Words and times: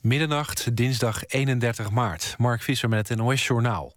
Middernacht, 0.00 0.76
dinsdag 0.76 1.26
31 1.26 1.90
maart. 1.90 2.34
Mark 2.38 2.62
Visser 2.62 2.88
met 2.88 3.08
het 3.08 3.18
NOS 3.18 3.46
Journaal. 3.46 3.94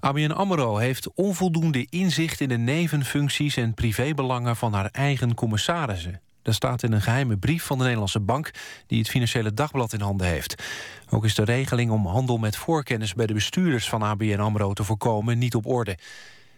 ABN 0.00 0.30
AMRO 0.30 0.76
heeft 0.76 1.14
onvoldoende 1.14 1.86
inzicht 1.90 2.40
in 2.40 2.48
de 2.48 2.56
nevenfuncties... 2.56 3.56
en 3.56 3.74
privébelangen 3.74 4.56
van 4.56 4.72
haar 4.72 4.88
eigen 4.92 5.34
commissarissen. 5.34 6.20
Dat 6.42 6.54
staat 6.54 6.82
in 6.82 6.92
een 6.92 7.02
geheime 7.02 7.36
brief 7.36 7.64
van 7.64 7.76
de 7.76 7.82
Nederlandse 7.82 8.20
bank... 8.20 8.50
die 8.86 8.98
het 8.98 9.08
Financiële 9.08 9.54
Dagblad 9.54 9.92
in 9.92 10.00
handen 10.00 10.26
heeft. 10.26 10.62
Ook 11.10 11.24
is 11.24 11.34
de 11.34 11.44
regeling 11.44 11.90
om 11.90 12.06
handel 12.06 12.38
met 12.38 12.56
voorkennis... 12.56 13.14
bij 13.14 13.26
de 13.26 13.34
bestuurders 13.34 13.88
van 13.88 14.02
ABN 14.02 14.40
AMRO 14.40 14.72
te 14.72 14.84
voorkomen 14.84 15.38
niet 15.38 15.54
op 15.54 15.66
orde. 15.66 15.98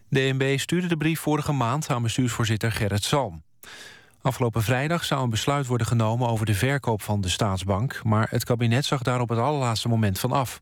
De 0.09 0.21
DNB 0.21 0.59
stuurde 0.59 0.87
de 0.87 0.97
brief 0.97 1.21
vorige 1.21 1.53
maand 1.53 1.91
aan 1.91 2.03
bestuursvoorzitter 2.03 2.73
Gerrit 2.73 3.05
Salm. 3.05 3.43
Afgelopen 4.23 4.63
vrijdag 4.63 5.05
zou 5.05 5.23
een 5.23 5.31
besluit 5.31 5.67
worden 5.67 5.87
genomen 5.87 6.29
over 6.29 6.47
de 6.47 6.55
verkoop 6.55 7.03
van 7.03 7.21
de 7.21 7.29
staatsbank... 7.29 8.01
maar 8.05 8.27
het 8.31 8.45
kabinet 8.45 8.85
zag 8.85 9.03
daar 9.03 9.21
op 9.21 9.29
het 9.29 9.39
allerlaatste 9.39 9.89
moment 9.89 10.19
van 10.19 10.33
af. 10.33 10.61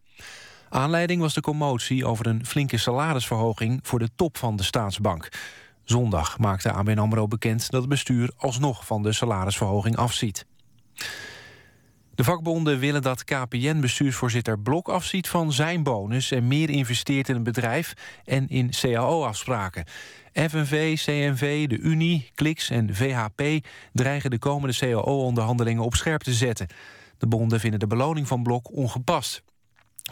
Aanleiding 0.69 1.21
was 1.21 1.35
de 1.35 1.41
commotie 1.41 2.07
over 2.07 2.27
een 2.27 2.47
flinke 2.47 2.77
salarisverhoging... 2.79 3.81
voor 3.83 3.99
de 3.99 4.09
top 4.17 4.37
van 4.37 4.57
de 4.57 4.63
staatsbank. 4.63 5.29
Zondag 5.85 6.39
maakte 6.39 6.73
ABN 6.73 6.99
AMRO 6.99 7.29
bekend 7.29 7.71
dat 7.71 7.81
het 7.81 7.91
bestuur 7.91 8.31
alsnog 8.37 8.87
van 8.87 9.03
de 9.03 9.13
salarisverhoging 9.13 9.97
afziet. 9.97 10.47
De 12.17 12.25
vakbonden 12.25 12.79
willen 12.79 13.03
dat 13.03 13.25
KPN-bestuursvoorzitter 13.25 14.59
Blok 14.59 14.89
afziet 14.89 15.29
van 15.29 15.53
zijn 15.53 15.83
bonus... 15.83 16.31
en 16.31 16.49
meer 16.49 16.71
investeert 16.71 17.29
in 17.29 17.35
het 17.35 17.45
bedrijf 17.45 17.95
en 18.25 18.49
in 18.49 18.71
CAO-afspraken. 18.71 19.85
FNV, 20.33 20.99
CNV, 21.05 21.67
de 21.69 21.79
Unie, 21.79 22.31
Kliks 22.35 22.71
en 22.71 22.95
VHP 22.95 23.67
dreigen 23.93 24.31
de 24.31 24.39
komende 24.39 24.77
CAO-onderhandelingen 24.77 25.83
op 25.83 25.95
scherp 25.95 26.23
te 26.23 26.33
zetten. 26.33 26.67
De 27.19 27.27
bonden 27.27 27.61
vinden 27.61 27.81
de 27.81 27.87
beloning 27.87 28.29
van 28.29 28.43
Blok 28.43 28.77
ongepast. 28.77 29.43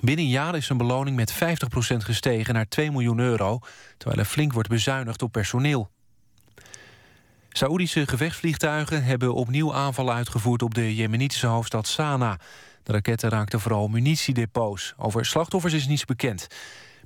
Binnen 0.00 0.24
een 0.24 0.30
jaar 0.30 0.56
is 0.56 0.66
zijn 0.66 0.78
beloning 0.78 1.16
met 1.16 1.34
50% 1.34 1.36
gestegen 1.96 2.54
naar 2.54 2.68
2 2.68 2.90
miljoen 2.90 3.18
euro... 3.18 3.58
terwijl 3.96 4.20
er 4.20 4.26
flink 4.26 4.52
wordt 4.52 4.68
bezuinigd 4.68 5.22
op 5.22 5.32
personeel. 5.32 5.90
Saoedische 7.56 8.06
gevechtsvliegtuigen 8.06 9.04
hebben 9.04 9.34
opnieuw 9.34 9.74
aanvallen 9.74 10.14
uitgevoerd... 10.14 10.62
op 10.62 10.74
de 10.74 10.94
jemenitische 10.94 11.46
hoofdstad 11.46 11.86
Sanaa. 11.86 12.38
De 12.82 12.92
raketten 12.92 13.30
raakten 13.30 13.60
vooral 13.60 13.88
munitiedepots. 13.88 14.94
Over 14.96 15.24
slachtoffers 15.24 15.72
is 15.72 15.86
niets 15.86 16.04
bekend. 16.04 16.46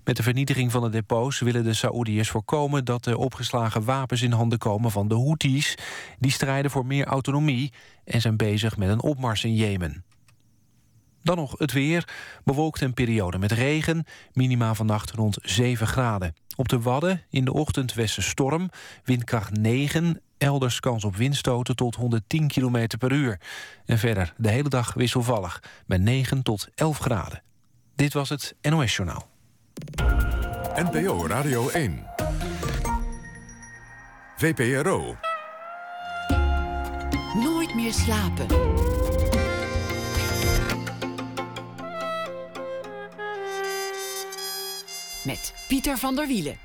Met 0.05 0.17
de 0.17 0.23
vernietiging 0.23 0.71
van 0.71 0.83
de 0.83 0.89
depots 0.89 1.41
willen 1.41 1.65
de 1.65 1.75
Saoediërs 1.75 2.29
voorkomen... 2.29 2.85
dat 2.85 3.05
de 3.05 3.19
opgeslagen 3.19 3.85
wapens 3.85 4.23
in 4.23 4.33
handen 4.33 4.59
komen 4.59 4.91
van 4.91 5.09
de 5.09 5.15
Houthis. 5.15 5.75
Die 6.19 6.31
strijden 6.31 6.71
voor 6.71 6.87
meer 6.87 7.07
autonomie 7.07 7.73
en 8.05 8.21
zijn 8.21 8.37
bezig 8.37 8.77
met 8.77 8.89
een 8.89 9.03
opmars 9.03 9.45
in 9.45 9.55
Jemen. 9.55 10.05
Dan 11.23 11.37
nog 11.37 11.59
het 11.59 11.73
weer. 11.73 12.09
Bewolkt 12.45 12.81
een 12.81 12.95
periode 12.95 13.39
met 13.39 13.53
regen. 13.53 14.05
Minima 14.33 14.75
vannacht 14.75 15.11
rond 15.11 15.39
7 15.43 15.87
graden. 15.87 16.35
Op 16.59 16.69
de 16.69 16.81
Wadden 16.81 17.23
in 17.31 17.45
de 17.45 17.53
ochtend 17.53 17.95
storm. 18.07 18.71
Windkracht 19.05 19.57
9. 19.57 20.21
Elders 20.39 20.81
kans 20.81 21.05
op 21.05 21.17
windstoten 21.17 21.77
tot 21.77 21.95
110 21.95 22.49
km 22.49 22.87
per 22.99 23.13
uur. 23.13 23.41
En 23.85 23.99
verder 23.99 24.35
de 24.37 24.49
hele 24.49 24.69
dag 24.69 24.95
wisselvallig. 24.95 25.63
Bij 25.87 25.99
9 25.99 26.43
tot 26.43 26.69
11 26.75 26.99
graden. 26.99 27.43
Dit 27.95 28.13
was 28.13 28.29
het 28.29 28.55
NOS 28.63 28.97
Journaal. 28.97 29.29
NPO 30.75 31.27
Radio 31.27 31.69
1. 31.69 32.07
VPRO. 34.37 35.17
Nooit 37.35 37.75
meer 37.75 37.93
slapen. 37.93 38.47
Met 45.29 45.55
Pieter 45.67 45.99
van 45.99 46.17
der 46.17 46.27
Wielen. 46.27 46.57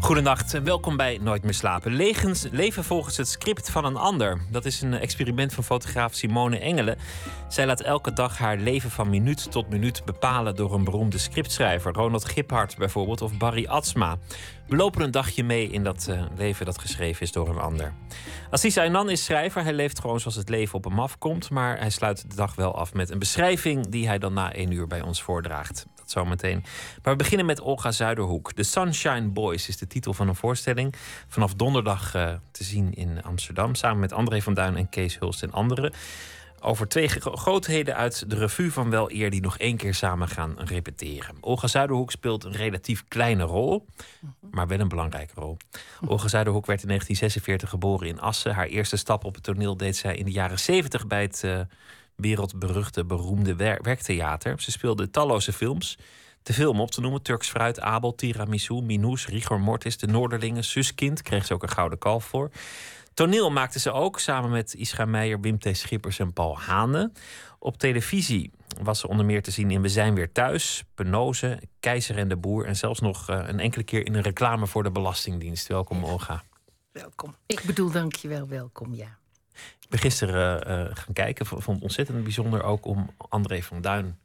Goedenacht 0.00 0.54
en 0.54 0.64
welkom 0.64 0.96
bij 0.96 1.18
Nooit 1.22 1.42
meer 1.42 1.54
slapen. 1.54 1.92
Legens, 1.92 2.46
leven 2.50 2.84
volgens 2.84 3.16
het 3.16 3.28
script 3.28 3.70
van 3.70 3.84
een 3.84 3.96
ander. 3.96 4.40
Dat 4.50 4.64
is 4.64 4.80
een 4.80 4.94
experiment 4.94 5.54
van 5.54 5.64
fotograaf 5.64 6.14
Simone 6.14 6.58
Engelen. 6.58 6.98
Zij 7.48 7.66
laat 7.66 7.80
elke 7.80 8.12
dag 8.12 8.38
haar 8.38 8.56
leven 8.56 8.90
van 8.90 9.10
minuut 9.10 9.50
tot 9.50 9.68
minuut 9.68 10.04
bepalen 10.04 10.56
door 10.56 10.74
een 10.74 10.84
beroemde 10.84 11.18
scriptschrijver. 11.18 11.92
Ronald 11.92 12.24
Giphart 12.24 12.76
bijvoorbeeld 12.76 13.22
of 13.22 13.36
Barry 13.36 13.66
Atsma. 13.66 14.18
We 14.72 14.78
lopen 14.78 15.02
een 15.02 15.10
dagje 15.10 15.44
mee 15.44 15.68
in 15.68 15.84
dat 15.84 16.06
uh, 16.10 16.22
leven 16.36 16.66
dat 16.66 16.78
geschreven 16.78 17.22
is 17.22 17.32
door 17.32 17.48
een 17.48 17.58
ander. 17.58 17.94
Assis 18.50 18.76
Aynan 18.78 19.10
is 19.10 19.24
schrijver. 19.24 19.62
Hij 19.62 19.72
leeft 19.72 20.00
gewoon 20.00 20.20
zoals 20.20 20.36
het 20.36 20.48
leven 20.48 20.74
op 20.74 20.84
hem 20.84 21.00
afkomt. 21.00 21.50
Maar 21.50 21.78
hij 21.78 21.90
sluit 21.90 22.30
de 22.30 22.36
dag 22.36 22.54
wel 22.54 22.76
af 22.76 22.94
met 22.94 23.10
een 23.10 23.18
beschrijving 23.18 23.86
die 23.86 24.06
hij 24.06 24.18
dan 24.18 24.32
na 24.32 24.52
één 24.52 24.70
uur 24.70 24.86
bij 24.86 25.02
ons 25.02 25.22
voordraagt 25.22 25.86
zometeen. 26.04 26.64
Maar 27.02 27.12
we 27.12 27.18
beginnen 27.18 27.46
met 27.46 27.60
Olga 27.60 27.90
Zuiderhoek. 27.90 28.52
The 28.52 28.62
Sunshine 28.62 29.28
Boys 29.28 29.68
is 29.68 29.76
de 29.76 29.86
titel 29.86 30.12
van 30.12 30.28
een 30.28 30.36
voorstelling. 30.36 30.94
Vanaf 31.28 31.54
donderdag 31.54 32.14
uh, 32.14 32.32
te 32.50 32.64
zien 32.64 32.94
in 32.94 33.22
Amsterdam. 33.22 33.74
Samen 33.74 34.00
met 34.00 34.12
André 34.12 34.42
van 34.42 34.54
Duin 34.54 34.76
en 34.76 34.88
Kees 34.88 35.18
Hulst 35.18 35.42
en 35.42 35.52
anderen. 35.52 35.92
Over 36.64 36.88
twee 36.88 37.08
grootheden 37.08 37.96
uit 37.96 38.30
de 38.30 38.36
revue 38.36 38.72
van 38.72 38.90
wel 38.90 39.10
eer 39.12 39.30
die 39.30 39.40
nog 39.40 39.58
één 39.58 39.76
keer 39.76 39.94
samen 39.94 40.28
gaan 40.28 40.54
repeteren. 40.58 41.36
Olga 41.40 41.66
Zuiderhoek 41.66 42.10
speelt 42.10 42.44
een 42.44 42.52
relatief 42.52 43.04
kleine 43.08 43.42
rol, 43.42 43.86
maar 44.50 44.66
wel 44.66 44.80
een 44.80 44.88
belangrijke 44.88 45.40
rol. 45.40 45.56
Olga 46.06 46.28
Zuiderhoek 46.28 46.66
werd 46.66 46.82
in 46.82 46.88
1946 46.88 47.68
geboren 47.68 48.08
in 48.08 48.20
Assen. 48.20 48.54
Haar 48.54 48.66
eerste 48.66 48.96
stap 48.96 49.24
op 49.24 49.34
het 49.34 49.42
toneel 49.42 49.76
deed 49.76 49.96
zij 49.96 50.16
in 50.16 50.24
de 50.24 50.30
jaren 50.30 50.58
70 50.58 51.06
bij 51.06 51.22
het 51.22 51.42
uh, 51.44 51.60
wereldberuchte, 52.16 53.04
beroemde 53.04 53.56
werktheater. 53.56 54.60
Ze 54.60 54.70
speelde 54.70 55.10
talloze 55.10 55.52
films. 55.52 55.98
Te 56.42 56.52
film 56.52 56.80
op 56.80 56.90
te 56.90 57.00
noemen: 57.00 57.22
Turks 57.22 57.48
Fruit, 57.48 57.80
Abel, 57.80 58.14
Tiramisu, 58.14 58.82
Minous, 58.82 59.26
Rigor 59.26 59.60
Mortis, 59.60 59.98
De 59.98 60.06
Noorderlingen, 60.06 60.64
Suskind. 60.64 61.22
Kreeg 61.22 61.46
ze 61.46 61.54
ook 61.54 61.62
een 61.62 61.68
gouden 61.68 61.98
kalf 61.98 62.24
voor. 62.24 62.50
Toneel 63.14 63.50
maakte 63.50 63.78
ze 63.78 63.92
ook 63.92 64.20
samen 64.20 64.50
met 64.50 64.74
Ischa 64.74 65.04
Meijer, 65.04 65.40
Wim 65.40 65.58
T. 65.58 65.68
Schippers 65.72 66.18
en 66.18 66.32
Paul 66.32 66.58
Hane. 66.58 67.12
Op 67.58 67.78
televisie 67.78 68.50
was 68.82 69.00
ze 69.00 69.08
onder 69.08 69.26
meer 69.26 69.42
te 69.42 69.50
zien 69.50 69.70
in 69.70 69.82
We 69.82 69.88
zijn 69.88 70.14
weer 70.14 70.32
thuis, 70.32 70.84
Penose, 70.94 71.60
Keizer 71.80 72.18
en 72.18 72.28
de 72.28 72.36
Boer 72.36 72.66
en 72.66 72.76
zelfs 72.76 73.00
nog 73.00 73.28
eh, 73.28 73.42
een 73.46 73.60
enkele 73.60 73.84
keer 73.84 74.06
in 74.06 74.14
een 74.14 74.22
reclame 74.22 74.66
voor 74.66 74.82
de 74.82 74.90
Belastingdienst. 74.90 75.66
Welkom, 75.66 76.04
Olga. 76.04 76.42
Welkom. 76.92 77.36
Ik 77.46 77.62
bedoel, 77.66 77.90
dankjewel, 77.90 78.48
welkom, 78.48 78.94
ja. 78.94 79.18
Ik 79.52 79.88
ben 79.88 79.98
gisteren 79.98 80.68
uh, 80.68 80.96
gaan 80.96 81.12
kijken. 81.12 81.46
Vond 81.46 81.66
het 81.66 81.82
ontzettend 81.82 82.22
bijzonder 82.22 82.62
ook 82.62 82.86
om 82.86 83.10
André 83.16 83.62
van 83.62 83.80
Duin 83.80 84.18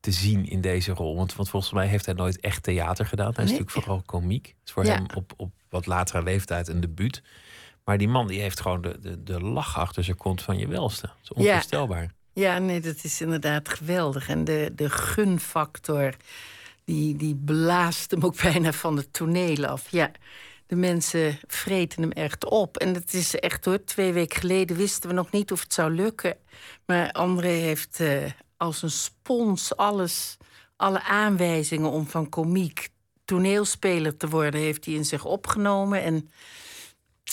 te 0.00 0.12
zien 0.12 0.48
in 0.48 0.60
deze 0.60 0.92
rol. 0.92 1.16
Want, 1.16 1.34
want 1.34 1.48
volgens 1.48 1.72
mij 1.72 1.86
heeft 1.86 2.06
hij 2.06 2.14
nooit 2.14 2.40
echt 2.40 2.62
theater 2.62 3.06
gedaan. 3.06 3.32
Hij 3.34 3.44
is 3.44 3.50
natuurlijk 3.50 3.76
vooral 3.76 4.02
komiek. 4.06 4.46
Het 4.46 4.56
is 4.64 4.72
voor 4.72 4.84
hem 4.84 5.06
op, 5.14 5.32
op 5.36 5.52
wat 5.68 5.86
latere 5.86 6.22
leeftijd 6.22 6.68
een 6.68 6.80
debuut. 6.80 7.22
Maar 7.84 7.98
die 7.98 8.08
man 8.08 8.26
die 8.26 8.40
heeft 8.40 8.60
gewoon 8.60 8.80
de, 8.80 8.98
de, 9.00 9.22
de 9.22 9.40
lach 9.40 9.78
achter 9.78 10.04
zijn 10.04 10.16
kont 10.16 10.42
van 10.42 10.58
je 10.58 10.68
welste. 10.68 11.06
Dat 11.06 11.16
is 11.22 11.32
onvoorstelbaar. 11.32 12.14
Ja. 12.32 12.58
nee, 12.58 12.80
dat 12.80 13.04
is 13.04 13.20
inderdaad 13.20 13.68
geweldig. 13.68 14.28
En 14.28 14.44
de, 14.44 14.72
de 14.74 14.90
gunfactor, 14.90 16.14
die, 16.84 17.16
die 17.16 17.34
blaast 17.44 18.10
hem 18.10 18.22
ook 18.22 18.42
bijna 18.52 18.72
van 18.72 18.96
het 18.96 19.12
toneel 19.12 19.66
af. 19.66 19.90
Ja, 19.90 20.10
de 20.66 20.76
mensen 20.76 21.38
vreten 21.46 22.02
hem 22.02 22.12
echt 22.12 22.44
op. 22.44 22.76
En 22.76 22.94
het 22.94 23.14
is 23.14 23.34
echt 23.34 23.64
hoor, 23.64 23.84
twee 23.84 24.12
weken 24.12 24.40
geleden 24.40 24.76
wisten 24.76 25.08
we 25.08 25.14
nog 25.14 25.30
niet 25.30 25.52
of 25.52 25.60
het 25.60 25.74
zou 25.74 25.94
lukken. 25.94 26.36
Maar 26.86 27.12
André 27.12 27.48
heeft 27.48 28.00
uh, 28.00 28.24
als 28.56 28.82
een 28.82 28.90
spons 28.90 29.76
alles, 29.76 30.36
alle 30.76 31.02
aanwijzingen 31.02 31.90
om 31.90 32.06
van 32.06 32.28
komiek 32.28 32.88
toneelspeler 33.24 34.16
te 34.16 34.28
worden, 34.28 34.60
heeft 34.60 34.84
hij 34.84 34.94
in 34.94 35.04
zich 35.04 35.24
opgenomen. 35.24 36.02
En 36.02 36.30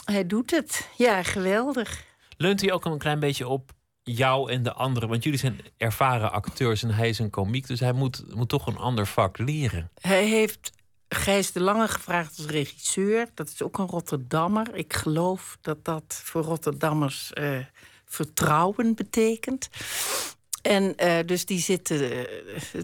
hij 0.06 0.28
doet 0.28 0.52
het. 0.52 0.90
Ja, 0.98 1.24
geweldig. 1.24 2.06
Leunt 2.38 2.62
hij 2.62 2.72
ook 2.72 2.86
een 2.86 2.98
klein 2.98 3.20
beetje 3.20 3.48
op 3.48 3.72
jou 4.04 4.52
en 4.52 4.64
de 4.64 4.74
anderen? 4.74 5.10
Want 5.10 5.24
jullie 5.24 5.40
zijn 5.40 5.60
ervaren 5.78 6.32
acteurs 6.32 6.84
en 6.84 6.90
hij 6.90 7.10
is 7.10 7.20
een 7.20 7.30
komiek. 7.30 7.68
Dus 7.68 7.80
hij 7.80 7.94
moet, 7.94 8.36
moet 8.36 8.50
toch 8.50 8.68
een 8.68 8.78
ander 8.78 9.08
vak 9.08 9.38
leren. 9.38 9.92
Hij 10.02 10.26
heeft 10.26 10.72
Gijs 11.10 11.52
de 11.52 11.60
Lange 11.60 11.88
gevraagd 11.88 12.38
als 12.38 12.48
regisseur. 12.48 13.30
Dat 13.34 13.50
is 13.50 13.62
ook 13.62 13.78
een 13.78 13.88
Rotterdammer. 13.88 14.76
Ik 14.76 14.94
geloof 14.94 15.58
dat 15.62 15.86
dat 15.86 16.22
voor 16.24 16.42
Rotterdammers 16.42 17.32
uh, 17.34 17.58
vertrouwen 18.06 18.96
betekent. 18.96 19.70
En 20.62 20.94
uh, 21.04 21.20
dus 21.26 21.46
die 21.46 21.60
zitten 21.60 22.02
uh, 22.02 22.22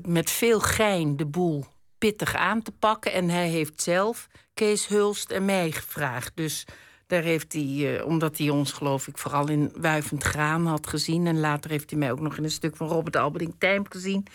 met 0.06 0.30
veel 0.30 0.60
gein 0.60 1.18
de 1.18 1.25
boel 1.25 1.65
pittig 1.98 2.36
aan 2.36 2.62
te 2.62 2.71
pakken. 2.71 3.13
En 3.13 3.30
hij 3.30 3.48
heeft 3.48 3.81
zelf 3.81 4.27
Kees 4.53 4.88
Hulst 4.88 5.31
en 5.31 5.45
mij 5.45 5.71
gevraagd. 5.71 6.31
Dus 6.36 6.65
daar 7.07 7.24
heeft 7.24 7.54
hij, 7.54 8.01
omdat 8.01 8.38
hij 8.38 8.50
ons 8.50 8.71
geloof 8.71 9.07
ik 9.07 9.18
vooral 9.18 9.50
in 9.50 9.71
Wuivend 9.75 10.24
Graan 10.24 10.65
had 10.65 10.88
gezien. 10.88 11.27
En 11.27 11.39
later 11.39 11.69
heeft 11.69 11.89
hij 11.89 12.00
mij 12.00 12.12
ook 12.12 12.19
nog 12.19 12.38
in 12.38 12.44
een 12.44 12.51
stuk 12.51 12.75
van 12.75 12.88
Robert 12.88 13.15
Albeding 13.15 13.56
Tijm 13.57 13.86
gezien. 13.89 14.25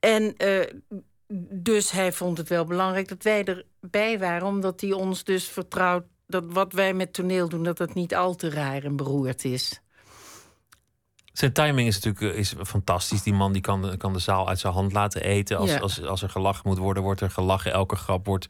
En 0.00 0.34
dus 1.52 1.90
hij 1.90 2.12
vond 2.12 2.38
het 2.38 2.48
wel 2.48 2.64
belangrijk 2.64 3.08
dat 3.08 3.22
wij 3.22 3.44
erbij 3.44 4.18
waren, 4.18 4.46
omdat 4.46 4.80
hij 4.80 4.92
ons 4.92 5.24
dus 5.24 5.48
vertrouwt 5.48 6.04
dat 6.26 6.44
wat 6.46 6.72
wij 6.72 6.94
met 6.94 7.12
toneel 7.12 7.48
doen, 7.48 7.62
dat 7.62 7.76
dat 7.76 7.94
niet 7.94 8.14
al 8.14 8.34
te 8.34 8.50
raar 8.50 8.82
en 8.84 8.96
beroerd 8.96 9.44
is. 9.44 9.80
Zijn 11.32 11.52
timing 11.52 11.88
is 11.88 12.00
natuurlijk 12.00 12.34
eh, 12.34 12.38
is 12.38 12.54
fantastisch. 12.62 13.22
Die 13.22 13.34
man 13.34 13.52
die 13.52 13.62
kan, 13.62 13.82
de, 13.82 13.96
kan 13.96 14.12
de 14.12 14.18
zaal 14.18 14.48
uit 14.48 14.58
zijn 14.58 14.72
hand 14.72 14.92
laten 14.92 15.22
eten. 15.22 15.56
Als, 15.58 15.70
Ja. 15.70 15.78
als, 15.78 16.02
als 16.02 16.22
er 16.22 16.30
gelachen 16.30 16.68
moet 16.68 16.78
worden, 16.78 17.02
wordt 17.02 17.20
er 17.20 17.30
gelachen. 17.30 17.72
Elke 17.72 17.96
grap 17.96 18.26
wordt 18.26 18.46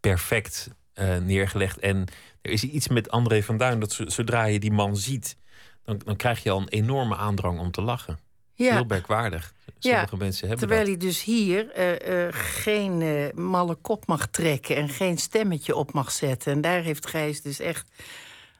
perfect 0.00 0.70
eh, 0.96 1.16
neergelegd. 1.16 1.78
En 1.78 2.04
er 2.42 2.50
is 2.50 2.62
iets 2.64 2.88
met 2.88 3.10
André 3.10 3.42
van 3.42 3.56
Duin 3.56 3.80
dat 3.80 3.92
zo- 3.92 4.08
zodra 4.08 4.44
je 4.44 4.58
die 4.58 4.72
man 4.72 4.96
ziet, 4.96 5.36
dan, 5.84 6.00
dan 6.04 6.16
krijg 6.16 6.42
je 6.42 6.50
al 6.50 6.60
een 6.60 6.68
enorme 6.68 7.16
aandrang 7.16 7.58
om 7.58 7.70
te 7.70 7.82
lachen. 7.82 8.18
Ja. 8.54 8.74
Heel 8.74 8.84
merkwaardig. 8.84 9.52
Sommige 9.78 10.16
mensen 10.16 10.48
hebben 10.48 10.68
Terwijl 10.68 10.88
dat. 10.90 10.98
hij 10.98 11.08
dus 11.08 11.24
hier 11.24 11.70
eh, 11.70 12.26
eh, 12.26 12.32
geen 12.34 13.30
malle 13.34 13.74
kop 13.74 14.06
mag 14.06 14.26
trekken 14.26 14.76
en 14.76 14.88
geen 14.88 15.18
stemmetje 15.18 15.76
op 15.76 15.92
mag 15.92 16.12
zetten. 16.12 16.52
En 16.52 16.60
daar 16.60 16.82
heeft 16.82 17.06
Gijs 17.06 17.42
dus 17.42 17.60
echt 17.60 17.90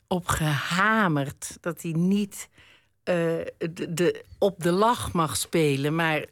op 0.08 0.28
gehamerd 0.28 1.56
dat 1.60 1.82
hij 1.82 1.92
niet 1.92 2.48
de, 3.02 3.52
de, 3.90 4.24
op 4.38 4.62
de 4.62 4.70
lach 4.72 5.12
mag 5.12 5.36
spelen, 5.36 5.94
maar 5.94 6.24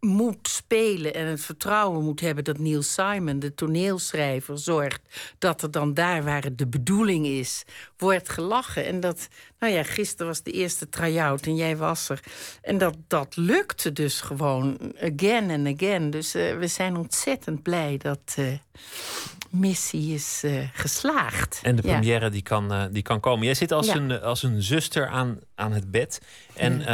moet 0.00 0.48
spelen 0.48 1.14
en 1.14 1.26
het 1.26 1.40
vertrouwen 1.40 2.04
moet 2.04 2.20
hebben 2.20 2.44
dat 2.44 2.58
Neil 2.58 2.82
Simon, 2.82 3.38
de 3.38 3.54
toneelschrijver, 3.54 4.58
zorgt 4.58 5.00
dat 5.38 5.62
er 5.62 5.70
dan 5.70 5.94
daar 5.94 6.24
waar 6.24 6.42
het 6.42 6.58
de 6.58 6.66
bedoeling 6.66 7.26
is, 7.26 7.64
wordt 7.96 8.28
gelachen. 8.28 8.84
En 8.84 9.00
dat, 9.00 9.28
nou 9.58 9.72
ja, 9.72 9.82
gisteren 9.82 10.26
was 10.26 10.42
de 10.42 10.50
eerste 10.52 10.88
try-out 10.88 11.46
en 11.46 11.56
jij 11.56 11.76
was 11.76 12.08
er. 12.08 12.20
En 12.62 12.78
dat, 12.78 12.96
dat 13.06 13.36
lukte 13.36 13.92
dus 13.92 14.20
gewoon 14.20 14.78
again 15.02 15.50
and 15.50 15.80
again. 15.80 16.10
Dus 16.10 16.34
eh, 16.34 16.58
we 16.58 16.66
zijn 16.66 16.96
ontzettend 16.96 17.62
blij 17.62 17.96
dat 17.96 18.34
eh 18.36 18.46
missie 19.50 20.14
is 20.14 20.40
eh, 20.44 20.68
geslaagd. 20.72 21.60
En 21.62 21.76
de 21.76 21.82
Ja. 21.86 21.92
première 21.92 22.30
die 22.30 22.42
kan, 22.42 22.88
die 22.92 23.02
kan 23.02 23.20
komen. 23.20 23.44
Jij 23.44 23.54
zit 23.54 23.72
als, 23.72 23.86
Ja. 23.86 23.94
een, 23.94 24.20
als 24.20 24.42
een 24.42 24.62
zuster 24.62 25.08
aan, 25.08 25.38
aan 25.54 25.72
het 25.72 25.90
bed. 25.90 26.20
En 26.54 26.84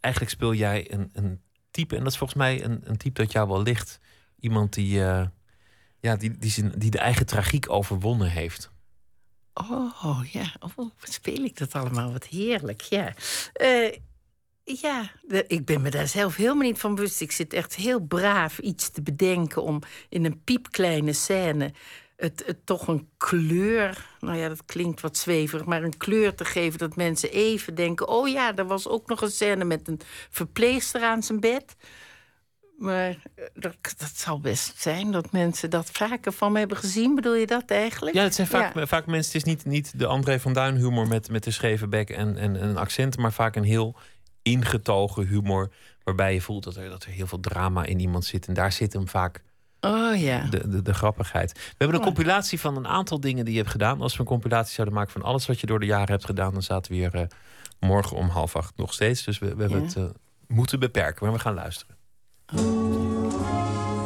eigenlijk 0.00 0.32
speel 0.34 0.54
jij 0.54 0.92
een, 0.92 1.10
een 1.12 1.40
type. 1.70 1.96
En 1.96 2.02
dat 2.02 2.12
is 2.12 2.18
volgens 2.18 2.38
mij 2.38 2.64
een, 2.64 2.80
een 2.84 2.96
type 2.96 3.22
dat 3.22 3.32
jou 3.32 3.48
wel 3.48 3.62
ligt. 3.62 4.00
Iemand 4.40 4.72
die, 4.72 5.04
eh, 5.04 5.26
ja, 6.00 6.16
die, 6.16 6.38
die, 6.38 6.50
zijn, 6.50 6.72
die 6.76 6.90
de 6.90 6.98
eigen 6.98 7.26
tragiek 7.26 7.70
overwonnen 7.70 8.30
heeft. 8.30 8.70
Oh 9.54 10.24
ja, 10.32 10.54
oh, 10.58 10.76
wat 10.76 11.12
speel 11.12 11.44
ik 11.44 11.58
dat 11.58 11.72
allemaal? 11.72 12.12
Wat 12.12 12.26
heerlijk, 12.26 12.80
ja. 12.80 13.14
Eh, 13.52 13.92
ja, 14.64 15.10
ik 15.46 15.64
ben 15.64 15.80
me 15.82 15.90
daar 15.90 16.08
zelf 16.08 16.36
helemaal 16.36 16.62
niet 16.62 16.78
van 16.78 16.94
bewust. 16.94 17.20
Ik 17.20 17.32
zit 17.32 17.52
echt 17.52 17.74
heel 17.74 18.00
braaf 18.00 18.58
iets 18.58 18.90
te 18.90 19.02
bedenken 19.02 19.62
om 19.62 19.82
in 20.08 20.24
een 20.24 20.44
piepkleine 20.44 21.12
scène 21.12 21.72
het, 22.20 22.42
het 22.46 22.66
toch 22.66 22.88
een 22.88 23.08
kleur, 23.16 24.06
nou 24.20 24.36
ja, 24.36 24.48
dat 24.48 24.64
klinkt 24.64 25.00
wat 25.00 25.16
zweverig, 25.16 25.66
maar 25.66 25.82
een 25.82 25.96
kleur 25.96 26.34
te 26.34 26.44
geven 26.44 26.78
dat 26.78 26.96
mensen 26.96 27.30
even 27.30 27.74
denken: 27.74 28.08
oh 28.08 28.28
ja, 28.28 28.56
er 28.56 28.66
was 28.66 28.88
ook 28.88 29.08
nog 29.08 29.20
een 29.22 29.30
scène 29.30 29.64
met 29.64 29.88
een 29.88 30.00
verpleegster 30.30 31.02
aan 31.02 31.22
zijn 31.22 31.40
bed. 31.40 31.76
Maar 32.78 33.08
eh, 33.08 33.44
dat, 33.54 33.76
dat 33.82 34.12
zou 34.14 34.40
best 34.40 34.80
zijn 34.80 35.10
dat 35.10 35.32
mensen 35.32 35.70
dat 35.70 35.90
vaker 35.90 36.32
van 36.32 36.52
me 36.52 36.58
hebben 36.58 36.76
gezien. 36.76 37.14
Bedoel 37.14 37.34
je 37.34 37.46
dat 37.46 37.70
eigenlijk? 37.70 38.16
Ja, 38.16 38.22
het 38.22 38.34
zijn 38.34 38.46
vaak, 38.46 38.74
Ja. 38.74 38.86
vaak 38.86 39.06
mensen. 39.06 39.32
Het 39.32 39.46
is 39.46 39.54
niet, 39.54 39.64
niet 39.64 39.98
de 39.98 40.06
André 40.06 40.40
van 40.40 40.52
Duin 40.52 40.76
humor 40.76 41.08
met, 41.08 41.30
met 41.30 41.44
de 41.44 41.50
scheve 41.50 41.88
bek 41.88 42.10
en, 42.10 42.36
en, 42.36 42.56
en 42.56 42.68
een 42.68 42.76
accent. 42.76 43.16
Maar 43.18 43.32
vaak 43.32 43.56
een 43.56 43.64
heel 43.64 43.96
ingetogen 44.42 45.26
humor. 45.26 45.72
Waarbij 46.04 46.34
je 46.34 46.40
voelt 46.40 46.64
dat 46.64 46.76
er, 46.76 46.88
dat 46.90 47.04
er 47.04 47.10
heel 47.10 47.26
veel 47.26 47.40
drama 47.40 47.84
in 47.84 48.00
iemand 48.00 48.24
zit. 48.24 48.46
En 48.46 48.54
daar 48.54 48.72
zit 48.72 48.92
hem 48.92 49.08
vaak 49.08 49.42
Oh 49.80 50.16
ja. 50.20 50.46
de, 50.50 50.68
de, 50.68 50.82
de 50.82 50.94
grappigheid. 50.94 51.52
We 51.52 51.60
hebben 51.78 51.96
een 51.96 52.04
compilatie 52.04 52.60
van 52.60 52.76
een 52.76 52.86
aantal 52.86 53.20
dingen 53.20 53.44
die 53.44 53.52
je 53.54 53.60
hebt 53.60 53.72
gedaan. 53.72 54.00
Als 54.00 54.12
we 54.14 54.20
een 54.20 54.26
compilatie 54.26 54.74
zouden 54.74 54.96
maken 54.96 55.12
van 55.12 55.22
alles 55.22 55.46
wat 55.46 55.60
je 55.60 55.66
door 55.66 55.80
de 55.80 55.86
jaren 55.86 56.10
hebt 56.10 56.24
gedaan, 56.24 56.52
dan 56.52 56.62
zaten 56.62 56.90
we 56.92 56.96
hier 56.98 57.14
eh, 57.14 57.22
morgen 57.80 58.16
om 58.16 58.28
half 58.28 58.56
acht 58.56 58.76
nog 58.76 58.92
steeds. 58.92 59.24
Dus 59.24 59.38
we, 59.38 59.54
we 59.54 59.60
hebben 59.60 59.78
Ja. 59.80 59.84
het 59.86 59.96
eh, 59.96 60.04
moeten 60.46 60.78
beperken, 60.80 61.24
maar 61.24 61.34
we 61.34 61.40
gaan 61.40 61.54
luisteren. 61.54 61.96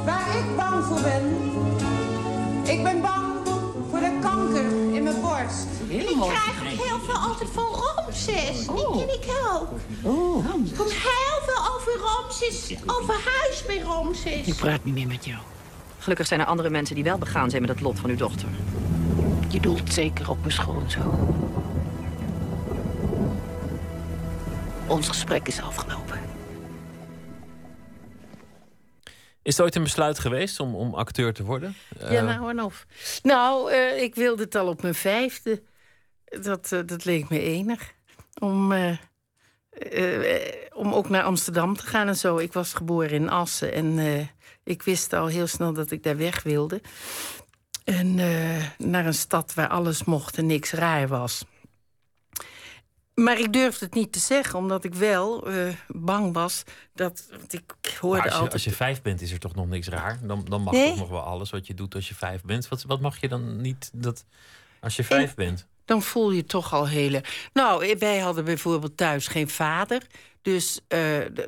Waar 0.05 0.37
ik 0.37 0.57
bang 0.57 0.85
voor 0.85 1.01
ben. 1.03 1.25
Ik 2.77 2.83
ben 2.83 3.01
bang 3.01 3.49
voor 3.91 3.99
de 4.01 4.19
kanker 4.21 4.95
in 4.95 5.03
mijn 5.03 5.21
borst. 5.21 5.67
Ik 5.89 6.07
krijg 6.07 6.61
heel 6.87 6.99
veel 7.01 7.15
altijd 7.17 7.51
van 7.51 7.65
Ramses. 7.75 8.69
Oh. 8.69 8.97
Die 8.97 9.07
ken 9.07 9.15
ik 9.15 9.31
ook. 9.53 9.71
Er 10.45 10.77
komt 10.77 10.93
heel 10.93 11.41
veel 11.47 11.75
over 11.75 11.93
Ramses, 12.01 12.75
over 12.87 13.15
huis 13.41 13.65
bij 13.67 13.79
Ramses. 13.79 14.47
Ik 14.47 14.55
praat 14.57 14.85
niet 14.85 14.95
meer 14.95 15.07
met 15.07 15.25
jou. 15.25 15.39
Gelukkig 16.05 16.27
zijn 16.27 16.41
er 16.41 16.47
andere 16.47 16.71
mensen 16.71 16.95
die 16.95 17.05
wel 17.05 17.19
begaan 17.19 17.51
zijn 17.51 17.63
met 17.63 17.71
het 17.71 17.81
lot 17.81 17.99
van 18.01 18.11
uw 18.11 18.17
dochter. 18.17 18.49
Je 19.49 19.61
doelt 19.61 19.93
zeker 19.93 20.31
op 20.31 20.39
mijn 20.41 20.53
schoonzoon. 20.53 21.35
Ons 24.89 25.09
gesprek 25.09 25.47
is 25.49 25.61
afgelopen. 25.61 26.21
Is 29.43 29.57
het 29.57 29.61
ooit 29.61 29.75
een 29.75 29.83
besluit 29.83 30.19
geweest 30.19 30.61
om, 30.61 30.75
om 30.75 30.95
acteur 30.95 31.33
te 31.33 31.45
worden? 31.45 31.75
Ja, 31.99 32.07
Eh, 32.07 32.23
nou 32.25 32.51
en 32.51 32.63
of. 32.63 32.87
Nou, 33.23 33.73
eh, 33.73 34.03
ik 34.03 34.15
wilde 34.15 34.43
het 34.43 34.55
al 34.55 34.69
op 34.69 34.83
mijn 34.83 34.95
vijfde. 34.95 35.63
Dat, 36.43 36.73
eh, 36.73 36.81
dat 36.87 37.05
leek 37.05 37.29
me 37.29 37.41
enig. 37.41 37.93
Om, 38.41 38.73
eh, 38.73 38.97
eh, 39.71 40.53
om 40.73 40.93
ook 40.93 41.09
naar 41.09 41.23
Amsterdam 41.23 41.77
te 41.77 41.87
gaan 41.87 42.09
en 42.09 42.17
zo. 42.17 42.37
Ik 42.39 42.53
was 42.53 42.73
geboren 42.75 43.11
in 43.11 43.31
Assen 43.31 43.73
en 43.73 43.99
eh, 43.99 44.27
ik 44.65 44.83
wist 44.83 45.13
al 45.13 45.27
heel 45.27 45.47
snel 45.47 45.73
dat 45.73 45.91
ik 45.91 46.03
daar 46.03 46.17
weg 46.17 46.43
wilde. 46.43 46.81
En 47.85 48.19
eh, 48.19 48.65
naar 48.79 49.07
een 49.07 49.15
stad 49.15 49.55
waar 49.55 49.69
alles 49.69 50.05
mocht 50.05 50.39
en 50.39 50.47
niks 50.47 50.73
raar 50.73 51.09
was. 51.09 51.45
Maar 53.15 53.39
ik 53.39 53.53
durfde 53.53 53.85
het 53.85 53.95
niet 53.95 54.13
te 54.13 54.19
zeggen, 54.19 54.59
omdat 54.59 54.85
ik 54.85 54.95
wel 54.95 55.49
eh, 55.49 55.69
bang 55.89 56.33
was 56.33 56.63
dat. 56.95 57.27
Want 57.31 57.53
ik 57.53 57.75
hoorde 58.01 58.17
maar 58.17 58.25
als, 58.25 58.25
je, 58.25 58.35
altijd. 58.35 58.53
als 58.53 58.65
je 58.65 58.71
vijf 58.71 59.03
bent, 59.03 59.21
is 59.21 59.33
er 59.33 59.39
toch 59.39 59.55
nog 59.55 59.67
niks 59.67 59.89
raar? 59.89 60.19
Dan, 60.23 60.45
dan 60.49 60.63
mag 60.63 60.73
Nee. 60.75 60.89
toch 60.89 60.99
nog 60.99 61.09
wel 61.09 61.21
alles 61.23 61.51
wat 61.51 61.67
je 61.67 61.75
doet 61.75 61.95
als 61.95 62.09
je 62.09 62.15
vijf 62.15 62.43
bent. 62.43 62.69
Wat, 62.69 62.83
wat 62.83 63.01
mag 63.01 63.21
je 63.21 63.29
dan 63.29 63.61
niet 63.61 63.91
dat, 63.93 64.25
als 64.81 64.97
je 64.97 65.05
vijf 65.05 65.35
bent? 65.35 65.67
dan 65.85 66.03
voel 66.03 66.31
je 66.31 66.45
toch 66.45 66.73
al 66.73 66.89
hele. 66.89 67.25
Nou, 67.53 67.87
eh, 67.87 67.97
wij 67.97 68.19
hadden 68.19 68.45
bijvoorbeeld 68.45 68.97
thuis 68.97 69.27
geen 69.27 69.49
vader. 69.49 70.03
Dus 70.43 70.81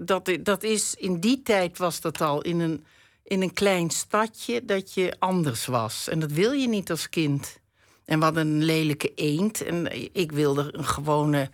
dat, 0.00 0.38
dat 0.40 0.62
is, 0.62 0.94
in 0.94 1.20
die 1.20 1.42
tijd 1.42 1.78
was 1.78 2.00
dat 2.00 2.20
al 2.20 2.42
in 2.42 2.60
een, 2.60 2.84
in 3.26 3.42
een 3.42 3.52
klein 3.52 3.90
stadje 3.90 4.64
dat 4.64 4.94
je 4.94 5.16
anders 5.18 5.66
was. 5.66 6.08
En 6.08 6.18
dat 6.18 6.32
wil 6.32 6.52
je 6.52 6.68
niet 6.68 6.90
als 6.90 7.08
kind. 7.08 7.60
En 8.04 8.18
we 8.18 8.24
hadden 8.24 8.46
een 8.46 8.64
lelijke 8.64 9.12
eend. 9.14 9.62
En 9.64 9.88
ik 10.14 10.32
wilde 10.32 10.68
een 10.72 10.84
gewone 10.84 11.50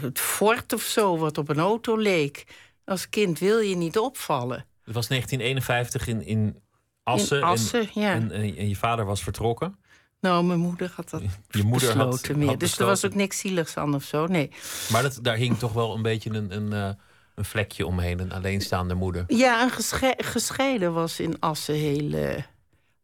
het 0.00 0.18
fort 0.18 0.72
of 0.72 0.82
zo, 0.82 1.18
wat 1.18 1.38
op 1.38 1.48
een 1.48 1.58
auto 1.58 1.96
leek. 1.96 2.44
Als 2.84 3.08
kind 3.08 3.38
wil 3.38 3.58
je 3.58 3.76
niet 3.76 3.98
opvallen. 3.98 4.66
Het 4.84 4.94
was 4.94 5.08
1951 5.08 6.06
in, 6.06 6.26
in 6.26 6.56
Assen. 7.02 7.36
In 7.38 7.42
Assen, 7.44 7.80
en, 7.80 8.00
ja. 8.00 8.12
en, 8.12 8.30
en, 8.30 8.56
en 8.56 8.68
je 8.68 8.76
vader 8.76 9.04
was 9.04 9.22
vertrokken. 9.22 9.76
Nou, 10.20 10.44
mijn 10.44 10.58
moeder 10.58 10.92
had 10.96 11.10
dat 11.10 11.22
Je 11.50 11.62
moeder 11.62 11.96
had- 11.96 12.10
besloten 12.10 12.38
meer. 12.38 12.48
had 12.48 12.60
dus 12.60 12.78
er 12.78 12.86
was 12.86 13.04
ook 13.04 13.14
niks 13.14 13.38
zieligs 13.38 13.76
aan 13.76 13.94
of 13.94 14.04
zo, 14.04 14.26
nee. 14.26 14.50
Maar 14.90 15.02
dat, 15.02 15.18
daar 15.22 15.36
hing 15.36 15.58
toch 15.58 15.72
wel 15.72 15.94
een 15.94 16.02
beetje 16.02 16.30
een, 16.30 16.56
een, 16.56 16.72
eh, 16.72 16.90
een 17.34 17.44
vlekje 17.44 17.86
omheen. 17.86 18.20
Een 18.20 18.32
alleenstaande 18.32 18.94
moeder. 18.94 19.24
Ja, 19.26 19.62
een 19.62 19.70
gesche- 19.70 20.14
gescheiden 20.18 20.92
was 20.92 21.20
in 21.20 21.40
Assen 21.40 21.74
heel 21.74 22.12
eh, 22.12 22.42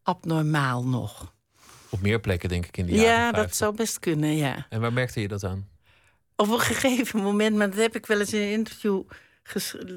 abnormaal 0.02 0.84
nog. 0.84 1.34
Op 1.90 2.00
meer 2.00 2.20
plekken, 2.20 2.48
denk 2.48 2.66
ik, 2.66 2.76
in 2.76 2.86
de 2.86 2.92
jaren 2.92 3.08
Ja, 3.10 3.22
50. 3.22 3.42
dat 3.46 3.56
zou 3.56 3.74
best 3.74 3.98
kunnen, 3.98 4.36
ja. 4.36 4.66
En 4.68 4.80
waar 4.80 4.92
merkte 4.92 5.20
je 5.20 5.28
dat 5.28 5.44
aan? 5.44 5.68
Op 6.36 6.48
een 6.48 6.60
gegeven 6.70 7.20
moment, 7.22 7.56
maar 7.56 7.68
dat 7.70 7.78
heb 7.78 7.96
ik 7.96 8.06
wel 8.06 8.20
eens 8.20 8.32
in 8.32 8.40
een 8.40 8.50
interview... 8.52 9.02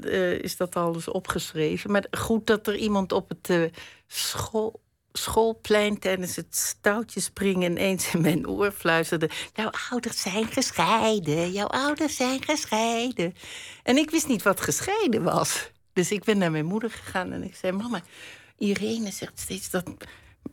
eh, 0.03 0.31
is 0.31 0.57
dat 0.57 0.75
alles 0.75 1.07
opgeschreven. 1.07 1.91
Maar 1.91 2.05
goed 2.11 2.47
dat 2.47 2.67
er 2.67 2.75
iemand 2.75 3.11
op 3.11 3.29
het 3.29 3.49
eh, 3.49 3.63
school, 4.07 4.81
schoolplein... 5.13 5.99
tijdens 5.99 6.35
het 6.35 6.55
stoutjespringen 6.55 7.71
ineens 7.71 8.13
in 8.13 8.21
mijn 8.21 8.47
oor 8.47 8.71
fluisterde... 8.71 9.29
jouw 9.53 9.71
ouders 9.89 10.21
zijn 10.21 10.45
gescheiden, 10.45 11.51
jouw 11.51 11.67
ouders 11.67 12.15
zijn 12.15 12.43
gescheiden. 12.43 13.33
En 13.83 13.97
ik 13.97 14.09
wist 14.09 14.27
niet 14.27 14.43
wat 14.43 14.61
gescheiden 14.61 15.23
was. 15.23 15.71
Dus 15.93 16.11
ik 16.11 16.23
ben 16.23 16.37
naar 16.37 16.51
mijn 16.51 16.65
moeder 16.65 16.91
gegaan 16.91 17.31
en 17.31 17.43
ik 17.43 17.55
zei... 17.55 17.71
mama, 17.71 18.01
Irene 18.57 19.11
zegt 19.11 19.39
steeds 19.39 19.69
dat 19.69 19.83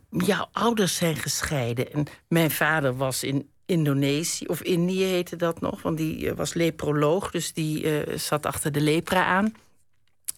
jouw 0.09 0.49
ouders 0.51 0.95
zijn 0.95 1.15
gescheiden. 1.15 1.93
En 1.93 2.05
mijn 2.27 2.51
vader 2.51 2.97
was 2.97 3.23
in 3.23 3.49
Indonesië, 3.65 4.45
of 4.45 4.61
Indië 4.61 5.03
heette 5.03 5.35
dat 5.35 5.61
nog, 5.61 5.81
want 5.81 5.97
die 5.97 6.29
eh, 6.29 6.35
was 6.35 6.53
leproloog, 6.53 7.31
dus 7.31 7.53
die 7.53 8.01
eh, 8.01 8.17
zat 8.17 8.45
achter 8.45 8.71
de 8.71 8.81
lepra 8.81 9.25
aan. 9.25 9.53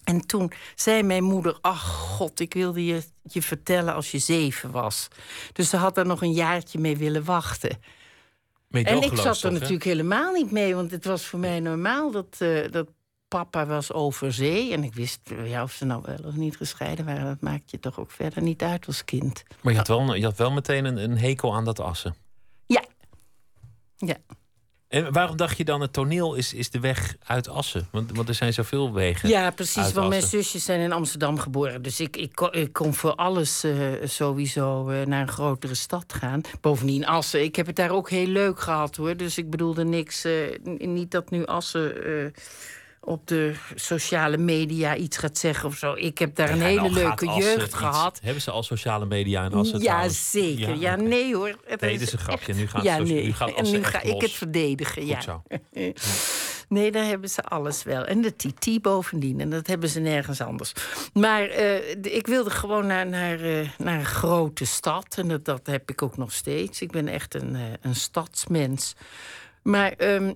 En 0.04 0.28
toen 0.28 0.52
zei 0.76 1.04
mijn 1.04 1.24
moeder: 1.24 1.58
Ach 1.62 1.88
god, 1.88 2.40
ik 2.40 2.54
wilde 2.54 2.86
je, 2.86 3.04
je 3.22 3.42
vertellen 3.42 3.94
als 3.94 4.12
je 4.12 4.20
zeven 4.20 4.72
was. 4.72 5.08
Dus 5.54 5.70
ze 5.70 5.78
had 5.78 5.96
daar 5.96 6.06
nog 6.06 6.22
een 6.22 6.34
jaartje 6.34 6.80
mee 6.80 6.98
willen 6.98 7.24
wachten. 7.24 7.80
En 8.70 9.02
ik 9.02 9.18
zat 9.18 9.42
er 9.44 9.52
natuurlijk 9.52 9.84
helemaal 9.84 10.34
niet 10.34 10.52
mee, 10.52 10.76
want 10.76 10.92
het 10.92 11.06
was 11.06 11.26
voor 11.26 11.40
mij 11.40 11.60
normaal 11.60 12.12
dat, 12.12 12.36
eh, 12.40 12.72
dat 12.72 12.88
papa 13.28 13.66
was 13.66 13.92
over 13.92 14.34
zee. 14.34 14.74
En 14.74 14.84
ik 14.84 14.94
wist 14.94 15.20
ja, 15.44 15.64
of 15.64 15.72
ze 15.72 15.86
nou 15.86 16.02
wel 16.06 16.20
of 16.26 16.36
niet 16.36 16.58
gescheiden 16.58 17.06
waren. 17.06 17.26
Dat 17.26 17.42
maakt 17.42 17.72
je 17.72 17.80
toch 17.80 18.00
ook 18.00 18.12
verder 18.12 18.42
niet 18.42 18.62
uit 18.62 18.88
als 18.88 19.06
kind. 19.06 19.44
Maar 19.62 19.72
je 19.72 19.78
had 19.78 19.88
wel, 19.88 20.14
je 20.14 20.24
had 20.24 20.38
wel 20.38 20.52
meteen 20.52 20.86
een, 20.86 20.98
een 20.98 21.18
hekel 21.18 21.56
aan 21.56 21.66
dat 21.66 21.80
assen. 21.80 22.16
Ja. 22.66 22.84
Ja. 23.98 24.18
En 24.92 25.12
waarom 25.14 25.38
dacht 25.38 25.58
je 25.58 25.64
dan 25.66 25.82
het 25.82 25.94
toneel 25.94 26.36
is, 26.36 26.54
is 26.54 26.70
de 26.70 26.80
weg 26.80 27.16
uit 27.26 27.48
Assen? 27.50 27.88
Want, 27.92 28.12
want 28.16 28.28
er 28.30 28.36
zijn 28.36 28.54
zoveel 28.54 28.94
wegen. 28.94 29.30
Ja, 29.30 29.50
precies. 29.52 29.92
Want 29.92 30.10
mijn 30.10 30.22
zusjes 30.22 30.66
zijn 30.66 30.80
in 30.80 30.92
Amsterdam 30.92 31.40
geboren. 31.40 31.82
Dus 31.82 32.00
ik, 32.00 32.18
ik, 32.18 32.36
kon- 32.36 32.54
ik 32.54 32.74
kon 32.74 32.94
voor 32.94 33.16
alles 33.16 33.64
eh, 33.64 33.74
sowieso 34.04 34.90
eh, 34.90 35.06
naar 35.06 35.22
een 35.22 35.28
grotere 35.28 35.76
stad 35.76 36.14
gaan. 36.14 36.42
Bovendien 36.62 37.06
Assen. 37.06 37.44
Ik 37.44 37.56
heb 37.56 37.66
het 37.66 37.76
daar 37.76 37.92
ook 37.92 38.10
heel 38.10 38.28
leuk 38.28 38.60
gehad 38.60 38.96
hoor. 38.96 39.18
Dus 39.18 39.38
ik 39.38 39.50
bedoelde 39.50 39.84
niks. 39.84 40.24
eh, 40.24 40.34
niet 40.78 41.12
dat 41.12 41.30
nu 41.30 41.46
Assen 41.46 41.94
op 43.04 43.28
de 43.28 43.54
sociale 43.76 44.38
media 44.38 44.96
iets 44.96 45.18
gaat 45.18 45.38
zeggen 45.38 45.70
of 45.70 45.76
zo. 45.78 45.94
Ik 45.94 46.18
heb 46.18 46.36
daar 46.36 46.50
een 46.50 46.58
Ja, 46.58 46.64
hele 46.64 46.82
nou 46.90 46.94
gaat 46.94 47.22
leuke 47.22 47.40
jeugd 47.44 47.66
iets- 47.66 47.76
gehad. 47.76 48.20
Hebben 48.24 48.42
ze 48.42 48.52
al 48.52 48.64
sociale 48.64 49.06
media 49.06 49.46
in 49.46 49.54
Assen? 49.54 49.80
Ja, 49.80 49.84
trouwens? 49.86 50.32
zeker. 50.32 50.76
Ja, 50.76 50.96
nee 50.96 51.36
hoor. 51.36 51.56
Het 51.66 51.82
Nee, 51.82 51.92
dit 51.98 52.02
is 52.02 52.14
een 52.14 52.20
grapje. 52.20 52.54
Nu 52.54 52.60
ja, 52.62 52.68
socia- 52.68 52.98
nee. 52.98 53.06
nu 53.06 53.54
en 53.56 53.72
nu 53.72 53.84
ga 53.84 54.02
ik 54.02 54.22
het 54.22 54.32
verdedigen. 54.32 55.06
Ja. 55.06 55.22
zo. 55.22 55.44
Nee, 56.70 56.92
daar 56.92 57.06
hebben 57.06 57.30
ze 57.30 57.44
alles 57.44 57.84
wel. 57.84 58.06
En 58.06 58.22
de 58.22 58.36
TT 58.36 58.82
bovendien. 58.82 59.40
En 59.40 59.50
dat 59.50 59.68
hebben 59.68 59.90
ze 59.90 60.00
nergens 60.00 60.42
anders. 60.42 60.74
Maar 61.14 61.44
eh, 61.44 61.92
ik 62.02 62.28
wilde 62.28 62.50
gewoon 62.50 62.88
naar, 62.88 63.08
naar, 63.08 63.40
eh, 63.40 63.70
naar 63.78 64.00
een 64.00 64.06
grote 64.06 64.66
stad. 64.66 65.16
En 65.18 65.28
dat, 65.28 65.46
dat 65.46 65.68
heb 65.68 65.90
ik 65.90 66.02
ook 66.02 66.18
nog 66.18 66.32
steeds. 66.32 66.82
Ik 66.82 66.92
ben 66.92 67.08
echt 67.08 67.34
een, 67.36 67.56
eh, 67.56 67.62
een 67.82 67.96
stadsmens. 67.96 68.94
Maar 69.64 69.92
ehm, 69.92 70.34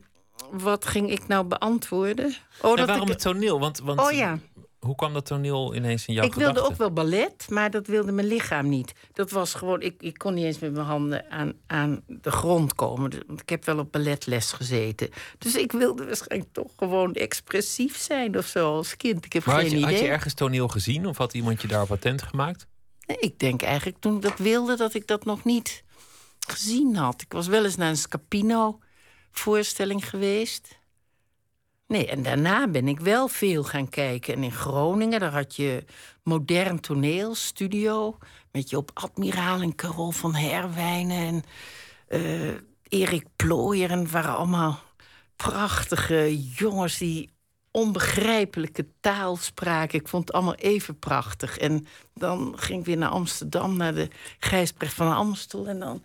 wat 0.51 0.86
ging 0.86 1.12
ik 1.12 1.27
nou 1.27 1.46
beantwoorden? 1.46 2.36
Oh, 2.62 2.77
dat 2.77 2.88
waarom 2.88 3.06
ik, 3.08 3.13
het 3.13 3.22
toneel? 3.22 3.60
Want, 3.60 3.80
want 3.80 4.00
oh 4.00 4.12
ja. 4.12 4.39
hoe 4.80 4.96
kwam 4.96 5.13
dat 5.13 5.25
toneel 5.25 5.75
ineens 5.75 6.06
in 6.06 6.13
jouw 6.13 6.25
Ik 6.25 6.34
wilde 6.34 6.62
ook 6.62 6.75
wel 6.75 6.92
ballet, 6.92 7.46
maar 7.50 7.72
dat 7.72 7.88
wilde 7.88 8.12
mijn 8.12 8.27
lichaam 8.27 8.70
niet. 8.70 8.94
Dat 9.13 9.32
was 9.32 9.54
gewoon, 9.54 9.82
ik, 9.82 10.01
ik 10.01 10.18
kon 10.18 10.34
niet 10.34 10.44
eens 10.44 10.60
met 10.60 10.74
mijn 10.74 10.86
handen 10.86 11.32
aan, 11.32 11.54
aan 11.68 12.04
de 12.08 12.32
grond 12.32 12.75
komen. 12.75 13.10
Dus- 13.10 13.22
Want 13.27 13.42
ik 13.42 13.50
heb 13.50 13.65
wel 13.65 13.77
op 13.77 13.92
balletles 13.92 14.51
gezeten. 14.51 15.10
Dus 15.38 15.56
ik 15.56 15.72
wilde 15.72 16.06
waarschijnlijk 16.06 16.54
toch 16.54 16.72
gewoon 16.75 17.13
expressief 17.13 17.98
zijn 17.98 18.38
of 18.38 18.46
zo 18.46 18.75
als 18.75 18.98
kind. 18.98 19.25
Ik 19.25 19.34
heb 19.34 19.46
Maar 19.46 19.56
geen 19.56 19.63
had 19.63 19.72
je, 19.72 19.77
idee. 19.77 19.92
had 19.92 20.00
je 20.04 20.10
ergens 20.10 20.34
toneel 20.34 20.68
gezien? 20.68 21.06
Of 21.08 21.18
had 21.18 21.34
iemand 21.34 21.62
je 21.62 21.68
daar 21.68 21.86
patent 21.86 22.22
gemaakt? 22.22 22.68
Nee, 23.08 23.18
ik 23.20 23.39
denk 23.39 23.62
eigenlijk 23.62 23.98
toen 24.00 24.15
ik 24.15 24.22
dat 24.22 24.38
wilde 24.38 24.75
dat 24.75 24.94
ik 24.94 25.08
dat 25.08 25.25
nog 25.25 25.44
niet 25.44 25.84
gezien 26.48 26.96
had. 26.96 27.22
Ik 27.22 27.32
was 27.32 27.48
wel 27.48 27.63
eens 27.63 27.75
naar 27.75 27.89
een 27.89 27.98
Scapino-voorstelling 29.36 30.10
geweest. 30.10 30.77
Nee, 31.88 32.08
en 32.08 32.24
daarna 32.24 32.68
ben 32.68 32.88
ik 32.88 33.00
wel 33.00 33.27
veel 33.27 33.63
gaan 33.63 33.89
kijken. 33.89 34.34
En 34.34 34.44
in 34.44 34.51
Groningen, 34.51 35.20
daar 35.20 35.34
had 35.34 35.56
je 35.56 35.84
modern 36.24 36.80
toneelstudio... 36.80 38.18
met 38.51 38.70
je 38.70 38.77
op 38.77 38.92
Admiraal 38.94 39.62
en 39.62 39.75
Carol 39.75 40.12
van 40.12 40.36
Herwijnen 40.36 41.18
en 41.18 41.44
eh, 42.08 43.01
Erik 43.01 43.25
Plooier... 43.36 43.92
en 43.92 44.12
waren 44.12 44.36
allemaal 44.36 44.80
prachtige 45.36 46.44
jongens 46.44 46.98
die 46.98 47.34
onbegrijpelijke 47.72 48.88
taal 49.00 49.36
spraken. 49.36 50.00
Ik 50.00 50.08
vond 50.08 50.27
het 50.27 50.36
allemaal 50.36 50.56
even 50.56 51.00
prachtig. 51.00 51.58
En 51.58 51.88
dan 52.13 52.54
ging 52.58 52.80
ik 52.80 52.86
weer 52.86 52.98
naar 52.98 53.10
Amsterdam, 53.10 53.77
naar 53.77 53.94
de 53.96 54.10
Gijsbrecht 54.39 54.94
van 54.94 55.15
Amstel... 55.15 55.68
en 55.68 55.80
dan 55.80 56.04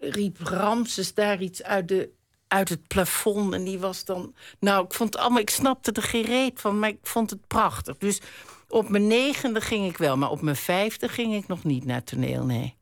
riep 0.00 0.38
Ramses 0.40 1.14
daar 1.14 1.42
iets 1.42 1.62
uit, 1.62 1.88
de, 1.88 2.10
uit 2.48 2.68
het 2.68 2.86
plafond. 2.86 3.54
En 3.54 3.64
die 3.64 3.78
was 3.78 4.04
dan... 4.04 4.34
Nou, 4.60 4.84
ik 4.84 4.94
vond 4.94 5.12
het 5.12 5.22
allemaal... 5.22 5.40
Ik 5.40 5.50
snapte 5.50 5.92
er 5.92 6.02
geen 6.02 6.24
reet 6.24 6.60
van, 6.60 6.78
maar 6.78 6.88
ik 6.88 6.98
vond 7.02 7.30
het 7.30 7.46
prachtig. 7.46 7.98
Dus 7.98 8.20
op 8.68 8.88
mijn 8.88 9.06
negende 9.06 9.60
ging 9.60 9.88
ik 9.88 9.96
wel, 9.98 10.16
maar 10.16 10.30
op 10.30 10.40
mijn 10.40 10.56
vijfde 10.56 11.08
ging 11.08 11.34
ik 11.34 11.46
nog 11.46 11.64
niet 11.64 11.84
naar 11.84 12.04
toneel, 12.04 12.44
nee. 12.44 12.76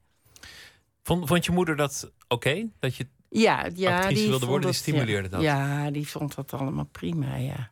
Vond, 1.02 1.26
vond 1.28 1.44
je 1.44 1.52
moeder 1.52 1.76
dat 1.76 2.10
oké? 2.28 2.66
Dat 2.78 2.96
je 2.96 3.06
Ja, 3.28 3.68
ja 3.74 4.08
die 4.08 4.28
wilde 4.28 4.46
worden, 4.46 4.70
die 4.70 4.70
dat- 4.70 4.74
stimuleerde 4.74 5.28
dat? 5.28 5.40
Ja, 5.42 5.90
die 5.90 6.08
vond 6.08 6.34
dat 6.34 6.52
allemaal 6.52 6.88
prima, 6.92 7.34
ja. 7.36 7.70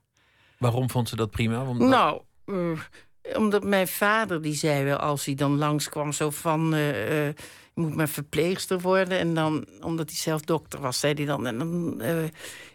Waarom 0.59 0.91
vond 0.91 1.09
ze 1.09 1.17
dat 1.17 1.31
prima? 1.31 1.65
Omdat- 1.65 1.89
Nou, 1.89 2.21
eh, 2.45 3.37
omdat 3.37 3.65
mijn 3.65 3.89
vader 3.89 4.43
die 4.43 4.55
zei 4.55 4.85
wel 4.85 4.97
als 4.97 5.25
hij 5.25 5.35
dan 5.35 5.57
langskwam 5.59 6.13
zo 6.13 6.31
van 6.31 6.75
eh, 6.75 7.29
eh, 7.29 7.35
moet 7.75 7.95
maar 7.95 8.09
verpleegster 8.09 8.81
worden. 8.81 9.19
En 9.19 9.35
dan 9.35 9.67
omdat 9.81 10.09
hij 10.11 10.19
zelf 10.19 10.41
dokter 10.41 10.81
was 10.81 11.01
zei 11.01 11.15
hij 11.15 11.25
dan 11.25 11.47
en 11.47 11.59
dan 11.59 12.01
eh, 12.01 12.25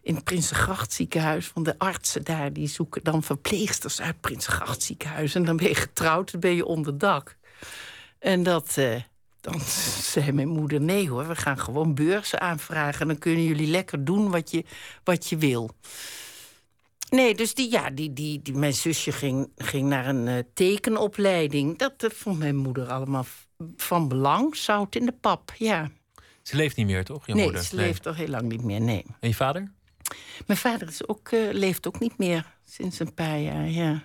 in 0.01 0.23
Prinsengracht 0.23 0.93
ziekenhuis 0.93 1.47
van 1.47 1.63
de 1.63 1.75
artsen 1.77 2.23
daar 2.23 2.53
die 2.53 2.67
zoeken 2.67 3.03
dan 3.03 3.23
verpleegsters 3.23 4.01
uit 4.01 4.21
Prinsengracht 4.21 4.83
ziekenhuis. 4.83 5.35
En 5.35 5.45
dan 5.45 5.57
ben 5.57 5.67
je 5.67 5.75
getrouwd 5.75 6.31
dan 6.31 6.39
ben 6.39 6.55
je 6.55 6.65
onder 6.65 6.97
dak 6.97 7.37
en 8.19 8.43
dat 8.43 8.77
eh, 8.77 9.01
dan 9.41 9.59
zei 10.13 10.31
mijn 10.31 10.47
moeder 10.47 10.81
nee 10.81 11.09
hoor 11.09 11.27
we 11.27 11.35
gaan 11.35 11.59
gewoon 11.59 11.95
beurzen 11.95 12.41
aanvragen. 12.41 13.01
En 13.01 13.07
dan 13.07 13.17
kunnen 13.17 13.43
jullie 13.43 13.67
lekker 13.67 14.05
doen 14.05 14.29
wat 14.29 14.51
je 14.51 14.63
wat 15.03 15.29
je 15.29 15.37
wil. 15.37 15.69
Nee, 17.09 17.35
dus 17.35 17.53
die, 17.53 17.71
ja, 17.71 17.89
die, 17.89 18.13
die, 18.13 18.41
die, 18.41 18.55
mijn 18.55 18.73
zusje 18.73 19.11
ging, 19.11 19.51
ging 19.55 19.89
naar 19.89 20.07
een 20.07 20.27
eh, 20.27 20.43
tekenopleiding. 20.53 21.77
Dat 21.77 21.93
vond 22.13 22.39
mijn 22.39 22.55
moeder 22.55 22.87
allemaal 22.87 23.25
van 23.75 24.07
belang. 24.07 24.55
Zout 24.55 24.95
in 24.95 25.05
de 25.05 25.11
pap, 25.11 25.53
ja. 25.57 25.89
Ze 26.43 26.55
leeft 26.55 26.75
niet 26.75 26.85
meer, 26.85 27.03
toch? 27.05 27.25
Je 27.25 27.33
nee, 27.33 27.43
moeder? 27.43 27.63
ze 27.63 27.75
leeft 27.75 28.07
al 28.07 28.13
heel 28.13 28.27
lang 28.27 28.43
niet 28.43 28.63
meer, 28.63 28.81
nee. 28.81 29.05
En 29.19 29.27
je 29.27 29.35
vader? 29.35 29.71
Mijn 30.47 30.59
vader 30.59 30.87
is 30.87 31.07
ook, 31.07 31.27
eh, 31.31 31.49
leeft 31.51 31.87
ook 31.87 31.99
niet 31.99 32.17
meer 32.17 32.55
sinds 32.65 32.99
een 32.99 33.13
paar 33.13 33.39
jaar, 33.39 33.69
ja. 33.69 34.03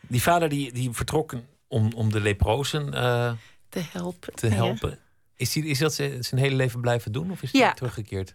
Die 0.00 0.22
vader 0.22 0.48
die, 0.48 0.72
die 0.72 0.90
vertrok 0.92 1.34
om, 1.68 1.92
om 1.92 2.10
de 2.12 2.20
leprozen 2.20 2.94
eh, 2.94 3.32
Te 3.68 3.80
helpen. 3.92 4.34
te 4.34 4.46
ja. 4.48 4.54
helpen. 4.54 4.98
Is, 5.36 5.52
die, 5.52 5.64
is 5.64 5.78
dat 5.78 5.94
zijn 5.94 6.20
hele 6.30 6.54
leven 6.54 6.80
blijven 6.80 7.12
doen? 7.12 7.30
Of 7.30 7.42
is 7.42 7.52
hij 7.52 7.60
Ja. 7.60 7.72
teruggekeerd? 7.72 8.34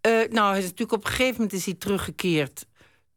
Eh, 0.00 0.12
nou, 0.30 0.48
hij 0.48 0.58
is 0.58 0.64
natuurlijk 0.64 0.92
op 0.92 1.04
een 1.04 1.10
gegeven 1.10 1.34
moment 1.34 1.52
is 1.52 1.64
hij 1.64 1.74
teruggekeerd 1.74 2.66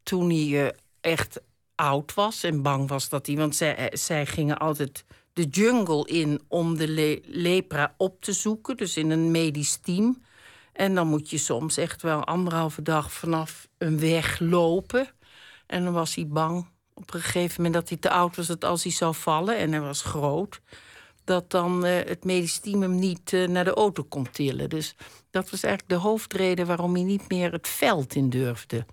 toen 0.04 0.30
hij 0.30 0.76
echt 1.02 1.42
oud 1.76 2.14
was 2.14 2.44
en 2.44 2.62
bang 2.62 2.88
was 2.90 3.10
dat 3.10 3.28
hij. 3.28 3.36
Want 3.36 3.56
zij, 3.56 3.92
zij 3.94 4.26
gingen 4.26 4.58
altijd 4.58 5.06
de 5.34 5.44
jungle 5.44 6.08
in 6.08 6.42
om 6.48 6.78
de 6.78 6.88
le- 6.88 7.20
lepra 7.24 7.94
op 7.98 8.22
te 8.22 8.34
zoeken, 8.34 8.78
dus 8.78 8.98
in 8.98 9.10
een 9.10 9.32
medisch 9.32 9.76
team. 9.76 10.24
En 10.74 10.96
dan 10.96 11.08
moet 11.08 11.30
je 11.30 11.38
soms 11.38 11.78
echt 11.78 12.02
wel 12.02 12.24
anderhalve 12.24 12.82
dag 12.82 13.12
vanaf 13.14 13.68
een 13.78 14.00
weg 14.00 14.40
lopen. 14.40 15.08
En 15.68 15.84
dan 15.84 15.94
was 15.94 16.16
hij 16.16 16.28
bang 16.28 16.68
op 16.94 17.14
een 17.14 17.22
gegeven 17.22 17.56
moment 17.56 17.74
dat 17.74 17.90
hij 17.90 17.98
te 17.98 18.10
oud 18.10 18.36
was 18.36 18.48
dat 18.48 18.66
als 18.66 18.84
hij 18.84 18.92
zou 18.92 19.16
vallen 19.16 19.58
en 19.58 19.72
hij 19.72 19.82
was 19.82 20.02
groot 20.02 20.62
dat 21.24 21.52
dan 21.52 21.86
eh, 21.86 22.08
het 22.08 22.24
medisch 22.24 22.60
team 22.60 22.82
hem 22.82 22.96
niet 22.96 23.34
eh, 23.34 23.48
naar 23.48 23.64
de 23.64 23.74
auto 23.74 24.04
kon 24.04 24.30
tillen. 24.32 24.70
Dus 24.70 24.96
dat 25.32 25.50
was 25.50 25.64
eigenlijk 25.64 25.94
de 25.94 26.08
hoofdreden 26.08 26.68
waarom 26.68 26.94
hij 26.94 27.04
niet 27.04 27.30
meer 27.30 27.52
het 27.52 27.68
veld 27.68 28.16
in 28.16 28.30
durfde. 28.30 28.86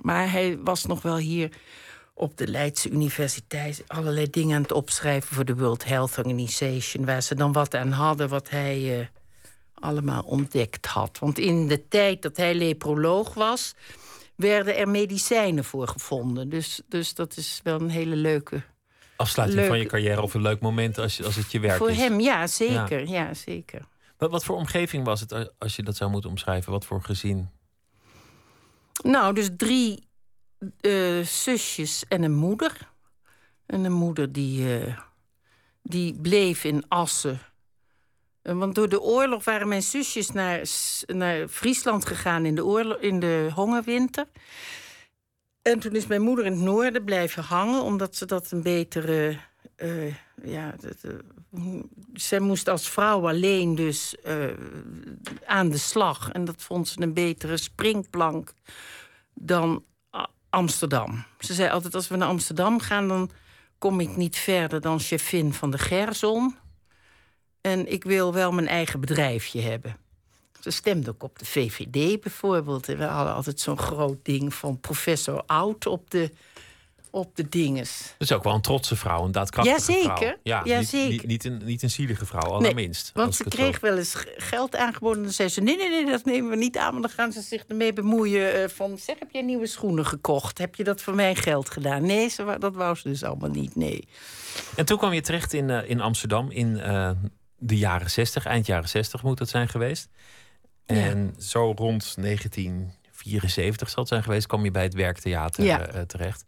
Maar 0.00 0.30
hij 0.30 0.58
was 0.58 0.84
nog 0.84 1.02
wel 1.02 1.16
hier 1.16 1.50
op 2.18 2.36
de 2.36 2.46
Leidse 2.46 2.90
Universiteit 2.90 3.84
allerlei 3.86 4.30
dingen 4.30 4.56
aan 4.56 4.62
het 4.62 4.72
opschrijven 4.72 5.34
voor 5.34 5.44
de 5.44 5.54
World 5.56 5.84
Health 5.84 6.18
Organization, 6.18 7.04
waar 7.04 7.22
ze 7.22 7.34
dan 7.34 7.52
wat 7.52 7.74
aan 7.74 7.90
hadden 7.92 8.28
wat 8.28 8.50
hij 8.50 9.00
eh, 9.00 9.06
allemaal 9.74 10.22
ontdekt 10.22 10.86
had. 10.86 11.18
Want 11.18 11.38
in 11.38 11.68
de 11.68 11.88
tijd 11.88 12.22
dat 12.22 12.36
hij 12.36 12.54
leproloog 12.54 13.34
was, 13.34 13.74
werden 14.34 14.76
er 14.76 14.88
medicijnen 14.88 15.64
voor 15.64 15.88
gevonden. 15.88 16.48
Dus, 16.48 16.80
dus 16.88 17.14
dat 17.14 17.36
is 17.36 17.60
wel 17.62 17.80
een 17.80 17.88
hele 17.90 18.16
leuke 18.16 18.62
Afsluiting 19.16 19.66
van 19.66 19.78
je 19.78 19.86
carrière 19.86 20.22
of 20.22 20.34
een 20.34 20.42
leuk 20.42 20.60
moment 20.60 20.98
als, 20.98 21.22
als 21.24 21.36
het 21.36 21.52
je 21.52 21.60
werk 21.60 21.76
Voor 21.78 21.90
is. 21.90 21.96
hem, 21.96 22.20
ja, 22.20 22.46
zeker. 22.46 23.08
Ja. 23.08 23.34
zeker. 23.34 23.80
Wat, 24.18 24.30
wat 24.30 24.44
voor 24.44 24.56
omgeving 24.56 25.04
was 25.04 25.20
het 25.20 25.32
a- 25.32 25.48
als 25.58 25.76
je 25.76 25.82
dat 25.82 25.96
zou 25.96 26.10
moeten 26.10 26.30
omschrijven? 26.30 26.72
Wat 26.72 26.84
voor 26.84 27.02
gezin? 27.02 27.48
Nou, 29.02 29.34
dus 29.34 29.48
drie 29.56 30.05
eh, 30.80 31.20
zusjes 31.20 32.04
en 32.08 32.22
een 32.22 32.34
moeder. 32.34 32.88
En 33.66 33.84
een 33.84 33.92
moeder 33.92 34.32
die, 34.32 34.80
eh, 34.80 34.98
die 35.82 36.20
bleef 36.20 36.64
in 36.64 36.88
Assen. 36.88 37.40
Eh, 38.42 38.58
Want 38.58 38.74
door 38.74 38.88
de 38.88 39.00
oorlog 39.00 39.44
waren 39.44 39.68
mijn 39.68 39.82
zusjes 39.82 40.30
naar, 40.30 40.62
naar 41.06 41.48
Friesland 41.48 42.06
gegaan 42.06 42.44
in 42.44 42.54
de, 42.54 42.64
oorlog, 42.64 42.98
in 42.98 43.20
de 43.20 43.50
hongerwinter. 43.54 44.26
En 45.62 45.78
toen 45.78 45.94
is 45.94 46.06
mijn 46.06 46.22
moeder 46.22 46.44
in 46.44 46.52
het 46.52 46.60
noorden 46.60 47.04
blijven 47.04 47.42
hangen, 47.42 47.82
omdat 47.82 48.16
ze 48.16 48.26
dat 48.26 48.50
een 48.50 48.62
betere. 48.62 49.38
ja, 50.44 50.74
eh, 51.02 51.60
zij 52.12 52.40
moest 52.40 52.68
als 52.68 52.88
vrouw 52.88 53.28
alleen 53.28 53.74
dus 53.74 54.16
aan 55.44 55.68
de 55.68 55.78
slag. 55.78 56.32
En 56.32 56.44
dat 56.44 56.62
vond 56.62 56.88
ze 56.88 57.00
een 57.00 57.14
betere 57.14 57.56
springplank 57.56 58.52
dan 59.34 59.84
Amsterdam. 60.56 61.24
Ze 61.40 61.54
zei 61.54 61.70
altijd: 61.70 61.94
als 61.94 62.08
we 62.08 62.16
naar 62.16 62.28
Amsterdam 62.28 62.80
gaan, 62.80 63.08
dan 63.08 63.30
kom 63.78 64.00
ik 64.00 64.16
niet 64.16 64.36
verder 64.36 64.80
dan 64.80 65.00
chefin 65.00 65.52
van 65.52 65.70
de 65.70 65.78
Gerson. 65.78 66.56
En 67.60 67.92
ik 67.92 68.04
wil 68.04 68.32
wel 68.32 68.52
mijn 68.52 68.68
eigen 68.68 69.00
bedrijfje 69.00 69.60
hebben. 69.60 69.96
Ze 70.60 70.70
stemde 70.70 71.10
ook 71.10 71.22
op 71.22 71.38
de 71.38 71.44
VVD 71.44 72.20
bijvoorbeeld. 72.20 72.88
En 72.88 72.98
we 72.98 73.04
hadden 73.04 73.34
altijd 73.34 73.60
zo'n 73.60 73.78
groot 73.78 74.24
ding 74.24 74.54
van 74.54 74.80
professor 74.80 75.42
Oud 75.46 75.86
op 75.86 76.10
de, 76.10 76.30
op 77.16 77.36
de 77.36 77.48
dinges. 77.48 78.14
Dat 78.18 78.28
is 78.30 78.32
ook 78.36 78.42
wel 78.44 78.54
een 78.54 78.60
trotse 78.60 78.96
vrouw, 78.96 79.24
een 79.24 79.32
daadkrachtige 79.32 79.92
Jazeker. 79.92 80.16
vrouw. 80.16 80.34
Ja, 80.42 80.60
Ja, 80.64 80.78
niet, 80.78 80.88
zeker. 80.88 81.10
Niet, 81.10 81.26
niet, 81.26 81.44
een, 81.44 81.60
niet 81.64 81.82
een 81.82 81.90
zielige 81.90 82.26
vrouw, 82.26 82.42
allerminst. 82.42 83.10
Want 83.14 83.26
als 83.26 83.36
ze 83.36 83.44
kreeg 83.44 83.74
zo- 83.74 83.80
wel 83.80 83.96
eens 83.96 84.14
geld 84.36 84.76
aangeboden. 84.76 85.16
En 85.18 85.22
dan 85.22 85.32
zei 85.32 85.48
ze: 85.48 85.60
Nee, 85.60 85.76
nee, 85.76 85.88
nee, 85.90 86.06
dat 86.06 86.24
nemen 86.24 86.50
we 86.50 86.56
niet 86.56 86.78
aan. 86.78 86.92
Maar 86.92 87.02
dan 87.02 87.10
gaan 87.10 87.32
ze 87.32 87.40
zich 87.40 87.64
ermee 87.68 87.92
bemoeien. 87.92 88.54
eh, 88.62 88.68
van: 88.68 88.98
Zeg, 88.98 89.18
heb 89.18 89.28
jij 89.30 89.42
nieuwe 89.42 89.66
schoenen 89.66 90.06
gekocht? 90.06 90.58
Heb 90.58 90.74
je 90.74 90.84
dat 90.84 91.02
voor 91.02 91.14
mijn 91.14 91.36
geld 91.36 91.70
gedaan? 91.70 92.06
Nee, 92.06 92.28
ze, 92.28 92.56
dat 92.58 92.74
wou 92.74 92.96
ze 92.96 93.08
dus 93.08 93.22
allemaal 93.22 93.50
niet. 93.50 93.76
Nee. 93.76 94.08
En 94.76 94.84
toen 94.84 94.98
kwam 94.98 95.12
je 95.12 95.20
terecht 95.20 95.52
in, 95.52 95.70
eh, 95.70 95.90
in 95.90 96.00
Amsterdam 96.00 96.50
in 96.50 96.80
eh, 96.80 97.10
de 97.58 97.76
jaren 97.76 98.10
60, 98.10 98.46
eind 98.46 98.66
jaren 98.66 98.88
60 98.88 99.22
moet 99.22 99.38
dat 99.38 99.48
zijn 99.48 99.68
geweest. 99.68 100.08
En 100.86 101.34
zo 101.38 101.72
rond 101.76 102.14
1974 102.16 103.88
zal 103.90 103.98
het 103.98 104.08
zijn 104.08 104.22
geweest, 104.22 104.46
kwam 104.46 104.64
je 104.64 104.70
bij 104.70 104.82
het 104.82 104.94
Werktheater 104.94 105.64
Ja. 105.64 106.04
terecht. 106.06 106.44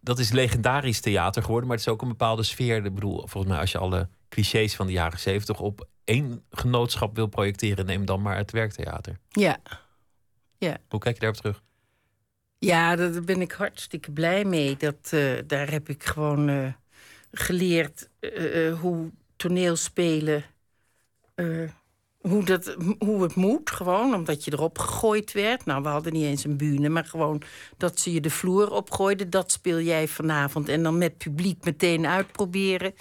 Dat 0.00 0.18
is 0.18 0.30
legendarisch 0.30 1.00
theater 1.00 1.42
geworden, 1.42 1.68
maar 1.68 1.76
het 1.76 1.86
is 1.86 1.92
ook 1.92 2.02
een 2.02 2.08
bepaalde 2.08 2.42
sfeer. 2.42 2.84
Ik 2.84 2.94
bedoel, 2.94 3.18
volgens 3.18 3.52
mij 3.52 3.60
als 3.60 3.72
je 3.72 3.78
alle 3.78 4.08
clichés 4.28 4.76
van 4.76 4.86
de 4.86 4.92
jaren 4.92 5.18
70 5.18 5.60
op 5.60 5.88
één 6.04 6.44
genootschap 6.50 7.16
wil 7.16 7.26
projecteren, 7.26 7.86
neem 7.86 8.04
dan 8.04 8.22
maar 8.22 8.36
het 8.36 8.50
Werktheater. 8.50 9.18
Ja. 9.28 9.58
Hoe 10.88 11.00
kijk 11.00 11.14
je 11.14 11.20
daarop 11.20 11.40
terug? 11.40 11.62
Ja, 12.58 12.96
daar 12.96 13.22
ben 13.22 13.40
ik 13.40 13.52
hartstikke 13.52 14.12
blij 14.12 14.44
mee. 14.44 14.76
Dat, 14.76 15.10
eh, 15.10 15.38
daar 15.46 15.70
heb 15.70 15.88
ik 15.88 16.04
gewoon 16.04 16.48
eh, 16.48 16.72
geleerd 17.32 18.08
eh, 18.20 18.80
hoe 18.80 19.10
toneelspelen. 19.36 20.44
Hoe, 22.22 22.44
dat, 22.44 22.76
hoe 22.98 23.22
het 23.22 23.34
moet, 23.34 23.70
gewoon, 23.70 24.14
omdat 24.14 24.44
je 24.44 24.52
erop 24.52 24.78
gegooid 24.78 25.32
werd. 25.32 25.64
Nou, 25.64 25.82
we 25.82 25.88
hadden 25.88 26.12
niet 26.12 26.24
eens 26.24 26.44
een 26.44 26.56
bühne, 26.56 26.88
maar 26.88 27.04
gewoon 27.04 27.42
dat 27.76 28.00
ze 28.00 28.12
je 28.12 28.20
de 28.20 28.30
vloer 28.30 28.70
opgooiden. 28.70 29.30
Dat 29.30 29.52
speel 29.52 29.80
jij 29.80 30.08
vanavond. 30.08 30.68
En 30.68 30.82
dan 30.82 30.98
met 30.98 31.18
publiek 31.18 31.64
meteen 31.64 32.06
uitproberen. 32.06 32.94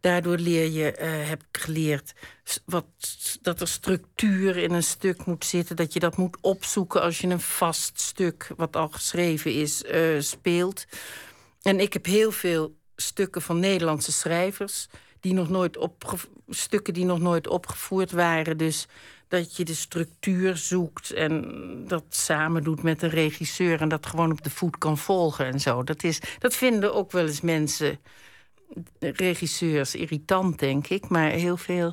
Daardoor 0.00 0.36
leer 0.36 0.70
je, 0.70 0.92
eh, 0.92 1.28
heb 1.28 1.42
ik 1.50 1.60
geleerd 1.60 2.12
wat, 2.64 2.86
dat 3.42 3.60
er 3.60 3.68
structuur 3.68 4.56
in 4.56 4.72
een 4.72 4.82
stuk 4.82 5.26
moet 5.26 5.44
zitten. 5.44 5.76
Dat 5.76 5.92
je 5.92 6.00
dat 6.00 6.16
moet 6.16 6.36
opzoeken 6.40 7.02
als 7.02 7.18
je 7.18 7.26
een 7.26 7.40
vast 7.40 8.00
stuk, 8.00 8.50
wat 8.56 8.76
al 8.76 8.88
geschreven 8.88 9.54
is, 9.54 9.84
eh, 9.84 10.00
speelt. 10.18 10.84
En 11.62 11.80
ik 11.80 11.92
heb 11.92 12.04
heel 12.04 12.32
veel 12.32 12.76
stukken 12.96 13.42
van 13.42 13.60
Nederlandse 13.60 14.12
schrijvers. 14.12 14.88
Die 15.26 15.34
nog 15.34 15.48
nooit 15.48 15.88
stukken 16.48 16.94
die 16.94 17.04
nog 17.04 17.20
nooit 17.20 17.48
opgevoerd 17.48 18.10
waren. 18.10 18.56
Dus 18.56 18.86
dat 19.28 19.56
je 19.56 19.64
de 19.64 19.74
structuur 19.74 20.56
zoekt 20.56 21.10
en 21.10 21.44
dat 21.88 22.04
samen 22.08 22.62
doet 22.62 22.82
met 22.82 23.02
een 23.02 23.10
regisseur. 23.10 23.80
En 23.80 23.88
dat 23.88 24.06
gewoon 24.06 24.30
op 24.30 24.42
de 24.42 24.50
voet 24.50 24.78
kan 24.78 24.98
volgen 24.98 25.46
en 25.46 25.60
zo. 25.60 25.82
Dat, 25.82 26.04
is, 26.04 26.20
dat 26.38 26.54
vinden 26.54 26.94
ook 26.94 27.12
wel 27.12 27.26
eens 27.26 27.40
mensen 27.40 27.98
regisseurs 29.00 29.94
irritant, 29.94 30.58
denk 30.58 30.86
ik. 30.86 31.08
Maar 31.08 31.30
heel 31.30 31.56
veel 31.56 31.92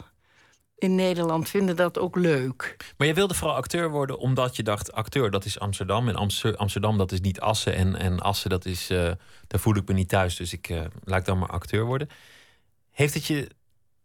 in 0.78 0.96
Nederland 0.96 1.50
vinden 1.50 1.76
dat 1.76 2.00
ook 2.00 2.16
leuk. 2.16 2.78
Maar 2.98 3.08
je 3.08 3.14
wilde 3.14 3.34
vooral 3.34 3.56
acteur 3.56 3.90
worden 3.90 4.18
omdat 4.18 4.56
je 4.56 4.64
dacht: 4.64 4.92
acteur, 4.92 5.32
dat 5.32 5.46
is 5.46 5.60
Amsterdam. 5.60 6.10
En 6.10 6.16
Amster- 6.16 6.56
Amsterdam, 6.56 6.98
dat 6.98 7.12
is 7.12 7.22
niet 7.22 7.40
Assen. 7.40 7.76
En, 7.76 7.96
en 7.96 8.20
Assen, 8.20 8.50
dat 8.50 8.66
is, 8.66 8.90
eh, 8.90 9.12
daar 9.48 9.60
voel 9.60 9.76
ik 9.76 9.88
me 9.88 9.94
niet 9.94 10.10
thuis. 10.10 10.36
Dus 10.36 10.54
ik 10.54 10.70
eh, 10.70 10.82
laat 11.04 11.26
dan 11.26 11.40
maar 11.40 11.50
acteur 11.50 11.86
worden. 11.86 12.10
Heeft 12.94 13.14
het 13.14 13.26
je 13.26 13.50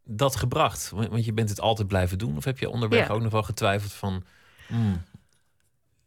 dat 0.05 0.37
gebracht? 0.37 0.91
Want 0.91 1.25
je 1.25 1.33
bent 1.33 1.49
het 1.49 1.61
altijd 1.61 1.89
blijven 1.89 2.19
doen. 2.19 2.37
Of 2.37 2.45
heb 2.45 2.59
je 2.59 2.69
onderweg 2.71 3.07
Ja. 3.07 3.15
ook 3.15 3.23
nog 3.23 3.33
wel 3.33 3.43
getwijfeld 3.43 3.93
van... 3.93 4.23
hmm, 4.67 5.03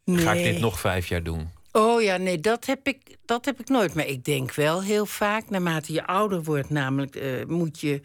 ga 0.04 0.32
ik 0.32 0.44
dit 0.44 0.60
nog 0.60 0.80
vijf 0.80 1.08
jaar 1.08 1.22
doen? 1.22 1.48
Oh 1.72 2.02
ja, 2.02 2.16
nee, 2.16 2.40
dat 2.40 2.66
heb, 2.66 2.86
ik, 2.86 3.16
dat 3.24 3.44
heb 3.44 3.60
ik 3.60 3.68
nooit. 3.68 3.94
Maar 3.94 4.06
ik 4.06 4.24
denk 4.24 4.54
wel 4.54 4.82
heel 4.82 5.06
vaak, 5.06 5.50
naarmate 5.50 5.92
je 5.92 6.06
ouder 6.06 6.42
wordt, 6.42 6.70
namelijk, 6.70 7.16
eh, 7.16 7.44
moet 7.46 7.80
je 7.80 8.00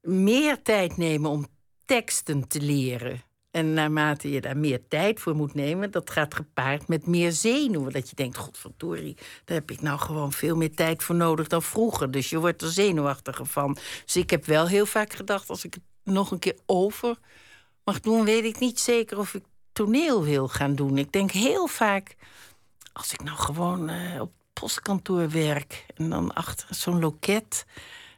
meer 0.00 0.62
tijd 0.62 0.96
nemen 0.96 1.30
om 1.30 1.46
teksten 1.84 2.48
te 2.48 2.60
leren. 2.60 3.22
En 3.56 3.74
naarmate 3.74 4.30
je 4.30 4.40
daar 4.40 4.56
meer 4.56 4.80
tijd 4.88 5.20
voor 5.20 5.36
moet 5.36 5.54
nemen, 5.54 5.90
dat 5.90 6.10
gaat 6.10 6.34
gepaard 6.34 6.88
met 6.88 7.06
meer 7.06 7.32
zenuwen. 7.32 7.92
Dat 7.92 8.10
je 8.10 8.16
denkt, 8.16 8.36
godverdorie, 8.36 9.16
daar 9.44 9.56
heb 9.56 9.70
ik 9.70 9.80
nou 9.80 9.98
gewoon 9.98 10.32
veel 10.32 10.56
meer 10.56 10.74
tijd 10.74 11.02
voor 11.02 11.14
nodig 11.14 11.48
dan 11.48 11.62
vroeger. 11.62 12.10
Dus 12.10 12.30
je 12.30 12.38
wordt 12.38 12.62
er 12.62 12.70
zenuwachtiger 12.70 13.46
van. 13.46 13.76
Dus 14.04 14.16
ik 14.16 14.30
heb 14.30 14.44
wel 14.44 14.66
heel 14.66 14.86
vaak 14.86 15.12
gedacht, 15.12 15.50
als 15.50 15.64
ik 15.64 15.74
het 15.74 15.82
nog 16.02 16.30
een 16.30 16.38
keer 16.38 16.56
over 16.66 17.18
mag 17.84 18.00
doen, 18.00 18.24
weet 18.24 18.44
ik 18.44 18.58
niet 18.58 18.80
zeker 18.80 19.18
of 19.18 19.34
ik 19.34 19.44
toneel 19.72 20.24
wil 20.24 20.48
gaan 20.48 20.74
doen. 20.74 20.98
Ik 20.98 21.12
denk 21.12 21.30
heel 21.30 21.66
vaak, 21.66 22.16
als 22.92 23.12
ik 23.12 23.22
nou 23.22 23.38
gewoon 23.38 23.88
eh, 23.88 24.20
op 24.20 24.32
postkantoor 24.52 25.30
werk 25.30 25.86
en 25.94 26.10
dan 26.10 26.34
achter 26.34 26.74
zo'n 26.74 27.00
loket, 27.00 27.64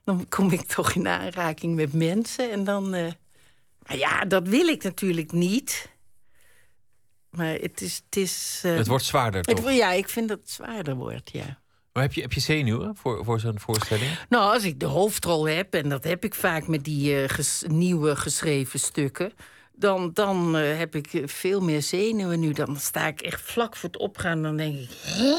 dan 0.04 0.28
kom 0.28 0.50
ik 0.50 0.62
toch 0.62 0.92
in 0.92 1.08
aanraking 1.08 1.74
met 1.74 1.92
mensen. 1.92 2.50
En 2.50 2.64
dan, 2.64 2.94
eh, 2.94 3.12
nou 3.88 4.00
ja, 4.00 4.24
dat 4.24 4.48
wil 4.48 4.66
ik 4.66 4.82
natuurlijk 4.82 5.32
niet. 5.32 5.88
Maar 7.30 7.54
het 7.54 7.80
is. 7.80 8.02
Het, 8.04 8.16
is, 8.16 8.60
eh, 8.64 8.76
Het 8.76 8.86
wordt 8.86 9.04
zwaarder, 9.04 9.42
toch? 9.42 9.72
ja, 9.72 9.92
ik 9.92 10.08
vind 10.08 10.28
dat 10.28 10.38
het 10.38 10.50
zwaarder 10.50 10.94
wordt, 10.94 11.30
ja. 11.32 11.60
Maar 11.92 12.02
heb 12.02 12.12
je, 12.12 12.20
heb 12.22 12.32
je 12.32 12.40
zenuwen 12.40 12.96
voor, 12.96 13.24
voor 13.24 13.40
zo'n 13.40 13.60
voorstelling? 13.60 14.18
Nou, 14.28 14.54
als 14.54 14.64
ik 14.64 14.80
de 14.80 14.86
hoofdrol 14.86 15.48
heb, 15.48 15.74
en 15.74 15.88
dat 15.88 16.04
heb 16.04 16.24
ik 16.24 16.34
vaak 16.34 16.66
met 16.66 16.84
die 16.84 17.22
eh, 17.22 17.28
ges- 17.28 17.64
nieuwe 17.66 18.16
geschreven 18.16 18.80
stukken. 18.80 19.32
Dan, 19.72 20.10
dan 20.12 20.56
eh, 20.56 20.78
heb 20.78 20.94
ik 20.94 21.22
veel 21.24 21.60
meer 21.60 21.82
zenuwen 21.82 22.40
nu. 22.40 22.52
Dan 22.52 22.76
sta 22.76 23.06
ik 23.06 23.20
echt 23.20 23.40
vlak 23.40 23.76
voor 23.76 23.88
het 23.88 23.98
opgaan. 23.98 24.42
Dan 24.42 24.56
denk 24.56 24.78
ik, 24.78 24.90
hè? 25.00 25.34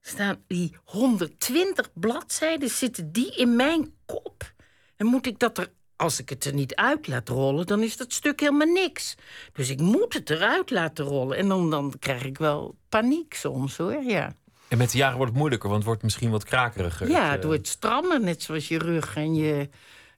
Staan 0.00 0.42
die 0.46 0.76
120 0.84 1.90
bladzijden, 1.94 2.70
zitten 2.70 3.12
die 3.12 3.36
in 3.36 3.56
mijn 3.56 3.94
kop? 4.06 4.52
En 4.96 5.06
moet 5.06 5.26
ik 5.26 5.38
dat 5.38 5.58
er, 5.58 5.72
als 5.96 6.20
ik 6.20 6.28
het 6.28 6.44
er 6.44 6.54
niet 6.54 6.74
uit 6.74 7.06
laat 7.06 7.28
rollen, 7.28 7.66
dan 7.66 7.82
is 7.82 7.96
dat 7.96 8.12
stuk 8.12 8.40
helemaal 8.40 8.66
niks. 8.72 9.14
Dus 9.52 9.70
ik 9.70 9.80
moet 9.80 10.14
het 10.14 10.30
eruit 10.30 10.70
laten 10.70 11.04
rollen. 11.04 11.36
En 11.36 11.48
dan, 11.48 11.70
dan 11.70 11.94
krijg 11.98 12.24
ik 12.24 12.38
wel 12.38 12.76
paniek 12.88 13.34
soms 13.34 13.76
hoor, 13.76 14.02
ja. 14.02 14.34
En 14.68 14.78
met 14.78 14.90
de 14.90 14.98
jaren 14.98 15.16
wordt 15.16 15.30
het 15.30 15.38
moeilijker, 15.40 15.68
want 15.68 15.80
het 15.80 15.88
wordt 15.88 16.02
misschien 16.02 16.30
wat 16.30 16.44
krakeriger. 16.44 17.08
Ja, 17.08 17.30
Het, 17.30 17.40
eh, 17.40 17.46
wordt 17.46 17.68
strammer, 17.68 18.20
net 18.20 18.42
zoals 18.42 18.68
je 18.68 18.78
rug 18.78 19.16
en 19.16 19.34
je, 19.34 19.68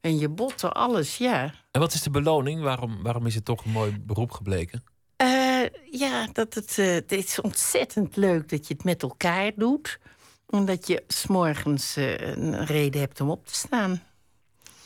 en 0.01 0.19
je 0.19 0.29
botten, 0.29 0.73
alles, 0.73 1.19
ja. 1.19 1.55
En 1.71 1.81
wat 1.81 1.93
is 1.93 2.03
de 2.03 2.11
beloning? 2.11 2.63
Waarom, 2.63 3.03
waarom 3.03 3.27
is 3.27 3.35
het 3.35 3.45
toch 3.45 3.65
een 3.65 3.71
mooi 3.71 3.99
beroep 4.01 4.31
gebleken? 4.31 4.85
Eh, 5.17 5.63
ja, 5.91 6.29
dat 6.33 6.55
het, 6.55 6.79
eh, 6.79 6.87
het 6.93 7.13
is 7.13 7.41
ontzettend 7.41 8.17
leuk 8.17 8.49
dat 8.49 8.69
je 8.69 8.75
het 8.75 8.85
met 8.85 9.03
elkaar 9.03 9.53
doet. 9.57 9.99
Omdat 10.47 10.87
je 10.87 11.05
s'morgens 11.07 11.97
eh 11.97 12.21
een 12.21 12.65
reden 12.67 13.01
hebt 13.01 13.21
om 13.21 13.31
op 13.31 13.47
te 13.47 13.55
staan. 13.55 14.03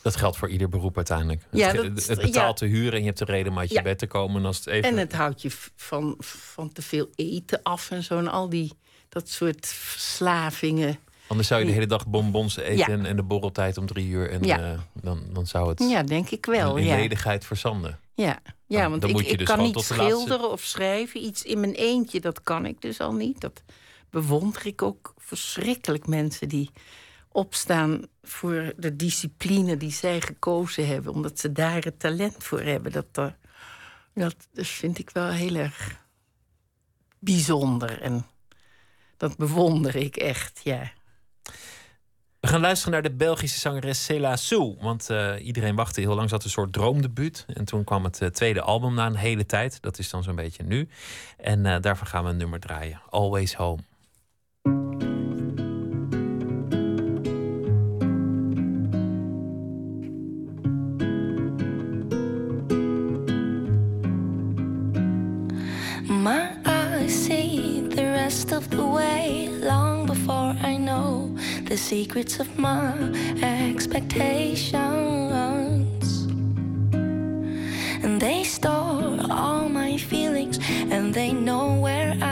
Dat 0.03 0.17
geldt 0.17 0.37
voor 0.37 0.49
ieder 0.51 0.69
beroep 0.69 0.97
uiteindelijk. 0.97 1.43
Ja, 1.51 1.67
het, 1.67 1.77
dat- 1.77 1.85
het- 1.85 2.07
het 2.07 2.21
betaalt 2.21 2.61
ja. 2.61 2.67
de 2.67 2.73
huur 2.73 2.93
en 2.93 2.99
je 2.99 3.05
hebt 3.07 3.19
de 3.19 3.25
reden 3.25 3.53
om 3.53 3.59
uit 3.59 3.69
je 3.69 3.75
Ja. 3.75 3.83
bed 3.83 3.99
te 3.99 4.07
komen. 4.07 4.37
En 4.41 4.47
als 4.47 4.57
het 4.57 4.67
even... 4.67 4.89
En 4.91 4.97
het 4.97 5.13
houdt 5.13 5.43
je 5.43 5.51
van, 5.77 6.15
van 6.19 6.73
te 6.73 6.83
veel 6.83 7.09
eten 7.15 7.63
af 7.63 7.91
en 7.91 8.03
zo. 8.03 8.19
En 8.19 8.29
al 8.29 8.49
die, 8.49 8.73
dat 9.09 9.29
soort 9.29 9.67
verslavingen. 9.67 10.99
Anders 11.27 11.49
zou 11.49 11.61
je 11.61 11.67
de 11.67 11.73
hele 11.73 11.87
dag 11.87 12.07
bonbons 12.07 12.57
eten 12.57 13.03
Ja. 13.03 13.09
en, 13.09 13.17
de 13.17 13.23
borreltijd 13.23 13.77
om 13.79 13.87
drie 13.87 14.09
uur. 14.09 14.31
En 14.31 14.43
Ja. 14.43 14.59
eh, 14.73 14.79
dan, 15.03 15.23
dan 15.33 15.47
zou 15.47 15.69
het 15.69 15.79
Ja, 15.89 16.03
denk 16.03 16.31
ik 16.31 16.47
wel, 16.47 16.77
in 16.77 16.87
ledigheid 16.87 17.45
verzanden. 17.47 17.99
Ja, 18.15 18.39
ja 18.67 18.81
Dan- 18.81 18.91
want 18.91 19.01
dan 19.01 19.11
ik, 19.11 19.17
moet 19.17 19.27
je 19.27 19.33
ik 19.33 19.39
dus 19.39 19.47
kan 19.47 19.59
niet 19.63 19.75
laatste- 19.75 19.95
schilderen 19.95 20.51
of 20.51 20.61
schrijven. 20.63 21.25
Iets 21.25 21.43
in 21.43 21.61
mijn 21.61 21.73
eentje, 21.75 22.21
dat 22.21 22.43
kan 22.43 22.67
ik 22.67 22.81
dus 22.81 23.01
al 23.01 23.13
niet. 23.13 23.41
Dat 23.41 23.63
bewonder 24.11 24.67
ik 24.67 24.83
ook 24.83 25.15
verschrikkelijk 25.19 26.07
mensen 26.07 26.49
die 26.49 26.71
opstaan 27.33 28.03
voor 28.23 28.73
de 28.77 28.97
discipline 28.97 29.77
die 29.77 29.93
zij 29.93 30.21
gekozen 30.21 30.87
hebben. 30.87 31.13
Omdat 31.13 31.39
ze 31.39 31.53
daar 31.53 31.83
het 31.85 31.99
talent 31.99 32.45
voor 32.45 32.61
hebben. 32.61 32.93
Dat, 32.93 33.07
eh, 33.13 33.27
dat, 34.15 34.37
dat 34.53 34.67
vind 34.67 34.99
ik 34.99 35.11
wel 35.11 35.29
heel 35.29 35.55
erg 35.55 36.05
bijzonder. 37.19 38.01
En 38.01 38.27
dat 39.17 39.37
bewonder 39.37 39.97
ik 39.97 40.17
echt, 40.17 40.61
ja. 40.65 40.93
We 42.41 42.49
gaan 42.49 42.61
luisteren 42.61 42.93
naar 42.93 43.03
de 43.03 43.17
Belgische 43.17 43.59
zangeres 43.59 44.05
Cela 44.05 44.37
Sou. 44.37 44.77
Want 44.81 45.11
eh, 45.11 45.47
iedereen 45.47 45.75
wachtte 45.75 46.01
heel 46.01 46.15
lang. 46.15 46.29
Ze 46.29 46.35
had 46.35 46.45
een 46.45 46.51
soort 46.51 46.73
droomdebuut. 46.73 47.45
En 47.55 47.65
toen 47.65 47.85
kwam 47.85 48.05
het 48.05 48.21
eh, 48.21 48.29
tweede 48.29 48.61
album 48.61 48.95
na 48.95 49.07
een 49.07 49.17
hele 49.17 49.47
tijd. 49.47 49.83
Dat 49.83 49.99
is 49.99 50.11
dan 50.11 50.23
zo'n 50.23 50.35
beetje 50.35 50.63
nu. 50.63 50.89
En 51.37 51.67
eh, 51.67 51.81
daarvoor 51.81 52.07
gaan 52.07 52.25
we 52.25 52.31
een 52.31 52.37
nummer 52.37 52.61
draaien. 52.61 53.01
Always 53.09 53.55
Home. 53.55 53.90
The 71.71 71.77
secrets 71.77 72.41
of 72.41 72.59
my 72.59 72.93
expectations. 73.45 74.73
And 78.03 78.21
they 78.21 78.43
store 78.43 79.21
all 79.31 79.69
my 79.69 79.97
feelings 79.97 80.59
and 80.91 81.15
they 81.15 81.33
know 81.33 81.79
where 81.79 82.19
I 82.21 82.30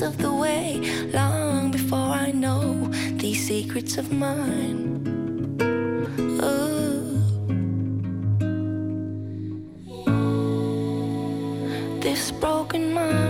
rest 0.00 0.14
of 0.14 0.22
the 0.22 0.32
way 0.32 0.80
long 1.12 1.70
before 1.70 1.98
I 1.98 2.30
know 2.32 2.88
these 3.18 3.46
secrets 3.46 3.98
of 3.98 4.10
mine. 4.12 5.06
Oh. 6.40 7.00
This 12.00 12.30
broken 12.30 12.94
mind, 12.94 13.29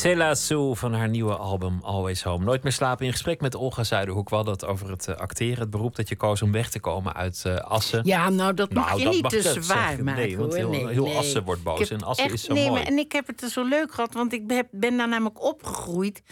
Cella 0.00 0.34
Sue 0.34 0.74
van 0.74 0.92
haar 0.94 1.08
nieuwe 1.08 1.36
album 1.36 1.78
Always 1.82 2.22
Home. 2.22 2.44
Nooit 2.44 2.62
meer 2.62 2.72
slapen 2.72 3.06
in 3.06 3.12
gesprek 3.12 3.40
met 3.40 3.54
Olga 3.54 3.84
Zuiderhoek. 3.84 4.28
We 4.28 4.34
hadden 4.34 4.52
het 4.54 4.64
over 4.64 4.90
het 4.90 5.08
eh, 5.08 5.16
acteren, 5.16 5.58
het 5.60 5.70
beroep 5.70 5.96
dat 5.96 6.08
je 6.08 6.16
koos 6.16 6.42
om 6.42 6.52
weg 6.52 6.70
te 6.70 6.80
komen 6.80 7.14
uit 7.14 7.42
eh, 7.46 7.56
Assen. 7.56 8.00
Ja, 8.04 8.28
nou, 8.30 8.54
dat 8.54 8.72
mag 8.72 8.86
Nou, 8.86 8.98
je 8.98 9.04
dat 9.04 9.12
niet 9.12 9.22
mag 9.22 9.30
te 9.30 9.36
je 9.36 9.42
zwaar 9.42 9.62
zeggen. 9.62 10.04
maken. 10.04 10.22
Nee, 10.22 10.38
want 10.38 10.54
heel- 10.54 10.86
heel 10.86 11.16
Assen 11.16 11.44
wordt 11.44 11.62
boos 11.62 11.90
en 11.90 12.02
Assen 12.02 12.24
echt- 12.24 12.34
is 12.34 12.44
zo 12.44 12.52
nee, 12.54 12.68
mooi. 12.68 12.78
Maar, 12.78 12.88
en 12.90 12.98
ik 12.98 13.12
heb 13.12 13.26
het 13.26 13.42
er 13.42 13.48
zo 13.48 13.64
leuk 13.64 13.92
gehad, 13.92 14.14
want 14.14 14.32
ik 14.32 14.46
ben, 14.46 14.68
ben 14.70 14.96
daar 14.96 15.08
namelijk 15.08 15.42
opgegroeid. 15.42 16.22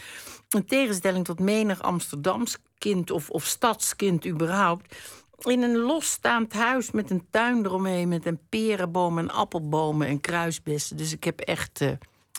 In 0.49 0.65
tegenstelling 0.65 1.25
tot 1.25 1.39
menig 1.39 1.81
Amsterdams 1.81 2.57
kind 2.77 3.11
of, 3.11 3.29
of 3.29 3.45
stadskind 3.45 4.25
überhaupt. 4.27 4.95
In 5.39 5.61
een 5.61 5.77
losstaand 5.77 6.53
huis 6.53 6.91
met 6.91 7.09
een 7.09 7.25
tuin 7.31 7.65
eromheen... 7.65 8.07
met 8.07 8.25
een 8.25 8.39
perenboom 8.49 9.17
en 9.17 9.29
appelbomen 9.31 10.07
en 10.07 10.21
kruisbessen. 10.21 10.97
Dus 10.97 11.13
ik 11.13 11.23
heb 11.23 11.39
echt 11.39 11.81
eh, 11.81 11.89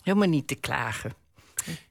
helemaal 0.05 0.29
niet 0.29 0.47
te 0.47 0.55
klagen. 0.55 1.15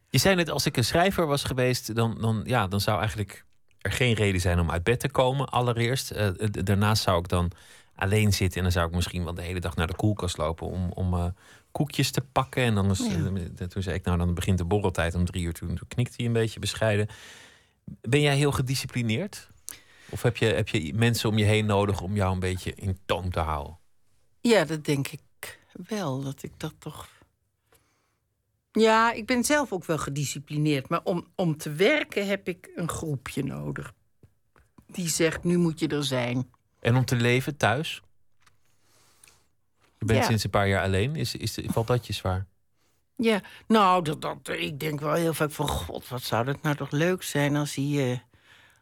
Je 0.10 0.18
zei 0.18 0.36
net, 0.36 0.50
als 0.50 0.66
ik 0.66 0.78
een 0.78 0.86
schrijver 0.86 1.26
was 1.26 1.44
geweest, 1.44 1.96
dan, 1.96 2.18
dan, 2.22 2.42
ja, 2.46 2.68
dan 2.68 2.82
zou 2.82 3.00
eigenlijk 3.00 3.46
er 3.82 3.92
geen 3.92 4.14
reden 4.14 4.42
zijn 4.42 4.60
om 4.60 4.72
uit 4.72 4.84
bed 4.84 5.00
te 5.00 5.10
komen, 5.10 5.50
allereerst. 5.50 6.12
Eh, 6.12 6.30
daarnaast 6.52 7.04
zou 7.04 7.20
ik 7.20 7.28
dan 7.28 7.52
alleen 7.96 8.34
zitten 8.34 8.58
en 8.58 8.64
dan 8.64 8.72
zou 8.72 8.88
ik 8.88 8.96
misschien 8.96 9.24
wel 9.24 9.34
de 9.34 9.42
hele 9.42 9.60
dag 9.60 9.76
naar 9.76 9.88
de 9.88 9.96
koelkast 9.96 10.38
lopen 10.38 10.68
om, 10.68 10.92
om 10.92 11.14
eh, 11.14 11.26
koekjes 11.72 12.12
te 12.12 12.22
pakken. 12.22 12.64
En 12.64 12.76
dan 12.76 12.96
eh, 12.96 13.68
toen 13.68 13.84
zei 13.84 13.96
ik, 13.96 14.06
nou 14.06 14.18
dan 14.18 14.34
begint 14.34 14.58
de 14.58 14.66
borreltijd 14.66 15.16
om 15.16 15.26
drie 15.26 15.44
uur. 15.44 15.54
Toen, 15.54 15.76
toen 15.76 15.88
knikte 15.88 16.14
hij 16.18 16.26
een 16.26 16.34
beetje 16.34 16.60
bescheiden. 16.60 17.08
Ben 18.02 18.22
jij 18.22 18.36
heel 18.36 18.52
gedisciplineerd? 18.52 19.50
Of 20.10 20.22
heb 20.22 20.38
je, 20.38 20.46
heb 20.46 20.68
je 20.68 20.94
mensen 20.94 21.30
om 21.30 21.38
je 21.38 21.46
heen 21.46 21.66
nodig 21.66 22.02
om 22.02 22.16
jou 22.16 22.34
een 22.34 22.40
beetje 22.40 22.76
in 22.76 22.98
toom 23.06 23.32
te 23.32 23.40
houden? 23.40 23.78
Ja, 24.42 24.66
dat 24.66 24.86
denk 24.86 25.08
ik 25.08 25.60
wel. 25.72 26.24
Dat 26.24 26.44
ik 26.44 26.52
dat 26.58 26.74
toch. 26.80 27.08
Ja, 28.72 29.12
ik 29.12 29.26
ben 29.26 29.44
zelf 29.44 29.72
ook 29.72 29.86
wel 29.86 29.98
gedisciplineerd. 29.98 30.90
Maar 30.90 31.02
om, 31.04 31.28
om 31.36 31.58
te 31.58 31.72
werken 31.72 32.28
heb 32.28 32.48
ik 32.48 32.72
een 32.76 32.90
groepje 32.90 33.44
nodig. 33.44 33.94
Die 34.88 35.10
zegt, 35.10 35.44
nu 35.44 35.58
moet 35.58 35.80
je 35.80 35.88
er 35.88 36.04
zijn. 36.04 36.50
En 36.80 36.96
om 36.96 37.06
te 37.06 37.16
leven 37.16 37.58
thuis? 37.58 38.02
Je 39.98 40.06
bent 40.06 40.20
Ja. 40.20 40.26
sinds 40.26 40.44
een 40.44 40.50
paar 40.50 40.68
jaar 40.68 40.84
alleen. 40.84 41.16
Is, 41.16 41.36
is, 41.36 41.60
valt 41.66 41.88
dat 41.88 42.08
je 42.08 42.14
zwaar? 42.14 42.46
Ja, 43.16 43.42
nou, 43.68 44.04
dat, 44.04 44.22
dat, 44.22 44.50
ik 44.50 44.80
denk 44.80 45.00
wel 45.00 45.14
heel 45.14 45.34
vaak 45.34 45.52
van... 45.52 45.68
God, 45.68 46.08
wat 46.08 46.22
zou 46.22 46.46
dat 46.46 46.62
nou 46.62 46.76
toch 46.76 46.92
leuk 46.92 47.24
zijn 47.24 47.56
als 47.56 47.76
hij... 47.76 48.12
eh, 48.12 48.20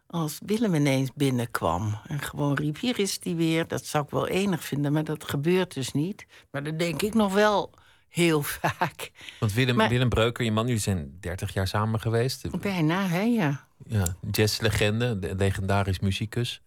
als 0.07 0.39
Willem 0.45 0.75
ineens 0.75 1.09
binnenkwam 1.15 1.99
en 2.07 2.19
gewoon 2.19 2.53
riep... 2.55 2.79
hier 2.79 2.99
is 2.99 3.17
hij 3.23 3.35
weer, 3.35 3.67
dat 3.67 3.85
zou 3.85 4.03
ik 4.03 4.09
wel 4.09 4.27
enig 4.27 4.63
vinden, 4.63 4.91
maar 4.93 5.03
dat 5.03 5.23
gebeurt 5.23 5.73
dus 5.73 5.91
niet. 5.93 6.25
Maar 6.51 6.63
dan 6.63 6.77
denk 6.77 7.01
ik 7.01 7.13
nog 7.13 7.33
wel 7.33 7.73
heel 8.17 8.41
vaak. 8.61 9.11
Want 9.39 9.53
Willem, 9.53 9.75
Maar- 9.75 9.89
Willem 9.89 10.09
Breuker, 10.09 10.45
je 10.45 10.51
man, 10.51 10.65
jullie 10.65 10.81
zijn 10.81 11.17
30 11.19 11.53
jaar 11.53 11.67
samen 11.67 11.99
geweest. 11.99 12.59
Bijna, 12.59 13.07
hè, 13.07 13.21
ja. 13.21 13.67
Ja, 13.85 14.15
jazzlegende, 14.31 15.19
de 15.19 15.35
legendarisch 15.35 15.99
muzikus. 15.99 16.61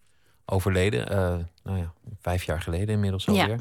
Overleden, 0.45 1.09
eh, 1.09 1.37
nou 1.63 1.77
ja, 1.77 1.93
vijf 2.21 2.43
jaar 2.43 2.61
geleden 2.61 2.89
inmiddels 2.95 3.25
Ja. 3.25 3.31
alweer. 3.31 3.59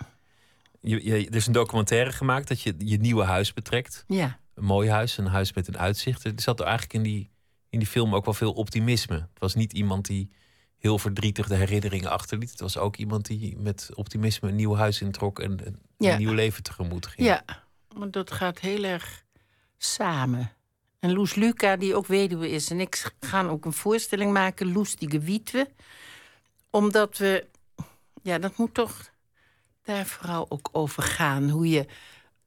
Je, 0.81 1.05
je, 1.05 1.29
er 1.29 1.35
is 1.35 1.47
een 1.47 1.53
documentaire 1.53 2.13
gemaakt 2.13 2.49
dat 2.49 2.61
je 2.61 2.75
je 2.79 2.97
nieuwe 2.99 3.25
huis 3.25 3.53
betrekt. 3.53 4.05
Ja, 4.07 4.39
Een 4.55 4.65
mooi 4.65 4.91
huis, 4.91 5.19
een 5.19 5.27
huis 5.27 5.53
met 5.53 5.69
een 5.69 5.79
uitzicht. 5.79 6.25
Er 6.25 6.33
zat 6.37 6.61
er 6.61 6.67
eigenlijk 6.67 6.95
in 6.95 7.03
die, 7.03 7.31
in 7.71 7.79
die 7.79 7.89
film 7.89 8.15
ook 8.15 8.25
wel 8.25 8.35
veel 8.35 8.53
optimisme. 8.53 9.15
Het 9.15 9.39
was 9.39 9.55
niet 9.55 9.73
iemand 9.73 10.07
die 10.07 10.31
heel 10.79 10.99
verdrietig 10.99 11.47
de 11.49 11.55
herinneringen 11.55 12.11
achterliet. 12.11 12.51
Het 12.51 12.61
was 12.61 12.77
ook 12.79 12.97
iemand 12.97 13.27
die 13.27 13.57
met 13.59 13.91
optimisme 13.95 14.49
een 14.49 14.55
nieuw 14.57 14.75
huis 14.77 15.01
introk 15.01 15.39
en 15.39 15.67
een, 15.67 15.79
Ja. 15.99 16.13
een 16.13 16.19
nieuw 16.19 16.33
leven 16.33 16.63
tegemoet 16.63 17.07
ging. 17.07 17.27
ja. 17.29 17.43
Maar 17.97 18.11
dat 18.11 18.31
gaat 18.31 18.59
heel 18.59 18.85
erg 18.85 19.25
samen. 19.79 20.53
En 20.99 21.13
Loes 21.13 21.35
Luca, 21.35 21.77
die 21.77 21.95
ook 21.95 22.07
weduwe 22.07 22.51
is, 22.51 22.71
en 22.71 22.81
ik 22.81 23.13
gaan 23.21 23.49
ook 23.49 23.65
een 23.65 23.73
voorstelling 23.73 24.33
maken, 24.33 24.73
Loes 24.73 24.97
die 24.97 25.11
Gewietwe. 25.11 25.69
Omdat 26.71 27.19
we, 27.19 27.47
ja, 28.23 28.39
dat 28.39 28.57
moet 28.57 28.75
toch 28.75 29.11
daar 29.83 30.07
vooral 30.07 30.47
ook 30.49 30.69
over 30.73 31.03
gaan. 31.03 31.51
Hoe 31.51 31.69
je, 31.69 31.87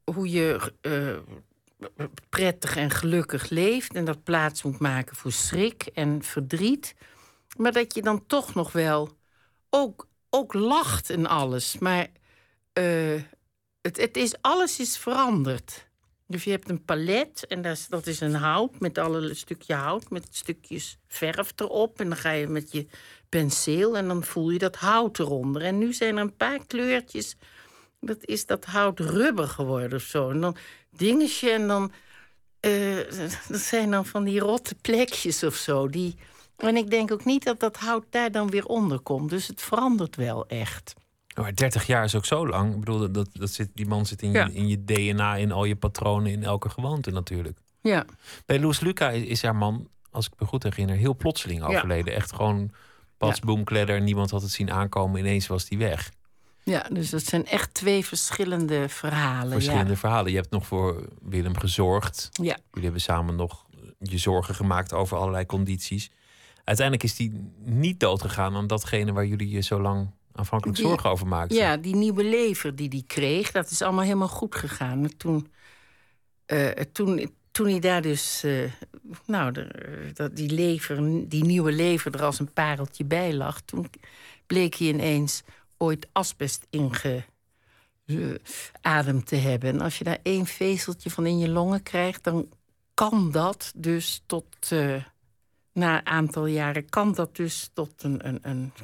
hoe 0.04 0.30
je 0.30 0.72
eh, 0.80 1.16
prettig 2.28 2.76
en 2.76 2.90
gelukkig 2.90 3.48
leeft 3.48 3.94
en 3.94 4.04
dat 4.04 4.24
plaats 4.24 4.62
moet 4.62 4.78
maken 4.78 5.16
voor 5.16 5.32
schrik 5.32 5.82
en 5.82 6.22
verdriet. 6.22 6.94
Maar 7.56 7.72
dat 7.72 7.94
je 7.94 8.02
dan 8.02 8.26
toch 8.26 8.54
nog 8.54 8.72
wel 8.72 9.16
ook, 9.70 10.08
ook 10.30 10.54
lacht 10.54 11.10
en 11.10 11.26
alles. 11.26 11.78
Maar 11.78 12.08
eh, 12.72 13.22
het, 13.84 13.96
het 13.96 14.16
is, 14.16 14.34
alles 14.40 14.80
is 14.80 14.98
veranderd. 14.98 15.86
Dus 16.26 16.44
je 16.44 16.50
hebt 16.50 16.68
een 16.70 16.84
palet 16.84 17.46
en 17.46 17.62
dat 17.62 17.72
is, 17.72 17.86
dat 17.88 18.06
is 18.06 18.20
een 18.20 18.34
hout 18.34 18.80
met 18.80 18.98
alle 18.98 19.34
stukje 19.34 19.74
hout 19.74 20.10
met 20.10 20.26
stukjes 20.30 20.98
verf 21.08 21.52
erop. 21.56 22.00
En 22.00 22.08
dan 22.08 22.18
ga 22.18 22.30
je 22.30 22.48
met 22.48 22.72
je 22.72 22.86
penseel 23.28 23.96
en 23.96 24.08
dan 24.08 24.24
voel 24.24 24.50
je 24.50 24.58
dat 24.58 24.76
hout 24.76 25.18
eronder. 25.18 25.62
En 25.62 25.78
nu 25.78 25.92
zijn 25.92 26.16
er 26.16 26.22
een 26.22 26.36
paar 26.36 26.66
kleurtjes. 26.66 27.36
Dat 28.00 28.24
is 28.24 28.46
dat 28.46 28.64
hout 28.64 29.00
rubber 29.00 29.48
geworden 29.48 29.98
of 29.98 30.04
zo. 30.04 30.30
En 30.30 30.40
dan 30.40 30.56
dingetje 30.90 31.50
en 31.50 31.68
dan. 31.68 31.92
eh, 32.60 32.98
dat 33.48 33.60
zijn 33.60 33.90
dan 33.90 34.06
van 34.06 34.24
die 34.24 34.40
rotte 34.40 34.74
plekjes 34.74 35.42
of 35.42 35.54
zo. 35.54 35.88
Die, 35.88 36.16
en 36.56 36.76
ik 36.76 36.90
denk 36.90 37.12
ook 37.12 37.24
niet 37.24 37.44
dat 37.44 37.60
dat 37.60 37.76
hout 37.76 38.06
daar 38.10 38.32
dan 38.32 38.50
weer 38.50 38.66
onder 38.66 39.00
komt. 39.00 39.30
Dus 39.30 39.46
het 39.48 39.62
verandert 39.62 40.16
wel 40.16 40.46
echt. 40.46 40.94
Maar 41.34 41.54
30 41.54 41.86
jaar 41.86 42.04
is 42.04 42.14
ook 42.14 42.24
zo 42.24 42.46
lang. 42.48 42.72
Ik 42.74 42.78
bedoel, 42.80 43.12
dat, 43.12 43.28
dat 43.32 43.50
zit, 43.50 43.70
die 43.74 43.86
man 43.86 44.06
zit 44.06 44.22
in, 44.22 44.32
Ja. 44.32 44.44
je, 44.46 44.52
in 44.54 44.68
je 44.68 44.84
DNA, 44.84 45.36
in 45.36 45.52
al 45.52 45.64
je 45.64 45.76
patronen, 45.76 46.32
in 46.32 46.44
elke 46.44 46.68
gewoonte 46.68 47.10
natuurlijk. 47.10 47.58
Ja. 47.80 48.04
Bij 48.46 48.60
Loes 48.60 48.80
Luca 48.80 49.10
is, 49.10 49.22
is 49.26 49.42
haar 49.42 49.56
man, 49.56 49.88
als 50.10 50.26
ik 50.26 50.32
me 50.38 50.46
goed 50.46 50.62
herinner, 50.62 50.96
heel 50.96 51.16
plotseling 51.16 51.60
Ja. 51.60 51.66
overleden. 51.66 52.14
Echt 52.14 52.32
gewoon 52.32 52.70
pas, 53.18 53.36
Ja. 53.36 53.44
boom, 53.44 53.64
kledder. 53.64 54.00
Niemand 54.00 54.30
had 54.30 54.42
het 54.42 54.50
zien 54.50 54.72
aankomen. 54.72 55.20
Ineens 55.20 55.46
was 55.46 55.64
die 55.64 55.78
weg. 55.78 56.10
Ja, 56.62 56.86
dus 56.92 57.10
dat 57.10 57.22
zijn 57.24 57.46
echt 57.46 57.74
twee 57.74 58.04
verschillende 58.04 58.88
verhalen. 58.88 59.52
Verschillende 59.52 59.96
verhalen. 59.96 60.30
Je 60.30 60.36
hebt 60.36 60.50
nog 60.50 60.66
voor 60.66 61.08
Willem 61.22 61.56
gezorgd. 61.58 62.28
Ja. 62.32 62.44
ja. 62.44 62.56
Jullie 62.68 62.84
hebben 62.84 63.00
samen 63.00 63.36
nog 63.36 63.64
je 63.98 64.18
zorgen 64.18 64.54
gemaakt 64.54 64.92
over 64.92 65.16
allerlei 65.16 65.46
condities. 65.46 66.10
Uiteindelijk 66.64 67.06
is 67.06 67.16
die 67.16 67.50
niet 67.64 68.00
doodgegaan 68.00 68.56
aan 68.56 68.66
datgene 68.66 69.12
waar 69.12 69.26
jullie 69.26 69.50
je 69.50 69.60
zo 69.60 69.80
lang 69.80 70.10
aanvankelijk 70.34 70.78
Die- 70.78 70.86
zorgen 70.86 71.10
over 71.10 71.26
maakten. 71.26 71.56
Ja, 71.56 71.76
die 71.76 71.96
nieuwe 71.96 72.24
lever 72.24 72.76
die 72.76 72.88
hij 72.88 73.04
kreeg, 73.06 73.50
dat 73.50 73.70
is 73.70 73.82
allemaal 73.82 74.04
helemaal 74.04 74.28
goed 74.28 74.54
gegaan. 74.54 75.16
Toen, 75.16 75.52
eh, 76.46 76.68
toen, 76.68 77.34
toen 77.50 77.66
hij 77.68 77.78
daar 77.78 78.02
dus, 78.02 78.42
eh, 78.44 78.72
nou, 79.26 79.52
de, 79.52 80.10
dat 80.14 80.36
die 80.36 80.50
lever, 80.50 81.28
die 81.28 81.44
nieuwe 81.44 81.72
lever 81.72 82.14
er 82.14 82.22
als 82.22 82.38
een 82.38 82.52
pareltje 82.52 83.04
bij 83.04 83.34
lag, 83.34 83.60
toen 83.60 83.90
bleek 84.46 84.74
hij 84.74 84.88
ineens 84.88 85.42
ooit 85.76 86.08
asbest 86.12 86.66
ingeademd 86.70 87.26
te 89.26 89.36
hebben. 89.36 89.68
En 89.70 89.80
als 89.80 89.98
je 89.98 90.04
daar 90.04 90.18
één 90.22 90.46
vezeltje 90.46 91.10
van 91.10 91.26
in 91.26 91.38
je 91.38 91.48
longen 91.48 91.82
krijgt, 91.82 92.24
dan 92.24 92.48
kan 92.94 93.30
dat 93.30 93.72
dus 93.76 94.22
tot, 94.26 94.46
eh, 94.68 94.94
na 95.72 95.98
een 95.98 96.06
aantal 96.06 96.46
jaren, 96.46 96.88
kan 96.88 97.12
dat 97.12 97.36
dus 97.36 97.70
tot 97.72 98.02
een, 98.02 98.26
een, 98.26 98.40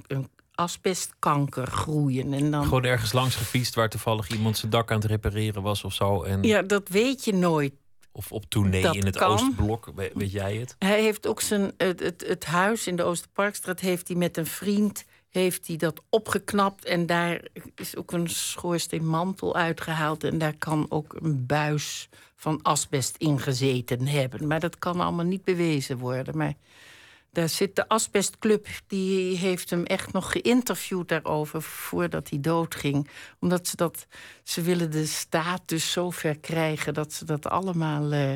een 0.07 0.29
asbestkanker 0.61 1.67
groeien. 1.67 2.33
En 2.33 2.51
dan, 2.51 2.65
Gewoon 2.65 2.85
ergens 2.85 3.13
langs 3.13 3.35
gefietst 3.37 3.75
waar 3.75 3.89
toevallig 3.89 4.29
iemand 4.29 4.57
zijn 4.59 4.71
dak 4.71 4.91
aan 4.91 4.97
het 4.97 5.11
repareren 5.11 5.63
was 5.63 5.85
of 5.85 5.93
zo. 5.95 6.23
En, 6.23 6.43
ja, 6.43 6.63
dat 6.63 6.89
weet 6.89 7.25
je 7.25 7.35
nooit. 7.35 7.73
Of 8.13 8.33
op 8.33 8.45
tournee 8.49 8.83
Dat 8.83 8.95
in 8.95 9.07
het 9.07 9.17
kan. 9.17 9.31
Oostblok. 9.31 9.93
We- 9.95 10.11
weet 10.15 10.33
jij 10.33 10.57
het? 10.57 10.77
Hij 10.79 11.03
heeft 11.03 11.27
ook 11.27 11.41
zijn, 11.41 11.73
het, 11.77 12.01
het, 12.01 12.25
het 12.27 12.45
huis 12.45 12.87
in 12.87 12.97
de 12.97 13.03
Oosterparkstraat 13.03 13.81
heeft 13.81 14.09
hij 14.09 14.17
met 14.17 14.37
een 14.37 14.47
vriend 14.47 15.05
heeft 15.31 15.67
hij 15.67 15.77
dat 15.77 16.03
opgeknapt. 16.09 16.85
En 16.85 17.07
daar 17.07 17.41
is 17.75 17.97
ook 17.97 18.13
een 18.13 18.29
schoorsteenmantel 18.29 19.55
uitgehaald. 19.57 20.25
En 20.25 20.39
daar 20.39 20.55
kan 20.59 20.87
ook 20.89 21.17
een 21.21 21.47
buis 21.47 22.09
van 22.37 22.63
asbest 22.63 23.17
in 23.17 23.41
gezeten 23.41 24.07
hebben. 24.07 24.47
Maar 24.47 24.61
dat 24.61 24.79
kan 24.79 25.01
allemaal 25.01 25.25
niet 25.25 25.45
bewezen 25.45 25.99
worden. 25.99 26.37
Maar 26.37 26.55
daar 27.33 27.49
zit 27.49 27.77
de 27.77 27.89
asbestclub, 27.89 28.67
die 28.87 29.37
heeft 29.37 29.71
hem 29.71 29.85
echt 29.85 30.13
nog 30.13 30.33
geïnterviewd 30.33 31.09
daarover 31.09 31.63
voordat 31.63 32.31
hij 32.31 32.41
doodging. 32.41 33.09
Omdat 33.41 33.67
ze 33.69 33.77
dat, 33.77 34.07
ze 34.43 34.63
willen 34.63 34.91
de 34.91 35.07
staat 35.07 35.63
dus 35.67 35.93
zo 35.93 36.11
ver 36.11 36.39
krijgen 36.39 36.95
dat 36.95 37.13
ze 37.13 37.25
dat 37.25 37.47
allemaal, 37.47 38.13
eh, 38.13 38.33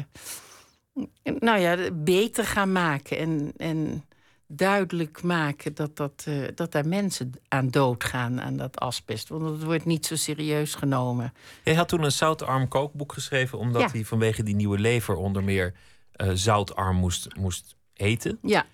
nou 1.22 1.58
ja, 1.58 1.90
beter 1.92 2.44
gaan 2.44 2.72
maken. 2.72 3.18
En, 3.18 3.52
en 3.56 4.04
duidelijk 4.46 5.22
maken 5.22 5.74
dat, 5.74 5.96
dat, 5.96 6.24
eh, 6.26 6.34
dat 6.54 6.72
daar 6.72 6.88
mensen 6.88 7.32
aan 7.48 7.68
doodgaan 7.68 8.40
aan 8.40 8.56
dat 8.56 8.78
asbest. 8.80 9.28
Want 9.28 9.42
het 9.50 9.62
wordt 9.62 9.84
niet 9.84 10.06
zo 10.06 10.16
serieus 10.16 10.74
genomen. 10.74 11.32
Jij 11.64 11.74
had 11.74 11.88
toen 11.88 12.02
een 12.02 12.12
zoutarm 12.12 12.68
kookboek 12.68 13.12
geschreven, 13.12 13.58
omdat 13.58 13.82
Ja. 13.82 13.88
hij 13.90 14.04
vanwege 14.04 14.42
die 14.42 14.54
nieuwe 14.54 14.78
lever 14.78 15.16
onder 15.16 15.44
meer 15.44 15.74
eh, 16.12 16.30
zoutarm 16.34 16.96
moest, 16.96 17.36
moest 17.36 17.76
eten. 17.94 18.38
Ja, 18.42 18.66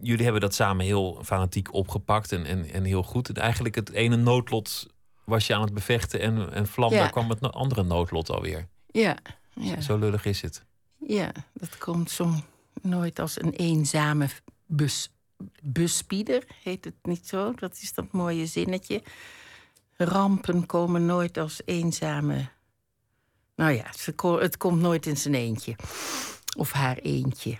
Jullie 0.00 0.22
hebben 0.22 0.40
dat 0.40 0.54
samen 0.54 0.84
heel 0.84 1.20
fanatiek 1.24 1.72
opgepakt 1.74 2.32
en, 2.32 2.44
en, 2.44 2.70
en 2.72 2.84
heel 2.84 3.02
goed. 3.02 3.28
En 3.28 3.34
eigenlijk 3.34 3.74
het 3.74 3.90
ene 3.90 4.16
noodlot 4.16 4.86
was 5.24 5.46
je 5.46 5.54
aan 5.54 5.62
het 5.62 5.74
bevechten 5.74 6.20
en, 6.20 6.52
en 6.52 6.66
vlam, 6.66 6.90
Ja. 6.92 6.98
daar 6.98 7.10
kwam 7.10 7.28
het 7.30 7.40
andere 7.52 7.82
noodlot 7.82 8.30
alweer. 8.30 8.68
ja, 8.86 9.16
ja. 9.54 9.80
Zo 9.80 9.98
lullig 9.98 10.24
is 10.24 10.42
het. 10.42 10.64
Ja, 11.06 11.32
dat 11.52 11.78
komt 11.78 12.10
zo 12.10 12.34
nooit 12.82 13.18
als 13.18 13.42
een 13.42 13.52
eenzame 13.52 14.28
bus, 14.66 15.10
heet 16.62 16.84
het 16.84 16.94
niet 17.02 17.28
zo? 17.28 17.52
Dat 17.54 17.78
is 17.82 17.94
dat 17.94 18.12
mooie 18.12 18.46
zinnetje. 18.46 19.02
Rampen 19.96 20.66
komen 20.66 21.06
nooit 21.06 21.38
als 21.38 21.60
eenzame. 21.64 22.48
Nou 23.56 23.72
ja, 23.72 23.84
het 24.40 24.56
komt 24.56 24.80
nooit 24.80 25.06
in 25.06 25.16
zijn 25.16 25.34
eentje. 25.34 25.76
Of 26.56 26.72
haar 26.72 26.96
eentje. 26.96 27.56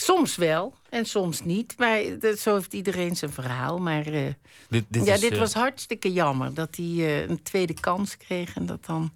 Soms 0.00 0.36
wel 0.36 0.74
en 0.88 1.04
soms 1.04 1.44
niet. 1.44 1.78
Maar 1.78 2.18
dat, 2.18 2.38
zo 2.38 2.54
heeft 2.54 2.72
iedereen 2.72 3.16
zijn 3.16 3.32
verhaal. 3.32 3.78
Maar 3.78 4.06
eh, 4.06 4.26
Dit, 4.68 4.84
dit 4.88 5.04
ja, 5.06 5.14
is, 5.14 5.20
dit 5.20 5.32
eh, 5.32 5.38
was 5.38 5.52
hartstikke 5.54 6.12
jammer. 6.12 6.54
Dat 6.54 6.76
hij 6.76 6.86
eh, 6.86 7.28
een 7.28 7.42
tweede 7.42 7.74
kans 7.74 8.16
kreeg 8.16 8.56
en 8.56 8.66
dat 8.66 8.84
dan 8.86 9.12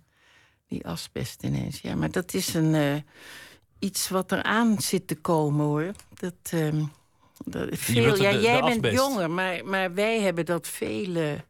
die 0.69 0.87
asbest 0.87 1.43
ineens. 1.43 1.81
Ja, 1.81 1.95
maar 1.95 2.11
dat 2.11 2.35
is 2.35 2.55
een, 2.55 3.05
iets 3.79 4.09
wat 4.09 4.33
eraan 4.33 4.81
zit 4.81 5.07
te 5.07 5.15
komen 5.15 5.67
hoor. 5.67 5.93
Dat, 6.15 6.35
ehm, 6.51 6.83
dat, 7.45 7.69
veel, 7.73 8.23
ja, 8.23 8.33
jij 8.33 8.61
bent 8.61 8.75
asbest? 8.75 8.95
jonger, 8.97 9.31
maar, 9.31 9.65
maar 9.65 9.95
wij 9.95 10.21
hebben 10.21 10.45
dat 10.45 10.69
vele. 10.69 11.45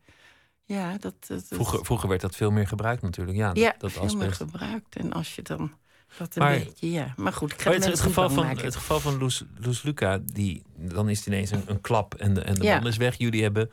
Ja, 0.65 0.91
dat, 0.91 1.01
dat, 1.01 1.29
dat- 1.29 1.45
vroeger, 1.49 1.85
vroeger 1.85 2.09
werd 2.09 2.21
dat 2.21 2.37
veel 2.37 2.51
meer 2.51 2.67
gebruikt 2.67 3.03
natuurlijk. 3.03 3.37
Ja, 3.37 3.47
dat, 3.47 3.57
ja, 3.57 3.75
dat 3.79 3.93
veel 3.93 4.17
meer 4.17 4.33
gebruikt. 4.33 4.97
En 4.97 5.13
als 5.13 5.35
je 5.35 5.43
dan 5.43 5.73
dat 6.19 6.37
een 6.37 6.43
Maar- 6.43 6.59
beetje, 6.59 6.91
ja. 6.91 7.13
Maar 7.17 7.33
goed, 7.33 7.53
ik 7.53 7.61
ga 7.61 7.69
Maar 7.71 7.79
het, 7.79 7.89
het, 7.89 8.01
geval 8.01 8.31
van, 8.31 8.45
maken. 8.45 8.65
het 8.65 8.77
geval 8.77 9.01
van 9.01 9.19
Loes, 9.19 9.45
Loes 9.57 9.83
Luca, 9.83 10.19
die, 10.25 10.63
dan 10.77 11.09
is 11.09 11.19
het 11.19 11.27
ineens 11.27 11.51
een, 11.51 11.63
een 11.67 11.81
klap 11.81 12.15
en 12.15 12.35
de, 12.35 12.41
en 12.41 12.55
de 12.55 12.63
Ja. 12.63 12.77
man 12.79 12.87
is 12.87 12.97
weg. 12.97 13.19
Jullie 13.19 13.43
hebben 13.43 13.71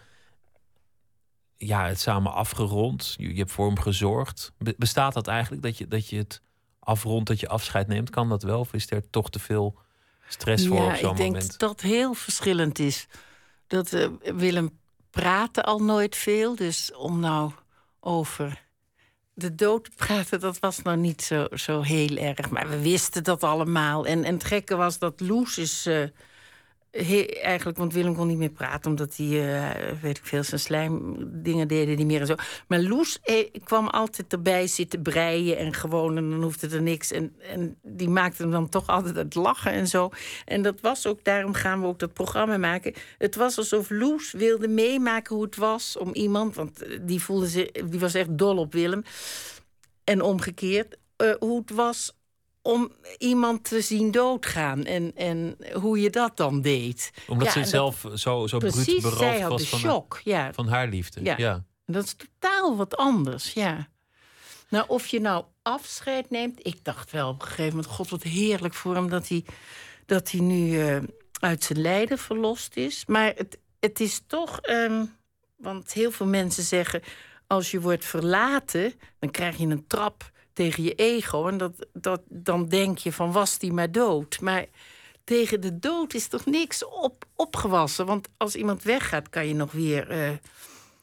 ja, 1.58 1.88
het 1.88 2.00
samen 2.00 2.34
afgerond. 2.34 3.14
Je, 3.18 3.28
je 3.32 3.38
hebt 3.40 3.52
voor 3.52 3.66
hem 3.68 3.80
gezorgd. 3.80 4.52
Be- 4.58 4.76
bestaat 4.78 5.14
dat 5.14 5.28
eigenlijk, 5.28 5.62
dat 5.64 5.78
je, 5.78 5.88
dat 5.88 6.10
je 6.10 6.18
het 6.18 6.42
afrondt, 6.80 7.28
dat 7.28 7.40
je 7.40 7.48
afscheid 7.48 7.88
neemt? 7.88 8.10
Kan 8.10 8.30
dat 8.30 8.44
wel? 8.44 8.60
Of 8.60 8.74
is 8.74 8.92
er 8.92 9.10
toch 9.10 9.30
te 9.30 9.40
veel 9.40 9.80
stress 10.28 10.68
voor 10.68 10.78
ja, 10.78 10.86
op 10.92 10.96
zo'n 10.96 11.12
ik 11.12 11.18
denk 11.18 11.32
moment? 11.34 11.50
dat 11.50 11.60
dat 11.70 11.82
heel 11.82 12.14
verschillend 12.14 12.80
is. 12.80 13.08
Dat 13.68 13.94
eh, 13.94 14.08
Willem 14.36 14.80
praatte 15.10 15.64
al 15.64 15.80
nooit 15.84 16.16
veel. 16.16 16.56
Dus 16.56 16.94
om 16.96 17.20
nou 17.20 17.52
over 18.00 18.66
de 19.38 19.56
dood 19.56 19.84
te 19.84 19.92
praten, 19.96 20.40
dat 20.40 20.60
was 20.60 20.82
nou 20.82 20.98
niet 20.98 21.22
zo, 21.22 21.48
zo 21.54 21.82
heel 21.82 22.18
erg. 22.18 22.50
Maar 22.50 22.70
we 22.70 22.82
wisten 22.82 23.24
dat 23.24 23.44
allemaal. 23.44 24.06
En, 24.06 24.24
en 24.24 24.34
het 24.34 24.44
gekke 24.44 24.76
was 24.76 25.00
dat 25.00 25.20
Loes 25.20 25.58
is... 25.58 25.86
eh, 25.86 26.04
eigenlijk, 26.92 27.78
want 27.78 27.94
Willem 27.94 28.16
kon 28.16 28.28
niet 28.28 28.38
meer 28.38 28.50
praten... 28.50 28.92
omdat 28.92 29.16
hij, 29.16 29.56
eh, 29.58 30.02
weet 30.02 30.18
ik 30.18 30.26
veel, 30.26 30.44
zijn 30.44 30.60
slijmdingen 30.60 31.68
deden 31.68 31.98
niet 31.98 32.06
meer 32.06 32.20
en 32.20 32.28
zo. 32.28 32.36
Maar 32.68 32.80
Loes 32.80 33.20
eh, 33.22 33.50
kwam 33.64 33.88
altijd 33.88 34.34
erbij 34.34 34.68
zitten 34.68 35.02
breien 35.02 35.58
en 35.58 35.74
gewoon... 35.74 36.18
en 36.18 36.30
dan 36.30 36.44
hoefde 36.44 36.76
er 36.76 36.82
niks. 36.82 37.12
En, 37.12 37.36
en 37.40 37.78
die 37.82 38.10
maakte 38.10 38.42
hem 38.42 38.52
dan 38.52 38.70
toch 38.70 38.88
altijd 38.88 39.16
het 39.16 39.36
lachen 39.36 39.72
en 39.72 39.88
zo. 39.88 40.10
En 40.46 40.62
dat 40.62 40.82
was 40.82 41.08
ook, 41.08 41.24
daarom 41.24 41.54
gaan 41.54 41.82
we 41.82 41.88
ook 41.88 42.00
dat 42.00 42.14
programma 42.14 42.58
maken. 42.58 42.94
Het 43.18 43.36
was 43.36 43.58
alsof 43.58 43.90
Loes 43.90 44.32
wilde 44.32 44.68
meemaken 44.68 45.36
hoe 45.36 45.46
het 45.46 45.56
was 45.56 45.98
om 45.98 46.14
iemand... 46.14 46.56
want 46.56 46.82
eh, 46.82 47.00
die, 47.02 47.22
voelde 47.22 47.48
zich, 47.48 47.72
die 47.72 48.00
was 48.00 48.14
echt 48.14 48.38
dol 48.38 48.58
op 48.58 48.74
Willem. 48.74 49.04
En 50.04 50.22
omgekeerd, 50.22 50.98
hoe 51.40 51.60
het 51.60 51.72
was 51.72 52.18
om 52.68 52.92
iemand 53.18 53.64
te 53.64 53.82
zien 53.82 54.12
doodgaan. 54.12 54.84
En, 54.84 55.12
en 55.16 55.58
hoe 55.74 56.02
je 56.02 56.10
dat 56.10 56.38
dan 56.38 56.62
deed. 56.62 57.12
Omdat 57.28 57.54
Ja, 57.54 57.60
dat- 57.60 57.70
zelf 57.70 58.06
zo, 58.16 58.48
zo 58.48 58.58
bruut 58.58 59.02
beroofd 59.02 59.42
was 59.42 59.62
de 59.62 59.68
van, 59.68 59.80
shock. 59.80 60.22
Ja, 60.24 60.54
van 60.54 60.68
haar 60.68 60.88
liefde. 60.88 61.24
Ja. 61.24 61.66
Dat 61.86 62.04
is 62.04 62.16
totaal 62.16 62.76
wat 62.76 62.98
anders, 62.98 63.54
ja. 63.54 63.88
Nou, 64.70 64.86
of 64.88 65.08
je 65.08 65.20
nou 65.20 65.46
afscheid 65.62 66.30
neemt... 66.30 66.60
Ik 66.68 66.84
dacht 66.84 67.12
wel 67.12 67.30
op 67.30 67.42
een 67.42 67.48
gegeven 67.48 67.76
moment... 67.76 67.86
God, 67.94 68.10
wat 68.10 68.24
heerlijk 68.24 68.74
voor 68.74 68.96
hem 68.96 69.10
dat 69.10 69.28
hij, 69.28 69.46
dat 70.06 70.32
hij 70.32 70.40
nu 70.42 70.82
eh, 70.82 70.98
uit 71.40 71.64
zijn 71.64 71.82
lijden 71.82 72.18
verlost 72.18 72.76
is. 72.76 73.06
Maar 73.06 73.34
het, 73.36 73.58
het 73.80 74.00
is 74.00 74.22
toch... 74.28 74.60
ehm, 74.60 75.06
want 75.58 75.94
heel 75.94 76.12
veel 76.12 76.26
mensen 76.26 76.64
zeggen... 76.64 77.02
als 77.48 77.72
je 77.72 77.82
wordt 77.82 78.06
verlaten, 78.06 78.94
dan 79.20 79.32
krijg 79.32 79.58
je 79.58 79.68
een 79.68 79.88
trap 79.88 80.32
tegen 80.58 80.84
je 80.84 80.96
ego. 80.96 81.48
En 81.48 81.58
dat, 81.58 81.88
dat, 81.94 82.22
dan 82.30 82.68
denk 82.68 82.98
je 82.98 83.12
van, 83.12 83.32
was 83.32 83.58
die 83.60 83.74
maar 83.74 83.92
dood. 83.92 84.42
Maar 84.42 84.66
tegen 85.24 85.62
de 85.62 85.80
dood 85.80 86.14
is 86.14 86.28
toch 86.28 86.46
niks 86.46 86.86
op, 86.86 87.26
opgewassen? 87.36 88.06
Want 88.06 88.28
als 88.38 88.56
iemand 88.56 88.84
weggaat, 88.84 89.30
kan 89.30 89.48
je 89.48 89.54
nog 89.54 89.72
weer... 89.72 90.10
eh, 90.10 90.32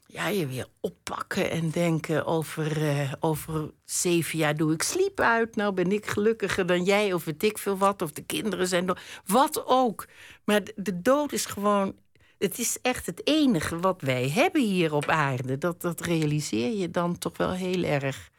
ja, 0.07 0.29
je 0.29 0.47
weer 0.47 0.67
oppakken 0.81 1.51
en 1.51 1.71
denken 1.71 2.27
over, 2.27 2.88
eh, 2.88 3.12
over 3.21 3.71
zeven 3.85 4.38
jaar 4.38 4.57
doe 4.57 4.73
ik 4.73 4.83
sliep 4.83 5.21
uit. 5.21 5.57
Nou 5.57 5.73
ben 5.73 5.93
ik 5.93 6.07
gelukkiger 6.07 6.67
dan 6.67 6.85
jij, 6.85 7.12
of 7.12 7.25
weet 7.25 7.43
ik 7.43 7.59
veel 7.59 7.79
wat. 7.79 8.03
Of 8.03 8.12
de 8.12 8.23
kinderen 8.23 8.69
zijn 8.69 8.87
dood. 8.87 9.01
Wat 9.27 9.67
ook. 9.67 10.07
Maar 10.45 10.62
de 10.77 11.03
dood 11.03 11.33
is 11.33 11.47
gewoon. 11.47 11.95
Het 12.38 12.59
is 12.59 12.79
echt 12.83 13.07
het 13.07 13.27
enige 13.27 13.79
wat 13.79 14.01
wij 14.01 14.29
hebben 14.29 14.62
hier 14.62 14.95
op 14.95 15.09
aarde. 15.09 15.59
Dat, 15.59 15.81
dat 15.81 16.01
realiseer 16.01 16.77
je 16.77 16.90
dan 16.90 17.19
toch 17.19 17.37
wel 17.37 17.53
heel 17.53 17.83
erg. 17.83 18.31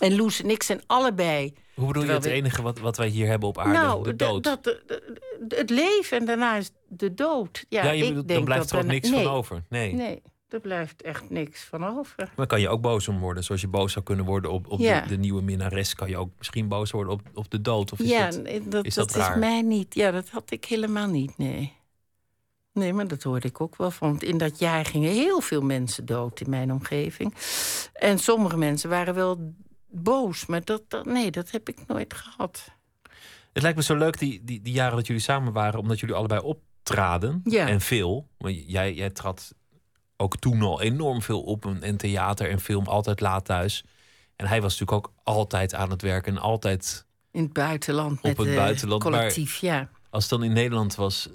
En 0.00 0.16
Loes 0.16 0.42
en 0.42 0.50
ik 0.50 0.62
zijn 0.62 0.80
allebei. 0.86 1.54
Hoe 1.74 1.86
bedoel 1.86 2.02
je 2.02 2.10
het 2.10 2.24
we- 2.24 2.30
enige 2.30 2.62
wat, 2.62 2.78
wat 2.78 2.96
wij 2.96 3.08
hier 3.08 3.26
hebben 3.26 3.48
op 3.48 3.58
aarde? 3.58 3.72
nou, 3.72 4.04
de 4.04 4.16
dood. 4.16 4.44
Dat, 4.44 4.64
de- 4.64 5.18
het 5.48 5.70
leven 5.70 6.18
en 6.18 6.24
daarna 6.26 6.56
is 6.56 6.70
de 6.88 7.14
dood. 7.14 7.64
Ja, 7.68 7.84
ja, 7.84 7.90
je 7.90 8.02
ik 8.02 8.08
bedoelt, 8.08 8.26
denk 8.28 8.38
dan 8.38 8.44
blijft 8.48 8.62
dat 8.62 8.72
er 8.72 8.76
ook 8.78 8.82
daarna- 8.90 9.00
niks 9.00 9.14
nee, 9.16 9.24
van 9.24 9.32
over. 9.34 9.62
Nee. 9.68 9.92
Nee, 9.94 10.22
er 10.48 10.60
blijft 10.60 11.02
echt 11.02 11.30
niks 11.30 11.62
van 11.64 11.84
over. 11.98 12.32
Maar 12.36 12.46
kan 12.46 12.60
je 12.60 12.68
ook 12.68 12.80
boos 12.80 13.08
om 13.08 13.18
worden? 13.18 13.44
Zoals 13.44 13.60
je 13.60 13.68
boos 13.68 13.92
zou 13.92 14.04
kunnen 14.04 14.24
worden 14.24 14.50
op, 14.50 14.66
op 14.68 14.78
Ja. 14.78 15.00
de, 15.00 15.08
de 15.08 15.16
nieuwe 15.18 15.42
minnares... 15.42 15.94
kan 15.94 16.08
je 16.08 16.16
ook 16.16 16.30
misschien 16.38 16.68
boos 16.68 16.90
worden 16.90 17.12
op, 17.12 17.20
op 17.34 17.50
de 17.50 17.60
dood? 17.60 17.92
Of 17.92 17.98
is 17.98 18.08
ja, 18.08 18.30
dat, 18.30 18.44
dat, 18.70 18.84
is 18.84 18.94
dat, 18.94 19.12
dat 19.12 19.28
is 19.30 19.34
mij 19.36 19.62
niet. 19.62 19.94
Ja, 19.94 20.10
dat 20.10 20.28
had 20.28 20.50
ik 20.50 20.64
helemaal 20.64 21.08
niet, 21.08 21.38
nee. 21.38 21.72
Nee, 22.72 22.92
maar 22.92 23.08
dat 23.08 23.22
hoorde 23.22 23.48
ik 23.48 23.60
ook 23.60 23.76
wel 23.76 23.90
van. 23.90 24.08
Want 24.08 24.22
in 24.22 24.38
dat 24.38 24.58
jaar 24.58 24.84
gingen 24.84 25.10
heel 25.12 25.40
veel 25.40 25.60
mensen 25.60 26.04
dood 26.06 26.40
in 26.40 26.50
mijn 26.50 26.72
omgeving. 26.72 27.34
En 27.92 28.18
sommige 28.18 28.56
mensen 28.56 28.90
waren 28.90 29.14
wel 29.14 29.52
boos, 29.90 30.46
maar 30.46 30.64
dat, 30.64 30.82
dat, 30.88 31.04
nee, 31.04 31.30
dat 31.30 31.50
heb 31.50 31.68
ik 31.68 31.86
nooit 31.86 32.14
gehad. 32.14 32.70
Het 33.52 33.62
lijkt 33.62 33.76
me 33.76 33.84
zo 33.84 33.96
leuk 33.96 34.18
die, 34.18 34.44
die, 34.44 34.62
die 34.62 34.72
jaren 34.72 34.96
dat 34.96 35.06
jullie 35.06 35.22
samen 35.22 35.52
waren... 35.52 35.80
omdat 35.80 36.00
jullie 36.00 36.14
allebei 36.14 36.40
optraden. 36.40 37.40
Ja. 37.44 37.68
En 37.68 37.80
veel. 37.80 38.28
Want 38.38 38.62
jij, 38.66 38.94
jij 38.94 39.10
trad 39.10 39.54
ook 40.16 40.36
toen 40.36 40.62
al 40.62 40.80
enorm 40.80 41.22
veel 41.22 41.42
op. 41.42 41.66
En, 41.66 41.82
en 41.82 41.96
theater 41.96 42.50
en 42.50 42.60
film, 42.60 42.86
altijd 42.86 43.20
laat 43.20 43.44
thuis. 43.44 43.84
En 44.36 44.46
hij 44.46 44.62
was 44.62 44.78
natuurlijk 44.78 45.06
ook 45.06 45.14
altijd 45.22 45.74
aan 45.74 45.90
het 45.90 46.02
werken. 46.02 46.32
En 46.36 46.40
altijd, 46.40 47.06
In 47.30 47.42
het 47.42 47.52
buitenland 47.52 48.22
met 48.22 48.36
het 48.36 48.46
eh, 48.46 48.56
buitenland, 48.56 49.02
maar- 49.02 49.12
collectief, 49.12 49.56
ja. 49.56 49.90
als 50.10 50.22
het 50.22 50.32
dan 50.32 50.42
in 50.42 50.52
Nederland 50.52 50.94
was... 50.94 51.28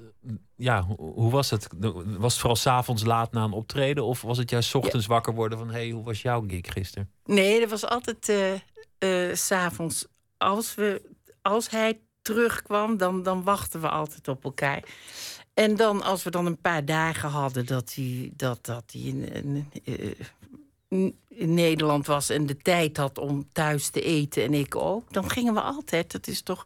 Ja, 0.55 0.85
hoe, 0.97 1.31
was 1.31 1.49
het? 1.49 1.67
Was 2.17 2.31
het 2.31 2.41
vooral 2.41 2.55
s'avonds 2.55 3.03
laat 3.03 3.31
na 3.31 3.43
een 3.43 3.51
optreden? 3.51 4.03
Of 4.03 4.21
was 4.21 4.37
het 4.37 4.49
juist 4.49 4.69
's 4.69 4.73
ochtends 4.73 5.05
wakker 5.05 5.33
worden 5.33 5.57
van... 5.57 5.67
hé, 5.67 5.73
hey, 5.73 5.89
hoe 5.89 6.03
was 6.03 6.21
jouw 6.21 6.43
gig 6.47 6.73
gisteren? 6.73 7.11
Nee, 7.25 7.61
er 7.61 7.67
was 7.67 7.85
altijd 7.85 8.29
eh 8.29 8.53
eh, 8.97 9.35
s 9.35 9.45
s'avonds. 9.45 10.05
Als, 10.37 10.75
we, 10.75 11.01
als 11.41 11.69
hij 11.69 11.99
terugkwam, 12.21 12.97
dan, 12.97 13.23
dan 13.23 13.43
wachten 13.43 13.81
we 13.81 13.89
altijd 13.89 14.27
op 14.27 14.43
elkaar. 14.43 14.83
En 15.53 15.75
dan, 15.75 16.03
als 16.03 16.23
we 16.23 16.29
dan 16.29 16.45
een 16.45 16.61
paar 16.61 16.85
dagen 16.85 17.29
hadden 17.29 17.65
dat 17.65 17.93
hij, 17.93 18.31
dat, 18.35 18.65
dat 18.65 18.83
hij 18.91 19.01
in, 19.01 19.33
in, 19.33 19.69
eh, 19.83 21.11
in 21.27 21.53
Nederland 21.53 22.07
was 22.07 22.29
en 22.29 22.45
de 22.45 22.57
tijd 22.57 22.97
had 22.97 23.17
om 23.17 23.47
thuis 23.51 23.89
te 23.89 24.01
eten 24.01 24.43
en 24.43 24.53
ik 24.53 24.75
ook, 24.75 25.13
dan 25.13 25.29
gingen 25.29 25.53
we 25.53 25.61
altijd. 25.61 26.11
Dat 26.11 26.27
is 26.27 26.41
toch 26.41 26.65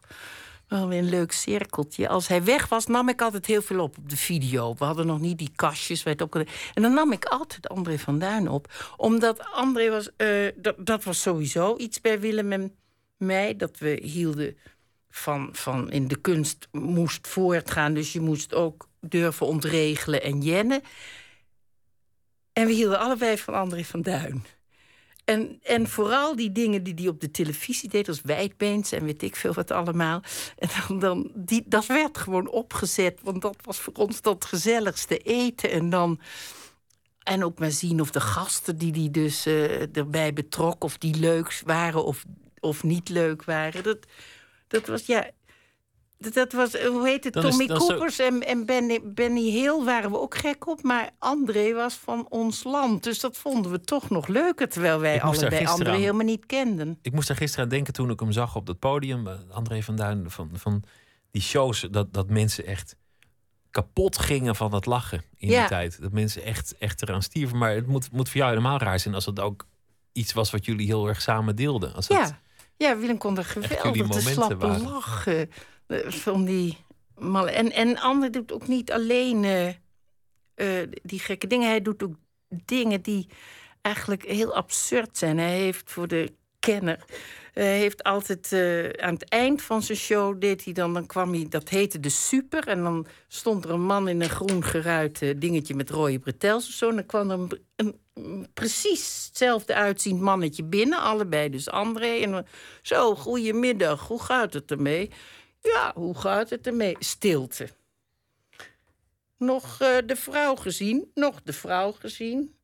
wel 0.70 0.92
een 0.92 1.08
leuk 1.08 1.32
cirkeltje. 1.32 2.08
Als 2.08 2.28
hij 2.28 2.44
weg 2.44 2.68
was, 2.68 2.86
nam 2.86 3.08
ik 3.08 3.22
altijd 3.22 3.46
heel 3.46 3.62
veel 3.62 3.80
op 3.80 3.98
op 3.98 4.08
de 4.08 4.16
video. 4.16 4.74
We 4.78 4.84
hadden 4.84 5.06
nog 5.06 5.20
niet 5.20 5.38
die 5.38 5.52
kastjes. 5.56 6.02
Werd. 6.02 6.20
En 6.74 6.82
dan 6.82 6.94
nam 6.94 7.12
ik 7.12 7.24
altijd 7.24 7.68
André 7.68 7.98
van 7.98 8.18
Duin 8.18 8.48
op. 8.48 8.92
Omdat 8.96 9.52
André 9.52 9.90
was... 9.90 10.16
eh, 10.16 10.46
dat, 10.56 10.74
dat 10.78 11.04
was 11.04 11.20
sowieso 11.20 11.76
iets 11.76 12.00
bij 12.00 12.20
Willem 12.20 12.52
en 12.52 12.74
mij. 13.16 13.56
Dat 13.56 13.78
we 13.78 13.98
hielden 14.02 14.56
van, 15.10 15.48
van 15.52 15.90
in 15.90 16.08
de 16.08 16.16
kunst 16.16 16.68
moest 16.72 17.28
voortgaan. 17.28 17.94
Dus 17.94 18.12
je 18.12 18.20
moest 18.20 18.54
ook 18.54 18.88
durven 19.00 19.46
ontregelen 19.46 20.22
en 20.22 20.40
jennen. 20.40 20.82
En 22.52 22.66
we 22.66 22.72
hielden 22.72 22.98
allebei 22.98 23.38
van 23.38 23.54
André 23.54 23.84
van 23.84 24.02
Duin. 24.02 24.44
En, 25.30 25.60
en 25.62 25.88
vooral 25.88 26.36
die 26.36 26.52
dingen 26.52 26.82
die 26.82 26.94
hij 26.94 27.08
op 27.08 27.20
de 27.20 27.30
televisie 27.30 27.88
deed, 27.88 28.08
als 28.08 28.20
wijdbeens 28.20 28.92
en 28.92 29.04
weet 29.04 29.22
ik 29.22 29.36
veel 29.36 29.52
wat 29.52 29.70
allemaal. 29.70 30.22
En 30.58 30.68
dan, 30.88 30.98
dan, 30.98 31.30
die, 31.34 31.62
dat 31.66 31.86
werd 31.86 32.18
gewoon 32.18 32.48
opgezet, 32.48 33.20
want 33.22 33.42
dat 33.42 33.56
was 33.62 33.80
voor 33.80 33.92
ons 33.92 34.22
dat 34.22 34.44
gezelligste 34.44 35.18
eten. 35.18 35.70
En 35.70 35.90
dan. 35.90 36.20
En 37.20 37.44
ook 37.44 37.58
maar 37.58 37.70
zien 37.70 38.00
of 38.00 38.10
de 38.10 38.20
gasten 38.20 38.76
die 38.78 38.92
die 38.92 39.10
dus 39.10 39.46
eh, 39.46 39.96
erbij 39.96 40.32
betrok, 40.32 40.84
of 40.84 40.98
die 40.98 41.14
leuk 41.14 41.62
waren 41.64 42.04
of, 42.04 42.24
of 42.60 42.82
niet 42.82 43.08
leuk 43.08 43.44
waren. 43.44 43.82
Dat, 43.82 43.98
dat 44.68 44.86
was 44.86 45.06
ja. 45.06 45.30
Dat, 46.22 46.32
dat 46.34 46.52
was, 46.52 46.74
eh, 46.74 46.88
hoe 46.88 47.08
heet 47.08 47.24
het? 47.24 47.32
Tommy 47.32 47.64
is 47.64 47.66
zo- 47.66 47.76
Coopers 47.76 48.18
en, 48.18 48.46
en 48.46 48.66
Benny, 48.66 49.00
Benny 49.04 49.50
Hill 49.50 49.84
waren 49.84 50.10
we 50.10 50.18
ook 50.20 50.36
gek 50.36 50.66
op. 50.66 50.82
Maar 50.82 51.10
André 51.18 51.72
was 51.74 51.94
van 51.94 52.26
ons 52.28 52.64
land. 52.64 53.02
Dus 53.02 53.20
dat 53.20 53.36
vonden 53.36 53.70
we 53.70 53.80
toch 53.80 54.10
nog 54.10 54.26
leuker. 54.26 54.68
Terwijl 54.68 54.98
wij 55.00 55.22
allebei 55.22 55.66
André 55.66 55.90
aan- 55.90 55.96
helemaal 55.98 56.24
niet 56.26 56.46
kenden. 56.46 56.98
Ik 57.02 57.12
moest 57.12 57.28
daar 57.28 57.36
gisteren 57.36 57.64
aan 57.64 57.70
denken 57.70 57.92
toen 57.92 58.10
ik 58.10 58.20
hem 58.20 58.32
zag 58.32 58.56
op 58.56 58.66
dat 58.66 58.78
podium. 58.78 59.26
eh, 59.26 59.34
André 59.50 59.82
van 59.82 59.96
Duin, 59.96 60.30
van, 60.30 60.50
van 60.52 60.82
die 61.30 61.42
shows. 61.42 61.86
Dat, 61.90 62.12
dat 62.12 62.30
mensen 62.30 62.66
echt 62.66 62.96
kapot 63.70 64.18
gingen 64.18 64.56
van 64.56 64.74
het 64.74 64.86
lachen 64.86 65.22
in 65.36 65.48
Ja. 65.48 65.58
die 65.60 65.68
tijd. 65.68 66.00
Dat 66.00 66.12
mensen 66.12 66.42
echt, 66.42 66.78
echt 66.78 67.02
eraan 67.02 67.22
stierven. 67.22 67.58
Maar 67.58 67.74
het 67.74 67.86
moet, 67.86 68.12
moet 68.12 68.28
voor 68.28 68.36
jou 68.36 68.50
helemaal 68.50 68.78
raar 68.78 69.00
zijn 69.00 69.14
als 69.14 69.26
het 69.26 69.40
ook 69.40 69.66
iets 70.12 70.32
was 70.32 70.50
wat 70.50 70.64
jullie 70.64 70.86
heel 70.86 71.08
erg 71.08 71.22
samen 71.22 71.56
deelden. 71.56 71.94
Als 71.94 72.08
het, 72.08 72.34
Ja. 72.80 72.96
Willem 72.98 73.18
kon 73.18 73.38
er 73.38 73.44
geweldig 73.44 74.08
de 74.08 74.20
slappe 74.20 74.56
waren. 74.56 74.82
lachen. 74.82 75.50
eh, 75.86 76.10
Van 76.10 76.44
die 76.44 76.76
malle. 77.18 77.50
En, 77.50 77.72
en 77.72 77.98
André 77.98 78.30
doet 78.30 78.52
ook 78.52 78.68
niet 78.68 78.92
alleen 78.92 79.44
eh, 79.44 79.68
eh, 80.54 80.88
die 81.02 81.18
gekke 81.18 81.46
dingen. 81.46 81.68
Hij 81.68 81.82
doet 81.82 82.02
ook 82.02 82.14
dingen 82.48 83.02
die 83.02 83.28
eigenlijk 83.82 84.24
heel 84.24 84.54
absurd 84.54 85.18
zijn. 85.18 85.38
Hij 85.38 85.58
heeft 85.58 85.90
voor 85.90 86.08
de 86.08 86.32
kenner... 86.58 87.04
Hij 87.52 87.78
heeft 87.78 88.02
altijd 88.02 88.52
eh, 88.52 89.04
aan 89.04 89.14
het 89.14 89.28
eind 89.28 89.62
van 89.62 89.82
zijn 89.82 89.98
show 89.98 90.40
deed 90.40 90.64
hij 90.64 90.72
dan, 90.72 90.94
dan 90.94 91.06
kwam 91.06 91.32
hij, 91.32 91.46
dat 91.48 91.68
heette 91.68 92.00
de 92.00 92.08
super. 92.08 92.68
En 92.68 92.82
dan 92.82 93.06
stond 93.28 93.64
er 93.64 93.70
een 93.70 93.84
man 93.84 94.08
in 94.08 94.22
een 94.22 94.28
groen 94.28 94.64
geruit 94.64 95.22
eh, 95.22 95.34
dingetje 95.36 95.74
met 95.74 95.90
rode 95.90 96.18
bretels 96.18 96.66
of 96.66 96.72
zo. 96.72 96.88
En 96.88 96.94
dan 96.94 97.06
kwam 97.06 97.30
er 97.30 97.60
een, 97.76 97.96
precies 98.54 99.24
hetzelfde 99.26 99.74
uitziend 99.74 100.20
mannetje 100.20 100.64
binnen, 100.64 100.98
allebei 100.98 101.50
dus 101.50 101.68
André. 101.68 102.20
En 102.20 102.46
zo, 102.82 103.14
goedemiddag, 103.14 104.06
hoe 104.06 104.22
gaat 104.22 104.52
het 104.52 104.70
ermee? 104.70 105.10
Ja, 105.60 105.92
hoe 105.94 106.18
gaat 106.18 106.50
het 106.50 106.66
ermee? 106.66 106.96
Stilte. 106.98 107.68
Nog 109.36 109.76
de 110.06 110.16
vrouw 110.16 110.54
gezien, 110.54 111.10
nog 111.14 111.42
de 111.42 111.52
vrouw 111.52 111.92
gezien. 111.92 112.54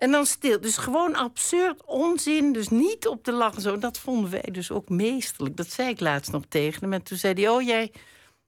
En 0.00 0.10
dan 0.10 0.26
stil. 0.26 0.60
Dus 0.60 0.76
gewoon 0.76 1.14
absurd, 1.14 1.84
onzin. 1.84 2.52
Dus 2.52 2.68
niet 2.68 3.06
op 3.06 3.24
de 3.24 3.32
lach. 3.32 3.54
en 3.54 3.60
Zo. 3.60 3.78
Dat 3.78 3.98
vonden 3.98 4.30
wij 4.30 4.48
dus 4.52 4.70
ook 4.70 4.88
meesterlijk. 4.88 5.56
Dat 5.56 5.70
zei 5.70 5.88
ik 5.88 6.00
laatst 6.00 6.32
nog 6.32 6.42
tegen 6.48 6.80
hem. 6.82 6.92
En 6.92 7.02
toen 7.02 7.18
zei 7.18 7.34
hij: 7.34 7.48
Oh, 7.48 7.62
jij, 7.62 7.92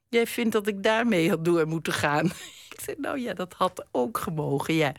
jij 0.09 0.27
vindt 0.27 0.51
dat 0.51 0.67
ik 0.67 0.83
daarmee 0.83 1.29
had 1.29 1.45
door 1.45 1.67
moeten 1.67 1.93
gaan. 1.93 2.25
ik 2.75 2.79
zei: 2.83 2.95
Nou 2.99 3.19
ja, 3.19 3.33
dat 3.33 3.53
had 3.57 3.85
ook 3.91 4.17
gemogen, 4.17 4.73
ja. 4.73 4.93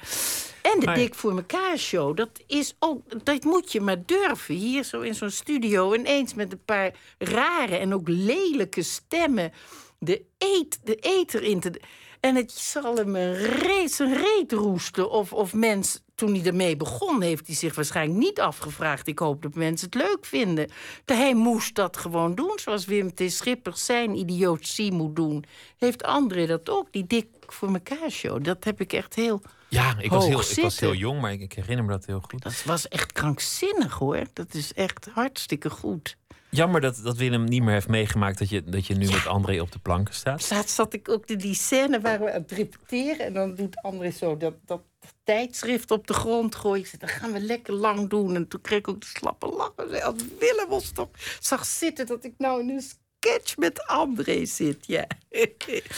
En 0.62 0.80
de 0.80 0.86
Maar- 0.86 0.94
Dik 0.94 1.14
voor 1.14 1.36
elkaar 1.36 1.78
show, 1.78 2.16
dat 2.16 2.30
is 2.46 2.74
ook, 2.78 3.24
dat 3.24 3.44
moet 3.44 3.72
je 3.72 3.80
maar 3.80 4.04
durven. 4.06 4.54
Hier 4.54 4.84
zo 4.84 5.00
in 5.00 5.14
zo'n 5.14 5.30
studio, 5.30 5.94
ineens 5.94 6.34
met 6.34 6.52
een 6.52 6.64
paar 6.64 6.92
rare 7.18 7.76
en 7.76 7.94
ook 7.94 8.08
lelijke 8.08 8.82
stemmen. 8.82 9.52
De, 9.98 10.22
eet, 10.38 10.78
de 10.84 10.94
eter 10.96 11.42
in 11.42 11.60
te. 11.60 11.80
En 12.24 12.34
het 12.34 12.52
zal 12.52 12.96
hem 12.96 13.16
een 13.16 13.34
reet, 13.34 13.92
zijn 13.92 14.16
reet 14.16 14.52
roesten. 14.52 15.10
Of, 15.10 15.32
of 15.32 15.54
mens, 15.54 16.00
toen 16.14 16.34
hij 16.34 16.46
ermee 16.46 16.76
begon, 16.76 17.22
heeft 17.22 17.46
hij 17.46 17.56
zich 17.56 17.74
waarschijnlijk 17.74 18.18
niet 18.18 18.40
afgevraagd. 18.40 19.06
Ik 19.06 19.18
hoop 19.18 19.42
dat 19.42 19.54
mensen 19.54 19.86
het 19.90 19.94
leuk 19.94 20.26
vinden. 20.26 20.70
Hij 21.04 21.34
moest 21.34 21.74
dat 21.74 21.96
gewoon 21.96 22.34
doen, 22.34 22.52
zoals 22.54 22.84
Wim 22.84 23.14
T. 23.14 23.22
Schippers 23.26 23.84
zijn 23.84 24.16
idiotie 24.16 24.92
moet 24.92 25.16
doen. 25.16 25.44
Heeft 25.78 26.02
André 26.02 26.46
dat 26.46 26.70
ook, 26.70 26.92
die 26.92 27.06
dik 27.06 27.26
voor 27.46 27.72
elkaar 27.72 28.10
show. 28.10 28.44
Dat 28.44 28.64
heb 28.64 28.80
ik 28.80 28.92
echt 28.92 29.14
heel 29.14 29.42
Ja, 29.68 29.98
ik 29.98 30.10
was, 30.10 30.26
heel, 30.26 30.40
ik 30.40 30.62
was 30.62 30.80
heel 30.80 30.94
jong, 30.94 31.20
maar 31.20 31.32
ik, 31.32 31.40
ik 31.40 31.52
herinner 31.52 31.84
me 31.84 31.90
dat 31.90 32.06
heel 32.06 32.20
goed. 32.20 32.42
Dat 32.42 32.62
was 32.64 32.88
echt 32.88 33.12
krankzinnig 33.12 33.94
hoor. 33.94 34.22
Dat 34.32 34.54
is 34.54 34.72
echt 34.72 35.08
hartstikke 35.12 35.70
goed. 35.70 36.16
Jammer 36.54 36.80
dat, 36.80 37.00
dat 37.02 37.16
Willem 37.16 37.44
niet 37.44 37.62
meer 37.62 37.72
heeft 37.72 37.88
meegemaakt 37.88 38.38
dat 38.38 38.48
je, 38.48 38.64
dat 38.64 38.86
je 38.86 38.94
nu 38.94 39.06
met 39.10 39.26
André 39.26 39.60
op 39.60 39.72
de 39.72 39.78
planken 39.78 40.14
staat. 40.14 40.50
Laatst 40.50 40.74
zat 40.74 40.92
ik 40.92 41.08
ook 41.08 41.26
in 41.26 41.38
die 41.38 41.54
scène 41.54 42.00
waar 42.00 42.18
we 42.18 42.32
aan 42.32 42.40
het 42.40 42.50
repeteren. 42.52 43.26
En 43.26 43.32
dan 43.32 43.54
doet 43.54 43.82
André 43.82 44.10
zo 44.10 44.36
dat, 44.36 44.54
dat 44.64 44.82
tijdschrift 45.24 45.90
op 45.90 46.06
de 46.06 46.12
grond 46.12 46.54
gooien. 46.54 46.80
Ik 46.80 46.86
zei, 46.86 47.00
dat 47.00 47.10
gaan 47.10 47.32
we 47.32 47.40
lekker 47.40 47.74
lang 47.74 48.08
doen. 48.10 48.34
En 48.34 48.48
toen 48.48 48.60
kreeg 48.60 48.78
ik 48.78 48.88
ook 48.88 49.00
de 49.00 49.06
slappe 49.06 49.46
lachen. 49.46 50.02
Als 50.02 50.14
Willem 50.38 50.68
ons 50.70 50.90
toch 50.92 51.08
zag 51.40 51.64
zitten 51.64 52.06
dat 52.06 52.24
ik 52.24 52.34
nou 52.38 52.60
in 52.60 52.68
een 52.68 52.82
sketch 53.18 53.56
met 53.56 53.86
André 53.86 54.44
zit. 54.46 54.86
Ja. 54.86 55.06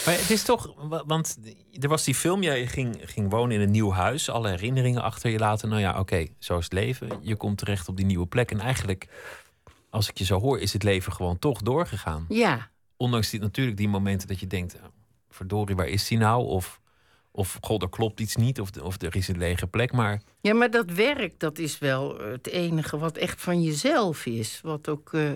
Maar 0.07 0.15
het 0.19 0.31
is 0.31 0.43
toch, 0.43 0.75
wa- 0.89 1.05
want 1.07 1.37
er 1.81 1.89
was 1.89 2.05
die 2.05 2.15
film, 2.15 2.43
jij 2.43 2.67
ging, 2.67 2.97
ging 3.01 3.31
wonen 3.31 3.57
in 3.57 3.61
een 3.63 3.71
nieuw 3.71 3.93
huis, 3.93 4.31
alle 4.31 4.49
herinneringen 4.49 5.03
achter 5.03 5.31
je 5.31 5.39
laten. 5.39 5.69
Nou 5.69 5.81
ja, 5.81 5.99
oké, 5.99 6.27
zo 6.39 6.59
is 6.59 6.65
het 6.65 6.73
leven. 6.73 7.09
Je 7.21 7.37
komt 7.37 7.59
terecht 7.59 7.89
op 7.89 7.97
die 7.97 8.07
nieuwe 8.07 8.27
plek. 8.27 8.51
En 8.51 8.61
eigenlijk, 8.61 9.07
als 9.91 10.09
ik 10.09 10.19
je 10.19 10.25
zo 10.25 10.41
hoor, 10.41 10.59
is 10.61 10.73
het 10.73 10.83
leven 10.83 11.13
gewoon 11.13 11.39
toch 11.39 11.63
doorgegaan. 11.63 12.27
ja. 12.29 12.71
Ondanks 12.99 13.31
die, 13.31 13.41
natuurlijk 13.41 13.77
die 13.77 13.89
momenten 13.89 14.29
dat 14.29 14.41
je 14.41 14.47
denkt, 14.47 14.75
eh, 14.77 14.83
verdorie, 15.31 15.77
waar 15.77 15.89
is 15.89 16.09
die 16.09 16.19
nou? 16.19 16.45
Of, 16.47 16.81
of 17.31 17.59
god, 17.61 17.83
er 17.83 17.89
klopt 17.89 18.21
iets 18.21 18.37
niet. 18.37 18.61
Of, 18.61 18.71
of 18.83 19.03
er 19.03 19.17
is 19.17 19.29
een 19.29 19.39
lege 19.39 19.67
plek. 19.67 19.93
Maar 19.93 20.23
Ja, 20.41 20.55
maar 20.55 20.71
dat 20.71 20.91
werk, 20.91 21.41
dat 21.41 21.59
is 21.59 21.79
wel 21.79 22.19
het 22.19 22.47
enige 22.47 22.99
wat 22.99 23.17
echt 23.17 23.41
van 23.41 23.63
jezelf 23.63 24.27
is. 24.27 24.61
Wat 24.63 24.89
ook. 24.89 25.13
eh, 25.13 25.31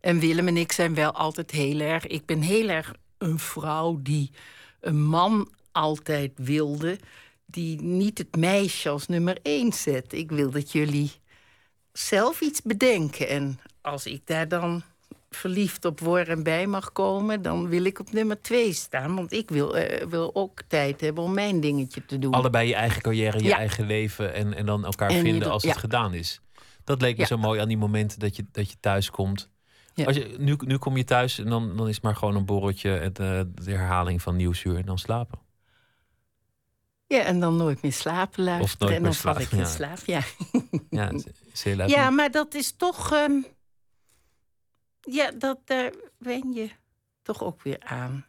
en 0.00 0.18
Willem 0.18 0.48
en 0.48 0.56
ik 0.56 0.72
zijn 0.72 0.94
wel 0.94 1.12
altijd 1.12 1.50
heel 1.50 1.80
erg. 1.80 2.06
Ik 2.06 2.26
ben 2.26 2.40
heel 2.40 2.68
erg 2.68 2.94
een 3.18 3.38
vrouw 3.38 3.98
die 4.02 4.30
een 4.80 5.02
man 5.04 5.48
altijd 5.72 6.32
wilde. 6.34 6.98
Die 7.46 7.80
niet 7.82 8.18
het 8.18 8.36
meisje 8.36 8.88
als 8.88 9.06
nummer 9.06 9.38
één 9.42 9.72
zet. 9.72 10.12
Ik 10.12 10.30
wil 10.30 10.50
dat 10.50 10.72
jullie 10.72 11.10
zelf 11.92 12.40
iets 12.40 12.62
bedenken. 12.62 13.28
En 13.28 13.58
als 13.82 14.06
ik 14.06 14.26
daar 14.26 14.48
dan 14.48 14.82
verliefd 15.30 15.84
op 15.84 16.00
word 16.00 16.28
en 16.28 16.42
bij 16.42 16.66
mag 16.66 16.92
komen, 16.92 17.42
dan 17.42 17.68
wil 17.68 17.84
ik 17.84 17.98
op 17.98 18.12
nummer 18.12 18.42
twee 18.42 18.72
staan. 18.72 19.14
Want 19.14 19.32
ik 19.32 19.50
wil, 19.50 19.76
eh, 19.76 20.06
wil 20.06 20.30
ook 20.34 20.60
tijd 20.68 21.00
hebben 21.00 21.24
om 21.24 21.34
mijn 21.34 21.60
dingetje 21.60 22.04
te 22.06 22.18
doen. 22.18 22.32
allebei 22.32 22.68
je 22.68 22.74
eigen 22.74 23.02
carrière, 23.02 23.38
je 23.38 23.44
Ja. 23.44 23.56
eigen 23.56 23.86
leven 23.86 24.34
en, 24.34 24.54
en 24.54 24.66
dan 24.66 24.84
elkaar 24.84 25.10
En 25.10 25.20
vinden 25.22 25.50
als 25.50 25.62
ja. 25.62 25.68
het 25.68 25.78
gedaan 25.78 26.14
is. 26.14 26.40
Dat 26.84 27.00
leek 27.00 27.14
me 27.14 27.20
Ja. 27.20 27.26
zo 27.26 27.36
mooi 27.38 27.60
aan 27.60 27.68
die 27.68 27.76
momenten 27.76 28.18
dat 28.18 28.36
je, 28.36 28.44
dat 28.52 28.70
je 28.70 28.76
thuis 28.80 29.10
komt. 29.10 29.50
Als 30.04 30.16
je, 30.16 30.34
nu, 30.38 30.56
nu 30.58 30.76
kom 30.78 30.96
je 30.96 31.04
thuis 31.04 31.38
en 31.38 31.48
dan, 31.48 31.76
dan 31.76 31.88
is 31.88 31.94
het 31.94 32.04
maar 32.04 32.16
gewoon 32.16 32.36
een 32.36 32.44
borreltje, 32.44 32.88
het, 32.90 33.18
eh, 33.18 33.40
de 33.54 33.70
herhaling 33.70 34.22
van 34.22 34.36
Nieuwsuur 34.36 34.76
en 34.76 34.84
dan 34.84 34.98
slapen. 34.98 35.38
Ja, 37.06 37.20
en 37.22 37.40
dan 37.40 37.56
nooit 37.56 37.82
meer 37.82 37.92
slapen 37.92 38.44
luisteren. 38.44 38.76
nooit 38.78 38.94
en 38.96 39.02
meer 39.02 39.10
dan 39.10 39.20
val 39.20 39.32
slapen, 39.34 39.42
ik 39.42 39.52
in 39.52 39.58
ja. 39.58 39.64
slaap. 39.64 39.98
Ja. 40.06 40.20
Ja, 40.90 41.10
is 41.52 41.62
heel 41.62 41.86
ja, 41.88 42.10
maar 42.10 42.30
dat 42.30 42.54
is 42.54 42.72
toch. 42.76 43.12
ehm, 43.12 43.32
ja, 45.02 45.30
dat, 45.30 45.58
daar 45.64 45.92
wen 46.18 46.52
je 46.52 46.68
toch 47.22 47.42
ook 47.42 47.62
weer 47.62 47.80
aan. 47.80 48.26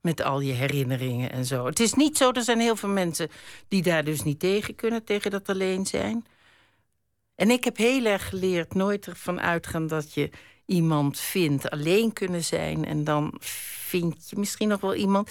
Met 0.00 0.22
al 0.22 0.40
je 0.40 0.52
herinneringen 0.52 1.30
en 1.30 1.44
zo. 1.44 1.66
Het 1.66 1.80
is 1.80 1.94
niet 1.94 2.16
zo, 2.16 2.30
er 2.30 2.42
zijn 2.42 2.60
heel 2.60 2.76
veel 2.76 2.88
mensen 2.88 3.28
die 3.68 3.82
daar 3.82 4.04
dus 4.04 4.22
niet 4.22 4.40
tegen 4.40 4.74
kunnen, 4.74 5.04
tegen 5.04 5.30
dat 5.30 5.48
alleen 5.48 5.86
zijn. 5.86 6.26
En 7.34 7.50
ik 7.50 7.64
heb 7.64 7.76
heel 7.76 8.04
erg 8.04 8.28
geleerd 8.28 8.74
nooit 8.74 9.06
ervan 9.06 9.40
uitgaan 9.40 9.86
dat 9.86 10.14
je 10.14 10.30
iemand 10.66 11.20
vindt, 11.20 11.70
alleen 11.70 12.12
kunnen 12.12 12.44
zijn. 12.44 12.84
En 12.84 13.04
dan 13.04 13.34
vind 13.40 14.28
je 14.30 14.38
misschien 14.38 14.68
nog 14.68 14.80
wel 14.80 14.94
iemand. 14.94 15.30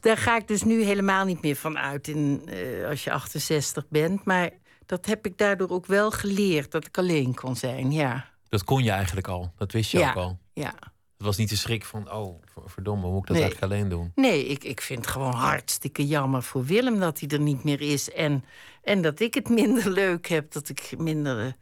Daar 0.00 0.16
ga 0.16 0.36
ik 0.36 0.48
dus 0.48 0.62
nu 0.62 0.82
helemaal 0.82 1.24
niet 1.24 1.42
meer 1.42 1.56
van 1.56 1.78
uit 1.78 2.08
in, 2.08 2.42
eh, 2.46 2.88
als 2.88 3.04
je 3.04 3.12
68 3.12 3.88
bent. 3.88 4.24
Maar 4.24 4.50
dat 4.86 5.06
heb 5.06 5.26
ik 5.26 5.38
daardoor 5.38 5.70
ook 5.70 5.86
wel 5.86 6.10
geleerd, 6.10 6.70
dat 6.70 6.86
ik 6.86 6.98
alleen 6.98 7.34
kon 7.34 7.56
zijn. 7.56 7.92
Ja, 7.92 8.33
Dat 8.54 8.64
kon 8.64 8.82
je 8.84 8.90
eigenlijk 8.90 9.28
al. 9.28 9.52
Dat 9.56 9.72
wist 9.72 9.90
je 9.90 9.98
Ja. 9.98 10.08
ook 10.10 10.16
al. 10.16 10.38
ja. 10.52 10.74
Het 11.16 11.26
was 11.26 11.36
niet 11.36 11.48
de 11.48 11.56
schrik 11.56 11.84
van, 11.84 12.12
oh, 12.12 12.42
ver- 12.44 12.62
verdomme, 12.70 13.02
hoe 13.04 13.12
moet 13.12 13.20
ik 13.20 13.26
dat 13.26 13.36
Nee. 13.36 13.44
eigenlijk 13.44 13.72
alleen 13.72 13.88
doen? 13.88 14.12
Nee, 14.14 14.46
ik, 14.46 14.64
ik 14.64 14.80
vind 14.80 14.98
het 14.98 15.08
gewoon 15.08 15.32
hartstikke 15.34 16.06
jammer 16.06 16.42
voor 16.42 16.64
Willem 16.64 16.98
dat 17.00 17.20
hij 17.20 17.28
er 17.28 17.40
niet 17.40 17.64
meer 17.64 17.80
is. 17.80 18.10
En, 18.12 18.44
en 18.82 19.02
dat 19.02 19.20
ik 19.20 19.34
het 19.34 19.48
minder 19.48 19.90
leuk 20.02 20.28
heb, 20.28 20.52
dat 20.52 20.68
ik 20.68 20.94
minder... 20.98 21.40
eh, 21.46 21.52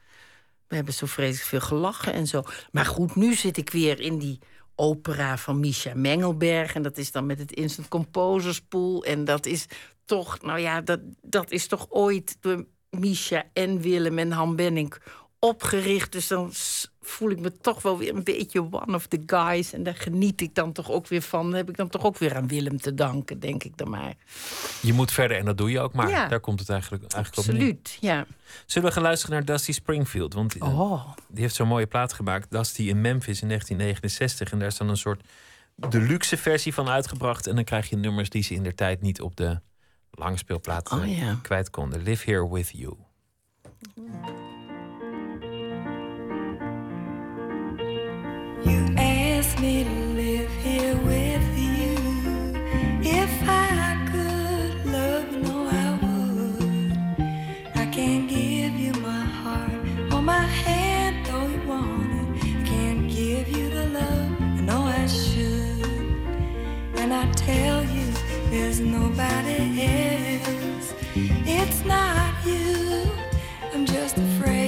We 0.69 0.75
hebben 0.75 0.95
zo 0.95 1.07
vreselijk 1.07 1.49
veel 1.49 1.61
gelachen 1.61 2.13
en 2.13 2.27
zo. 2.27 2.43
Maar 2.73 2.87
goed, 2.87 3.15
nu 3.17 3.35
zit 3.35 3.57
ik 3.57 3.71
weer 3.71 4.01
in 4.01 4.19
die 4.19 4.39
opera 4.75 5.39
van 5.39 5.61
Misha 5.61 5.93
Mengelberg. 5.95 6.75
En 6.75 6.83
dat 6.83 6.99
is 6.99 7.13
dan 7.13 7.27
met 7.27 7.39
het 7.39 7.53
Instant 7.53 7.89
Composers 7.89 8.61
Pool. 8.61 9.05
En 9.05 9.25
dat 9.25 9.47
is 9.47 9.67
toch, 10.05 10.43
nou 10.43 10.59
ja, 10.59 10.81
dat, 10.81 11.01
dat 11.23 11.51
is 11.51 11.67
toch 11.67 11.87
ooit 11.89 12.37
door 12.41 12.65
Misha 12.91 13.45
en 13.53 13.81
Willem 13.81 14.19
en 14.19 14.33
Han 14.33 14.57
Benning 14.57 14.95
opgericht. 15.45 16.13
Dus 16.13 16.27
dan 16.27 16.51
voel 17.01 17.31
ik 17.31 17.39
me 17.41 17.53
toch 17.61 17.83
wel 17.83 17.99
weer 17.99 18.15
een 18.15 18.25
beetje 18.25 18.61
one 18.61 18.95
of 18.95 19.07
the 19.07 19.23
guys. 19.27 19.73
En 19.73 19.83
daar 19.83 19.95
geniet 19.95 20.41
ik 20.41 20.55
dan 20.55 20.73
toch 20.73 20.91
ook 20.91 21.07
weer 21.09 21.23
van. 21.23 21.43
Dan 21.47 21.55
heb 21.55 21.69
ik 21.69 21.77
dan 21.77 21.89
toch 21.89 22.05
ook 22.05 22.19
weer 22.19 22.37
aan 22.37 22.49
Willem 22.49 22.81
te 22.81 22.95
danken, 22.95 23.41
denk 23.41 23.65
ik 23.65 23.77
dan 23.77 23.91
maar. 23.91 24.15
Je 24.83 24.93
moet 24.93 25.13
verder 25.13 25.37
en 25.37 25.45
dat 25.45 25.59
doe 25.59 25.71
je 25.71 25.81
ook, 25.81 25.93
maar 25.93 26.09
Ja. 26.09 26.29
daar 26.29 26.41
komt 26.41 26.61
het 26.61 26.69
eigenlijk, 26.69 27.13
eigenlijk 27.13 27.49
op 27.49 27.55
neer. 27.55 27.63
Absoluut, 27.63 27.97
ja. 28.01 28.27
Zullen 28.67 28.89
we 28.89 28.95
gaan 28.95 29.03
luisteren 29.03 29.35
naar 29.35 29.45
Dusty 29.45 29.73
Springfield? 29.73 30.35
Want 30.35 30.57
eh, 30.57 30.81
Oh, 30.81 31.13
die 31.29 31.43
heeft 31.43 31.55
zo'n 31.55 31.69
mooie 31.69 31.87
plaat 31.87 32.13
gemaakt. 32.13 32.51
Dusty 32.51 32.83
in 32.83 33.01
Memphis 33.01 33.43
in 33.43 33.49
1969. 33.49 34.53
En 34.53 34.59
daar 34.59 34.69
is 34.69 34.77
dan 34.77 34.89
een 34.89 34.97
soort 34.97 35.23
deluxe 35.77 36.37
versie 36.37 36.75
van 36.75 36.89
uitgebracht. 36.89 37.47
En 37.47 37.55
dan 37.55 37.65
krijg 37.65 37.89
je 37.91 37.97
nummers 37.97 38.31
die 38.31 38.43
ze 38.43 38.55
in 38.55 38.63
der 38.63 38.75
tijd 38.75 39.01
niet 39.01 39.21
op 39.21 39.37
de 39.37 39.61
langspeelplaat 40.11 40.91
eh, 40.91 40.99
Oh, 40.99 41.17
ja. 41.19 41.39
kwijt 41.43 41.71
konden. 41.71 42.03
Live 42.03 42.31
Here 42.31 42.49
With 42.53 42.71
You. 42.71 42.95
You 43.95 44.42
nobody 69.13 69.83
else. 69.83 70.95
It's 71.15 71.85
not 71.85 72.35
you. 72.47 73.11
I'm 73.73 73.87
just 73.87 74.17
afraid. 74.17 74.62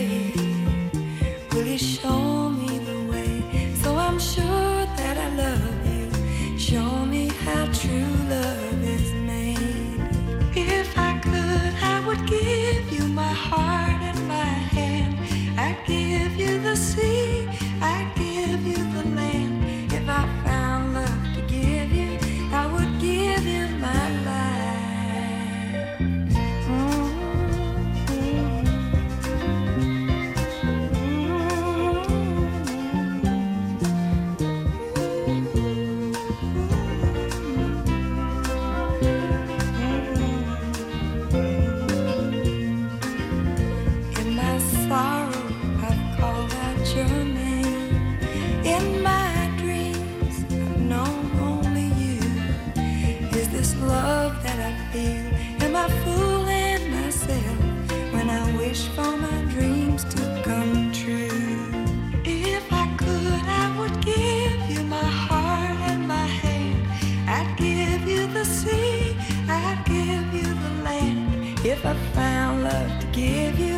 Give 73.14 73.60
you, 73.60 73.73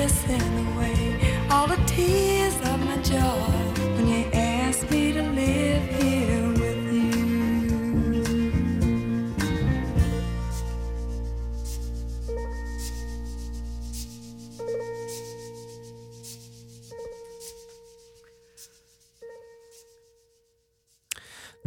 kissing 0.00 0.66
away 0.68 0.96
all 1.50 1.66
the 1.66 1.76
tears 1.86 2.56
of 2.70 2.78
my 2.88 2.96
joy 3.02 3.52
when 3.94 4.08
you 4.08 4.24
asked 4.32 4.90
me 4.90 5.12
to 5.12 5.22
live 5.22 5.84
here 6.00 6.48
with 6.60 6.92
you. 6.94 7.10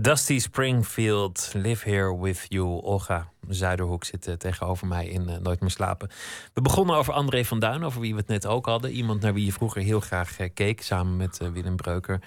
Dusty 0.01 0.39
Springfield, 0.39 1.38
Live 1.53 1.84
Here 1.84 2.11
With 2.11 2.47
You. 2.49 2.65
Olga 2.65 3.32
Zuiderhoek 3.48 4.04
zit 4.04 4.28
eh, 4.28 4.34
tegenover 4.34 4.88
mij 4.88 5.08
in 5.08 5.30
eh, 5.30 5.38
Nooit 5.38 5.60
meer 5.60 5.70
slapen. 5.70 6.10
We 6.54 6.62
begonnen 6.62 6.96
over 6.96 7.14
André 7.14 7.46
van 7.46 7.60
Duin, 7.60 7.84
over 7.84 8.02
wie 8.02 8.14
we 8.14 8.20
het 8.20 8.28
net 8.28 8.46
ook 8.46 8.66
hadden. 8.66 8.91
Iemand 8.91 9.22
naar 9.22 9.34
wie 9.34 9.46
je 9.46 9.52
vroeger 9.52 9.82
heel 9.82 10.00
graag 10.00 10.38
eh, 10.38 10.50
keek, 10.54 10.82
samen 10.82 11.18
met 11.18 11.38
Willem 11.54 11.76
Breuker. 11.76 12.22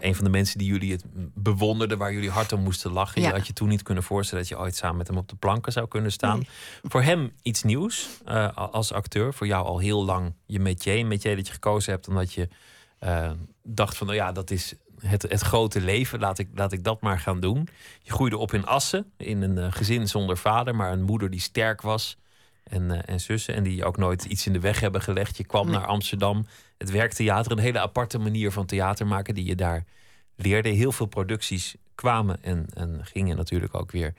Een 0.00 0.14
van 0.14 0.24
de 0.24 0.30
mensen 0.30 0.58
die 0.58 0.68
jullie 0.68 0.92
het 0.92 1.04
bewonderden, 1.34 1.98
waar 1.98 2.12
jullie 2.12 2.30
hard 2.30 2.52
om 2.52 2.60
moesten 2.60 2.92
lachen. 2.92 3.20
Ja. 3.22 3.28
Je 3.28 3.34
had 3.34 3.46
je 3.46 3.52
toen 3.52 3.68
niet 3.68 3.82
kunnen 3.82 4.02
voorstellen 4.02 4.44
dat 4.44 4.52
je 4.52 4.64
ooit 4.64 4.76
samen 4.76 4.96
met 4.96 5.08
hem 5.08 5.16
op 5.16 5.28
de 5.28 5.36
planken 5.36 5.72
zou 5.72 5.88
kunnen 5.88 6.12
staan. 6.12 6.42
Voor 6.82 7.02
hem 7.02 7.32
iets 7.42 7.62
nieuws 7.62 8.08
als 8.54 8.92
acteur. 8.92 9.34
Voor 9.34 9.46
jou 9.46 9.66
al 9.66 9.78
heel 9.78 10.04
lang 10.04 10.34
je 10.46 10.60
métier. 10.60 10.98
Een 10.98 11.08
métier 11.08 11.36
dat 11.36 11.46
je 11.46 11.52
gekozen 11.52 11.92
hebt 11.92 12.08
omdat 12.08 12.32
je 12.32 12.48
dacht 13.62 13.96
van, 13.96 14.06
nou 14.06 14.18
ja, 14.18 14.32
dat 14.32 14.50
is 14.50 14.74
het, 15.06 15.22
het 15.22 15.40
grote 15.40 15.80
leven. 15.80 16.20
Laat 16.20 16.38
ik, 16.38 16.48
laat 16.54 16.72
ik 16.72 16.84
dat 16.84 17.00
maar 17.00 17.18
gaan 17.18 17.40
doen. 17.40 17.68
Je 18.02 18.12
groeide 18.12 18.36
op 18.36 18.52
in 18.52 18.66
Assen, 18.66 19.12
in 19.16 19.42
een 19.42 19.58
eh, 19.58 19.72
gezin 19.72 20.08
zonder 20.08 20.36
vader, 20.36 20.74
maar 20.76 20.92
een 20.92 21.02
moeder 21.02 21.30
die 21.30 21.40
sterk 21.40 21.80
was. 21.80 22.16
En, 22.64 22.90
eh, 22.90 23.14
en 23.14 23.20
zussen, 23.20 23.54
en 23.54 23.62
die 23.62 23.84
ook 23.84 23.96
nooit 23.96 24.24
iets 24.24 24.46
in 24.46 24.52
de 24.52 24.60
weg 24.60 24.80
hebben 24.80 25.02
gelegd. 25.02 25.36
Je 25.36 25.44
kwam 25.44 25.70
naar 25.70 25.86
Amsterdam, 25.86 26.46
het 26.78 26.90
werktheater, 26.90 27.52
een 27.52 27.58
hele 27.58 27.80
aparte 27.80 28.18
manier 28.18 28.52
van 28.52 28.66
theater 28.66 29.06
maken 29.06 29.34
die 29.34 29.44
je 29.44 29.54
daar 29.54 29.84
leerde. 30.36 30.68
Heel 30.68 30.92
veel 30.92 31.06
producties 31.06 31.76
kwamen 31.94 32.42
en, 32.42 32.66
en 32.74 33.00
gingen 33.02 33.36
natuurlijk 33.36 33.74
ook 33.74 33.90
weer. 33.90 34.14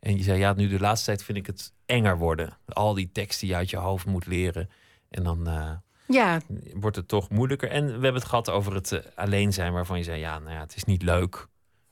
En 0.00 0.16
je 0.16 0.22
zei, 0.22 0.38
ja, 0.38 0.52
nu 0.52 0.68
de 0.68 0.80
laatste 0.80 1.06
tijd 1.06 1.24
vind 1.24 1.38
ik 1.38 1.46
het 1.46 1.72
enger 1.86 2.18
worden. 2.18 2.56
Al 2.66 2.94
die 2.94 3.10
teksten 3.12 3.40
die 3.40 3.50
je 3.50 3.60
uit 3.60 3.70
je 3.70 3.76
hoofd 3.76 4.06
moet 4.06 4.26
leren. 4.26 4.70
En 5.10 5.22
dan 5.22 5.48
eh, 5.48 5.70
Ja, 6.08 6.40
wordt 6.74 6.96
het 6.96 7.08
toch 7.08 7.30
moeilijker. 7.30 7.70
En 7.70 7.86
we 7.86 7.90
hebben 7.90 8.14
het 8.14 8.24
gehad 8.24 8.50
over 8.50 8.74
het 8.74 8.92
eh, 8.92 9.00
alleen 9.14 9.52
zijn, 9.52 9.72
waarvan 9.72 9.98
je 9.98 10.04
zei: 10.04 10.18
ja, 10.18 10.38
nou 10.38 10.52
ja, 10.52 10.60
het 10.60 10.76
is 10.76 10.84
niet 10.84 11.02
leuk. 11.02 11.46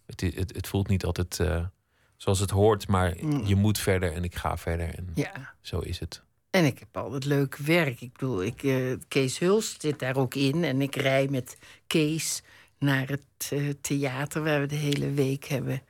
Het, 0.07 0.21
het, 0.21 0.55
het 0.55 0.69
voelt 0.69 0.89
niet 0.89 1.05
altijd 1.05 1.41
eh, 1.41 1.65
zoals 2.17 2.41
het 2.41 2.51
hoort, 2.51 2.89
maar 2.89 3.17
je 3.45 3.57
moet 3.57 3.79
verder 3.79 4.13
en 4.13 4.25
ik 4.25 4.35
ga 4.35 4.57
verder. 4.57 4.95
En 4.95 5.11
ja. 5.15 5.55
zo 5.61 5.79
is 5.79 5.99
het. 5.99 6.23
En 6.51 6.65
ik 6.65 6.79
heb 6.79 6.97
altijd 6.97 7.25
leuk 7.25 7.57
werk. 7.57 8.01
Ik 8.01 8.13
bedoel, 8.13 8.43
ik, 8.43 8.63
eh, 8.63 8.93
Kees 9.09 9.39
Hulst 9.39 9.81
zit 9.81 9.99
daar 9.99 10.17
ook 10.17 10.35
in. 10.35 10.65
En 10.65 10.83
ik 10.83 10.97
rij 10.97 11.29
met 11.29 11.59
Kees 11.87 12.43
naar 12.79 13.09
het 13.09 13.53
theater... 13.81 14.43
waar 14.43 14.61
we 14.61 14.67
de 14.67 14.75
hele 14.75 15.11
week 15.11 15.45
hebben 15.45 15.83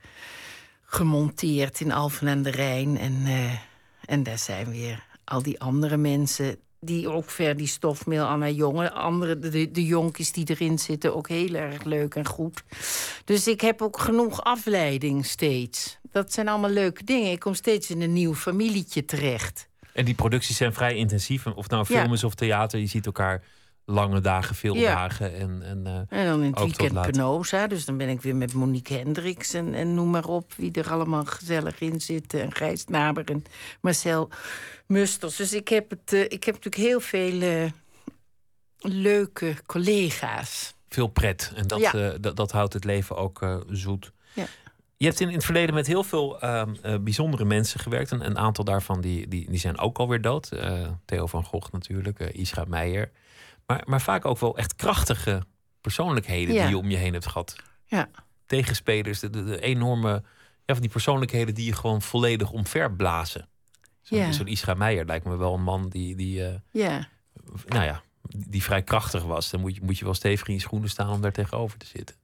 gemonteerd 0.81 1.79
in 1.79 1.91
Alphen 1.91 2.27
aan 2.27 2.41
de 2.41 2.51
Rijn. 2.51 2.97
En, 2.97 3.25
en 4.05 4.23
daar 4.23 4.37
zijn 4.37 4.69
weer 4.69 5.05
al 5.23 5.41
die 5.41 5.59
andere 5.59 5.97
mensen... 5.97 6.59
die 6.87 7.09
ook 7.09 7.29
ver 7.29 7.57
die 7.57 7.67
stofmeel, 7.67 8.25
Anna 8.25 8.49
Jonge... 8.49 8.91
andere, 8.91 9.39
de, 9.39 9.71
de 9.71 9.85
jonkies 9.85 10.31
die 10.31 10.49
erin 10.49 10.79
zitten, 10.79 11.15
ook 11.15 11.29
heel 11.29 11.53
erg 11.53 11.83
leuk 11.83 12.15
en 12.15 12.27
goed. 12.27 12.63
Dus 13.25 13.47
ik 13.47 13.61
heb 13.61 13.81
ook 13.81 13.99
genoeg 13.99 14.43
afleiding 14.43 15.25
steeds. 15.25 15.97
Dat 16.11 16.33
zijn 16.33 16.47
allemaal 16.47 16.69
leuke 16.69 17.03
dingen. 17.03 17.31
Ik 17.31 17.39
kom 17.39 17.53
steeds 17.53 17.89
in 17.89 18.01
een 18.01 18.13
nieuw 18.13 18.35
familietje 18.35 19.05
terecht. 19.05 19.67
En 19.93 20.05
die 20.05 20.15
producties 20.15 20.57
zijn 20.57 20.73
vrij 20.73 20.95
intensief. 20.95 21.45
Of 21.45 21.69
nou 21.69 21.85
film 21.85 22.07
Ja. 22.07 22.13
is 22.13 22.23
of 22.23 22.35
theater, 22.35 22.79
je 22.79 22.87
ziet 22.87 23.05
elkaar 23.05 23.43
lange 23.89 24.21
dagen, 24.21 24.55
veel 24.55 24.75
Ja. 24.75 24.95
dagen. 24.95 25.33
En, 25.35 25.61
en, 25.63 25.87
eh, 26.09 26.19
En 26.19 26.25
dan 26.27 26.43
in 26.43 26.49
het 26.55 26.59
weekend. 26.77 27.01
Penosa. 27.01 27.67
Dus 27.67 27.85
dan 27.85 27.97
ben 27.97 28.09
ik 28.09 28.21
weer 28.21 28.35
met 28.35 28.53
Monique 28.53 28.97
Hendricks 28.97 29.53
en, 29.53 29.73
en 29.73 29.93
noem 29.93 30.09
maar 30.09 30.25
op. 30.25 30.53
Wie 30.57 30.71
er 30.71 30.89
allemaal 30.91 31.25
gezellig 31.25 31.79
in 31.79 32.01
zitten. 32.01 32.41
En 32.41 32.53
Gijs 32.55 32.85
Naber 32.85 33.23
en 33.25 33.43
Marcel 33.81 34.29
Musters. 34.87 35.35
Dus 35.35 35.53
ik 35.53 35.67
heb, 35.67 35.89
het, 35.89 36.13
eh, 36.13 36.21
ik 36.21 36.43
heb 36.43 36.55
natuurlijk 36.55 36.75
heel 36.75 36.99
veel 36.99 37.41
eh, 37.41 37.71
leuke 38.79 39.55
collega's. 39.65 40.75
veel 40.89 41.07
pret. 41.07 41.51
En 41.55 41.67
dat, 41.67 41.79
Ja. 41.79 42.17
dat, 42.17 42.35
dat 42.35 42.51
houdt 42.51 42.73
het 42.73 42.83
leven 42.83 43.15
ook 43.17 43.63
zoet. 43.69 44.11
Ja. 44.33 44.45
Je 44.97 45.05
hebt 45.05 45.19
in, 45.19 45.27
in 45.27 45.33
het 45.35 45.45
verleden 45.45 45.75
met 45.75 45.87
heel 45.87 46.03
veel 46.03 46.39
ehm, 46.41 46.75
eh, 46.81 46.95
bijzondere 46.99 47.45
mensen 47.45 47.79
gewerkt. 47.79 48.11
En 48.11 48.25
een 48.25 48.37
aantal 48.37 48.63
daarvan 48.63 49.01
die, 49.01 49.27
die, 49.27 49.49
die 49.49 49.59
zijn 49.59 49.77
ook 49.77 49.97
alweer 49.97 50.21
dood. 50.21 50.49
Theo 51.05 51.25
van 51.27 51.43
Gogh 51.43 51.71
natuurlijk, 51.71 52.19
Isra 52.19 52.63
Meijer. 52.67 53.11
Maar, 53.67 53.83
maar 53.85 54.01
vaak 54.01 54.25
ook 54.25 54.39
wel 54.39 54.57
echt 54.57 54.75
krachtige 54.75 55.43
persoonlijkheden 55.81 56.53
Ja. 56.53 56.61
die 56.61 56.69
je 56.69 56.77
om 56.77 56.89
je 56.89 56.97
heen 56.97 57.13
hebt 57.13 57.25
gehad. 57.27 57.55
Ja. 57.85 58.09
Tegenspelers, 58.45 59.19
de, 59.19 59.29
de, 59.29 59.43
de 59.43 59.61
enorme... 59.61 60.23
Ja, 60.65 60.73
van 60.73 60.81
die 60.81 60.91
persoonlijkheden 60.91 61.55
die 61.55 61.65
je 61.65 61.73
gewoon 61.73 62.01
volledig 62.01 62.51
omverblazen. 62.51 63.47
Zo'n 64.01 64.17
Ja. 64.17 64.31
zo'n 64.31 64.47
Isra 64.47 64.73
Meijer 64.73 65.05
lijkt 65.05 65.25
me 65.25 65.35
wel 65.37 65.53
een 65.53 65.63
man 65.63 65.89
die, 65.89 66.15
die, 66.15 66.45
eh, 66.47 66.55
Ja. 66.71 67.07
nou 67.67 67.83
ja, 67.83 68.03
die, 68.21 68.63
vrij 68.63 68.81
krachtig 68.83 69.23
was. 69.23 69.49
Dan 69.49 69.59
moet 69.61 69.75
je, 69.75 69.81
moet 69.83 69.97
je 69.97 70.05
wel 70.05 70.13
stevig 70.13 70.47
in 70.47 70.53
je 70.53 70.59
schoenen 70.59 70.89
staan 70.89 71.09
om 71.09 71.21
daar 71.21 71.31
tegenover 71.31 71.77
te 71.77 71.85
zitten. 71.85 72.15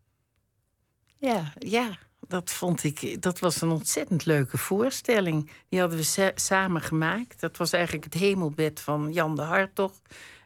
Ja, 1.18 1.54
ja. 1.60 1.98
Dat 2.28 2.52
vond 2.52 2.84
ik, 2.84 3.22
dat 3.22 3.40
was 3.40 3.62
een 3.62 3.70
ontzettend 3.70 4.26
leuke 4.26 4.58
voorstelling. 4.58 5.52
Die 5.70 5.80
hadden 5.80 5.98
we 5.98 6.04
sa- 6.04 6.32
samen 6.36 6.82
gemaakt. 6.82 7.40
Dat 7.40 7.58
was 7.58 7.74
eigenlijk 7.74 8.04
het 8.04 8.14
hemelbed 8.14 8.80
van 8.80 9.12
Jan 9.14 9.36
de 9.36 9.42
Hartog. 9.42 10.02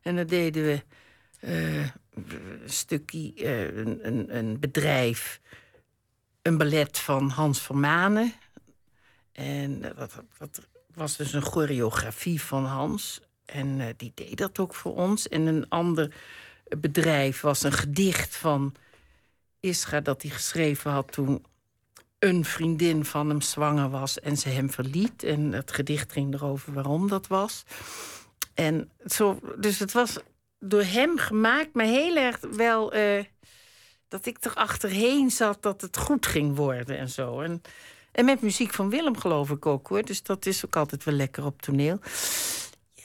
En 0.08 0.16
dan 0.16 0.28
deden 0.28 0.64
we 0.64 0.84
eh, 1.40 1.84
een 1.84 2.62
stukje, 2.66 3.34
eh, 3.34 3.78
een, 3.78 4.08
een, 4.08 4.38
een 4.38 4.60
bedrijf, 4.60 5.42
een 6.42 6.58
ballet 6.58 6.98
van 6.98 7.30
Hans 7.30 7.60
van 7.60 7.80
Manen. 7.80 8.34
En 9.32 9.82
dat, 9.82 10.24
dat, 10.38 10.68
was 10.94 11.16
dus 11.16 11.34
een 11.34 11.42
choreografie 11.42 12.42
van 12.42 12.66
Hans. 12.66 13.22
En 13.46 13.80
eh, 13.82 13.88
die 13.98 14.12
deed 14.16 14.38
dat 14.38 14.60
ook 14.60 14.76
voor 14.76 14.96
ons. 14.96 15.28
En 15.28 15.46
een 15.46 15.70
ander 15.70 16.16
bedrijf 16.80 17.42
was 17.42 17.64
een 17.64 17.74
gedicht 17.74 18.36
van 18.36 18.76
Isra 19.60 20.02
dat 20.02 20.22
hij 20.22 20.32
geschreven 20.32 20.92
had 20.92 21.12
toen 21.12 21.46
een 22.20 22.46
vriendin 22.46 23.06
van 23.06 23.30
hem 23.30 23.42
zwanger 23.42 23.90
was 23.90 24.20
en 24.20 24.38
ze 24.38 24.50
hem 24.50 24.70
verliet. 24.70 25.24
En 25.24 25.52
het 25.52 25.72
gedicht 25.72 26.12
ging 26.12 26.34
erover 26.34 26.74
waarom 26.74 27.08
dat 27.08 27.28
was. 27.28 27.64
En 28.58 28.92
zo, 29.06 29.40
dus 29.58 29.80
het 29.80 29.92
was 29.92 30.18
door 30.60 30.84
hem 30.84 31.18
gemaakt, 31.18 31.74
maar 31.74 31.86
heel 31.86 32.16
erg 32.16 32.40
wel 32.52 32.94
eh, 32.94 33.24
dat 34.08 34.26
ik 34.26 34.38
er 34.44 34.54
achterheen 34.54 35.32
zat 35.32 35.62
dat 35.62 35.82
het 35.82 35.98
goed 35.98 36.26
ging 36.26 36.56
worden 36.56 36.98
en 36.98 37.10
zo. 37.10 37.42
En, 37.42 37.62
en 38.12 38.26
met 38.26 38.42
muziek 38.42 38.74
van 38.74 38.90
Willem 38.90 39.18
geloof 39.18 39.50
ik 39.50 39.66
ook 39.66 39.88
hoor. 39.88 40.04
Dus 40.04 40.24
dat 40.24 40.46
is 40.46 40.66
ook 40.66 40.76
altijd 40.76 41.04
wel 41.04 41.14
lekker 41.14 41.46
op 41.46 41.62
toneel. 41.62 42.00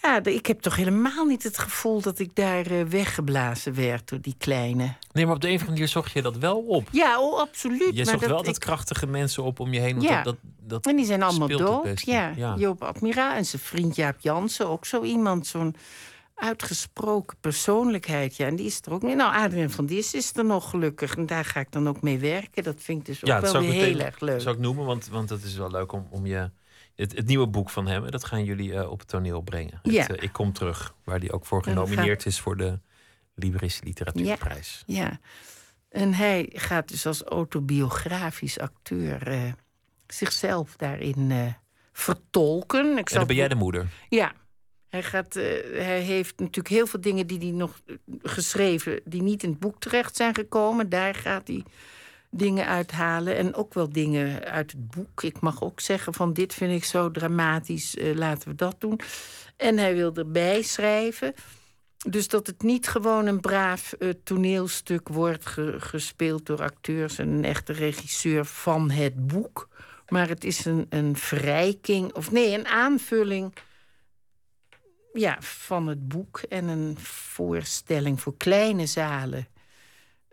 Ja, 0.03 0.25
ik 0.25 0.47
heb 0.47 0.61
toch 0.61 0.77
helemaal 0.77 1.25
niet 1.25 1.43
het 1.43 1.59
gevoel 1.59 2.01
dat 2.01 2.19
ik 2.19 2.35
daar 2.35 2.67
eh, 2.67 2.83
weggeblazen 2.83 3.75
werd 3.75 4.09
door 4.09 4.21
die 4.21 4.35
kleine. 4.39 4.95
Nee, 5.13 5.27
maar 5.27 5.35
op 5.35 5.41
de 5.41 5.47
een 5.49 5.55
of 5.55 5.61
andere 5.61 5.71
manier 5.79 5.89
zocht 5.89 6.13
je 6.13 6.23
dat 6.23 6.37
wel 6.37 6.59
op. 6.59 6.89
Ja, 6.93 7.21
oh, 7.21 7.41
absoluut. 7.41 7.81
Je 7.81 7.95
maar 7.95 8.05
zocht 8.05 8.19
dat 8.21 8.29
wel 8.29 8.37
altijd 8.37 8.57
ik- 8.57 8.63
krachtige 8.63 9.07
mensen 9.07 9.43
op 9.43 9.61
om 9.61 9.73
je 9.73 9.81
heen. 9.81 9.95
want 9.97 10.09
Ja. 10.09 10.23
Dat, 10.23 10.37
dat, 10.43 10.69
dat 10.69 10.87
En 10.87 10.97
die 10.97 11.05
zijn 11.07 11.23
allemaal 11.23 11.49
dood. 11.49 12.01
Ja. 12.01 12.33
Ja. 12.37 12.55
Joop 12.59 12.83
Admira 12.83 13.37
en 13.37 13.45
zijn 13.45 13.63
vriend 13.63 13.97
Jaap 13.97 14.21
Jansen. 14.21 14.69
Ook 14.69 14.85
zo 14.87 15.03
iemand, 15.03 15.47
zo'n 15.47 15.77
uitgesproken 16.35 17.37
persoonlijkheid. 17.41 18.37
Ja, 18.37 18.47
en 18.47 18.57
die 18.57 18.67
is 18.67 18.81
er 18.85 18.93
ook 18.93 19.03
niet. 19.03 19.17
Nou, 19.17 19.35
Adriaan 19.35 19.71
van 19.71 19.87
Dis 19.87 20.15
is 20.15 20.37
er 20.37 20.45
nog 20.45 20.71
gelukkig. 20.71 21.17
En 21.17 21.27
daar 21.27 21.45
ga 21.45 21.61
ik 21.61 21.73
dan 21.73 21.89
ook 21.89 22.03
mee 22.03 22.19
werken. 22.19 22.63
Dat 22.63 22.77
vind 22.79 22.99
ik 23.01 23.07
dus 23.07 23.17
ook 23.17 23.29
ja, 23.29 23.41
dat 23.41 23.53
wel 23.53 23.63
weer 23.63 23.73
heel 23.73 23.99
erg 23.99 24.21
leuk. 24.21 24.41
zou 24.41 24.55
ik 24.55 24.61
noemen, 24.61 24.85
want, 24.85 25.09
want 25.09 25.29
dat 25.29 25.43
is 25.43 25.57
wel 25.57 25.71
leuk 25.71 25.93
om, 25.93 26.07
om 26.11 26.27
je... 26.27 26.51
Het, 26.95 27.17
het 27.17 27.27
nieuwe 27.27 27.47
boek 27.47 27.71
van 27.71 27.87
hem, 27.87 28.11
dat 28.11 28.25
gaan 28.25 28.45
jullie 28.45 28.75
eh, 28.75 28.91
op 28.91 28.99
het 28.99 29.09
toneel 29.09 29.41
brengen. 29.41 29.79
Het, 29.83 29.93
Ja. 29.93 30.09
eh, 30.09 30.23
ik 30.23 30.33
kom 30.33 30.53
terug, 30.53 30.95
waar 31.05 31.21
die 31.21 31.33
ook 31.33 31.47
voor 31.47 31.63
genomineerd 31.63 32.27
is 32.27 32.41
voor 32.41 32.57
de 32.57 32.79
Libris 33.35 33.81
Literatuurprijs. 33.83 34.83
Ja. 34.87 35.21
En 35.89 36.15
hij 36.15 36.51
gaat 36.53 36.89
dus 36.89 37.07
als 37.07 37.23
autobiografisch 37.23 38.59
acteur 38.59 39.27
eh, 39.29 39.53
zichzelf 40.07 40.77
daarin 40.77 41.55
vertolken. 41.93 42.99
Ik 42.99 43.11
En 43.11 43.17
dan 43.17 43.27
ben 43.27 43.37
jij 43.37 43.49
de 43.49 43.55
moeder. 43.55 43.87
ja, 44.09 44.33
hij, 44.89 45.03
gaat, 45.03 45.35
hij 45.35 46.01
heeft 46.01 46.39
natuurlijk 46.39 46.69
heel 46.69 46.87
veel 46.87 47.01
dingen 47.01 47.27
die 47.27 47.39
hij 47.39 47.51
nog 47.51 47.81
geschreven... 48.23 49.01
die 49.05 49.23
niet 49.23 49.43
in 49.43 49.51
het 49.51 49.59
boek 49.59 49.81
terecht 49.81 50.17
zijn 50.17 50.35
gekomen. 50.35 50.89
Daar 50.89 51.15
gaat 51.15 51.49
hij 51.49 51.65
dingen 52.35 52.67
uithalen. 52.67 53.37
En 53.37 53.55
ook 53.55 53.75
wel 53.75 53.89
dingen 53.93 54.45
uit 54.45 54.73
het 54.73 54.91
boek. 54.91 55.23
Ik 55.23 55.41
mag 55.41 55.63
ook 55.63 55.81
zeggen 55.81 56.15
van 56.15 56.33
dit 56.33 56.55
vind 56.55 56.73
ik 56.73 56.85
zo 56.85 57.11
dramatisch, 57.11 57.97
eh, 57.97 58.15
laten 58.15 58.49
we 58.49 58.55
dat 58.55 58.77
doen. 58.79 59.01
En 59.57 59.79
hij 59.79 59.95
wil 59.95 60.15
erbij 60.15 60.63
schrijven. 60.63 61.35
Dus 62.09 62.29
dat 62.29 62.47
het 62.47 62.63
niet 62.63 62.89
gewoon 62.89 63.27
een 63.27 63.41
braaf 63.41 63.93
eh, 63.93 64.09
toneelstuk 64.25 65.09
wordt 65.09 65.47
ge- 65.47 65.77
gespeeld 65.81 66.47
door 66.47 66.63
acteurs 66.63 67.19
en 67.19 67.29
een 67.29 67.45
echte 67.45 67.73
regisseur 67.73 68.45
van 68.45 68.91
het 68.91 69.27
boek. 69.27 69.69
Maar 70.09 70.29
het 70.29 70.45
is 70.45 70.65
een, 70.65 70.87
een 70.89 71.17
verrijking, 71.17 72.15
of 72.15 72.31
nee, 72.31 72.59
een 72.59 72.67
aanvulling 72.67 73.53
ja, 75.13 75.37
van 75.41 75.87
het 75.87 76.09
boek 76.09 76.39
en 76.49 76.69
een 76.69 76.97
voorstelling 76.99 78.21
voor 78.21 78.37
kleine 78.37 78.87
zalen. 78.87 79.47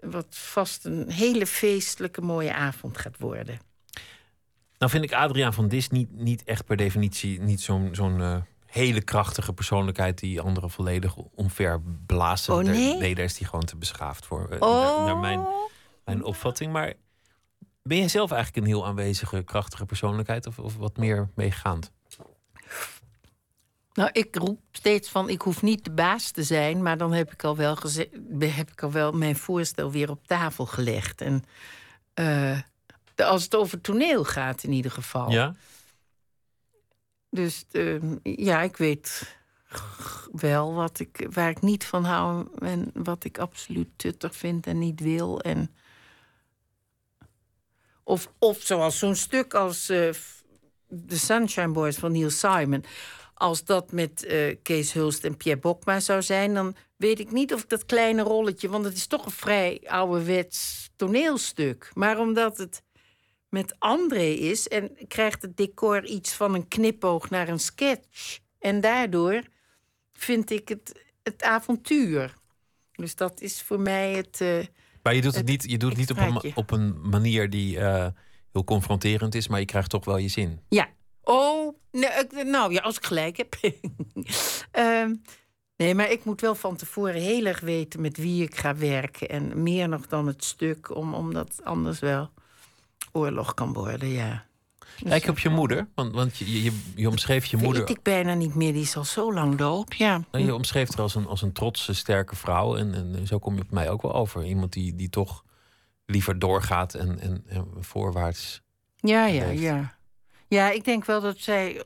Wat 0.01 0.25
vast 0.29 0.85
een 0.85 1.09
hele 1.11 1.45
feestelijke, 1.47 2.21
mooie 2.21 2.53
avond 2.53 2.97
gaat 2.97 3.17
worden. 3.17 3.59
Nou 4.77 4.91
vind 4.91 5.03
ik 5.03 5.13
Adriaan 5.13 5.53
van 5.53 5.67
Dis 5.67 5.89
niet, 5.89 6.11
niet 6.11 6.43
echt 6.43 6.65
per 6.65 6.77
definitie 6.77 7.41
niet 7.41 7.61
zo'n 7.61 7.89
zo'n 7.91 8.21
eh, 8.21 8.37
hele 8.65 9.01
krachtige 9.01 9.53
persoonlijkheid 9.53 10.19
die 10.19 10.41
anderen 10.41 10.69
volledig 10.69 11.15
omver 11.15 11.81
blaast. 12.05 12.49
Oh, 12.49 12.55
Daar- 12.55 12.73
nee? 12.73 13.15
daar 13.15 13.23
is 13.25 13.37
hij 13.39 13.47
gewoon 13.47 13.65
te 13.65 13.77
beschaafd 13.77 14.25
voor. 14.25 14.49
eh, 14.49 14.61
Oh. 14.61 14.95
Naar, 14.97 15.05
naar 15.05 15.17
mijn, 15.17 15.47
mijn 16.05 16.23
opvatting. 16.23 16.71
Maar 16.71 16.93
ben 17.83 17.97
jij 17.97 18.07
zelf 18.07 18.31
eigenlijk 18.31 18.65
een 18.65 18.71
heel 18.73 18.85
aanwezige, 18.85 19.43
krachtige 19.43 19.85
persoonlijkheid 19.85 20.47
of, 20.47 20.59
of 20.59 20.75
wat 20.77 20.97
meer 20.97 21.29
meegaand? 21.35 21.91
Nou, 23.99 24.11
ik 24.13 24.35
roep 24.35 24.59
steeds 24.71 25.09
van 25.09 25.29
ik 25.29 25.41
hoef 25.41 25.61
niet 25.61 25.83
de 25.83 25.91
baas 25.91 26.31
te 26.31 26.43
zijn, 26.43 26.83
maar 26.83 26.97
dan 26.97 27.13
heb 27.13 27.31
ik 27.31 27.43
al 27.43 27.55
wel, 27.55 27.77
heb 28.39 28.71
ik 28.71 28.83
al 28.83 28.91
wel 28.91 29.11
mijn 29.11 29.35
voorstel 29.35 29.91
weer 29.91 30.09
op 30.09 30.27
tafel 30.27 30.65
gelegd. 30.65 31.21
En 31.21 31.43
eh, 32.13 32.59
de- 33.15 33.25
als 33.25 33.43
het 33.43 33.55
over 33.55 33.81
toneel 33.81 34.23
gaat, 34.23 34.63
in 34.63 34.71
ieder 34.71 34.91
geval. 34.91 35.31
Ja? 35.31 35.55
Dus 37.29 37.65
eh, 37.71 38.01
ja, 38.23 38.61
ik 38.61 38.77
weet 38.77 39.35
wel 40.31 40.73
wat 40.73 40.99
ik, 40.99 41.27
waar 41.29 41.49
ik 41.49 41.61
niet 41.61 41.85
van 41.85 42.03
hou 42.03 42.47
en 42.59 42.91
wat 42.93 43.23
ik 43.23 43.37
absoluut 43.37 43.89
tuttig 43.95 44.35
vind 44.35 44.67
en 44.67 44.79
niet 44.79 44.99
wil. 44.99 45.41
En 45.41 45.75
of, 48.03 48.31
of 48.37 48.61
zoals 48.61 48.99
zo'n 48.99 49.15
stuk 49.15 49.53
als 49.53 49.89
eh, 49.89 50.09
The 51.07 51.19
Sunshine 51.19 51.71
Boys 51.71 51.97
van 51.97 52.11
Neil 52.11 52.29
Simon. 52.29 52.83
Als 53.39 53.63
dat 53.63 53.91
met 53.91 54.23
eh, 54.25 54.55
Kees 54.63 54.93
Hulst 54.93 55.23
en 55.23 55.37
Pierre 55.37 55.61
Bokma 55.61 55.99
zou 55.99 56.21
zijn, 56.21 56.53
dan 56.53 56.75
weet 56.95 57.19
ik 57.19 57.31
niet 57.31 57.53
of 57.53 57.63
ik 57.63 57.69
dat 57.69 57.85
kleine 57.85 58.21
rolletje, 58.21 58.69
want 58.69 58.85
het 58.85 58.95
is 58.95 59.07
toch 59.07 59.25
een 59.25 59.31
vrij 59.31 59.81
ouderwets 59.85 60.89
toneelstuk. 60.95 61.91
Maar 61.93 62.19
omdat 62.19 62.57
het 62.57 62.83
met 63.49 63.75
André 63.79 64.25
is 64.27 64.67
en 64.67 64.91
krijgt 65.07 65.41
het 65.41 65.57
decor 65.57 66.05
iets 66.05 66.33
van 66.33 66.53
een 66.53 66.67
knipoog 66.67 67.29
naar 67.29 67.47
een 67.47 67.59
sketch. 67.59 68.39
En 68.59 68.81
daardoor 68.81 69.41
vind 70.13 70.51
ik 70.51 70.69
het, 70.69 71.01
het 71.23 71.43
avontuur. 71.43 72.33
Dus 72.91 73.15
dat 73.15 73.41
is 73.41 73.61
voor 73.61 73.79
mij 73.79 74.13
het. 74.13 74.41
eh, 74.41 74.59
Maar 75.03 75.15
je 75.15 75.21
doet 75.21 75.35
het 75.35 75.47
Het 75.49 75.49
niet, 75.49 75.71
je 75.71 75.77
doet 75.77 75.89
het 75.89 75.99
niet 75.99 76.11
op, 76.11 76.17
een, 76.17 76.55
op 76.55 76.71
een 76.71 77.09
manier 77.09 77.49
die 77.49 77.79
eh, 77.79 78.07
heel 78.51 78.63
confronterend 78.63 79.35
is, 79.35 79.47
maar 79.47 79.59
je 79.59 79.65
krijgt 79.65 79.89
toch 79.89 80.05
wel 80.05 80.17
je 80.17 80.27
zin. 80.27 80.59
Ja. 80.69 80.87
Oh, 81.21 81.78
nee, 81.91 82.09
ik- 82.09 82.43
nou 82.45 82.73
ja, 82.73 82.81
als 82.81 82.97
ik 82.97 83.05
gelijk 83.05 83.37
heb. 83.37 83.55
Ehm, 84.71 85.15
nee, 85.77 85.95
maar 85.95 86.11
ik 86.11 86.23
moet 86.25 86.41
wel 86.41 86.55
van 86.55 86.75
tevoren 86.75 87.21
heel 87.21 87.45
erg 87.45 87.59
weten 87.59 88.01
met 88.01 88.17
wie 88.17 88.43
ik 88.43 88.55
ga 88.57 88.75
werken. 88.75 89.29
En 89.29 89.63
meer 89.63 89.89
nog 89.89 90.07
dan 90.07 90.27
het 90.27 90.43
stuk, 90.43 90.95
om, 90.95 91.13
omdat 91.13 91.61
anders 91.63 91.99
wel 91.99 92.29
oorlog 93.11 93.53
kan 93.53 93.73
worden, 93.73 94.09
ja. 94.09 94.47
Kijk 95.03 95.27
op 95.27 95.39
je 95.39 95.49
moeder, 95.49 95.87
want, 95.95 96.13
want 96.13 96.37
je, 96.37 96.63
je, 96.63 96.71
je 96.95 97.07
omschreef 97.09 97.45
je 97.45 97.57
moeder. 97.57 97.79
Weet 97.85 97.89
ik 97.97 98.03
bijna 98.03 98.33
niet 98.33 98.55
meer, 98.55 98.73
die 98.73 98.81
is 98.81 98.95
al 98.97 99.03
zo 99.03 99.33
lang 99.33 99.55
dood, 99.55 99.95
ja. 99.95 100.21
Je 100.31 100.53
omschreef 100.53 100.89
haar 100.89 101.01
als 101.01 101.15
een, 101.15 101.27
als 101.27 101.41
een 101.41 101.51
trotse, 101.51 101.93
sterke 101.93 102.35
vrouw. 102.35 102.75
En, 102.75 102.93
en 102.93 103.27
zo 103.27 103.39
kom 103.39 103.55
je 103.55 103.61
op 103.61 103.71
mij 103.71 103.89
ook 103.89 104.01
wel 104.01 104.13
over. 104.13 104.45
Iemand 104.45 104.73
die, 104.73 104.95
die 104.95 105.09
toch 105.09 105.43
liever 106.05 106.39
doorgaat 106.39 106.93
en, 106.93 107.19
en, 107.19 107.43
en 107.47 107.67
voorwaarts. 107.79 108.61
Ja, 108.95 109.25
ja, 109.25 109.45
ja. 109.45 109.97
Ja, 110.49 110.69
ik 110.71 110.83
denk 110.83 111.05
wel 111.05 111.21
dat 111.21 111.39
zij. 111.39 111.83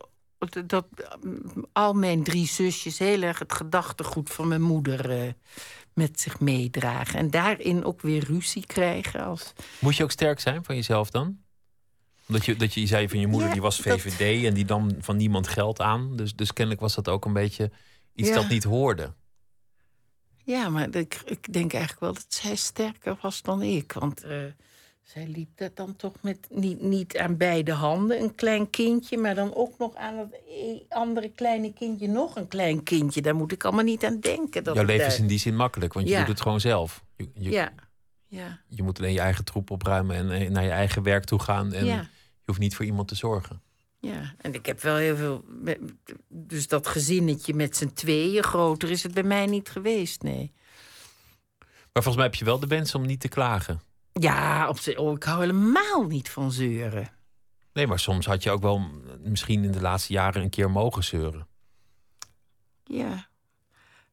Dat, 0.66 0.86
mm, 1.22 1.66
al 1.74 1.94
mijn 1.94 2.24
drie 2.24 2.48
zusjes 2.48 3.00
heel 3.00 3.22
erg 3.22 3.40
het 3.40 3.54
gedachtegoed 3.54 4.30
van 4.30 4.48
mijn 4.48 4.62
moeder 4.62 5.10
eh, 5.26 5.32
met 5.94 6.20
zich 6.20 6.40
meedragen. 6.40 7.20
En 7.20 7.30
daarin 7.30 7.84
ook 7.86 8.02
weer 8.02 8.24
ruzie 8.24 8.66
krijgen. 8.66 9.24
Als... 9.24 9.54
Moet 9.80 9.96
je 9.96 10.04
ook 10.04 10.12
sterk 10.12 10.40
zijn 10.40 10.64
van 10.64 10.76
jezelf 10.76 11.10
dan? 11.10 11.38
Dat 12.26 12.46
je, 12.46 12.56
dat 12.56 12.74
je 12.74 12.88
zei 12.88 13.10
van 13.10 13.20
je 13.20 13.28
moeder, 13.28 13.48
Ja, 13.48 13.54
die 13.54 13.62
was 13.62 13.78
dat- 13.78 14.00
VVD 14.02 14.46
en 14.46 14.54
die 14.54 14.66
nam 14.66 14.90
van 15.00 15.18
niemand 15.18 15.48
geld 15.48 15.82
aan. 15.82 16.16
Dus, 16.16 16.36
dus 16.36 16.54
kennelijk 16.54 16.82
was 16.82 16.96
dat 16.96 17.10
ook 17.10 17.26
een 17.26 17.34
beetje 17.34 17.72
iets 18.14 18.30
Ja. 18.30 18.36
dat 18.36 18.50
niet 18.50 18.64
hoorde. 18.64 19.14
Ja, 20.44 20.70
maar 20.70 20.96
ik, 20.96 21.22
ik 21.26 21.54
denk 21.54 21.72
eigenlijk 21.74 22.02
wel 22.04 22.14
dat 22.14 22.26
zij 22.28 22.56
sterker 22.56 23.18
was 23.22 23.42
dan 23.42 23.62
ik. 23.62 23.92
Want 23.94 24.24
eh, 24.24 24.38
zij 25.04 25.28
liep 25.28 25.50
dat 25.56 25.76
dan 25.76 25.96
toch 25.96 26.14
met 26.22 26.48
niet, 26.50 26.82
niet 26.82 27.18
aan 27.18 27.38
beide 27.38 27.72
handen, 27.72 28.22
een 28.22 28.36
klein 28.36 28.70
kindje, 28.70 29.18
maar 29.18 29.36
dan 29.36 29.56
ook 29.56 29.78
nog 29.78 29.96
aan 29.96 30.18
het 30.18 30.42
e- 30.48 30.80
andere 30.90 31.30
kleine 31.30 31.74
kindje 31.74 32.08
nog 32.08 32.36
een 32.36 32.48
klein 32.48 32.84
kindje. 32.84 33.22
Daar 33.22 33.36
moet 33.36 33.52
ik 33.52 33.64
allemaal 33.64 33.84
niet 33.84 34.06
aan 34.06 34.20
denken. 34.20 34.64
Dat 34.64 34.76
Jouw 34.76 34.86
leven 34.86 35.08
is 35.08 35.20
in 35.20 35.28
die 35.28 35.40
zin 35.40 35.56
makkelijk, 35.56 35.94
want 35.94 36.10
je 36.10 36.18
doet 36.18 36.28
het 36.28 36.42
gewoon 36.42 36.60
zelf. 36.60 37.04
Je, 37.16 37.30
je, 37.34 37.50
Ja, 37.52 37.74
ja, 38.28 38.60
je 38.68 38.84
moet 38.84 39.00
alleen 39.00 39.14
je 39.14 39.20
eigen 39.20 39.46
troep 39.46 39.70
opruimen 39.72 40.16
en 40.16 40.32
eh, 40.32 40.50
naar 40.50 40.64
je 40.64 40.70
eigen 40.70 41.04
werk 41.04 41.24
toe 41.24 41.40
gaan. 41.40 41.74
En 41.74 41.86
ja. 41.86 42.00
je 42.00 42.08
hoeft 42.46 42.60
niet 42.60 42.76
voor 42.76 42.86
iemand 42.86 43.08
te 43.08 43.16
zorgen. 43.16 43.62
Ja, 44.00 44.34
en 44.38 44.54
ik 44.54 44.66
heb 44.66 44.82
wel 44.82 44.96
heel 44.96 45.16
veel. 45.16 45.46
Dus 46.28 46.68
dat 46.68 46.88
gezinnetje 46.88 47.54
met 47.54 47.78
z'n 47.78 47.92
tweeën, 47.94 48.44
groter 48.44 48.92
is 48.92 49.04
het 49.04 49.14
bij 49.14 49.24
mij 49.24 49.46
niet 49.46 49.70
geweest, 49.70 50.22
nee. 50.22 50.52
Maar 51.60 52.04
volgens 52.04 52.16
mij 52.16 52.26
heb 52.26 52.36
je 52.36 52.46
wel 52.46 52.60
de 52.60 52.68
wens 52.68 52.96
om 52.96 53.06
niet 53.06 53.20
te 53.20 53.28
klagen. 53.28 53.82
Ja, 54.14 54.70
op 54.70 54.80
zich, 54.80 54.98
oh, 54.98 55.16
ik 55.16 55.24
hou 55.24 55.40
helemaal 55.40 56.04
niet 56.04 56.30
van 56.30 56.52
zeuren. 56.52 57.10
Nee, 57.74 57.88
maar 57.88 58.00
soms 58.00 58.26
had 58.26 58.44
je 58.44 58.52
ook 58.52 58.62
wel 58.62 58.82
misschien 59.20 59.64
in 59.64 59.72
de 59.72 59.82
laatste 59.82 60.14
jaren 60.14 60.42
een 60.42 60.50
keer 60.50 60.72
mogen 60.72 61.04
zeuren. 61.04 61.48
Ja. 62.84 63.28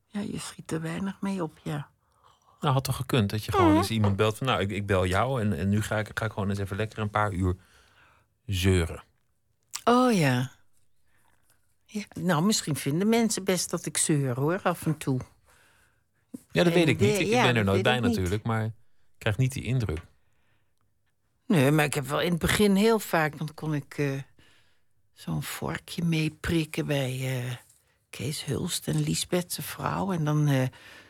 Ja, 0.07 0.21
je 0.21 0.39
schiet 0.39 0.73
er 0.73 0.81
weinig 0.81 1.21
mee 1.21 1.43
op, 1.43 1.59
ja. 1.63 1.89
Nou, 2.61 2.75
had 2.75 2.85
toch 2.85 2.97
gekund 2.97 3.31
dat 3.31 3.45
je 3.45 3.53
gewoon 3.53 3.77
eens 3.77 3.91
iemand 3.91 4.17
belt 4.17 4.37
van... 4.37 4.47
nou, 4.47 4.61
ik, 4.61 4.71
ik 4.71 4.87
bel 4.87 5.07
jou 5.07 5.41
en, 5.41 5.53
en 5.53 5.69
nu 5.69 5.83
ga 5.83 5.99
ik, 5.99 6.11
ga 6.15 6.25
ik 6.25 6.33
gewoon 6.33 6.49
eens 6.49 6.59
even 6.59 6.77
lekker 6.77 6.99
een 6.99 7.11
paar 7.11 7.33
uur 7.33 7.57
zeuren. 8.47 9.03
Oh 9.85 10.13
ja. 10.13 10.51
ja. 11.85 12.03
Nou, 12.21 12.43
misschien 12.43 12.77
vinden 12.77 13.09
mensen 13.09 13.45
best 13.45 13.71
dat 13.71 13.87
ik 13.87 13.97
zeur, 13.97 14.41
hoor, 14.41 14.61
af 14.63 14.87
en 14.87 14.97
toe. 14.97 15.21
Ja, 16.53 16.65
dat 16.65 16.73
weet 16.73 16.89
ik 16.89 17.01
niet. 17.01 17.19
Ik 17.19 17.27
Ja, 17.27 17.43
ben 17.43 17.57
er 17.57 17.65
nooit 17.65 17.83
bij 17.83 18.01
natuurlijk, 18.01 18.43
maar 18.43 18.73
krijg 19.21 19.37
niet 19.37 19.53
die 19.53 19.63
indruk. 19.63 20.01
Nee, 21.47 21.71
maar 21.71 21.85
ik 21.85 21.95
heb 21.95 22.07
wel 22.07 22.21
in 22.21 22.31
het 22.31 22.39
begin 22.39 22.75
heel 22.75 22.99
vaak... 22.99 23.39
dan 23.39 23.55
kon 23.55 23.75
ik 23.75 23.99
eh, 23.99 24.11
zo'n 25.13 25.43
vorkje 25.43 26.05
meeprikken 26.05 26.87
bij 26.87 27.11
eh, 27.11 27.55
Kees 28.11 28.45
Hulst 28.45 28.89
en 28.89 29.01
Liesbeth, 29.01 29.53
zijn 29.53 29.67
vrouw. 29.67 30.13
En 30.13 30.25
dan, 30.25 30.49
eh, 30.49 30.63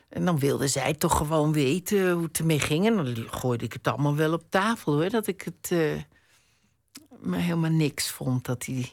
en 0.08 0.24
dan 0.24 0.38
wilde 0.38 0.68
zij 0.68 0.94
toch 0.94 1.16
gewoon 1.16 1.52
weten 1.52 2.12
hoe 2.12 2.22
het 2.22 2.38
ermee 2.38 2.61
ging. 2.61 2.86
En 2.86 2.96
dan 2.96 3.26
gooide 3.30 3.64
ik 3.64 3.72
het 3.72 3.88
allemaal 3.88 4.16
wel 4.16 4.32
op 4.32 4.44
tafel, 4.48 4.92
hoor. 4.92 5.08
Dat 5.08 5.26
ik 5.26 5.42
het 5.42 5.72
maar 7.20 7.40
helemaal 7.40 7.70
niks 7.70 8.11
vond 8.11 8.44
dat 8.44 8.66
hij... 8.66 8.92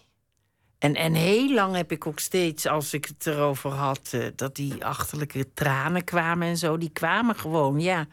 En, 0.78 0.96
en 0.96 1.14
heel 1.14 1.54
lang 1.54 1.76
heb 1.76 1.92
ik 1.92 2.08
ook 2.08 2.20
steeds, 2.20 2.66
als 2.66 2.94
ik 2.94 3.06
het 3.06 3.28
erover 3.28 3.72
had... 3.72 4.18
dat 4.36 4.56
die 4.56 4.86
achterlijke 4.86 5.54
tranen 5.54 6.04
kwamen 6.04 6.48
en 6.48 6.58
zo. 6.58 6.78
Die 6.78 6.92
kwamen 6.92 7.36
gewoon, 7.36 7.80
ja. 7.80 8.08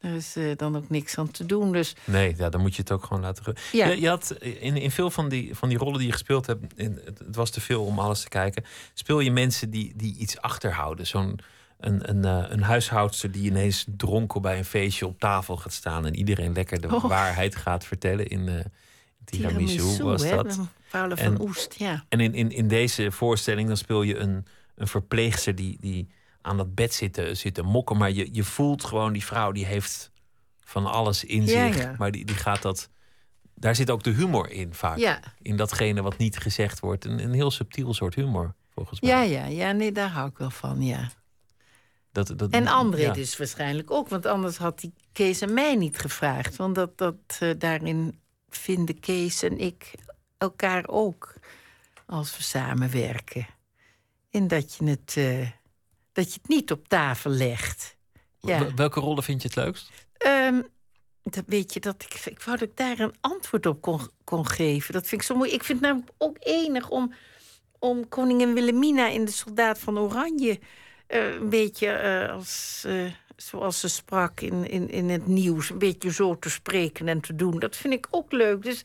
Er 0.00 0.14
is 0.14 0.36
eh, 0.36 0.56
dan 0.56 0.76
ook 0.76 0.88
niks 0.90 1.18
aan 1.18 1.30
te 1.30 1.46
doen, 1.46 1.72
dus... 1.72 1.94
Nee, 2.04 2.34
ja, 2.36 2.48
dan 2.48 2.60
moet 2.60 2.74
je 2.74 2.80
het 2.80 2.90
ook 2.90 3.04
gewoon 3.04 3.22
laten... 3.22 3.54
Ja. 3.72 3.86
Je, 3.86 4.00
je 4.00 4.08
had 4.08 4.30
in, 4.40 4.76
in 4.76 4.90
veel 4.90 5.10
van 5.10 5.28
die, 5.28 5.54
van 5.54 5.68
die 5.68 5.78
rollen 5.78 5.98
die 5.98 6.06
je 6.06 6.12
gespeeld 6.12 6.46
hebt... 6.46 6.72
In, 6.76 7.00
het, 7.04 7.18
het 7.18 7.36
was 7.36 7.50
te 7.50 7.60
veel 7.60 7.84
om 7.84 7.98
alles 7.98 8.22
te 8.22 8.28
kijken... 8.28 8.64
speel 8.94 9.20
je 9.20 9.30
mensen 9.30 9.70
die, 9.70 9.92
die 9.96 10.16
iets 10.16 10.40
achterhouden. 10.40 11.06
Zo'n 11.06 11.38
een, 11.80 12.10
een, 12.10 12.24
eh, 12.24 12.50
een 12.50 12.62
huishoudster 12.62 13.30
die 13.30 13.44
ineens 13.44 13.84
dronken 13.96 14.42
bij 14.42 14.58
een 14.58 14.64
feestje 14.64 15.06
op 15.06 15.18
tafel 15.18 15.56
gaat 15.56 15.72
staan... 15.72 16.06
en 16.06 16.16
iedereen 16.16 16.52
lekker 16.52 16.80
de 16.80 16.94
Oh. 16.94 17.04
waarheid 17.04 17.56
gaat 17.56 17.84
vertellen 17.84 18.26
in 18.26 18.48
uh, 18.48 18.60
tiramisu, 19.24 20.02
was 20.02 20.22
hè, 20.22 20.36
dat. 20.36 20.54
van 20.54 20.68
Paula 20.90 21.16
En- 21.16 21.36
van 21.36 21.46
Oest, 21.46 21.74
ja. 21.78 22.04
En 22.08 22.20
in, 22.20 22.34
in, 22.34 22.50
in 22.50 22.68
deze 22.68 23.12
voorstelling 23.12 23.68
dan 23.68 23.76
speel 23.76 24.02
je 24.02 24.16
een, 24.16 24.46
een 24.74 24.88
verpleegster 24.88 25.54
die, 25.54 25.76
die 25.80 26.08
aan 26.42 26.56
dat 26.56 26.74
bed 26.74 26.94
zit 26.94 27.12
te, 27.12 27.34
zit 27.34 27.54
te 27.54 27.62
mokken. 27.62 27.96
Maar 27.96 28.10
je, 28.10 28.28
je 28.32 28.44
voelt 28.44 28.84
gewoon 28.84 29.12
die 29.12 29.24
vrouw 29.24 29.52
die 29.52 29.66
heeft 29.66 30.10
van 30.64 30.86
alles 30.86 31.24
in 31.24 31.48
zich. 31.48 31.78
ja. 31.78 31.94
Maar 31.98 32.10
die, 32.10 32.24
die 32.24 32.36
gaat 32.36 32.62
dat 32.62 32.88
daar 33.60 33.74
zit 33.74 33.90
ook 33.90 34.02
de 34.02 34.10
humor 34.10 34.50
in 34.50 34.74
vaak. 34.74 34.98
Ja. 34.98 35.20
In 35.42 35.56
datgene 35.56 36.02
wat 36.02 36.16
niet 36.16 36.36
gezegd 36.36 36.80
wordt. 36.80 37.04
Een, 37.04 37.22
een 37.22 37.32
heel 37.32 37.50
subtiel 37.50 37.94
soort 37.94 38.14
humor, 38.14 38.54
volgens 38.74 39.00
mij. 39.00 39.10
Ja, 39.10 39.20
ja, 39.20 39.46
ja, 39.46 39.72
nee, 39.72 39.92
daar 39.92 40.08
hou 40.08 40.28
ik 40.28 40.38
wel 40.38 40.50
van, 40.50 40.82
ja. 40.82 41.10
Dat, 42.12 42.32
dat, 42.36 42.50
En 42.50 42.66
André 42.66 43.00
ja. 43.02 43.12
dus 43.12 43.36
waarschijnlijk 43.36 43.90
ook, 43.90 44.08
want 44.08 44.26
anders 44.26 44.56
had 44.56 44.80
hij 44.80 44.92
Kees 45.12 45.40
en 45.40 45.54
mij 45.54 45.76
niet 45.76 45.98
gevraagd. 45.98 46.56
Want 46.56 46.74
dat, 46.74 46.98
dat, 46.98 47.16
eh, 47.38 47.50
daarin 47.58 48.20
vinden 48.48 49.00
Kees 49.00 49.42
en 49.42 49.58
ik 49.58 49.94
elkaar 50.38 50.88
ook 50.88 51.34
als 52.06 52.36
we 52.36 52.42
samenwerken. 52.42 53.46
En 54.30 54.48
dat 54.48 54.74
je 54.74 54.84
het, 54.84 55.14
eh, 55.16 55.48
dat 56.12 56.34
je 56.34 56.38
het 56.42 56.48
niet 56.48 56.70
op 56.70 56.88
tafel 56.88 57.30
legt. 57.30 57.96
Ja. 58.40 58.74
Welke 58.74 59.00
rollen 59.00 59.22
vind 59.22 59.42
je 59.42 59.48
het 59.48 59.56
leukst? 59.56 59.90
Ehm, 60.16 60.60
dat 61.22 61.44
weet 61.46 61.74
je, 61.74 61.80
dat 61.80 62.02
ik, 62.02 62.14
ik 62.24 62.42
wou 62.42 62.58
dat 62.58 62.68
ik 62.68 62.76
daar 62.76 62.98
een 62.98 63.14
antwoord 63.20 63.66
op 63.66 63.80
kon, 63.80 64.00
kon 64.24 64.46
geven. 64.46 64.92
Dat 64.92 65.06
vind 65.06 65.20
ik 65.20 65.26
zo 65.26 65.34
mooi. 65.34 65.50
Ik 65.50 65.64
vind 65.64 65.80
het 65.80 65.88
namelijk 65.88 66.12
ook 66.18 66.36
enig 66.40 66.88
om, 66.88 67.14
om 67.78 68.08
koningin 68.08 68.54
Wilhelmina 68.54 69.08
in 69.08 69.24
de 69.24 69.30
Soldaat 69.30 69.78
van 69.78 69.98
Oranje... 69.98 70.58
eh, 71.06 71.34
een 71.34 71.48
beetje 71.48 71.88
eh, 71.88 72.32
als, 72.32 72.82
eh, 72.86 73.04
zoals 73.36 73.80
ze 73.80 73.88
sprak 73.88 74.40
in, 74.40 74.68
in, 74.68 74.90
in 74.90 75.08
het 75.10 75.26
nieuws... 75.26 75.70
een 75.70 75.78
beetje 75.78 76.12
zo 76.12 76.38
te 76.38 76.50
spreken 76.50 77.08
en 77.08 77.20
te 77.20 77.34
doen. 77.34 77.58
Dat 77.58 77.76
vind 77.76 77.94
ik 77.94 78.06
ook 78.10 78.32
leuk. 78.32 78.62
Dus, 78.62 78.84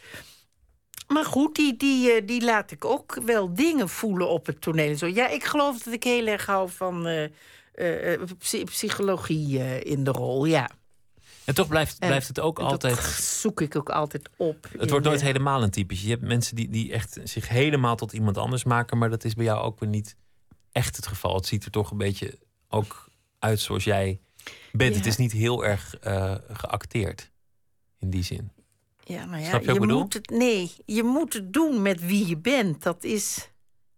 maar 1.07 1.25
goed, 1.25 1.55
die, 1.55 1.77
die, 1.77 2.11
eh, 2.11 2.27
die 2.27 2.43
laat 2.43 2.71
ik 2.71 2.85
ook 2.85 3.19
wel 3.25 3.53
dingen 3.53 3.89
voelen 3.89 4.29
op 4.29 4.45
het 4.45 4.61
toneel. 4.61 4.97
Zo. 4.97 5.07
Ja, 5.07 5.27
ik 5.27 5.43
geloof 5.43 5.83
dat 5.83 5.93
ik 5.93 6.03
heel 6.03 6.27
erg 6.27 6.45
hou 6.45 6.69
van 6.69 7.07
eh, 7.07 8.13
eh, 8.13 8.21
psy- 8.37 8.63
psychologie 8.63 9.83
in 9.83 10.03
de 10.03 10.11
rol, 10.11 10.45
ja. 10.45 10.69
En 11.43 11.55
toch 11.55 11.67
blijft, 11.67 11.99
blijft 11.99 12.27
het 12.27 12.39
ook 12.39 12.57
en 12.59 12.63
dat 12.63 12.71
altijd... 12.71 12.99
zoek 13.21 13.61
ik 13.61 13.75
ook 13.75 13.89
altijd 13.89 14.29
op. 14.37 14.67
Het 14.77 14.89
wordt 14.89 15.05
nooit 15.05 15.21
helemaal 15.21 15.63
een 15.63 15.69
typetje. 15.69 16.07
Je 16.07 16.13
hebt 16.13 16.25
mensen 16.25 16.55
die, 16.55 16.69
die 16.69 16.91
echt 16.91 17.19
zich 17.23 17.47
helemaal 17.49 17.95
tot 17.95 18.13
iemand 18.13 18.37
anders 18.37 18.63
maken, 18.63 18.97
maar 18.97 19.09
dat 19.09 19.23
is 19.23 19.33
bij 19.33 19.45
jou 19.45 19.63
ook 19.63 19.79
weer 19.79 19.89
niet 19.89 20.15
echt 20.71 20.95
het 20.95 21.07
geval. 21.07 21.35
Het 21.35 21.45
ziet 21.45 21.65
er 21.65 21.71
toch 21.71 21.91
een 21.91 21.97
beetje 21.97 22.39
ook 22.69 23.09
uit 23.39 23.59
zoals 23.59 23.83
jij 23.83 24.19
bent. 24.71 24.91
Ja. 24.91 24.97
Het 24.97 25.07
is 25.07 25.17
niet 25.17 25.31
heel 25.31 25.65
erg 25.65 25.95
geacteerd 26.47 27.31
in 27.99 28.09
die 28.09 28.23
zin. 28.23 28.51
Ja, 29.07 29.37
ja, 29.37 29.49
Snap 29.49 29.61
je 29.63 29.79
bedoel? 29.79 29.99
moet 29.99 30.13
het, 30.13 30.29
nee, 30.29 30.71
je 30.85 31.03
moet 31.03 31.33
het 31.33 31.53
doen 31.53 31.81
met 31.81 32.05
wie 32.05 32.27
je 32.27 32.37
bent. 32.37 32.83
Dat 32.83 33.03
is. 33.03 33.49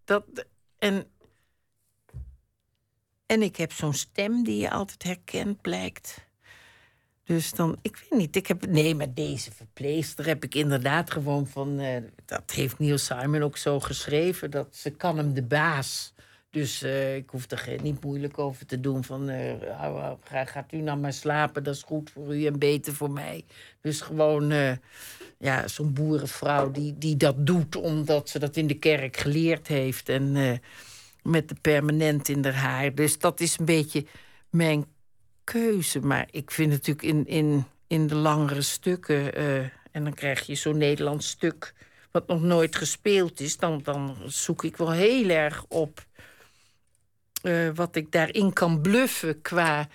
Dat, 0.06 0.24
en, 0.80 1.08
en 3.26 3.42
ik 3.42 3.56
heb 3.56 3.72
zo'n 3.72 3.94
stem 3.94 4.44
die 4.44 4.58
je 4.58 4.70
altijd 4.72 5.04
herkent, 5.04 5.62
blijkt. 5.62 6.26
Dus 7.24 7.52
dan, 7.52 7.78
ik 7.82 7.96
weet 8.10 8.20
niet, 8.20 8.36
ik 8.36 8.48
heb. 8.48 8.66
Nee, 8.68 8.96
maar 8.96 9.14
deze 9.14 9.52
verpleegster 9.52 10.26
heb 10.26 10.44
ik 10.44 10.56
inderdaad 10.56 11.12
gewoon 11.12 11.48
van. 11.48 11.80
eh, 11.80 12.04
dat 12.26 12.52
heeft 12.52 12.80
Neil 12.80 12.98
Simon 12.98 13.42
ook 13.42 13.58
zo 13.58 13.80
geschreven. 13.80 14.52
Dat 14.52 14.76
ze 14.76 14.90
kan 14.90 15.18
hem 15.18 15.34
de 15.34 15.44
baas. 15.44 16.14
Dus 16.58 16.82
eh, 16.82 17.16
ik 17.16 17.30
hoef 17.30 17.52
er 17.52 17.82
niet 17.82 18.04
moeilijk 18.04 18.38
over 18.38 18.66
te 18.66 18.80
doen. 18.80 19.04
Van, 19.04 19.30
ga, 20.24 20.46
gaat 20.46 20.72
u 20.72 20.78
nou 20.78 20.98
maar 20.98 21.14
slapen, 21.14 21.64
dat 21.64 21.76
is 21.76 21.84
goed 21.84 22.10
voor 22.10 22.36
u 22.36 22.46
en 22.46 22.60
beter 22.60 22.94
voor 22.94 23.12
mij. 23.12 23.46
Dus 23.82 24.02
gewoon 24.02 24.52
eh, 24.52 24.72
ja, 25.38 25.68
zo'n 25.68 25.94
boerenvrouw 25.94 26.72
die, 26.72 26.98
die 26.98 27.18
dat 27.18 27.46
doet 27.46 27.76
omdat 27.76 28.30
ze 28.30 28.40
dat 28.40 28.56
in 28.56 28.68
de 28.68 28.80
kerk 28.80 29.18
geleerd 29.18 29.68
heeft. 29.68 30.10
En 30.10 30.60
met 31.22 31.50
de 31.50 31.56
permanent 31.62 32.30
in 32.30 32.44
haar 32.44 32.54
haar. 32.54 32.96
Dus 32.96 33.20
dat 33.20 33.40
is 33.40 33.60
een 33.60 33.66
beetje 33.66 34.06
mijn 34.50 34.86
keuze. 35.44 36.00
Maar 36.00 36.28
ik 36.32 36.52
vind 36.52 36.72
natuurlijk 36.72 37.08
in, 37.08 37.26
in, 37.26 37.66
in 37.88 38.08
de 38.08 38.16
langere 38.16 38.62
stukken... 38.62 39.34
en 39.92 40.04
dan 40.04 40.14
krijg 40.14 40.46
je 40.46 40.56
zo'n 40.56 40.78
Nederlands 40.78 41.30
stuk 41.30 41.74
wat 42.12 42.28
nog 42.28 42.42
nooit 42.42 42.76
gespeeld 42.76 43.40
is... 43.40 43.58
dan, 43.58 43.80
dan 43.84 44.18
zoek 44.26 44.64
ik 44.64 44.78
wel 44.78 44.92
heel 44.92 45.30
erg 45.30 45.66
op 45.68 46.07
eh, 47.42 47.70
wat 47.76 47.96
ik 47.96 48.12
daarin 48.12 48.54
kan 48.54 48.82
bluffen 48.82 49.42
qua 49.42 49.88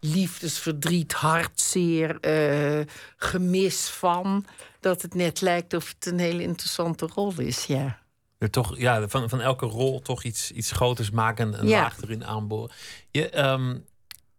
liefdesverdriet, 0.00 1.12
hartzeer, 1.12 2.20
eh, 2.20 2.86
gemis 3.16 3.88
van. 3.88 4.44
Dat 4.80 5.02
het 5.02 5.14
net 5.14 5.40
lijkt 5.40 5.74
of 5.74 5.88
het 5.88 6.06
een 6.06 6.18
hele 6.18 6.42
interessante 6.42 7.06
rol 7.14 7.32
is, 7.36 7.64
ja. 7.64 8.00
Er 8.38 8.50
toch, 8.50 8.78
ja, 8.78 9.08
van, 9.08 9.28
van 9.28 9.40
elke 9.40 9.66
rol 9.66 10.00
toch 10.00 10.22
iets, 10.24 10.50
iets 10.50 10.70
groters 10.72 11.10
maken, 11.10 11.60
een 11.60 11.68
Ja. 11.68 11.80
laag 11.80 12.02
erin 12.02 12.24
aanboren. 12.24 12.70
Je, 13.10 13.28
ehm, 13.30 13.76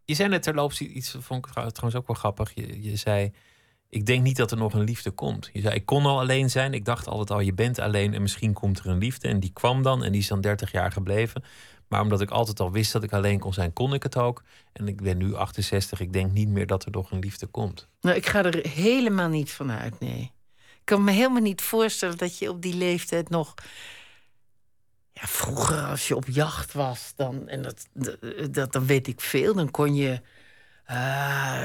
je 0.05 0.13
zei 0.13 0.29
net 0.29 0.43
terloops 0.43 0.81
iets, 0.81 1.15
vond 1.19 1.45
ik 1.45 1.51
trouw- 1.51 1.69
trouwens 1.69 2.01
ook 2.01 2.07
wel 2.07 2.15
grappig. 2.15 2.51
Je, 2.55 2.81
je 2.81 2.95
zei, 2.95 3.31
ik 3.89 4.05
denk 4.05 4.23
niet 4.23 4.37
dat 4.37 4.51
er 4.51 4.57
nog 4.57 4.73
een 4.73 4.83
liefde 4.83 5.11
komt. 5.11 5.49
Je 5.53 5.61
zei, 5.61 5.75
ik 5.75 5.85
kon 5.85 6.05
al 6.05 6.19
alleen 6.19 6.49
zijn. 6.49 6.73
Ik 6.73 6.85
dacht 6.85 7.07
altijd 7.07 7.31
al, 7.31 7.39
je 7.39 7.53
bent 7.53 7.79
alleen 7.79 8.13
en 8.13 8.21
misschien 8.21 8.53
komt 8.53 8.79
er 8.79 8.85
een 8.87 8.97
liefde. 8.97 9.27
En 9.27 9.39
die 9.39 9.53
kwam 9.53 9.81
dan 9.81 10.03
en 10.03 10.11
die 10.11 10.21
is 10.21 10.27
dan 10.27 10.41
30 10.41 10.71
jaar 10.71 10.91
gebleven. 10.91 11.43
Maar 11.93 12.01
omdat 12.01 12.21
ik 12.21 12.29
altijd 12.29 12.59
al 12.59 12.71
wist 12.71 12.91
dat 12.91 13.03
ik 13.03 13.13
alleen 13.13 13.39
kon 13.39 13.53
zijn, 13.53 13.73
kon 13.73 13.93
ik 13.93 14.03
het 14.03 14.17
ook. 14.17 14.43
En 14.71 14.87
ik 14.87 15.01
ben 15.01 15.17
nu 15.17 15.35
68. 15.35 15.99
Ik 15.99 16.13
denk 16.13 16.31
niet 16.31 16.47
meer 16.47 16.67
dat 16.67 16.85
er 16.85 16.91
nog 16.91 17.11
een 17.11 17.19
liefde 17.19 17.45
komt. 17.45 17.87
Nou, 18.01 18.15
ik 18.15 18.25
ga 18.25 18.43
er 18.43 18.67
helemaal 18.69 19.29
niet 19.29 19.51
van 19.51 19.71
uit, 19.71 19.99
nee. 19.99 20.31
Ik 20.55 20.81
kan 20.83 21.03
me 21.03 21.11
helemaal 21.11 21.41
niet 21.41 21.61
voorstellen 21.61 22.17
dat 22.17 22.37
je 22.37 22.49
op 22.49 22.61
die 22.61 22.75
leeftijd 22.75 23.29
nog... 23.29 23.53
Ja, 25.11 25.27
vroeger 25.27 25.85
als 25.85 26.07
je 26.07 26.15
op 26.15 26.27
jacht 26.27 26.73
was, 26.73 27.13
dan, 27.15 27.47
en 27.47 27.61
dat, 27.61 27.87
dat, 28.51 28.71
dan 28.71 28.85
weet 28.85 29.07
ik 29.07 29.21
veel, 29.21 29.53
dan 29.53 29.71
kon 29.71 29.95
je 29.95 30.21
ah, 30.85 31.63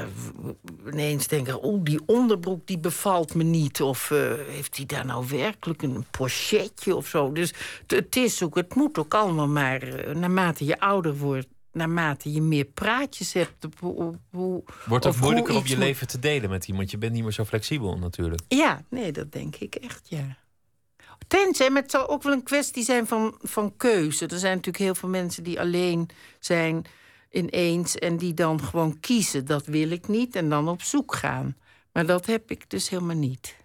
ineens 0.93 1.27
denken... 1.27 1.61
oh, 1.63 1.85
die 1.85 2.01
onderbroek 2.07 2.67
die 2.67 2.79
bevalt 2.79 3.35
me 3.35 3.43
niet. 3.45 3.83
Of 3.83 4.11
eh, 4.11 4.19
heeft 4.49 4.77
hij 4.77 4.87
daar 4.87 5.07
nou 5.07 5.27
werkelijk 5.29 5.83
een 5.83 6.05
pochetje 6.11 6.97
of 6.97 7.07
zo? 7.07 7.33
Dus 7.33 7.53
het, 7.87 8.17
is 8.17 8.43
ook, 8.43 8.55
het 8.55 8.75
moet 8.75 8.99
ook 8.99 9.15
allemaal 9.15 9.49
maar, 9.49 9.83
eh, 9.83 10.15
naarmate 10.15 10.65
je 10.65 10.81
ouder 10.81 11.17
wordt... 11.17 11.47
naarmate 11.73 12.33
je 12.33 12.41
meer 12.43 12.65
praatjes 12.65 13.33
hebt... 13.33 13.67
hoe- 13.81 14.19
hoe, 14.31 14.63
Wordt 14.87 15.05
het 15.05 15.21
moeilijker 15.21 15.55
om 15.57 15.63
je 15.67 15.75
moet- 15.77 15.85
leven 15.85 16.07
te 16.07 16.19
delen 16.19 16.51
met 16.51 16.69
iemand? 16.69 16.91
Je 16.91 16.99
bent 16.99 17.13
niet 17.13 17.23
meer 17.23 17.33
zo 17.33 17.45
flexibel 17.45 17.99
natuurlijk. 17.99 18.41
Ja, 18.49 18.83
nee, 18.91 19.13
dat 19.13 19.33
denk 19.33 19.57
ik 19.57 19.75
echt, 19.75 20.07
ja. 20.09 20.37
Tenzij, 21.29 21.71
maar 21.71 21.83
het 21.83 21.91
zal 21.91 22.09
ook 22.09 22.23
wel 22.23 22.33
een 22.33 22.43
kwestie 22.43 22.85
zijn 22.85 23.07
van, 23.07 23.35
van 23.43 23.77
keuze. 23.77 24.27
Er 24.27 24.39
zijn 24.39 24.57
natuurlijk 24.57 24.85
heel 24.85 24.95
veel 24.95 25.09
mensen 25.09 25.43
die 25.43 25.61
alleen 25.61 26.09
zijn 26.41 26.85
ineens... 27.31 27.97
en 27.97 28.17
die 28.17 28.35
dan 28.35 28.63
gewoon 28.63 29.01
kiezen, 29.01 29.45
dat 29.45 29.67
wil 29.67 29.91
ik 29.91 30.09
niet, 30.09 30.37
en 30.37 30.49
dan 30.49 30.69
op 30.69 30.83
zoek 30.83 31.15
gaan. 31.15 31.57
Maar 31.93 32.07
dat 32.07 32.27
heb 32.27 32.51
ik 32.51 32.71
dus 32.71 32.89
helemaal 32.89 33.17
niet. 33.17 33.57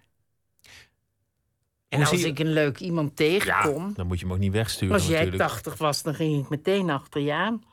En 1.89 1.99
als 1.99 2.23
ik 2.23 2.39
een 2.39 2.53
leuk 2.53 2.79
iemand 2.79 3.15
tegenkom... 3.15 3.93
Dan 3.93 4.07
moet 4.07 4.19
je 4.19 4.25
hem 4.25 4.33
ook 4.33 4.39
niet 4.39 4.51
wegsturen 4.51 4.93
als 4.93 5.07
jij 5.07 5.25
natuurlijk. 5.25 5.49
80 5.49 5.77
was, 5.77 6.03
dan 6.03 6.15
ging 6.15 6.43
ik 6.43 6.49
meteen 6.49 6.89
achter 6.89 7.21
je 7.21 7.33
aan. 7.33 7.63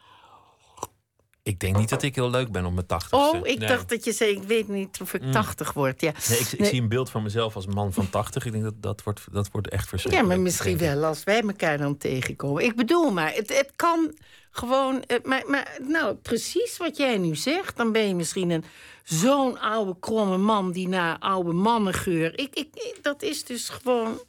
Ik 1.43 1.61
denk 1.61 1.77
niet 1.77 1.89
dat 1.89 2.03
ik 2.03 2.15
heel 2.15 2.31
leuk 2.31 2.53
ben 2.53 2.65
op 2.65 2.73
mijn 2.73 2.87
80 2.87 3.13
Oh, 3.19 3.47
ik 3.47 3.61
dacht 3.69 3.89
dat 3.89 4.05
je 4.05 4.13
zei, 4.13 4.31
ik 4.31 4.43
weet 4.43 4.69
niet 4.69 4.99
of 5.01 5.15
ik 5.15 5.23
Mm. 5.23 5.33
80 5.33 5.73
word. 5.73 6.01
Ja. 6.01 6.13
Nee, 6.29 6.39
ik, 6.39 6.47
ik 6.53 6.59
Nee. 6.59 6.69
zie 6.69 6.81
een 6.81 6.89
beeld 6.89 7.11
van 7.11 7.23
mezelf 7.23 7.55
als 7.55 7.67
man 7.67 7.93
van 7.93 8.11
80. 8.11 8.45
Ik 8.47 8.53
denk 8.53 8.65
dat 8.65 8.75
dat 8.83 9.03
wordt, 9.03 9.21
dat 9.33 9.49
wordt 9.53 9.69
echt 9.69 9.83
Ja, 9.83 9.89
verschrikkelijk. 9.89 10.29
maar 10.35 10.41
misschien 10.41 10.79
wel 10.79 11.05
als 11.05 11.25
wij 11.25 11.41
elkaar 11.41 11.79
dan 11.79 11.97
tegenkomen. 11.99 12.65
Ik 12.65 12.77
bedoel 12.77 13.11
maar, 13.11 13.33
het, 13.35 13.57
het 13.59 13.73
kan 13.77 14.15
gewoon... 14.51 15.03
eh, 15.05 15.17
Maar, 15.25 15.43
maar 15.47 15.79
nou, 15.83 16.15
precies 16.15 16.77
wat 16.77 16.97
jij 16.97 17.19
nu 17.19 17.37
zegt... 17.37 17.77
dan 17.77 17.93
ben 17.93 18.09
je 18.09 18.15
misschien 18.15 18.51
een 18.51 18.65
zo'n 19.05 19.59
oude, 19.61 19.97
kromme 20.01 20.37
man... 20.37 20.73
die 20.73 20.89
naar 20.89 21.19
oude 21.19 21.53
mannengeur... 21.53 22.39
Ik, 22.39 22.55
ik, 22.55 22.69
ik- 22.75 22.99
dat 23.03 23.23
is 23.23 23.45
dus 23.45 23.69
gewoon... 23.69 24.21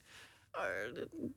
eh, 0.51 0.62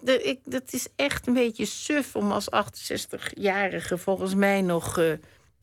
de- 0.00 0.22
ik, 0.22 0.38
dat 0.44 0.72
is 0.72 0.86
echt 0.96 1.26
een 1.26 1.34
beetje 1.34 1.64
suf 1.66 2.16
om 2.16 2.30
als 2.32 2.46
68-jarige... 2.50 3.98
volgens 3.98 4.34
mij 4.34 4.60
nog 4.62 4.98
eh, 4.98 5.12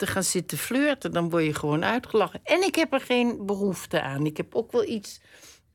te 0.06 0.12
gaan 0.12 0.22
zitten 0.24 0.58
flirten. 0.58 1.12
Dan 1.12 1.30
word 1.30 1.44
je 1.44 1.54
gewoon 1.54 1.84
uitgelachen. 1.84 2.40
En 2.44 2.62
ik 2.62 2.74
heb 2.74 2.92
er 2.92 3.00
geen 3.00 3.46
behoefte 3.46 4.00
aan. 4.02 4.26
Ik 4.26 4.36
heb 4.36 4.54
ook 4.54 4.72
wel 4.72 4.88
iets... 4.88 5.20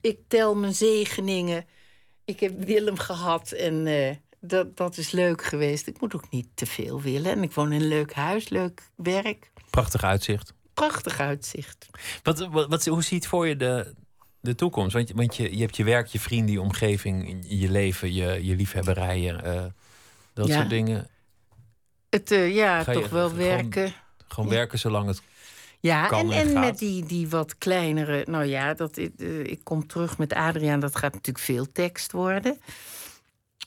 Ik 0.01 0.19
tel 0.28 0.55
mijn 0.55 0.73
zegeningen... 0.73 1.65
Ik 2.25 2.39
heb 2.39 2.63
Willem 2.63 2.97
gehad 2.97 3.51
en 3.51 3.88
eh, 3.88 4.15
dat, 4.39 4.78
dat 4.78 4.97
is 4.97 5.11
leuk 5.11 5.43
geweest. 5.43 5.88
Ik 5.88 6.01
moet 6.01 6.15
ook 6.15 6.30
niet 6.30 6.47
te 6.53 6.65
veel 6.65 7.01
willen. 7.01 7.32
En 7.32 7.43
ik 7.43 7.51
woon 7.53 7.71
in 7.71 7.82
een 7.82 7.88
leuk 7.88 8.13
huis, 8.13 8.49
leuk 8.49 8.82
werk, 8.95 9.51
Prachtig 9.69 10.03
uitzicht. 10.03 10.53
prachtig 10.73 11.19
uitzicht. 11.19 11.88
Wat, 12.23 12.39
wat, 12.47 12.67
wat, 12.69 12.86
hoe 12.86 13.03
ziet 13.03 13.28
voor 13.28 13.47
je 13.47 13.55
de, 13.55 13.93
de 14.39 14.55
toekomst? 14.55 14.93
Want, 14.93 15.07
je- 15.07 15.13
want 15.13 15.36
je, 15.36 15.55
je 15.55 15.61
hebt 15.61 15.75
je 15.78 15.84
werk, 15.84 16.07
je 16.07 16.19
vrienden, 16.19 16.51
je 16.51 16.61
omgeving, 16.61 17.45
je 17.47 17.69
leven, 17.71 18.13
je, 18.13 18.45
je 18.45 18.55
liefhebberijen. 18.55 19.43
eh, 19.43 19.65
dat 20.34 20.47
Ja. 20.47 20.55
soort 20.57 20.69
dingen. 20.69 21.07
Het, 22.09 22.32
eh, 22.32 22.55
ja, 22.55 22.84
Ga 22.84 22.93
toch 22.93 23.09
wel 23.09 23.34
werken. 23.34 23.93
Gewoon 24.28 24.49
werken 24.49 24.80
zolang 24.80 25.07
het 25.07 25.21
Ja, 25.80 26.07
kan 26.07 26.32
en, 26.32 26.47
en 26.47 26.59
met 26.59 26.78
die, 26.78 27.05
die 27.05 27.30
wat 27.30 27.57
kleinere... 27.57 28.25
Nou 28.30 28.45
ja, 28.45 28.73
dat, 28.73 28.97
ik, 28.97 29.13
eh, 29.17 29.39
ik 29.39 29.59
kom 29.63 29.88
terug 29.88 30.17
met 30.17 30.34
Adriaan. 30.34 30.80
Dat 30.80 30.95
gaat 30.95 31.13
natuurlijk 31.13 31.45
veel 31.45 31.71
tekst 31.71 32.11
worden. 32.11 32.57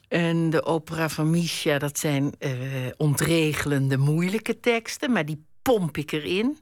En 0.09 0.51
de 0.51 0.65
opera 0.65 1.09
van 1.09 1.31
Misha, 1.31 1.79
dat 1.79 1.99
zijn 1.99 2.33
eh, 2.39 2.53
ontregelende, 2.97 3.97
moeilijke 3.97 4.61
teksten. 4.61 5.13
Maar 5.13 5.27
die 5.27 5.45
pomp 5.63 5.97
ik 5.97 6.13
erin. 6.13 6.59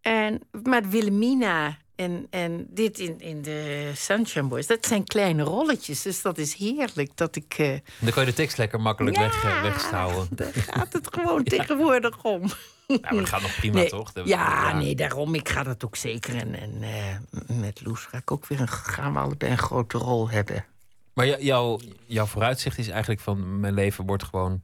En, 0.00 0.40
maar 0.62 0.88
Wilhelmina 0.88 1.78
En, 2.00 2.26
en 2.30 2.66
dit 2.70 2.98
in, 2.98 3.20
in 3.20 3.42
de 3.42 3.90
Sunshine 3.94 4.48
Boys, 4.48 4.66
dat 4.66 4.86
zijn 4.86 5.04
kleine 5.04 5.42
rolletjes. 5.42 6.02
Dus 6.02 6.22
dat 6.22 6.38
is 6.38 6.54
heerlijk 6.54 7.10
dat 7.14 7.36
ik... 7.36 7.54
eh, 7.58 7.78
Dan 7.98 8.12
kan 8.12 8.24
je 8.24 8.28
de 8.30 8.36
tekst 8.36 8.58
lekker 8.58 8.80
makkelijk 8.80 9.16
weg, 9.16 9.44
eh, 9.44 9.62
wegschouwen. 9.62 10.26
daar 10.30 10.52
gaat 10.54 10.92
het 10.92 11.08
gewoon 11.14 11.44
tegenwoordig 11.56 12.22
om. 12.22 12.42
Ja, 12.86 12.98
maar 13.00 13.14
dat 13.14 13.28
gaat 13.28 13.42
nog 13.42 13.56
prima, 13.56 13.74
Nee, 13.78 13.88
toch? 13.88 14.12
Dat- 14.12 14.26
Ja, 14.28 14.72
nee, 14.72 14.94
daarom. 14.94 15.34
Ik 15.34 15.48
ga 15.48 15.62
dat 15.62 15.84
ook 15.84 15.96
zeker. 15.96 16.36
En, 16.36 16.54
en 16.60 16.82
eh, 16.82 17.56
met 17.60 17.80
Loes 17.84 18.00
ga 18.04 18.18
ik 18.18 18.30
ook 18.30 18.46
weer 18.46 18.60
een, 18.60 18.68
gaan 18.68 19.12
we 19.12 19.18
allebei 19.18 19.50
een 19.52 19.58
grote 19.58 19.98
rol 19.98 20.28
hebben. 20.30 20.64
Maar 21.12 21.26
jou- 21.26 21.42
jouw, 21.42 21.80
jouw 22.06 22.26
vooruitzicht 22.26 22.78
is 22.78 22.88
eigenlijk 22.88 23.20
van... 23.20 23.60
mijn 23.60 23.74
leven 23.74 24.06
wordt 24.06 24.24
gewoon 24.24 24.60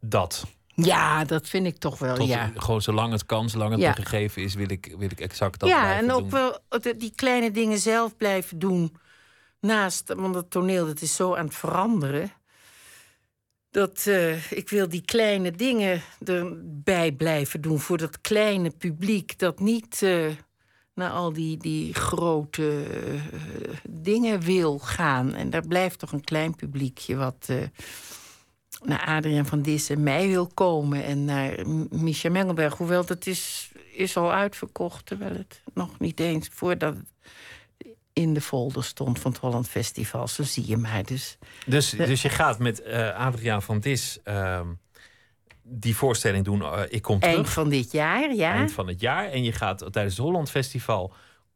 dat. 0.00 0.44
Ja, 0.74 1.24
dat 1.24 1.48
vind 1.48 1.66
ik 1.66 1.76
toch 1.78 1.98
wel, 1.98 2.14
Tot, 2.14 2.26
ja. 2.26 2.50
Gewoon 2.56 2.82
zolang 2.82 3.12
het 3.12 3.26
kan, 3.26 3.48
zolang 3.48 3.70
het 3.70 3.80
Ja. 3.80 3.92
gegeven 3.92 4.42
is... 4.42 4.54
wil 4.54 4.70
ik, 4.70 4.94
wil 4.98 5.10
ik 5.10 5.20
exact 5.20 5.60
dat 5.60 5.68
ja, 5.68 5.96
en 5.96 6.12
ook 6.12 6.30
doen. 6.30 6.30
wel 6.30 6.58
die 6.96 7.12
kleine 7.14 7.50
dingen 7.50 7.78
zelf 7.78 8.16
blijven 8.16 8.58
doen. 8.58 8.96
Naast, 9.60 10.14
want 10.16 10.34
het 10.34 10.50
toneel 10.50 10.86
dat 10.86 11.00
is 11.00 11.14
zo 11.14 11.34
aan 11.34 11.44
het 11.44 11.54
veranderen. 11.54 12.32
Dat 13.70 14.06
eh, 14.06 14.52
ik 14.52 14.68
wil 14.68 14.88
die 14.88 15.02
kleine 15.04 15.50
dingen 15.50 16.02
erbij 16.24 17.12
blijven 17.12 17.60
doen 17.60 17.78
voor 17.78 17.98
dat 17.98 18.20
kleine 18.20 18.70
publiek. 18.70 19.38
Dat 19.38 19.60
niet 19.60 20.02
eh, 20.02 20.26
naar 20.94 21.10
al 21.10 21.32
die, 21.32 21.56
die 21.56 21.94
grote 21.94 22.84
eh, 22.84 23.20
dingen 23.88 24.40
wil 24.40 24.78
gaan. 24.78 25.34
En 25.34 25.50
daar 25.50 25.66
blijft 25.66 25.98
toch 25.98 26.12
een 26.12 26.24
klein 26.24 26.54
publiekje 26.54 27.16
wat 27.16 27.48
naar 28.84 29.04
Adriaan 29.06 29.46
van 29.46 29.62
Dis 29.62 29.90
en 29.90 30.02
mij 30.02 30.28
wil 30.28 30.46
komen. 30.54 31.04
En 31.04 31.24
naar 31.24 31.68
M- 31.68 31.86
Misha 31.90 32.30
Mengelberg. 32.30 32.74
Hoewel 32.76 33.04
dat 33.06 33.26
is, 33.26 33.70
is 33.92 34.16
al 34.16 34.32
uitverkocht. 34.32 35.06
Terwijl 35.06 35.34
het 35.34 35.62
nog 35.74 35.98
niet 35.98 36.20
eens 36.20 36.48
voordat 36.52 36.94
het 36.96 37.04
in 38.12 38.34
de 38.34 38.40
folder 38.40 38.84
stond 38.84 39.18
van 39.18 39.30
het 39.30 39.40
Holland 39.40 39.68
Festival. 39.68 40.28
Zo 40.28 40.42
zie 40.42 40.66
je 40.66 40.76
maar. 40.76 41.02
Dus 41.04 41.38
Dus, 41.66 41.90
de- 41.90 41.96
dus 42.06 42.22
je 42.22 42.28
gaat 42.28 42.58
met 42.58 42.82
eh, 42.82 43.14
Adriaan 43.16 43.62
van 43.62 43.80
Dis 43.80 44.18
ehm, 44.24 44.66
die 45.62 45.96
voorstelling 45.96 46.44
doen. 46.44 46.62
eh, 46.62 46.80
ik 46.88 47.02
kom 47.02 47.20
eind 47.20 47.34
terug 47.34 47.52
van 47.52 47.68
dit 47.68 47.92
jaar, 47.92 48.34
ja. 48.34 48.52
eind 48.54 48.72
van 48.72 48.86
het 48.88 49.00
jaar. 49.00 49.28
En 49.30 49.42
je 49.42 49.52
gaat 49.52 49.78
tijdens 49.92 50.16
het 50.16 50.24
Holland 50.26 50.50
Festival 50.50 51.12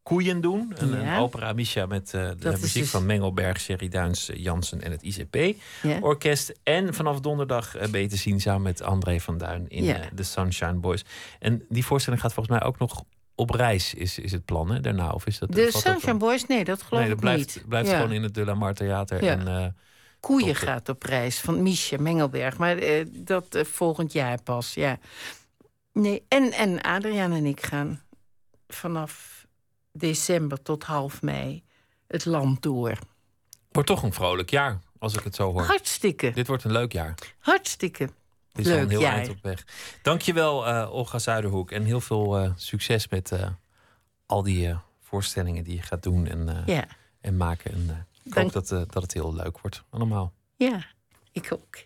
Koeien 0.07 0.41
doen. 0.41 0.73
Een, 0.75 0.89
Ja. 0.89 1.13
een 1.15 1.19
opera 1.19 1.53
Misha 1.53 1.85
met 1.85 2.13
eh, 2.13 2.29
de 2.39 2.57
muziek 2.61 2.81
dus- 2.81 2.89
van 2.91 3.05
Mengelberg, 3.05 3.59
Sherry 3.59 3.87
Duins, 3.87 4.29
eh, 4.29 4.43
Jansen 4.43 4.81
en 4.81 4.91
het 4.91 5.01
Ja. 5.01 5.09
ICP-orkest. 5.09 6.53
En 6.63 6.93
vanaf 6.93 7.19
donderdag 7.19 7.75
eh, 7.75 7.89
ben 7.89 8.01
je 8.01 8.07
te 8.07 8.15
zien 8.17 8.39
samen 8.41 8.61
met 8.61 8.81
André 8.81 9.19
van 9.19 9.37
Duin 9.37 9.65
in 9.67 9.83
Ja. 9.83 9.99
de 10.13 10.23
Sunshine 10.23 10.73
Boys. 10.73 11.05
En 11.39 11.65
die 11.69 11.85
voorstelling 11.85 12.21
gaat 12.21 12.33
volgens 12.33 12.59
mij 12.59 12.67
ook 12.67 12.79
nog 12.79 13.03
op 13.35 13.49
reis, 13.49 13.93
is, 13.93 14.19
is 14.19 14.31
het 14.31 14.45
plan 14.45 14.71
hè, 14.71 14.79
daarna? 14.79 15.09
Of 15.11 15.25
is 15.25 15.39
dat, 15.39 15.51
De 15.51 15.71
Sunshine? 15.71 16.17
Boys, 16.17 16.45
nee, 16.45 16.63
dat 16.63 16.81
geloof 16.81 16.99
Nee, 17.01 17.09
dat 17.09 17.17
ik 17.17 17.23
blijft, 17.23 17.55
niet. 17.55 17.67
blijft 17.67 17.89
gewoon 17.89 18.11
in 18.11 18.23
het 18.23 18.33
De 18.33 18.45
La 18.45 18.53
Mar 18.53 18.73
Theater. 18.73 19.23
En, 19.27 19.75
Koeien 20.19 20.47
tot, 20.47 20.57
gaat 20.57 20.89
op 20.89 21.03
reis 21.03 21.39
van 21.39 21.63
Miesje 21.63 21.97
Mengelberg. 22.01 22.57
Maar 22.57 22.77
dat 23.11 23.45
volgend 23.71 24.11
jaar 24.13 24.41
pas, 24.43 24.73
ja. 24.73 24.97
Nee, 25.93 26.23
en, 26.27 26.51
en 26.51 26.81
Adriaan 26.81 27.31
en 27.31 27.45
ik 27.45 27.65
gaan 27.65 28.01
vanaf 28.67 29.36
december 29.97 30.61
tot 30.61 30.83
half 30.83 31.21
mei 31.21 31.63
het 32.07 32.25
land 32.25 32.61
door. 32.61 32.97
Wordt 33.71 33.89
toch 33.89 34.03
een 34.03 34.13
vrolijk 34.13 34.49
jaar, 34.49 34.79
als 34.99 35.13
ik 35.13 35.23
het 35.23 35.35
zo 35.35 35.51
hoor. 35.51 35.61
Hartstikke, 35.63 36.31
Dit 36.31 36.47
wordt 36.47 36.63
een 36.63 36.71
leuk 36.71 36.91
jaar. 36.91 37.15
hartstikke 37.39 38.09
Dit 38.51 38.65
is 38.65 38.71
al 38.71 38.77
een 38.77 38.81
leuk 38.81 38.89
heel 38.91 39.01
jaar. 39.01 39.13
eind 39.17 39.29
op 39.29 39.37
weg. 39.41 39.65
Dankjewel, 40.01 40.67
eh 40.67 40.93
Olga 40.93 41.19
Zuiderhoek. 41.19 41.71
En 41.71 41.83
heel 41.83 42.01
veel 42.01 42.37
eh, 42.37 42.51
succes 42.55 43.07
met 43.07 43.31
eh, 43.31 43.49
al 44.25 44.43
die 44.43 44.75
voorstellingen 45.01 45.63
die 45.63 45.75
je 45.75 45.81
gaat 45.81 46.03
doen 46.03 46.27
en, 46.27 46.63
Ja, 46.65 46.87
en 47.21 47.37
maken. 47.37 47.71
En, 47.73 48.07
ik 48.23 48.33
Dank- 48.33 48.53
hoop 48.53 48.67
dat, 48.67 48.91
dat 48.93 49.03
het 49.03 49.13
heel 49.13 49.33
leuk 49.33 49.59
wordt, 49.59 49.83
allemaal. 49.89 50.33
ja, 50.55 50.85
ik 51.31 51.49
ook. 51.53 51.77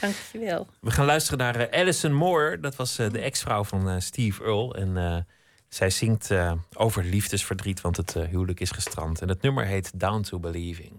Dankjewel. 0.00 0.66
We 0.80 0.90
gaan 0.90 1.06
luisteren 1.06 1.38
naar 1.38 1.70
Alison 1.70 2.12
Moore. 2.12 2.60
Dat 2.60 2.76
was 2.76 2.96
de 2.96 3.20
ex-vrouw 3.20 3.64
van 3.64 4.02
Steve 4.02 4.44
Earle. 4.44 4.74
En 4.74 5.26
zij 5.68 5.90
zingt 5.90 6.30
eh, 6.30 6.52
over 6.74 7.04
liefdesverdriet, 7.04 7.80
want 7.80 7.96
het 7.96 8.16
eh, 8.16 8.28
huwelijk 8.28 8.60
is 8.60 8.70
gestrand. 8.70 9.20
En 9.20 9.28
het 9.28 9.42
nummer 9.42 9.64
heet 9.64 10.00
Down 10.00 10.20
to 10.20 10.38
Believing. 10.38 10.92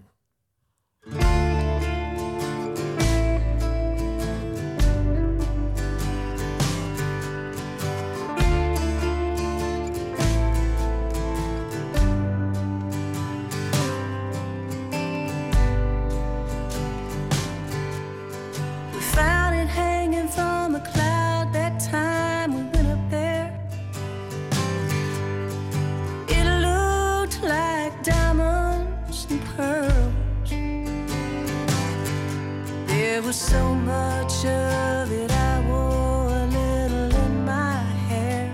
Was 33.30 33.38
so 33.38 33.76
much 33.76 34.44
of 34.44 35.12
it, 35.12 35.30
I 35.30 35.60
wore 35.68 36.30
a 36.30 36.46
little 36.46 37.14
in 37.14 37.44
my 37.44 37.78
hair. 38.08 38.52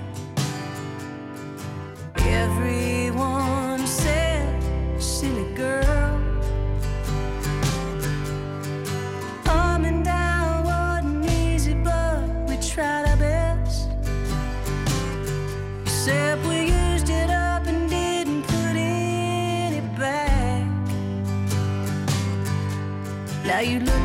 Everyone 2.16 3.86
said, 3.86 5.02
silly 5.02 5.50
girl. 5.54 6.20
Coming 9.44 10.02
down 10.02 10.64
wasn't 10.64 11.24
easy, 11.30 11.72
but 11.72 12.28
we 12.46 12.58
tried 12.58 13.08
our 13.08 13.16
best. 13.16 13.88
Except 15.84 16.44
we 16.48 16.58
used 16.84 17.08
it 17.08 17.30
up 17.30 17.66
and 17.66 17.88
didn't 17.88 18.42
put 18.42 18.76
any 18.76 19.80
back. 19.96 20.66
Now 23.42 23.60
you 23.60 23.80
look 23.80 23.95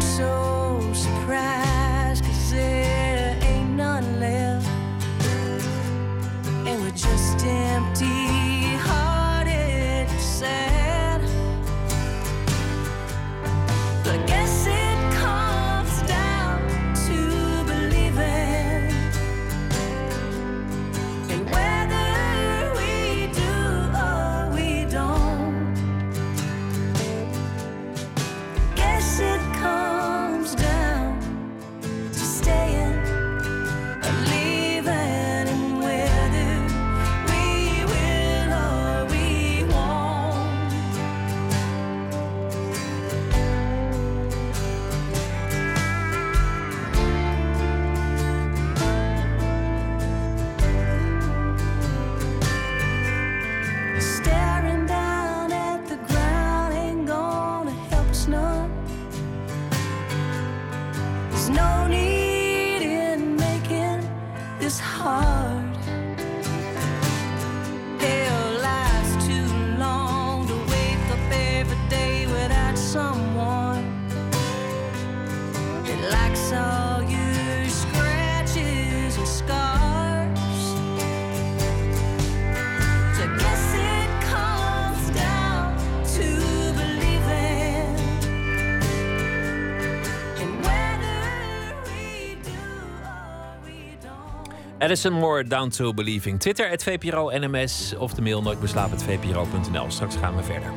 Addison 94.92 95.14
Moore, 95.14 95.44
Down 95.44 95.70
to 95.70 95.94
Believing. 95.94 96.39
Twitter, 96.39 96.70
het 96.70 96.84
VPRO 96.84 97.30
NMS 97.30 97.96
of 97.98 98.14
de 98.14 98.22
mail 98.22 98.42
nooit 98.42 98.60
beslapen, 98.60 98.98
het 98.98 99.04
VPRO.nl. 99.04 99.92
Straks 99.92 100.16
gaan 100.16 100.36
we 100.36 100.44
verder. 100.44 100.72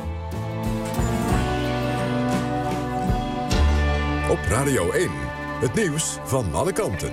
Op 4.31 4.39
Radio 4.49 4.91
1, 4.91 5.11
het 5.61 5.75
nieuws 5.75 6.19
van 6.25 6.55
alle 6.55 6.73
kanten. 6.73 7.13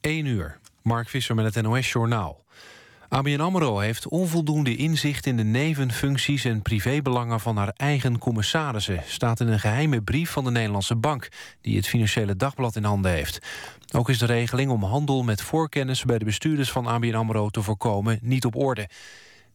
1 0.00 0.26
uur. 0.26 0.58
Mark 0.82 1.08
Visser 1.08 1.34
met 1.34 1.54
het 1.54 1.64
NOS-journaal. 1.64 2.44
ABN 3.08 3.40
AMRO 3.40 3.78
heeft 3.78 4.08
onvoldoende 4.08 4.76
inzicht 4.76 5.26
in 5.26 5.36
de 5.36 5.44
nevenfuncties 5.44 6.44
en 6.44 6.62
privébelangen 6.62 7.40
van 7.40 7.56
haar 7.56 7.72
eigen 7.76 8.18
commissarissen, 8.18 9.02
staat 9.06 9.40
in 9.40 9.48
een 9.48 9.60
geheime 9.60 10.02
brief 10.02 10.30
van 10.30 10.44
de 10.44 10.50
Nederlandse 10.50 10.96
Bank, 10.96 11.28
die 11.60 11.76
het 11.76 11.86
Financiële 11.86 12.36
Dagblad 12.36 12.76
in 12.76 12.84
handen 12.84 13.10
heeft. 13.10 13.38
Ook 13.94 14.08
is 14.08 14.18
de 14.18 14.26
regeling 14.26 14.70
om 14.70 14.82
handel 14.82 15.22
met 15.22 15.42
voorkennis 15.42 16.04
bij 16.04 16.18
de 16.18 16.24
bestuurders 16.24 16.70
van 16.70 16.86
ABN 16.86 17.14
AMRO 17.14 17.48
te 17.48 17.62
voorkomen 17.62 18.18
niet 18.22 18.44
op 18.44 18.56
orde. 18.56 18.88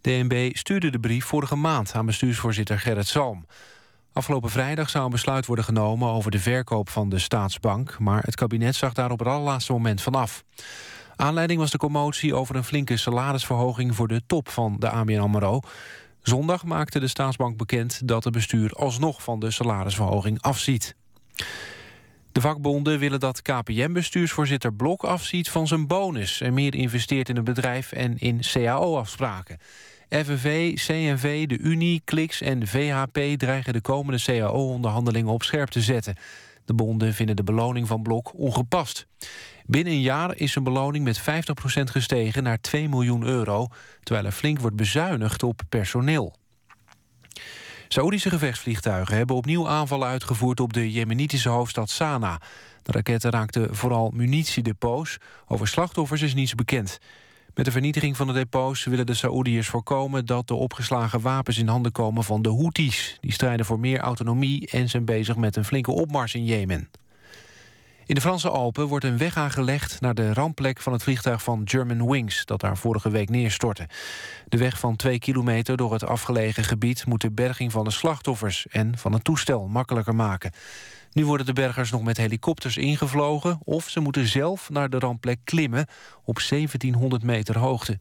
DNB 0.01 0.49
stuurde 0.53 0.91
de 0.91 0.99
brief 0.99 1.25
vorige 1.25 1.55
maand 1.55 1.93
aan 1.93 2.05
bestuursvoorzitter 2.05 2.79
Gerrit 2.79 3.07
Salm. 3.07 3.45
Afgelopen 4.13 4.49
vrijdag 4.49 4.89
zou 4.89 5.05
een 5.05 5.11
besluit 5.11 5.45
worden 5.45 5.65
genomen 5.65 6.09
over 6.09 6.31
de 6.31 6.39
verkoop 6.39 6.89
van 6.89 7.09
de 7.09 7.19
staatsbank... 7.19 7.99
maar 7.99 8.23
het 8.23 8.35
kabinet 8.35 8.75
zag 8.75 8.93
daar 8.93 9.11
op 9.11 9.19
het 9.19 9.27
allerlaatste 9.27 9.71
moment 9.71 10.01
vanaf. 10.01 10.43
Aanleiding 11.15 11.59
was 11.59 11.71
de 11.71 11.77
commotie 11.77 12.35
over 12.35 12.55
een 12.55 12.63
flinke 12.63 12.97
salarisverhoging... 12.97 13.95
voor 13.95 14.07
de 14.07 14.21
top 14.27 14.49
van 14.49 14.75
de 14.79 14.89
ABN 14.89 15.19
AMRO. 15.19 15.59
Zondag 16.21 16.63
maakte 16.63 16.99
de 16.99 17.07
staatsbank 17.07 17.57
bekend 17.57 18.07
dat 18.07 18.23
het 18.23 18.33
bestuur 18.33 18.71
alsnog 18.71 19.23
van 19.23 19.39
de 19.39 19.51
salarisverhoging 19.51 20.41
afziet. 20.41 20.95
De 22.31 22.41
vakbonden 22.41 22.99
willen 22.99 23.19
dat 23.19 23.41
KPM-bestuursvoorzitter 23.41 24.73
Blok 24.73 25.03
afziet 25.03 25.49
van 25.49 25.67
zijn 25.67 25.87
bonus... 25.87 26.41
en 26.41 26.53
meer 26.53 26.75
investeert 26.75 27.29
in 27.29 27.35
het 27.35 27.45
bedrijf 27.45 27.91
en 27.91 28.17
in 28.17 28.39
CAO-afspraken. 28.39 29.57
FNV, 30.09 30.73
CNV, 30.75 31.47
de 31.47 31.57
Unie, 31.57 32.01
Kliks 32.05 32.41
en 32.41 32.67
VHP 32.67 33.19
dreigen 33.37 33.73
de 33.73 33.81
komende 33.81 34.21
CAO-onderhandelingen 34.23 35.33
op 35.33 35.43
scherp 35.43 35.69
te 35.69 35.81
zetten. 35.81 36.15
De 36.65 36.73
bonden 36.73 37.13
vinden 37.13 37.35
de 37.35 37.43
beloning 37.43 37.87
van 37.87 38.01
Blok 38.01 38.33
ongepast. 38.37 39.07
Binnen 39.65 39.93
een 39.93 40.01
jaar 40.01 40.35
is 40.35 40.51
zijn 40.51 40.63
beloning 40.63 41.03
met 41.03 41.19
50% 41.19 41.23
gestegen 41.83 42.43
naar 42.43 42.61
2 42.61 42.89
miljoen 42.89 43.23
euro... 43.23 43.67
terwijl 44.03 44.25
er 44.25 44.31
flink 44.31 44.59
wordt 44.59 44.75
bezuinigd 44.75 45.43
op 45.43 45.61
personeel. 45.69 46.35
Saoedische 47.87 48.29
gevechtsvliegtuigen 48.29 49.17
hebben 49.17 49.35
opnieuw 49.35 49.67
aanvallen 49.67 50.07
uitgevoerd... 50.07 50.59
op 50.59 50.73
de 50.73 50.91
jemenitische 50.91 51.49
hoofdstad 51.49 51.89
Sanaa. 51.89 52.41
De 52.83 52.91
raketten 52.91 53.31
raakten 53.31 53.75
vooral 53.75 54.11
munitiedepots. 54.13 55.17
Over 55.47 55.67
slachtoffers 55.67 56.21
is 56.21 56.33
niets 56.33 56.55
bekend. 56.55 56.99
Met 57.53 57.65
de 57.65 57.71
vernietiging 57.71 58.17
van 58.17 58.27
de 58.27 58.33
depots 58.33 58.83
willen 58.83 59.05
de 59.05 59.13
Saoediërs 59.13 59.67
voorkomen... 59.67 60.25
dat 60.25 60.47
de 60.47 60.53
opgeslagen 60.53 61.21
wapens 61.21 61.57
in 61.57 61.67
handen 61.67 61.91
komen 61.91 62.23
van 62.23 62.41
de 62.41 62.49
Houthis. 62.49 63.17
Die 63.19 63.31
strijden 63.31 63.65
voor 63.65 63.79
meer 63.79 63.99
autonomie 63.99 64.67
en 64.69 64.89
zijn 64.89 65.05
bezig 65.05 65.35
met 65.35 65.55
een 65.55 65.65
flinke 65.65 65.91
opmars 65.91 66.33
in 66.33 66.45
Jemen. 66.45 66.89
In 68.05 68.15
de 68.15 68.21
Franse 68.21 68.49
Alpen 68.49 68.87
wordt 68.87 69.05
een 69.05 69.17
weg 69.17 69.37
aangelegd 69.37 70.01
naar 70.01 70.13
de 70.13 70.33
rampplek 70.33 70.81
van 70.81 70.93
het 70.93 71.03
vliegtuig 71.03 71.43
van 71.43 71.61
German 71.65 72.09
Wings, 72.09 72.45
dat 72.45 72.61
daar 72.61 72.77
vorige 72.77 73.09
week 73.09 73.29
neerstortte. 73.29 73.87
De 74.47 74.57
weg 74.57 74.79
van 74.79 74.95
twee 74.95 75.19
kilometer 75.19 75.77
door 75.77 75.93
het 75.93 76.05
afgelegen 76.05 76.63
gebied 76.63 77.05
moet 77.05 77.21
de 77.21 77.31
berging 77.31 77.71
van 77.71 77.83
de 77.83 77.91
slachtoffers 77.91 78.67
en 78.67 78.97
van 78.97 79.13
het 79.13 79.23
toestel 79.23 79.67
makkelijker 79.67 80.15
maken. 80.15 80.51
Nu 81.11 81.25
worden 81.25 81.45
de 81.45 81.53
bergers 81.53 81.91
nog 81.91 82.03
met 82.03 82.17
helikopters 82.17 82.77
ingevlogen... 82.77 83.59
of 83.63 83.89
ze 83.89 83.99
moeten 83.99 84.27
zelf 84.27 84.69
naar 84.69 84.89
de 84.89 84.99
rampplek 84.99 85.39
klimmen 85.43 85.87
op 86.23 86.39
1700 86.49 87.23
meter 87.23 87.57
hoogte. 87.57 87.99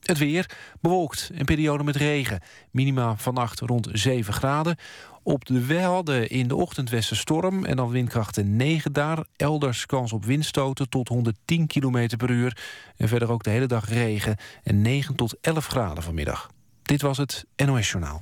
Het 0.00 0.18
weer 0.18 0.50
bewolkt, 0.80 1.30
een 1.34 1.44
periode 1.44 1.84
met 1.84 1.96
regen. 1.96 2.40
Minima 2.70 3.16
vannacht 3.16 3.60
rond 3.60 3.88
7 3.92 4.32
graden. 4.32 4.76
Op 5.22 5.46
de 5.46 5.66
Wadden 5.66 6.28
in 6.28 6.48
de 6.48 6.56
ochtend 6.56 6.90
storm 7.00 7.64
en 7.64 7.76
dan 7.76 7.90
windkrachten 7.90 8.56
9 8.56 8.92
daar. 8.92 9.24
Elders 9.36 9.86
kans 9.86 10.12
op 10.12 10.24
windstoten 10.24 10.88
tot 10.88 11.08
110 11.08 11.66
km 11.66 12.16
per 12.16 12.30
uur. 12.30 12.56
En 12.96 13.08
verder 13.08 13.30
ook 13.30 13.42
de 13.42 13.50
hele 13.50 13.66
dag 13.66 13.88
regen 13.88 14.36
en 14.62 14.82
9 14.82 15.14
tot 15.14 15.36
11 15.40 15.66
graden 15.66 16.02
vanmiddag. 16.02 16.50
Dit 16.82 17.02
was 17.02 17.18
het 17.18 17.46
NOS 17.56 17.90
Journaal. 17.90 18.20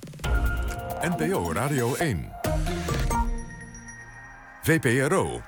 NPO 1.01 1.53
Radio 1.53 1.94
1. 1.94 2.32
VPRO. 4.62 5.42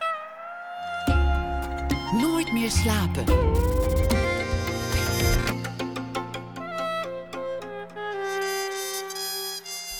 Nooit 2.13 2.53
meer 2.53 2.71
slapen. 2.71 3.25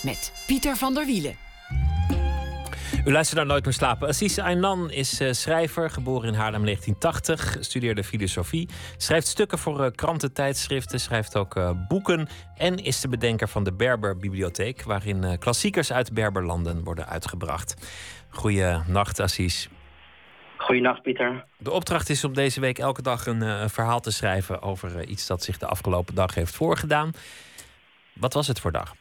Met 0.03 0.43
Pieter 0.47 0.75
van 0.75 0.93
der 0.93 1.05
Wielen. 1.05 1.35
U 3.05 3.11
luistert 3.11 3.37
naar 3.37 3.47
Nooit 3.47 3.63
meer 3.63 3.73
slapen. 3.73 4.07
Assis 4.07 4.39
Aynan 4.39 4.91
is 4.91 5.21
uh, 5.21 5.31
schrijver, 5.31 5.89
geboren 5.89 6.27
in 6.27 6.33
Haarlem 6.33 6.63
1980, 6.63 7.57
studeerde 7.59 8.03
filosofie, 8.03 8.69
schrijft 8.97 9.27
stukken 9.27 9.57
voor 9.57 9.79
uh, 9.79 9.91
kranten, 9.95 10.33
tijdschriften, 10.33 10.99
schrijft 10.99 11.37
ook 11.37 11.55
uh, 11.55 11.71
boeken 11.87 12.27
en 12.55 12.77
is 12.77 13.01
de 13.01 13.07
bedenker 13.07 13.47
van 13.47 13.63
de 13.63 13.73
Berber 13.73 14.17
Bibliotheek, 14.17 14.83
waarin 14.83 15.39
klassiekers 15.39 15.91
uit 15.93 16.13
Berberlanden 16.13 16.83
worden 16.83 17.07
uitgebracht. 17.07 17.75
Goeienacht, 18.29 19.19
Assis. 19.19 19.69
Goeienacht, 20.57 21.01
Pieter. 21.01 21.45
De 21.57 21.71
opdracht 21.71 22.09
is 22.09 22.23
om 22.23 22.33
deze 22.33 22.59
week 22.59 22.79
elke 22.79 23.01
dag 23.01 23.25
een, 23.25 23.41
een 23.41 23.69
verhaal 23.69 23.99
te 23.99 24.11
schrijven 24.11 24.61
over 24.61 25.05
iets 25.05 25.27
dat 25.27 25.43
zich 25.43 25.57
de 25.57 25.65
afgelopen 25.65 26.15
dag 26.15 26.35
heeft 26.35 26.55
voorgedaan. 26.55 27.11
Wat 28.13 28.33
was 28.33 28.47
het 28.47 28.59
voor 28.59 28.71
dag? 28.71 28.93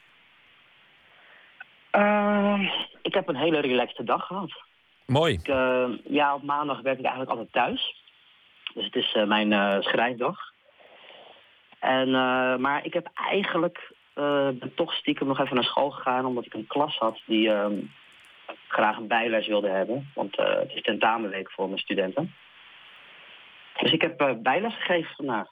Uh, 1.92 2.72
ik 3.02 3.14
heb 3.14 3.28
een 3.28 3.36
hele 3.36 3.60
relaxte 3.60 4.04
dag 4.04 4.26
gehad. 4.26 4.52
Mooi. 5.06 5.34
Ik, 5.34 5.48
uh, 5.48 5.88
ja, 6.04 6.34
op 6.34 6.42
maandag 6.42 6.80
werk 6.80 6.98
ik 6.98 7.04
eigenlijk 7.04 7.30
altijd 7.30 7.52
thuis. 7.52 8.04
Dus 8.74 8.84
het 8.84 8.94
is 8.94 9.14
uh, 9.14 9.26
mijn 9.26 9.52
uh, 9.52 9.80
schrijfdag. 9.80 10.38
En, 11.78 12.10
maar 12.60 12.84
ik 12.84 12.92
heb 12.92 13.10
eigenlijk 13.14 13.92
ben 14.58 14.74
toch 14.74 14.94
stiekem 14.94 15.26
nog 15.26 15.40
even 15.40 15.54
naar 15.54 15.64
school 15.64 15.90
gegaan... 15.90 16.26
omdat 16.26 16.46
ik 16.46 16.54
een 16.54 16.66
klas 16.66 16.96
had 16.96 17.20
die 17.26 17.50
ehm, 17.52 17.74
graag 18.68 18.96
een 18.96 19.06
bijles 19.06 19.46
wilde 19.46 19.68
hebben. 19.68 20.10
Want 20.14 20.36
het 20.36 20.72
is 20.74 20.82
tentamenweek 20.82 21.50
voor 21.50 21.66
mijn 21.66 21.78
studenten. 21.78 22.34
Dus 23.80 23.92
ik 23.92 24.00
heb 24.00 24.38
bijles 24.42 24.74
gegeven 24.74 25.14
vandaag. 25.16 25.48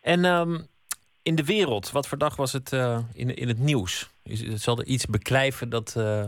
En 0.00 0.24
um, 0.24 0.68
in 1.22 1.34
de 1.34 1.44
wereld, 1.44 1.90
wat 1.90 2.08
voor 2.08 2.18
dag 2.18 2.36
was 2.36 2.52
het 2.52 2.72
in, 3.12 3.36
in 3.36 3.48
het 3.48 3.58
nieuws? 3.58 4.10
Is, 4.22 4.40
zal 4.40 4.78
er 4.78 4.86
iets 4.86 5.06
beklijven 5.06 5.68
dat, 5.68 5.94
uh, 5.98 6.24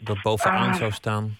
dat 0.00 0.22
bovenaan 0.22 0.68
Ah. 0.70 0.74
zou 0.74 0.90
staan? 0.90 1.36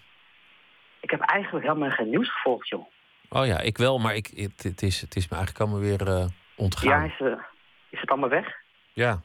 Ik 1.00 1.10
heb 1.10 1.20
eigenlijk 1.20 1.66
helemaal 1.66 1.90
geen 1.90 2.10
nieuws 2.10 2.32
gevolgd, 2.32 2.68
joh. 2.68 2.86
Oh 3.28 3.46
ja, 3.46 3.60
ik 3.60 3.78
wel, 3.78 3.98
maar 3.98 4.14
ik, 4.14 4.26
het, 4.26 4.62
het 4.62 4.82
is, 4.82 5.00
het 5.00 5.16
is 5.16 5.28
me 5.28 5.36
eigenlijk 5.36 5.60
allemaal 5.64 5.88
weer 5.88 6.08
eh, 6.08 6.26
ontgaan. 6.56 6.88
Ja, 6.88 7.04
is, 7.04 7.20
eh, 7.20 7.42
is 7.90 8.00
het 8.00 8.10
allemaal 8.10 8.28
weg? 8.28 8.54
Ja. 8.92 9.20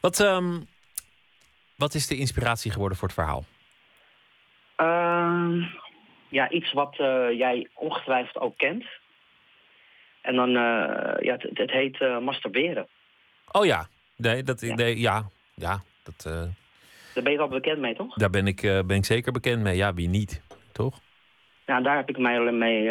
Wat, 0.00 0.20
ehm, 0.20 0.60
wat 1.76 1.94
is 1.94 2.06
de 2.06 2.16
inspiratie 2.16 2.70
geworden 2.70 2.98
voor 2.98 3.08
het 3.08 3.16
verhaal? 3.16 3.44
Ehm, 4.76 5.62
ja, 6.28 6.50
iets 6.50 6.72
wat 6.72 6.98
eh, 6.98 7.30
jij 7.38 7.68
ongetwijfeld 7.74 8.38
ook 8.38 8.56
kent. 8.58 8.84
En 10.22 10.34
dan, 10.34 10.48
eh, 10.48 11.24
ja, 11.24 11.36
het, 11.38 11.58
het 11.58 11.70
heet 11.70 12.00
eh, 12.00 12.18
masturberen. 12.18 12.86
Oh 13.52 13.64
ja, 13.64 13.86
nee, 14.16 14.42
dat, 14.42 14.60
nee 14.60 15.00
ja, 15.00 15.22
ja 15.54 15.82
dat, 16.04 16.24
eh, 16.26 16.42
Daar 17.14 17.22
ben 17.22 17.32
je 17.32 17.38
wel 17.38 17.48
bekend 17.48 17.78
mee, 17.78 17.94
toch? 17.94 18.14
daar 18.14 18.30
ben 18.30 18.46
ik, 18.46 18.60
ben 18.60 18.96
ik 18.96 19.04
zeker 19.04 19.32
bekend 19.32 19.62
mee. 19.62 19.76
Ja, 19.76 19.94
wie 19.94 20.08
niet, 20.08 20.42
toch? 20.72 21.00
Ja, 21.66 21.80
daar 21.80 21.96
heb 21.96 22.08
ik 22.08 22.18
mij 22.18 22.52
mee 22.52 22.84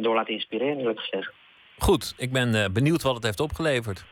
door 0.00 0.14
laten 0.14 0.34
inspireren, 0.34 0.78
eerlijk 0.78 1.00
gezegd. 1.00 1.32
Goed, 1.78 2.14
ik 2.16 2.32
ben 2.32 2.72
benieuwd 2.72 3.02
wat 3.02 3.14
het 3.14 3.24
heeft 3.24 3.40
opgeleverd. 3.40 4.04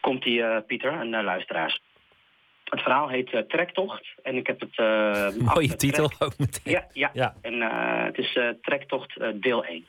Komt 0.00 0.22
die, 0.22 0.62
Pieter 0.62 0.92
en 0.92 1.14
eh, 1.14 1.24
luisteraars. 1.24 1.80
Het 2.64 2.80
verhaal 2.80 3.08
heet 3.08 3.44
Trektocht. 3.48 4.06
En 4.22 4.36
ik 4.36 4.46
heb 4.46 4.60
het... 4.60 4.76
Mooie 5.54 5.76
titel 5.76 6.10
ook 6.18 6.38
meteen. 6.38 6.72
Ja, 6.72 6.86
ja. 6.92 7.10
Ja. 7.12 7.34
En 7.42 7.60
het 8.04 8.18
is 8.18 8.38
Trektocht 8.60 9.20
deel 9.40 9.64
1. 9.64 9.86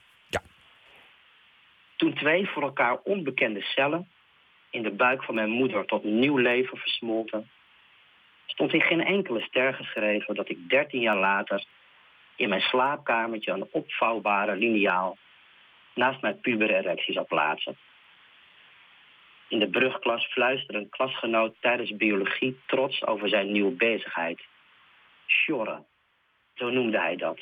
Toen 2.02 2.14
twee 2.14 2.50
voor 2.50 2.62
elkaar 2.62 3.00
onbekende 3.04 3.62
cellen 3.62 4.10
in 4.70 4.84
de 4.84 4.92
buik 4.92 5.24
van 5.24 5.36
mijn 5.36 5.50
moeder 5.50 5.86
tot 5.86 6.04
nieuw 6.04 6.38
leven 6.38 6.78
versmolten, 6.78 7.50
stond 8.46 8.74
in 8.74 8.82
geen 8.82 9.04
enkele 9.04 9.42
ster 9.42 9.74
geschreven 9.74 10.36
dat 10.36 10.50
ik 10.50 10.70
13 10.70 11.02
jaar 11.02 11.18
later 11.18 11.66
in 12.36 12.50
mijn 12.50 12.62
slaapkamertje 12.62 13.52
een 13.52 13.68
opvouwbare 13.72 14.56
liniaal 14.56 15.18
naast 15.94 16.22
mijn 16.22 16.40
pubere 16.40 16.76
erectie 16.76 17.14
zou 17.14 17.26
plaatsen. 17.26 17.78
In 19.48 19.60
de 19.60 19.70
brugklas 19.70 20.26
fluisterde 20.26 20.80
een 20.80 20.90
klasgenoot 20.90 21.56
tijdens 21.60 21.96
biologie 21.96 22.60
trots 22.66 23.06
over 23.06 23.30
zijn 23.30 23.52
nieuwe 23.52 23.72
bezigheid. 23.72 24.42
Sjorren, 25.28 25.86
zo 26.56 26.70
noemde 26.70 27.00
hij 27.00 27.16
dat. 27.16 27.40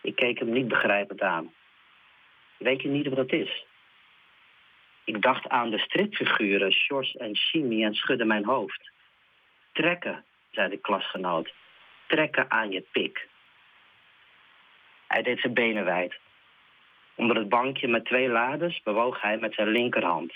Ik 0.00 0.14
keek 0.14 0.38
hem 0.38 0.52
niet 0.52 0.68
begrijpend 0.68 1.20
aan. 1.20 1.52
Weet 2.58 2.82
je 2.82 2.88
niet 2.88 3.06
wat 3.06 3.16
dat 3.16 3.32
is? 3.32 3.64
Ik 5.04 5.22
dacht 5.22 5.48
aan 5.48 5.70
de 5.70 5.78
stripfiguren 5.78 6.72
Sjors 6.72 7.16
en 7.16 7.36
Shimi 7.36 7.84
en 7.84 7.94
schudde 7.94 8.24
mijn 8.24 8.44
hoofd. 8.44 8.90
Trekken, 9.72 10.24
zei 10.50 10.68
de 10.68 10.76
klasgenoot. 10.76 11.52
Trekken 12.06 12.50
aan 12.50 12.70
je 12.70 12.80
pik. 12.92 13.28
Hij 15.06 15.22
deed 15.22 15.40
zijn 15.40 15.54
benen 15.54 15.84
wijd. 15.84 16.18
Onder 17.14 17.36
het 17.36 17.48
bankje 17.48 17.88
met 17.88 18.04
twee 18.04 18.28
lades 18.28 18.82
bewoog 18.82 19.20
hij 19.20 19.38
met 19.38 19.54
zijn 19.54 19.68
linkerhand. 19.68 20.34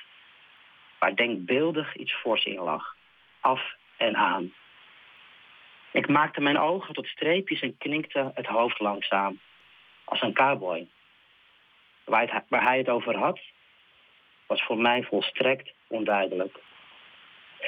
Waar 0.99 1.15
denkbeeldig 1.15 1.97
iets 1.97 2.13
fors 2.13 2.45
in 2.45 2.59
lag. 2.59 2.97
Af 3.41 3.75
en 3.97 4.17
aan. 4.17 4.53
Ik 5.93 6.09
maakte 6.09 6.41
mijn 6.41 6.59
ogen 6.59 6.95
tot 6.95 7.07
streepjes 7.07 7.61
en 7.61 7.79
knikte 7.79 8.31
het 8.35 8.47
hoofd 8.47 8.81
langzaam. 8.81 9.41
Als 10.05 10.23
een 10.23 10.35
cowboy. 10.35 10.89
Waar, 12.05 12.43
hij 12.49 12.79
het 12.79 12.89
over 12.89 13.17
had, 13.17 13.41
was 14.47 14.63
voor 14.63 14.79
mij 14.79 15.03
volstrekt 15.03 15.73
onduidelijk. 15.87 16.59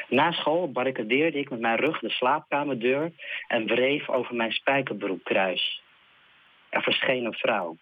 Na 0.08 0.32
school 0.32 0.72
barricadeerde 0.72 1.38
ik 1.38 1.50
met 1.50 1.60
mijn 1.60 1.76
rug 1.76 1.98
de 1.98 2.10
slaapkamerdeur 2.10 3.12
en 3.46 3.66
wreef 3.66 4.08
over 4.08 4.34
mijn 4.34 4.52
spijkerbroekkruis. 4.52 5.82
Er 6.68 6.82
verscheen 6.82 7.24
een 7.24 7.34
vrouw. 7.34 7.76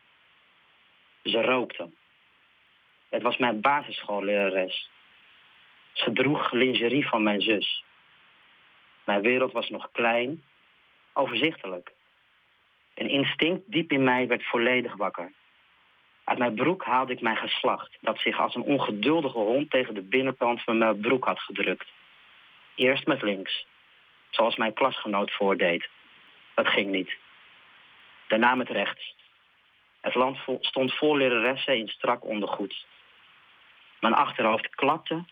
Ze 1.22 1.42
rookte. 1.42 1.90
Het 3.08 3.22
was 3.22 3.36
mijn 3.36 3.60
basisschoollerares. 3.60 4.90
Ze 5.92 6.12
droeg 6.12 6.52
lingerie 6.52 7.08
van 7.08 7.22
mijn 7.22 7.40
zus. 7.40 7.84
Mijn 9.04 9.20
wereld 9.20 9.52
was 9.52 9.68
nog 9.68 9.90
klein, 9.92 10.42
overzichtelijk. 11.12 11.92
Een 12.94 13.08
instinct 13.08 13.62
diep 13.66 13.92
in 13.92 14.04
mij 14.04 14.26
werd 14.26 14.44
volledig 14.44 14.96
wakker. 14.96 15.32
Uit 16.24 16.38
mijn 16.38 16.54
broek 16.54 16.84
haalde 16.84 17.12
ik 17.12 17.20
mijn 17.20 17.36
geslacht, 17.36 17.96
dat 18.00 18.18
zich 18.18 18.40
als 18.40 18.54
een 18.54 18.62
ongeduldige 18.62 19.38
hond 19.38 19.70
tegen 19.70 19.94
de 19.94 20.02
binnenkant 20.02 20.62
van 20.62 20.78
mijn 20.78 21.00
broek 21.00 21.24
had 21.24 21.40
gedrukt. 21.40 21.92
Eerst 22.74 23.06
met 23.06 23.22
links, 23.22 23.66
zoals 24.30 24.56
mijn 24.56 24.72
klasgenoot 24.72 25.32
voordeed. 25.32 25.88
Dat 26.54 26.68
ging 26.68 26.90
niet. 26.90 27.16
Daarna 28.28 28.54
met 28.54 28.68
rechts. 28.68 29.14
Het 30.00 30.14
land 30.14 30.38
stond 30.60 30.94
vol 30.94 31.16
leraressen 31.16 31.78
in 31.78 31.88
strak 31.88 32.24
ondergoed. 32.24 32.86
Mijn 34.00 34.14
achterhoofd 34.14 34.68
klapte 34.74 35.24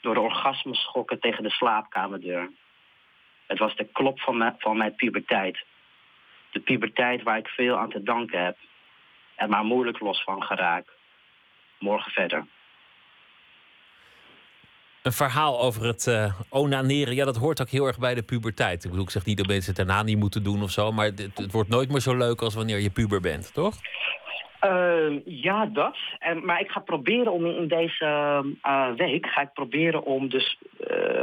door 0.00 0.14
de 0.14 0.20
orgasmeschokken 0.20 1.20
tegen 1.20 1.42
de 1.42 1.50
slaapkamerdeur. 1.50 2.50
Het 3.46 3.58
was 3.58 3.76
de 3.76 3.84
klop 3.84 4.20
van 4.20 4.36
mijn, 4.36 4.54
van 4.58 4.76
mijn 4.76 4.94
puberteit. 4.94 5.64
De 6.50 6.60
puberteit 6.60 7.22
waar 7.22 7.38
ik 7.38 7.48
veel 7.48 7.76
aan 7.76 7.90
te 7.90 8.02
danken 8.02 8.44
heb. 8.44 8.56
En 9.38 9.50
maar 9.50 9.64
moeilijk 9.64 10.00
los 10.00 10.22
van 10.22 10.42
geraak. 10.42 10.86
Morgen 11.78 12.12
verder. 12.12 12.46
Een 15.02 15.12
verhaal 15.12 15.60
over 15.60 15.84
het 15.84 16.06
uh, 16.06 16.40
onaneren. 16.50 17.14
Ja, 17.14 17.24
dat 17.24 17.36
hoort 17.36 17.60
ook 17.60 17.68
heel 17.68 17.86
erg 17.86 17.98
bij 17.98 18.14
de 18.14 18.22
puberteit. 18.22 18.84
Ik 18.84 18.90
bedoel, 18.90 19.04
ik 19.04 19.10
zeg 19.10 19.24
niet 19.24 19.36
dat 19.36 19.46
mensen 19.46 19.74
het 19.74 19.86
daarna 19.86 20.02
niet 20.02 20.18
moeten 20.18 20.42
doen 20.42 20.62
of 20.62 20.70
zo. 20.70 20.92
Maar 20.92 21.04
het, 21.04 21.30
het 21.34 21.52
wordt 21.52 21.68
nooit 21.68 21.88
meer 21.88 22.00
zo 22.00 22.16
leuk 22.16 22.40
als 22.40 22.54
wanneer 22.54 22.78
je 22.78 22.90
puber 22.90 23.20
bent, 23.20 23.54
toch? 23.54 23.74
Uh, 24.64 25.20
ja, 25.24 25.66
dat. 25.66 25.96
En, 26.18 26.44
maar 26.44 26.60
ik 26.60 26.70
ga 26.70 26.80
proberen 26.80 27.32
om 27.32 27.46
in 27.46 27.68
deze 27.68 28.42
uh, 28.62 28.92
week... 28.96 29.26
ga 29.26 29.40
ik 29.40 29.52
proberen 29.52 30.02
om 30.04 30.28
dus 30.28 30.58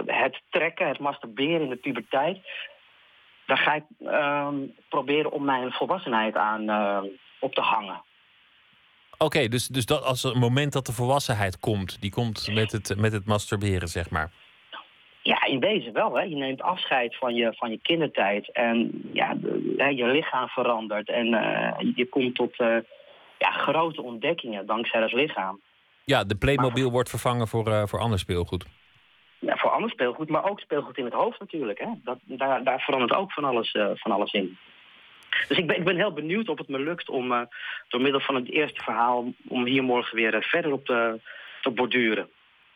het 0.06 0.42
trekken, 0.50 0.88
het 0.88 1.00
masturberen 1.00 1.62
in 1.62 1.70
de 1.70 1.76
puberteit... 1.76 2.38
daar 3.46 3.58
ga 3.58 3.74
ik 3.74 3.84
ehm, 4.06 4.56
proberen 4.90 5.32
om 5.32 5.46
mijn 5.46 5.72
volwassenheid 5.72 6.36
aan 6.36 6.70
op 7.46 7.54
te 7.54 7.62
hangen. 7.62 8.02
Oké, 9.18 9.48
dus, 9.48 9.68
dus 9.68 9.86
dat 9.86 10.04
als 10.04 10.24
een 10.24 10.40
moment 10.40 10.74
dat 10.74 10.86
de 10.86 10.92
volwassenheid 10.92 11.60
komt, 11.60 12.02
die 12.02 12.12
komt 12.12 12.54
met 12.54 12.72
het, 12.72 12.96
met 12.98 13.12
het 13.12 13.26
masturberen, 13.26 13.88
zeg 13.88 14.10
maar. 14.10 14.32
Ja, 15.22 15.46
in 15.46 15.60
deze 15.60 15.92
wel. 15.92 16.16
Hè. 16.18 16.22
Je 16.22 16.36
neemt 16.36 16.62
afscheid 16.62 17.16
van 17.16 17.36
je, 17.36 17.54
van 17.58 17.70
je 17.70 17.80
kindertijd 17.82 18.52
en 18.52 19.02
ja, 19.14 19.38
je 19.90 20.06
lichaam 20.06 20.48
verandert. 20.48 21.10
En 21.10 21.28
uh, 21.28 21.72
je 21.96 22.06
komt 22.10 22.36
tot 22.36 22.60
uh, 22.60 22.78
ja, 23.38 23.52
grote 23.52 24.02
ontdekkingen 24.02 24.66
dankzij 24.66 25.02
het 25.02 25.14
lichaam. 25.14 25.62
Ja, 26.04 26.24
de 26.24 26.36
Playmobil 26.36 26.84
maar, 26.84 26.92
wordt 26.92 27.10
vervangen 27.10 27.48
voor, 27.48 27.68
uh, 27.68 27.84
voor 27.86 28.00
ander 28.00 28.20
speelgoed. 28.20 28.66
Ja, 29.40 29.58
voor 29.58 29.72
ander 29.72 29.90
speelgoed, 29.90 30.30
maar 30.30 30.50
ook 30.50 30.60
speelgoed 30.60 30.98
in 30.98 31.06
het 31.06 31.14
hoofd 31.14 31.40
natuurlijk. 31.40 31.80
Hè. 31.80 31.88
Dat, 32.04 32.18
daar, 32.24 32.64
daar 32.64 32.80
verandert 32.80 33.14
ook 33.14 33.32
van 33.32 33.44
alles, 33.44 33.72
van 33.94 34.12
alles 34.12 34.32
in. 34.32 34.58
Dus 35.48 35.58
ik 35.58 35.68
ben, 35.68 35.78
ik 35.78 35.84
ben 35.84 35.96
heel 35.96 36.14
benieuwd 36.14 36.50
of 36.50 36.58
het 36.58 36.68
me 36.68 36.80
lukt 36.80 37.10
om 37.10 37.32
uh, 37.32 37.42
door 37.88 38.02
middel 38.02 38.20
van 38.20 38.36
het 38.36 38.52
eerste 38.52 38.84
verhaal... 38.84 39.34
om 39.48 39.66
hier 39.66 39.84
morgen 39.84 40.16
weer 40.16 40.34
uh, 40.34 40.42
verder 40.42 40.72
op 40.72 40.86
te, 40.86 41.20
te 41.62 41.70
borduren. 41.70 42.30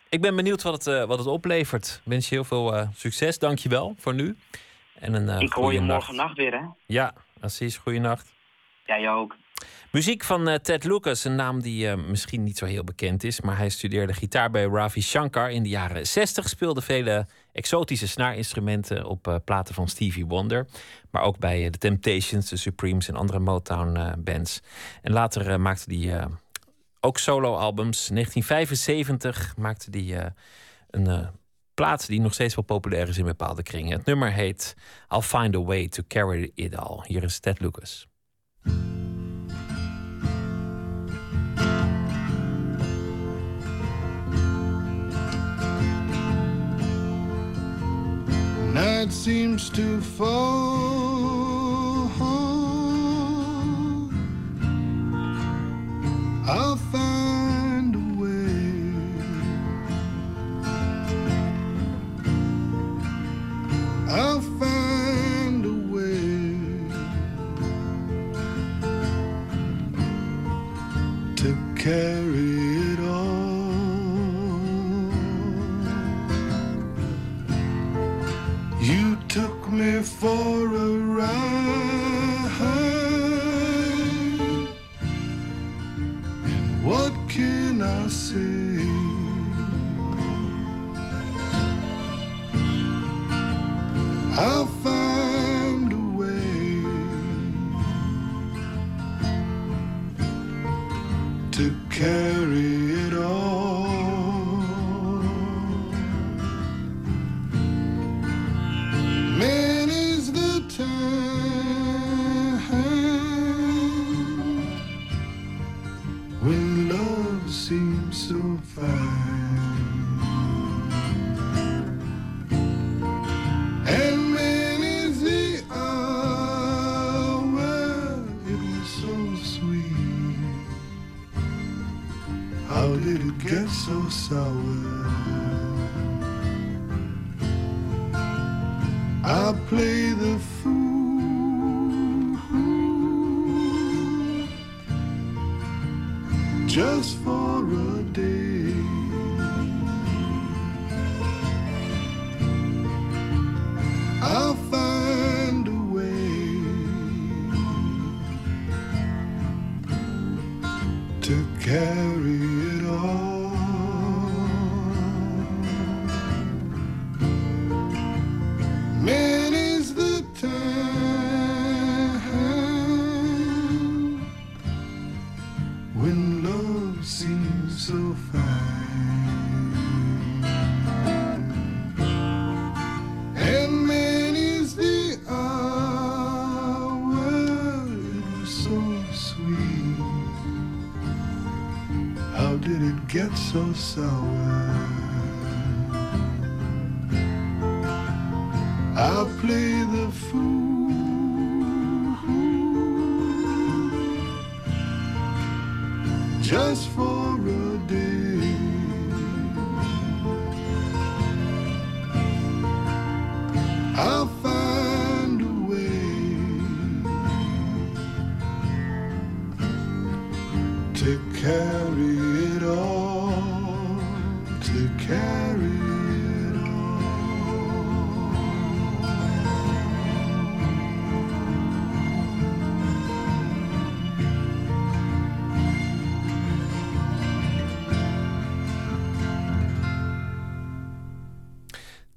Ik 0.09 0.21
ben 0.21 0.35
benieuwd 0.35 0.61
wat 0.61 0.73
het, 0.73 0.87
uh, 0.87 1.05
wat 1.05 1.17
het 1.17 1.27
oplevert. 1.27 2.01
Ik 2.03 2.09
wens 2.11 2.29
je 2.29 2.35
heel 2.35 2.43
veel 2.43 2.87
succes. 2.95 3.39
Dank 3.39 3.57
je 3.57 3.69
wel 3.69 3.95
voor 3.97 4.13
nu. 4.13 4.35
En 4.99 5.13
een, 5.13 5.41
ik 5.41 5.53
hoor 5.53 5.73
je 5.73 5.81
morgen 5.81 6.15
nacht 6.15 6.37
weer, 6.37 6.51
hè? 6.51 6.65
Ja, 6.85 7.13
precies. 7.39 7.77
Goeienacht. 7.77 8.33
Jij 8.85 9.09
ook. 9.09 9.35
Muziek 9.91 10.23
van 10.23 10.49
uh, 10.49 10.55
Ted 10.55 10.83
Lucas, 10.83 11.23
een 11.23 11.35
naam 11.35 11.61
die 11.61 11.85
uh, 11.85 12.07
misschien 12.07 12.43
niet 12.43 12.57
zo 12.57 12.65
heel 12.65 12.83
bekend 12.83 13.23
is. 13.23 13.41
Maar 13.41 13.57
hij 13.57 13.69
studeerde 13.69 14.13
gitaar 14.13 14.51
bij 14.51 14.65
Ravi 14.65 15.01
Shankar 15.01 15.51
in 15.51 15.63
de 15.63 15.69
jaren 15.69 16.07
60. 16.07 16.49
Speelde 16.49 16.81
vele 16.81 17.25
exotische 17.51 18.07
snaarinstrumenten 18.07 19.05
op 19.05 19.27
uh, 19.27 19.35
platen 19.45 19.73
van 19.73 19.87
Stevie 19.87 20.25
Wonder. 20.25 20.67
Maar 21.11 21.21
ook 21.21 21.39
bij 21.39 21.69
The 21.69 21.77
Temptations, 21.77 22.49
The 22.49 22.57
Supremes 22.57 23.07
en 23.07 23.15
andere 23.15 23.39
Motown-bands. 23.39 24.61
en 25.01 25.11
later 25.11 25.61
maakte 25.61 25.95
hij 25.95 26.27
ook 26.99 27.17
solo-albums. 27.17 28.09
In 28.09 28.15
1975 28.15 29.57
maakte 29.57 29.89
hij 29.91 30.33
een 30.89 31.27
plaat 31.73 32.07
die 32.07 32.21
nog 32.21 32.33
steeds 32.33 32.55
wel 32.55 32.63
populair 32.63 33.07
is 33.07 33.17
in 33.17 33.25
bepaalde 33.25 33.63
kringen. 33.63 33.97
Het 33.97 34.05
nummer 34.05 34.31
heet 34.31 34.75
I'll 35.09 35.21
Find 35.21 35.55
a 35.55 35.61
Way 35.61 35.87
to 35.87 36.03
Carry 36.07 36.51
It 36.55 36.75
All. 36.75 37.03
Hier 37.03 37.23
is 37.23 37.39
Ted 37.39 37.59
Lucas. 37.59 38.07
Night 48.79 49.11
seems 49.11 49.69
to 49.69 49.99
fall. 49.99 51.29
I'll 56.47 56.77
find 56.93 57.95
a 57.95 58.05
way. 58.21 58.63
I'll 64.21 64.43
find 64.61 65.61
a 65.65 65.77
way 65.93 66.17
to 71.41 71.49
carry 71.75 72.18
for 80.19 80.27
a 80.75 80.89
ride. 81.15 81.29
What 86.83 87.13
can 87.29 87.81
I 87.81 88.07
say? 88.09 88.83
I'll 94.37 94.65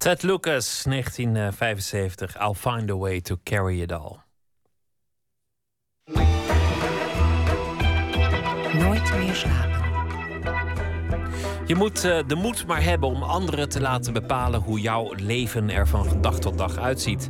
Ted 0.02 0.22
Lucas, 0.22 0.84
1975. 0.84 2.36
I'll 2.40 2.54
find 2.54 2.90
a 2.90 2.96
way 2.96 3.20
to 3.20 3.36
carry 3.44 3.82
it 3.82 3.92
all. 3.92 4.18
Nooit 8.78 9.12
meer 9.18 9.34
slapen. 9.34 9.80
Je 11.66 11.74
moet 11.74 12.04
eh, 12.04 12.18
de 12.26 12.34
moed 12.34 12.66
maar 12.66 12.82
hebben 12.82 13.08
om 13.08 13.22
anderen 13.22 13.68
te 13.68 13.80
laten 13.80 14.12
bepalen 14.12 14.60
hoe 14.60 14.80
jouw 14.80 15.12
leven 15.16 15.70
er 15.70 15.88
van 15.88 16.20
dag 16.20 16.38
tot 16.38 16.58
dag 16.58 16.78
uitziet. 16.78 17.28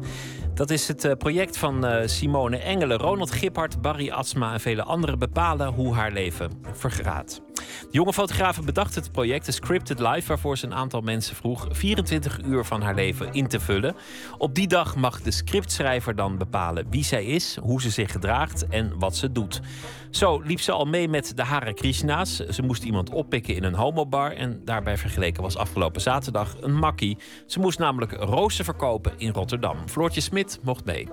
Dat 0.54 0.70
is 0.70 0.88
het 0.88 1.04
eh, 1.04 1.12
project 1.12 1.56
van 1.58 1.86
eh, 1.86 2.06
Simone 2.08 2.56
Engelen. 2.56 2.98
Ronald 2.98 3.30
Giphart, 3.30 3.80
Barry 3.80 4.10
Asma 4.10 4.52
en 4.52 4.60
vele 4.60 4.82
anderen 4.82 5.18
bepalen 5.18 5.72
hoe 5.72 5.94
haar 5.94 6.12
leven 6.12 6.50
vergaat. 6.72 7.40
De 7.54 7.98
jonge 7.98 8.12
fotografe 8.12 8.62
bedacht 8.62 8.94
het 8.94 9.12
project 9.12 9.44
The 9.44 9.52
Scripted 9.52 9.98
Life, 9.98 10.28
waarvoor 10.28 10.58
ze 10.58 10.66
een 10.66 10.74
aantal 10.74 11.00
mensen 11.00 11.36
vroeg 11.36 11.68
24 11.70 12.40
uur 12.44 12.64
van 12.64 12.82
haar 12.82 12.94
leven 12.94 13.32
in 13.32 13.46
te 13.46 13.60
vullen. 13.60 13.96
Op 14.38 14.54
die 14.54 14.66
dag 14.66 14.96
mag 14.96 15.22
de 15.22 15.30
scriptschrijver 15.30 16.14
dan 16.14 16.38
bepalen 16.38 16.86
wie 16.90 17.04
zij 17.04 17.24
is, 17.24 17.56
hoe 17.60 17.80
ze 17.80 17.90
zich 17.90 18.12
gedraagt 18.12 18.68
en 18.68 18.98
wat 18.98 19.16
ze 19.16 19.32
doet. 19.32 19.60
Zo 20.10 20.40
liep 20.44 20.60
ze 20.60 20.72
al 20.72 20.84
mee 20.84 21.08
met 21.08 21.36
de 21.36 21.42
Hare 21.42 21.74
Krishna's. 21.74 22.36
Ze 22.36 22.62
moest 22.62 22.82
iemand 22.82 23.10
oppikken 23.10 23.54
in 23.54 23.64
een 23.64 23.74
homobar 23.74 24.32
en 24.32 24.60
daarbij 24.64 24.96
vergeleken 24.96 25.42
was 25.42 25.56
afgelopen 25.56 26.00
zaterdag 26.00 26.56
een 26.60 26.74
makkie. 26.74 27.18
Ze 27.46 27.58
moest 27.58 27.78
namelijk 27.78 28.12
rozen 28.12 28.64
verkopen 28.64 29.12
in 29.16 29.32
Rotterdam. 29.32 29.88
Floortje 29.88 30.20
Smit 30.20 30.58
mocht 30.62 30.84
mee. 30.84 31.08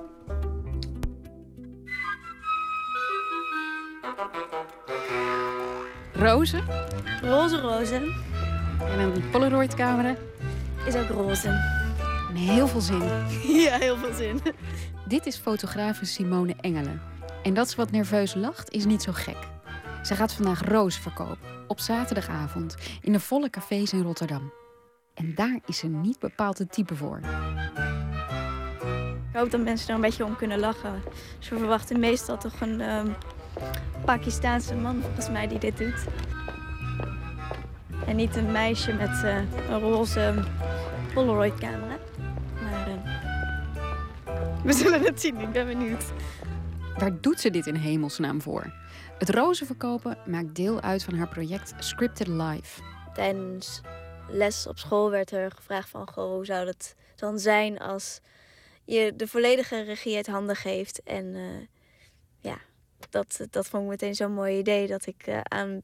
Rozen. 6.20 6.64
Roze 7.22 7.62
rozen. 7.62 8.14
En 8.80 9.00
een 9.00 9.30
Polaroid-camera. 9.32 10.16
Is 10.86 10.96
ook 10.96 11.10
roze. 11.10 11.48
En 12.30 12.36
heel 12.36 12.68
veel 12.68 12.82
zin. 12.82 13.02
Ja, 13.64 13.78
heel 13.78 13.98
veel 13.98 14.14
zin. 14.14 14.42
Dit 15.08 15.26
is 15.26 15.38
fotografe 15.38 16.06
Simone 16.06 16.56
Engelen. 16.62 17.02
En 17.44 17.54
dat 17.54 17.70
ze 17.70 17.76
wat 17.76 17.92
nerveus 17.92 18.34
lacht, 18.34 18.72
is 18.72 18.86
niet 18.86 19.02
zo 19.02 19.12
gek. 19.12 19.38
Ze 20.04 20.16
gaat 20.16 20.34
vandaag 20.34 20.62
rozen 20.68 21.02
verkopen. 21.02 21.38
Op 21.68 21.80
zaterdagavond. 21.80 22.76
In 23.02 23.12
de 23.12 23.20
volle 23.20 23.50
cafés 23.50 23.94
in 23.94 24.02
Rotterdam. 24.02 24.54
En 25.14 25.36
daar 25.36 25.60
is 25.66 25.78
ze 25.78 25.88
niet 25.88 26.20
bepaald 26.20 26.58
het 26.58 26.72
type 26.72 26.96
voor. 26.96 27.20
Ik 29.32 29.36
hoop 29.36 29.52
dat 29.52 29.62
mensen 29.62 29.90
er 29.90 29.96
een 29.96 30.02
beetje 30.02 30.26
om 30.26 30.36
kunnen 30.36 30.60
lachen. 30.60 31.02
Ze 31.40 31.58
verwachten 31.58 32.00
meestal 32.00 32.38
toch 32.38 32.62
een 32.62 32.82
ehm, 32.82 33.08
Pakistaanse 34.06 34.76
man, 34.76 35.02
volgens 35.02 35.30
mij, 35.30 35.48
die 35.48 35.60
dit 35.60 35.78
doet. 35.78 36.06
En 38.06 38.16
niet 38.16 38.36
een 38.36 38.52
meisje 38.52 38.94
met 38.94 39.24
eh, 39.24 39.36
een 39.70 39.80
roze 39.80 40.44
Polaroid-camera. 41.14 41.98
Maar 42.62 42.88
eh, 42.88 43.20
we 44.64 44.74
zullen 44.74 45.02
het 45.02 45.22
zien, 45.22 45.40
ik 45.40 45.52
ben 45.52 45.68
benieuwd. 45.68 46.04
Waar 46.98 47.22
doet 47.22 47.40
ze 47.40 47.50
dit 47.50 47.68
in 47.68 47.76
hemelsnaam 47.76 48.42
voor? 48.42 48.74
Het 49.18 49.30
rozen 49.30 49.66
verkopen 49.66 50.18
maakt 50.26 50.56
deel 50.56 50.82
uit 50.82 51.04
van 51.04 51.14
haar 51.14 51.28
project 51.28 51.74
Scripted 51.80 52.28
Life. 52.28 52.82
Tijdens 53.14 53.82
les 54.30 54.68
op 54.68 54.78
school 54.78 55.10
werd 55.10 55.32
er 55.32 55.52
gevraagd 55.52 55.90
van... 55.90 56.10
Goh, 56.12 56.34
hoe 56.34 56.46
zou 56.46 56.68
het 56.68 56.96
dan 57.16 57.40
zijn 57.40 57.80
als 57.80 58.22
je 58.86 59.14
de 59.16 59.28
volledige 59.28 59.82
regie 59.82 60.16
uit 60.16 60.28
handen 60.28 60.56
geeft? 60.56 61.04
En 61.04 61.36
eh, 61.36 61.42
dat, 63.10 63.40
dat 63.50 63.68
vond 63.68 63.84
ik 63.84 63.90
meteen 63.90 64.16
zo'n 64.16 64.34
mooi 64.34 64.58
idee... 64.58 64.88
dat 64.88 65.06
ik 65.06 65.28
eh, 65.28 65.40
aan 65.44 65.82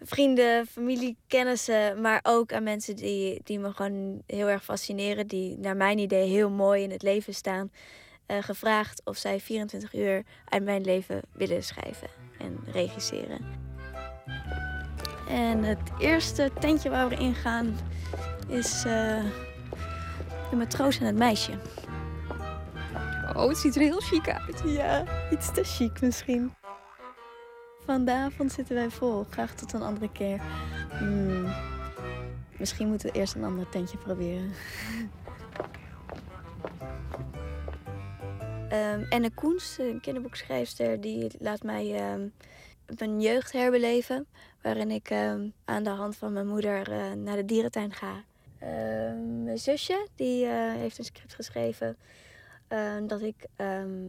vrienden, 0.00 0.66
familie, 0.66 1.16
kennissen... 1.26 2.00
maar 2.00 2.20
ook 2.22 2.52
aan 2.52 2.62
mensen 2.62 2.96
die, 2.96 3.40
die 3.44 3.58
me 3.58 3.72
gewoon 3.72 4.22
heel 4.26 4.48
erg 4.48 4.64
fascineren... 4.64 5.26
die 5.26 5.58
naar 5.58 5.76
mijn 5.76 5.98
idee 5.98 6.28
heel 6.28 6.50
mooi 6.50 6.82
in 6.82 6.90
het 6.90 7.02
leven 7.02 7.34
staan... 7.34 7.70
eh, 8.26 8.42
gevraagd 8.42 9.00
of 9.04 9.16
zij 9.16 9.40
24 9.40 9.94
uur 9.94 10.22
uit 10.48 10.64
mijn 10.64 10.84
leven 10.84 11.20
willen 11.32 11.62
schrijven 11.62 12.08
en 12.38 12.58
regisseren. 12.72 13.40
En 15.28 15.64
het 15.64 15.90
eerste 15.98 16.50
tentje 16.60 16.90
waar 16.90 17.08
we 17.08 17.14
in 17.14 17.34
gaan 17.34 17.76
is 18.48 18.84
eh, 18.84 19.24
de 20.50 20.56
matroos 20.56 20.98
en 20.98 21.06
het 21.06 21.16
meisje. 21.16 21.52
Oh, 23.36 23.48
het 23.48 23.56
ziet 23.56 23.76
er 23.76 23.82
heel 23.82 24.00
chic 24.00 24.28
uit. 24.28 24.62
Ja, 24.64 25.04
iets 25.30 25.52
te 25.52 25.64
chic 25.64 26.00
misschien. 26.00 26.54
Vanavond 27.84 28.52
zitten 28.52 28.74
wij 28.74 28.90
vol. 28.90 29.24
Graag 29.30 29.54
tot 29.54 29.72
een 29.72 29.82
andere 29.82 30.12
keer. 30.12 30.40
Hmm, 30.90 31.54
Misschien 32.58 32.88
moeten 32.88 33.12
we 33.12 33.18
eerst 33.18 33.34
een 33.34 33.44
ander 33.44 33.68
tentje 33.68 33.98
proberen. 33.98 34.50
Ehm 38.68 39.02
Enne 39.08 39.30
Koens, 39.30 39.78
een 39.78 40.00
kinderboekschrijfster, 40.00 41.00
die 41.00 41.30
laat 41.38 41.62
mij 41.62 41.94
ehm, 41.94 42.28
mijn 42.98 43.20
jeugd 43.20 43.52
herbeleven. 43.52 44.26
Waarin 44.62 44.90
ik 44.90 45.10
ehm, 45.10 45.48
aan 45.64 45.82
de 45.82 45.90
hand 45.90 46.16
van 46.16 46.32
mijn 46.32 46.46
moeder 46.46 46.92
eh, 46.92 47.12
naar 47.12 47.36
de 47.36 47.44
dierentuin 47.44 47.92
ga. 47.92 48.24
Ehm, 48.58 49.44
mijn 49.44 49.58
zusje, 49.58 50.08
die 50.14 50.46
eh, 50.46 50.72
heeft 50.72 50.98
een 50.98 51.04
script 51.04 51.34
geschreven 51.34 51.96
ehm, 52.74 53.06
dat 53.06 53.22
ik 53.22 53.46
ehm, 53.56 54.06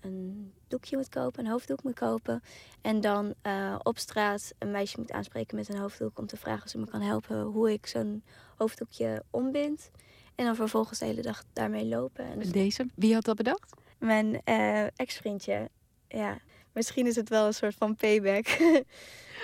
een 0.00 0.52
doekje 0.68 0.96
moet 0.96 1.08
kopen, 1.08 1.44
een 1.44 1.50
hoofddoek 1.50 1.82
moet 1.82 1.94
kopen. 1.94 2.42
En 2.82 3.00
dan 3.00 3.34
eh, 3.42 3.78
op 3.82 3.98
straat 3.98 4.52
een 4.58 4.70
meisje 4.70 5.00
moet 5.00 5.12
aanspreken 5.12 5.56
met 5.56 5.68
een 5.68 5.78
hoofddoek 5.78 6.18
om 6.18 6.26
te 6.26 6.36
vragen 6.36 6.64
of 6.64 6.70
ze 6.70 6.78
me 6.78 6.86
kan 6.86 7.00
helpen 7.00 7.42
hoe 7.42 7.72
ik 7.72 7.86
zo'n 7.86 8.22
hoofddoekje 8.56 9.22
ombind. 9.30 9.90
En 10.34 10.44
dan 10.44 10.56
vervolgens 10.56 10.98
de 10.98 11.04
hele 11.04 11.22
dag 11.22 11.44
daarmee 11.52 11.86
lopen. 11.86 12.24
En 12.24 12.38
dus 12.38 12.52
Deze, 12.52 12.86
wie 12.94 13.14
had 13.14 13.24
dat 13.24 13.36
bedacht? 13.36 13.72
mijn 13.98 14.40
eh, 14.44 14.84
ex-vriendje, 15.00 15.68
ja. 16.08 16.38
misschien 16.72 17.06
is 17.06 17.16
het 17.16 17.28
wel 17.28 17.46
een 17.46 17.54
soort 17.54 17.74
van 17.74 17.96
payback. 17.96 18.46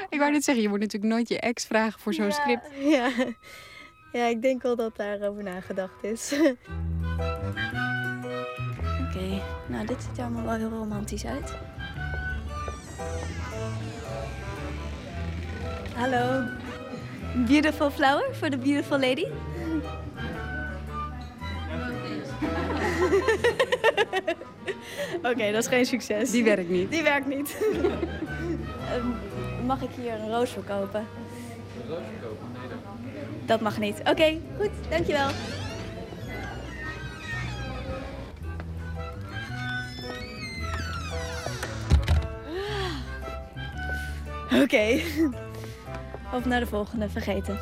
Ik 0.08 0.18
wou 0.18 0.30
net 0.32 0.44
zeggen, 0.44 0.62
je 0.62 0.68
moet 0.68 0.80
natuurlijk 0.80 1.12
nooit 1.12 1.28
je 1.28 1.40
ex 1.40 1.64
vragen 1.64 2.00
voor 2.00 2.14
zo'n 2.14 2.24
Ja, 2.24 2.30
script. 2.30 2.68
Ja. 2.94 3.10
ja, 4.12 4.24
ik 4.26 4.42
denk 4.42 4.62
wel 4.62 4.76
dat 4.76 4.96
daarover 4.96 5.42
nagedacht 5.42 6.04
is. 6.04 6.32
Oké, 9.14 9.40
nou 9.66 9.86
dit 9.86 10.02
ziet 10.02 10.18
er 10.18 10.24
allemaal 10.24 10.44
wel 10.44 10.54
heel 10.54 10.78
romantisch 10.78 11.26
uit. 11.26 11.54
Hallo. 15.94 16.42
Beautiful 17.46 17.90
flower 17.90 18.34
for 18.34 18.50
the 18.50 18.56
beautiful 18.56 18.98
lady. 18.98 19.26
Oké, 25.22 25.52
dat 25.52 25.62
is 25.62 25.66
geen 25.66 25.86
succes. 25.86 26.30
Die 26.30 26.44
werkt 26.44 26.68
niet. 26.68 26.90
Die 26.90 27.02
werkt 27.02 27.26
niet. 27.26 27.56
Ehm, 28.90 29.06
mag 29.66 29.82
ik 29.82 29.90
hier 30.00 30.12
een 30.12 30.30
roos 30.30 30.50
verkopen? 30.50 31.00
Een 31.00 31.88
roos 31.88 32.02
verkopen? 32.18 32.46
Nee, 32.52 32.68
dat 32.68 32.78
Dat 33.48 33.60
mag 33.60 33.78
niet. 33.78 33.98
Oké, 33.98 34.38
goed. 34.58 34.70
Dankjewel. 34.90 35.28
Oké. 44.62 45.00
Of 46.34 46.44
naar 46.44 46.60
de 46.60 46.66
volgende, 46.66 47.08
vergeten. 47.08 47.58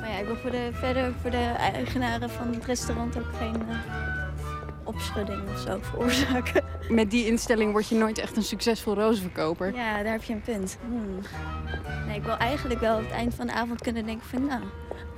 Maar 0.00 0.10
ja, 0.10 0.18
ik 0.18 0.26
wil 0.26 0.36
voor 0.36 0.50
de, 0.50 0.70
verder 0.72 1.14
voor 1.20 1.30
de 1.30 1.54
eigenaren 1.58 2.30
van 2.30 2.54
het 2.54 2.64
restaurant 2.64 3.18
ook 3.18 3.34
geen 3.38 3.68
eh, 3.68 3.76
opschudding 4.84 5.50
of 5.50 5.58
zo 5.58 5.78
veroorzaken. 5.80 6.64
Met 6.88 7.10
die 7.10 7.26
instelling 7.26 7.72
word 7.72 7.88
je 7.88 7.94
nooit 7.94 8.18
echt 8.18 8.36
een 8.36 8.42
succesvol 8.42 8.94
rozenverkoper. 8.94 9.74
Ja, 9.74 10.02
daar 10.02 10.12
heb 10.12 10.22
je 10.22 10.32
een 10.32 10.42
punt. 10.42 10.78
Hmm. 10.86 11.18
Nee, 12.06 12.16
ik 12.16 12.24
wil 12.24 12.36
eigenlijk 12.36 12.80
wel 12.80 12.96
op 12.96 13.02
het 13.02 13.12
eind 13.12 13.34
van 13.34 13.46
de 13.46 13.52
avond 13.52 13.80
kunnen 13.80 14.06
denken 14.06 14.26
van... 14.26 14.46
nou, 14.46 14.62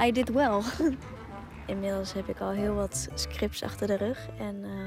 I 0.07 0.13
did 0.13 0.29
well. 0.29 0.61
Inmiddels 1.67 2.13
heb 2.13 2.29
ik 2.29 2.41
al 2.41 2.51
heel 2.51 2.75
wat 2.75 3.09
scripts 3.15 3.63
achter 3.63 3.87
de 3.87 3.97
rug. 3.97 4.29
En 4.39 4.65
eh, 4.65 4.87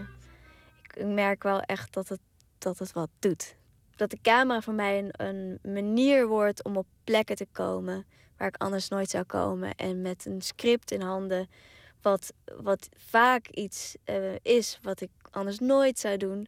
ik, 0.83 0.95
ik 0.95 1.05
merk 1.05 1.43
wel 1.43 1.61
echt 1.61 1.93
dat 1.93 2.09
het, 2.09 2.19
dat 2.57 2.79
het 2.79 2.91
wat 2.91 3.09
doet. 3.19 3.55
Dat 3.95 4.09
de 4.09 4.21
camera 4.21 4.61
voor 4.61 4.73
mij 4.73 5.09
een, 5.11 5.59
manier 5.63 6.27
wordt 6.27 6.63
om 6.63 6.77
op 6.77 6.87
plekken 7.03 7.35
te 7.35 7.47
komen... 7.51 8.05
waar 8.37 8.47
ik 8.47 8.57
anders 8.57 8.87
nooit 8.87 9.09
zou 9.09 9.23
komen. 9.23 9.75
En 9.75 10.01
met 10.01 10.25
een 10.25 10.41
script 10.41 10.91
in 10.91 11.01
handen... 11.01 11.49
wat, 12.01 12.33
wat 12.61 12.89
vaak 12.97 13.47
iets 13.47 13.95
eh, 14.03 14.35
is 14.41 14.79
wat 14.81 15.01
ik 15.01 15.09
anders 15.31 15.59
nooit 15.59 15.99
zou 15.99 16.17
doen... 16.17 16.47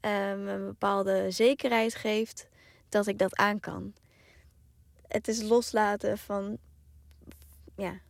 eh, 0.00 0.10
me 0.10 0.50
een 0.50 0.66
bepaalde 0.66 1.30
zekerheid 1.30 1.94
geeft 1.94 2.48
dat 2.88 3.06
ik 3.06 3.18
dat 3.18 3.36
aan 3.36 3.60
kan. 3.60 3.94
Het 5.08 5.28
is 5.28 5.42
loslaten 5.42 6.18
van, 6.18 6.58
ja, 7.76 8.00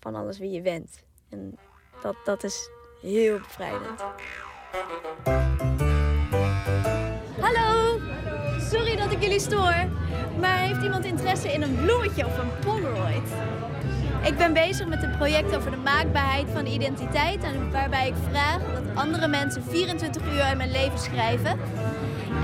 van 0.00 0.14
alles 0.14 0.38
wie 0.38 0.50
je 0.50 0.60
bent. 0.60 1.04
En 1.28 1.58
dat, 2.02 2.16
dat 2.24 2.44
is 2.44 2.70
heel 3.00 3.38
bevrijdend. 3.38 4.00
Hallo! 7.40 7.65
Jullie 9.26 9.40
stoor. 9.40 9.74
Maar 10.40 10.58
heeft 10.58 10.82
iemand 10.82 11.04
interesse 11.04 11.52
in 11.52 11.62
een 11.62 11.78
bloemetje 11.84 12.26
of 12.26 12.38
een 12.38 12.50
Polaroid? 12.64 13.28
Ik 14.22 14.36
ben 14.36 14.52
bezig 14.52 14.86
met 14.86 15.02
een 15.02 15.16
project 15.16 15.56
over 15.56 15.70
de 15.70 15.76
maakbaarheid 15.76 16.46
van 16.52 16.66
identiteit. 16.66 17.42
En 17.44 17.70
waarbij 17.70 18.08
ik 18.08 18.14
vraag 18.30 18.58
dat 18.58 18.82
andere 18.94 19.28
mensen 19.28 19.62
24 19.68 20.22
uur 20.32 20.40
uit 20.40 20.56
mijn 20.56 20.70
leven 20.70 20.98
schrijven. 20.98 21.58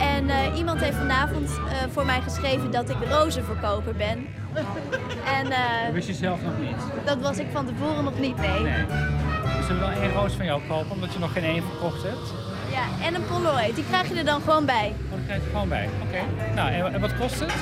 En 0.01 0.29
eh, 0.29 0.59
iemand 0.59 0.81
heeft 0.81 0.97
vanavond 0.97 1.49
eh, 1.49 1.77
voor 1.91 2.07
mij 2.07 2.21
geschreven 2.21 2.71
dat 2.71 2.91
ik 2.91 2.97
rozenverkoper 3.11 3.95
ben. 3.97 4.27
En 5.41 5.51
eh, 5.51 5.85
Dat 5.85 5.93
wist 5.93 6.07
je 6.07 6.15
zelf 6.15 6.43
nog 6.43 6.59
niet. 6.59 7.05
dat 7.05 7.21
was 7.21 7.39
ik 7.39 7.47
van 7.53 7.67
tevoren 7.67 8.05
nog 8.05 8.19
niet 8.19 8.37
mee. 8.37 8.61
Nee. 8.61 8.87
We 8.87 9.63
zullen 9.67 9.81
wel 9.81 10.03
één 10.03 10.13
roos 10.13 10.33
van 10.33 10.45
jou 10.45 10.61
kopen, 10.69 10.91
omdat 10.91 11.13
je 11.13 11.19
nog 11.19 11.33
geen 11.33 11.45
één 11.45 11.63
verkocht 11.63 12.03
hebt. 12.03 12.52
Ja, 12.73 12.87
en 13.03 13.15
een 13.15 13.25
Polaroid. 13.27 13.75
Die 13.75 13.85
krijg 13.85 14.09
je 14.09 14.15
er 14.15 14.25
dan 14.25 14.41
gewoon 14.41 14.67
bij. 14.67 14.95
Oh, 15.11 15.17
die 15.17 15.25
krijg 15.25 15.43
je 15.45 15.51
gewoon 15.51 15.69
bij. 15.69 15.89
Oké. 16.07 16.53
Nou, 16.55 16.71
en, 16.71 16.95
en 16.95 17.01
wat 17.01 17.17
kost 17.17 17.41
het? 17.41 17.53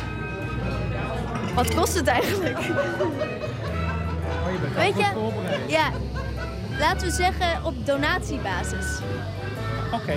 Wat 1.55 1.75
kost 1.75 1.95
het 1.95 2.07
eigenlijk? 2.07 2.59
Oh, 2.59 4.53
je 4.53 4.59
bent 4.61 4.77
al 4.77 4.81
Weet 4.83 4.97
je? 4.97 5.11
voorbereid. 5.15 5.71
Ja, 5.71 5.91
laten 6.79 7.07
we 7.07 7.13
zeggen 7.13 7.65
op 7.65 7.87
donatiebasis. 7.87 8.99
Oké. 9.93 10.13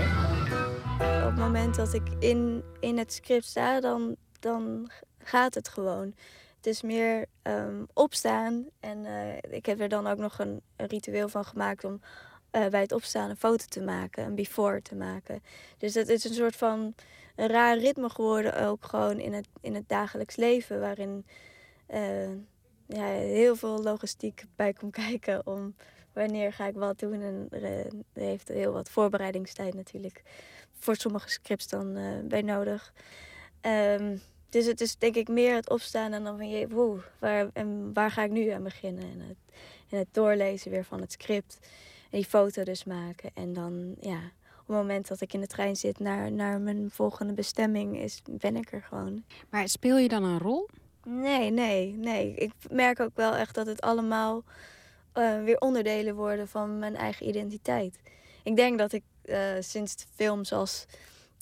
Op 1.00 1.30
het 1.30 1.36
moment 1.36 1.76
dat 1.76 1.94
ik 1.94 2.04
in, 2.20 2.64
in 2.80 2.98
het 2.98 3.14
script 3.14 3.46
sta, 3.46 3.80
dan, 3.80 4.16
dan 4.40 4.90
gaat 5.24 5.54
het 5.54 5.68
gewoon. 5.70 6.14
Het 6.58 6.68
is 6.68 6.82
meer 6.82 7.26
ehm, 7.42 7.84
opstaan. 7.94 8.66
En 8.80 9.06
eh, 9.06 9.54
ik 9.56 9.66
heb 9.66 9.80
er 9.80 9.90
dan 9.90 10.08
ook 10.08 10.18
nog 10.18 10.40
een, 10.40 10.62
een 10.76 10.88
ritueel 10.88 11.30
van 11.30 11.46
gemaakt 11.46 11.84
om 11.84 12.02
eh, 12.54 12.68
bij 12.68 12.82
het 12.82 12.92
opstaan 12.92 13.30
een 13.30 13.38
foto 13.38 13.66
te 13.70 13.82
maken, 13.82 14.26
een 14.26 14.36
before 14.36 14.82
te 14.82 14.96
maken. 14.96 15.44
Dus 15.78 15.94
dat 15.94 16.08
is 16.08 16.24
een 16.24 16.34
soort 16.34 16.56
van 16.56 16.96
een 17.36 17.48
raar 17.48 17.78
ritme 17.78 18.10
geworden, 18.10 18.60
ook 18.66 18.86
gewoon 18.86 19.20
in 19.20 19.34
het, 19.34 19.48
in 19.62 19.76
het 19.76 19.90
dagelijks 19.90 20.36
leven, 20.36 20.80
waarin 20.80 21.26
eh, 21.86 22.30
ja, 22.86 23.06
heel 23.06 23.56
veel 23.56 23.84
logistiek 23.84 24.44
bij 24.56 24.74
komt 24.74 24.94
kijken 25.08 25.48
om 25.48 25.76
wanneer 26.14 26.54
ga 26.54 26.68
ik 26.68 26.76
wat 26.76 27.00
doen. 27.00 27.22
En 27.22 27.48
er, 27.50 27.64
eh, 27.64 27.92
heeft 28.14 28.48
heel 28.48 28.72
wat 28.72 28.90
voorbereidingstijd 28.90 29.74
natuurlijk 29.74 30.24
voor 30.80 30.96
sommige 30.96 31.30
scripts 31.30 31.68
dan 31.68 31.98
bij 32.28 32.42
nodig. 32.42 32.94
Ehm, 33.62 34.18
dus 34.50 34.66
het 34.66 34.82
is 34.82 34.98
denk 34.98 35.16
ik 35.16 35.28
meer 35.28 35.56
het 35.56 35.70
opstaan 35.70 36.14
en 36.14 36.24
dan 36.24 36.38
van 36.38 36.50
je, 36.50 36.68
wow, 36.68 37.00
waar, 37.20 37.50
en 37.54 37.94
waar 37.94 38.12
ga 38.12 38.24
ik 38.24 38.32
nu 38.32 38.50
aan 38.50 38.64
beginnen? 38.64 39.04
En 39.04 39.20
het, 39.20 39.38
en 39.90 39.98
het 39.98 40.08
doorlezen 40.12 40.72
weer 40.72 40.86
van 40.86 41.02
het 41.02 41.12
script. 41.12 41.60
Die 42.14 42.26
foto 42.26 42.64
dus 42.64 42.84
maken. 42.84 43.32
En 43.34 43.54
dan, 43.54 43.96
ja, 44.00 44.18
op 44.60 44.68
het 44.68 44.78
moment 44.78 45.08
dat 45.08 45.22
ik 45.22 45.34
in 45.34 45.40
de 45.40 45.48
trein 45.48 45.76
zit 45.76 46.00
naar, 46.00 46.32
naar 46.32 46.62
mijn 46.62 46.92
volgende 46.92 47.34
bestemming, 47.34 48.00
is, 48.00 48.22
ben 48.32 48.56
ik 48.56 48.72
er 48.72 48.82
gewoon. 48.82 49.24
Maar 49.50 49.68
speel 49.68 49.98
je 49.98 50.08
dan 50.08 50.24
een 50.24 50.40
rol? 50.40 50.70
Nee, 51.04 51.52
nee, 51.52 51.94
nee. 51.94 52.34
Ik 52.34 52.52
merk 52.72 53.00
ook 53.00 53.16
wel 53.16 53.36
echt 53.36 53.56
dat 53.56 53.66
het 53.66 53.82
allemaal 53.82 54.44
eh, 55.14 55.44
weer 55.44 55.58
onderdelen 55.58 56.16
worden 56.16 56.48
van 56.48 56.80
mijn 56.80 56.96
eigen 56.96 57.28
identiteit. 57.28 58.00
Ik 58.44 58.56
denk 58.56 58.78
dat 58.78 58.92
ik 58.92 59.04
eh, 59.22 59.40
sinds 59.60 59.96
films 60.16 60.52
als 60.52 60.86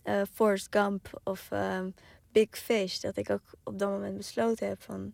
eh 0.03 0.22
Forrest 0.34 0.68
Gump 0.69 1.22
of 1.23 1.52
ehm, 1.52 1.89
Big 2.31 2.48
Fish, 2.49 2.99
dat 2.99 3.18
ik 3.18 3.30
ook 3.30 3.43
op 3.64 3.80
dat 3.80 3.89
moment 3.89 4.18
besloten 4.18 4.68
heb 4.68 4.81
van, 4.81 5.14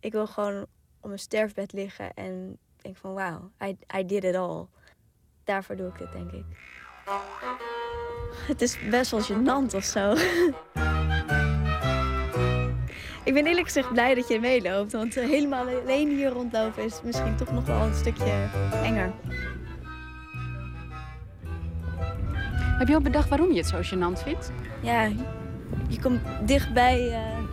ik 0.00 0.12
wil 0.12 0.26
gewoon 0.26 0.62
op 1.00 1.06
mijn 1.06 1.18
sterfbed 1.18 1.72
liggen 1.72 2.14
en 2.14 2.58
denk 2.86 2.98
van, 2.98 3.14
wauw, 3.14 3.50
I, 3.64 3.76
I 3.98 4.06
did 4.06 4.24
it 4.24 4.34
all. 4.34 4.66
Daarvoor 5.44 5.76
doe 5.76 5.88
ik 5.88 5.98
het, 5.98 6.12
denk 6.12 6.32
ik. 6.32 6.44
Het 8.46 8.62
is 8.62 8.78
best 8.90 9.10
wel 9.10 9.22
gênant 9.22 9.74
of 9.74 9.84
zo. 9.84 10.14
Ik 13.24 13.34
ben 13.34 13.46
eerlijk 13.46 13.66
gezegd 13.66 13.92
blij 13.92 14.14
dat 14.14 14.28
je 14.28 14.40
meeloopt. 14.40 14.92
Want 14.92 15.16
eh, 15.16 15.28
helemaal 15.28 15.66
alleen 15.66 16.08
hier 16.08 16.28
rondlopen 16.28 16.84
is 16.84 17.00
misschien 17.02 17.36
toch 17.36 17.52
nog 17.52 17.66
wel 17.66 17.82
een 17.82 17.94
stukje 17.94 18.48
enger. 18.82 19.12
Heb 22.78 22.88
je 22.88 22.94
al 22.94 23.00
bedacht 23.00 23.28
waarom 23.28 23.52
je 23.52 23.62
het 23.62 23.66
zo 23.66 23.96
gênant 23.96 24.22
vindt? 24.22 24.52
Ja, 24.82 25.02
je 25.88 26.00
komt 26.00 26.20
dichtbij 26.44 27.10
eh, 27.10 27.45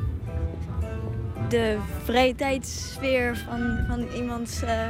de 1.53 1.77
vrije 2.03 2.35
tijdssfeer 2.35 3.37
van, 3.37 3.85
van 3.87 4.07
iemands 4.15 4.61
eh, 4.61 4.89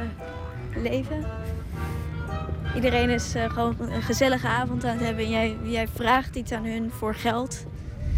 leven. 0.76 1.24
Iedereen 2.74 3.10
is 3.10 3.34
eh, 3.34 3.50
gewoon 3.50 3.76
een 3.80 4.02
gezellige 4.02 4.46
avond 4.46 4.84
aan 4.84 4.96
het 4.96 5.06
hebben. 5.06 5.24
En 5.24 5.30
jij, 5.30 5.56
jij 5.62 5.88
vraagt 5.88 6.36
iets 6.36 6.52
aan 6.52 6.64
hun 6.64 6.90
voor 6.90 7.14
geld. 7.14 7.64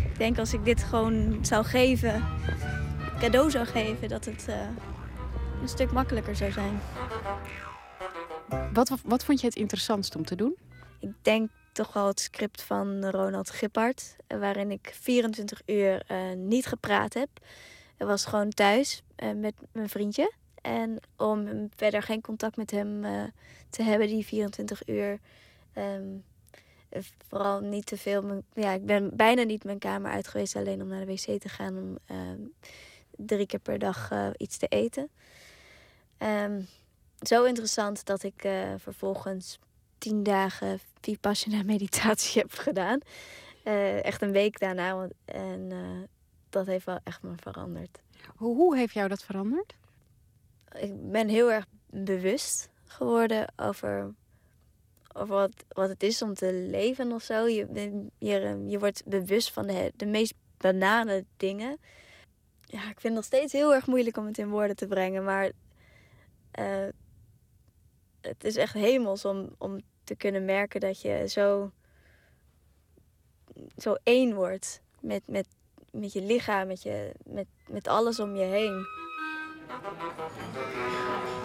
Ik 0.04 0.18
denk 0.18 0.38
als 0.38 0.52
ik 0.52 0.64
dit 0.64 0.84
gewoon 0.84 1.38
zou 1.42 1.64
geven, 1.64 2.24
cadeau 3.18 3.50
zou 3.50 3.66
geven, 3.66 4.08
dat 4.08 4.24
het 4.24 4.48
eh, 4.48 4.60
een 5.62 5.68
stuk 5.68 5.92
makkelijker 5.92 6.36
zou 6.36 6.52
zijn. 6.52 6.80
Wat, 8.72 8.92
wat 9.04 9.24
vond 9.24 9.40
je 9.40 9.46
het 9.46 9.56
interessantst 9.56 10.16
om 10.16 10.24
te 10.24 10.36
doen? 10.36 10.56
Ik 11.00 11.12
denk 11.22 11.50
toch 11.72 11.92
wel 11.92 12.06
het 12.06 12.20
script 12.20 12.62
van 12.62 13.04
Ronald 13.04 13.50
Gippard, 13.50 14.16
waarin 14.26 14.70
ik 14.70 14.96
24 15.00 15.62
uur 15.66 16.02
niet 16.36 16.66
gepraat 16.66 17.14
heb. 17.14 17.28
Ik 17.98 18.06
was 18.06 18.24
gewoon 18.24 18.50
thuis 18.50 19.02
eh, 19.16 19.32
met 19.32 19.54
mijn 19.72 19.88
vriendje. 19.88 20.32
En 20.62 20.98
om 21.16 21.68
verder 21.76 22.02
geen 22.02 22.20
contact 22.20 22.56
met 22.56 22.70
hem 22.70 23.04
eh, 23.04 23.22
te 23.70 23.82
hebben 23.82 24.06
die 24.08 24.26
24 24.26 24.88
uur. 24.88 25.18
ehm, 25.72 26.04
eh, 26.88 27.02
vooral 27.28 27.60
niet 27.60 27.86
te 27.86 27.96
veel. 27.96 28.42
Ja, 28.54 28.72
ik 28.72 28.86
ben 28.86 29.16
bijna 29.16 29.42
niet 29.42 29.64
mijn 29.64 29.78
kamer 29.78 30.10
uit 30.10 30.28
geweest, 30.28 30.56
alleen 30.56 30.82
om 30.82 30.88
naar 30.88 31.00
de 31.00 31.12
wc 31.12 31.40
te 31.40 31.48
gaan 31.48 31.76
om 31.78 31.98
ehm, 32.06 32.40
drie 33.16 33.46
keer 33.46 33.58
per 33.60 33.78
dag 33.78 34.10
eh, 34.10 34.28
iets 34.36 34.56
te 34.56 34.66
eten. 34.66 35.08
Ehm, 36.18 36.60
zo 37.20 37.44
interessant 37.44 38.04
dat 38.04 38.22
ik 38.22 38.48
vervolgens 38.76 39.58
tien 39.98 40.22
dagen 40.22 40.80
vipassana 41.00 41.62
meditatie 41.62 42.40
heb 42.42 42.52
gedaan. 42.52 42.98
Echt 44.02 44.22
een 44.22 44.32
week 44.32 44.58
daarna. 44.58 44.94
want- 44.96 45.12
En 45.24 45.72
dat 46.48 46.66
heeft 46.66 46.86
wel 46.86 46.98
echt 47.04 47.22
me 47.22 47.32
veranderd. 47.36 48.00
Hoe, 48.36 48.56
hoe 48.56 48.76
heeft 48.76 48.94
jou 48.94 49.08
dat 49.08 49.22
veranderd? 49.22 49.74
Ik 50.78 51.10
ben 51.10 51.28
heel 51.28 51.52
erg 51.52 51.66
bewust 51.90 52.68
geworden 52.84 53.52
over, 53.56 54.14
over 55.12 55.34
wat, 55.34 55.64
wat 55.68 55.88
het 55.88 56.02
is 56.02 56.22
om 56.22 56.34
te 56.34 56.52
leven 56.52 57.12
of 57.12 57.22
zo. 57.22 57.46
Je, 57.46 58.06
je, 58.18 58.64
je 58.66 58.78
wordt 58.78 59.02
bewust 59.06 59.52
van 59.52 59.66
de, 59.66 59.92
de 59.96 60.06
meest 60.06 60.34
banale 60.56 61.24
dingen. 61.36 61.78
Ja, 62.60 62.78
ik 62.78 63.00
vind 63.00 63.02
het 63.02 63.12
nog 63.12 63.24
steeds 63.24 63.52
heel 63.52 63.74
erg 63.74 63.86
moeilijk 63.86 64.16
om 64.16 64.26
het 64.26 64.38
in 64.38 64.48
woorden 64.48 64.76
te 64.76 64.86
brengen. 64.86 65.24
Maar 65.24 65.50
eh, 66.50 66.86
het 68.20 68.44
is 68.44 68.56
echt 68.56 68.74
hemels 68.74 69.24
om, 69.24 69.54
om 69.58 69.80
te 70.04 70.16
kunnen 70.16 70.44
merken 70.44 70.80
dat 70.80 71.00
je 71.00 71.28
zo, 71.28 71.70
zo 73.76 73.94
één 74.02 74.34
wordt 74.34 74.80
met, 75.00 75.28
met, 75.28 75.46
met 75.90 76.12
je 76.12 76.22
lichaam, 76.22 76.66
met, 76.66 76.82
je, 76.82 77.12
met, 77.24 77.46
met 77.68 77.88
alles 77.88 78.20
om 78.20 78.36
je 78.36 78.44
heen. 78.44 78.86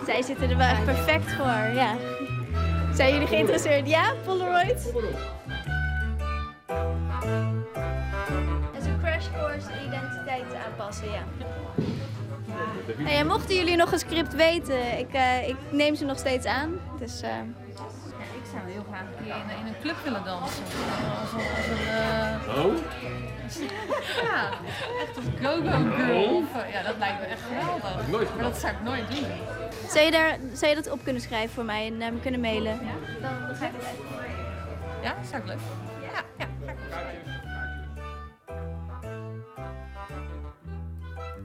Zij 0.05 0.21
zitten 0.21 0.49
er 0.49 0.57
wel 0.57 0.67
echt 0.67 0.85
perfect 0.85 1.31
voor, 1.31 1.45
ja. 1.75 1.95
Zijn 2.93 3.11
jullie 3.13 3.27
geïnteresseerd? 3.27 3.87
Ja, 3.89 4.13
Polaroid? 4.25 4.93
Het 8.71 8.81
is 8.81 8.85
een 8.85 8.99
crash 8.99 9.25
course 9.37 9.67
identiteit 9.87 10.53
aanpassen, 10.65 11.11
ja. 11.11 11.23
Hey, 12.97 13.17
en 13.17 13.27
mochten 13.27 13.55
jullie 13.55 13.75
nog 13.75 13.91
een 13.91 13.99
script 13.99 14.35
weten, 14.35 14.97
ik, 14.99 15.13
eh, 15.13 15.47
ik 15.47 15.55
neem 15.71 15.95
ze 15.95 16.05
nog 16.05 16.17
steeds 16.17 16.45
aan. 16.45 16.79
Dus, 16.99 17.21
eh, 17.21 17.29
Ik 18.43 18.57
zou 18.57 18.71
heel 18.71 18.83
graag 18.89 19.01
een 19.01 19.23
keer 19.25 19.35
in, 19.35 19.59
in 19.59 19.65
een 19.73 19.79
club 19.81 19.95
willen 20.03 20.23
dansen. 20.23 20.63
Als, 21.21 21.31
een- 21.31 21.55
als 21.57 21.67
een... 21.67 21.87
eh, 21.87 22.65
Oh? 22.65 22.73
Ja, 24.21 24.49
echt 25.01 25.17
een 25.17 25.45
go-go 25.45 25.95
girl. 25.95 26.35
Of, 26.35 26.71
Ja, 26.71 26.83
dat 26.83 26.97
lijkt 26.97 27.19
me 27.19 27.25
echt 27.25 27.41
geweldig. 27.41 28.07
Nooit 28.07 28.35
maar 28.35 28.43
dat 28.43 28.57
zou 28.57 28.73
ik 28.73 28.81
nooit 28.81 29.11
doen. 29.11 29.25
zou, 29.89 30.05
je 30.05 30.11
daar, 30.11 30.37
zou 30.53 30.69
je 30.69 30.75
dat 30.75 30.91
op 30.91 31.03
kunnen 31.03 31.21
schrijven 31.21 31.49
voor 31.49 31.65
mij 31.65 31.85
en 31.87 31.97
naar 31.97 32.13
me 32.13 32.19
kunnen 32.19 32.39
mailen? 32.39 32.79
Dan 33.21 33.47
begrijp 33.47 33.73
ik 33.73 33.81
het. 33.81 33.97
Ja, 35.03 35.15
zou 35.29 35.41
ik 35.41 35.47
leuk. 35.47 35.59
Ja, 36.13 36.23
ja. 36.37 36.47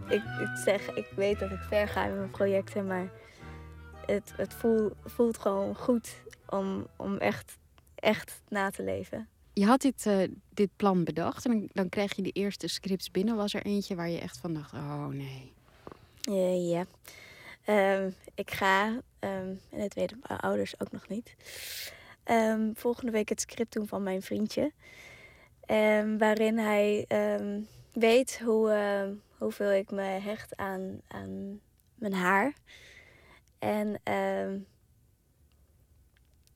ik, 0.09 0.23
ik 0.23 0.57
zeg, 0.65 0.95
ik 0.95 1.07
weet 1.15 1.39
dat 1.39 1.51
ik 1.51 1.61
ver 1.69 1.89
ga 1.89 2.05
in 2.05 2.17
mijn 2.17 2.31
projecten, 2.31 2.87
maar 2.87 3.09
het, 4.07 4.33
het 4.37 4.55
voel, 4.55 4.93
voelt 5.05 5.39
gewoon 5.39 5.75
goed 5.75 6.15
om, 6.49 6.87
om 6.97 7.19
echt, 7.19 7.59
echt 7.95 8.43
na 8.49 8.71
te 8.71 8.83
leven. 8.83 9.29
Je 9.59 9.67
had 9.67 9.81
dit, 9.81 10.07
eh, 10.07 10.23
dit 10.49 10.71
plan 10.77 11.05
bedacht 11.05 11.45
en 11.45 11.69
dan, 11.73 11.89
kreeg 11.89 12.17
je 12.17 12.23
de 12.23 12.31
eerste 12.31 12.69
scripts 12.69 13.11
binnen. 13.11 13.37
Was 13.37 13.55
er 13.55 13.65
eentje 13.65 13.95
waar 13.95 14.09
je 14.09 14.21
echt 14.21 14.39
van 14.39 14.55
dacht, 14.55 14.73
oh 14.73 15.07
nee. 15.07 15.53
Eh, 16.21 16.71
ja. 16.71 16.85
Ehm, 17.65 18.11
ik 18.35 18.51
ga, 18.51 19.01
ehm, 19.19 19.55
en 19.71 19.79
dat 19.79 19.95
weten 19.95 20.21
mijn 20.27 20.41
ouders 20.41 20.81
ook 20.81 20.93
nog 20.93 21.09
niet, 21.09 21.37
ehm, 22.23 22.73
volgende 22.75 23.13
week 23.13 23.29
het 23.29 23.41
script 23.41 23.73
doen 23.73 23.87
van 23.87 24.03
mijn 24.03 24.23
vriendje. 24.23 24.73
Waarin 26.19 26.59
hij 26.59 27.05
weet 27.93 28.41
hoe, 28.45 29.19
hoeveel 29.39 29.73
ik 29.73 29.91
me 29.91 30.03
hecht 30.03 30.57
aan, 30.57 31.01
aan 31.09 31.61
mijn 31.95 32.15
haar. 32.15 32.55
En 33.59 34.01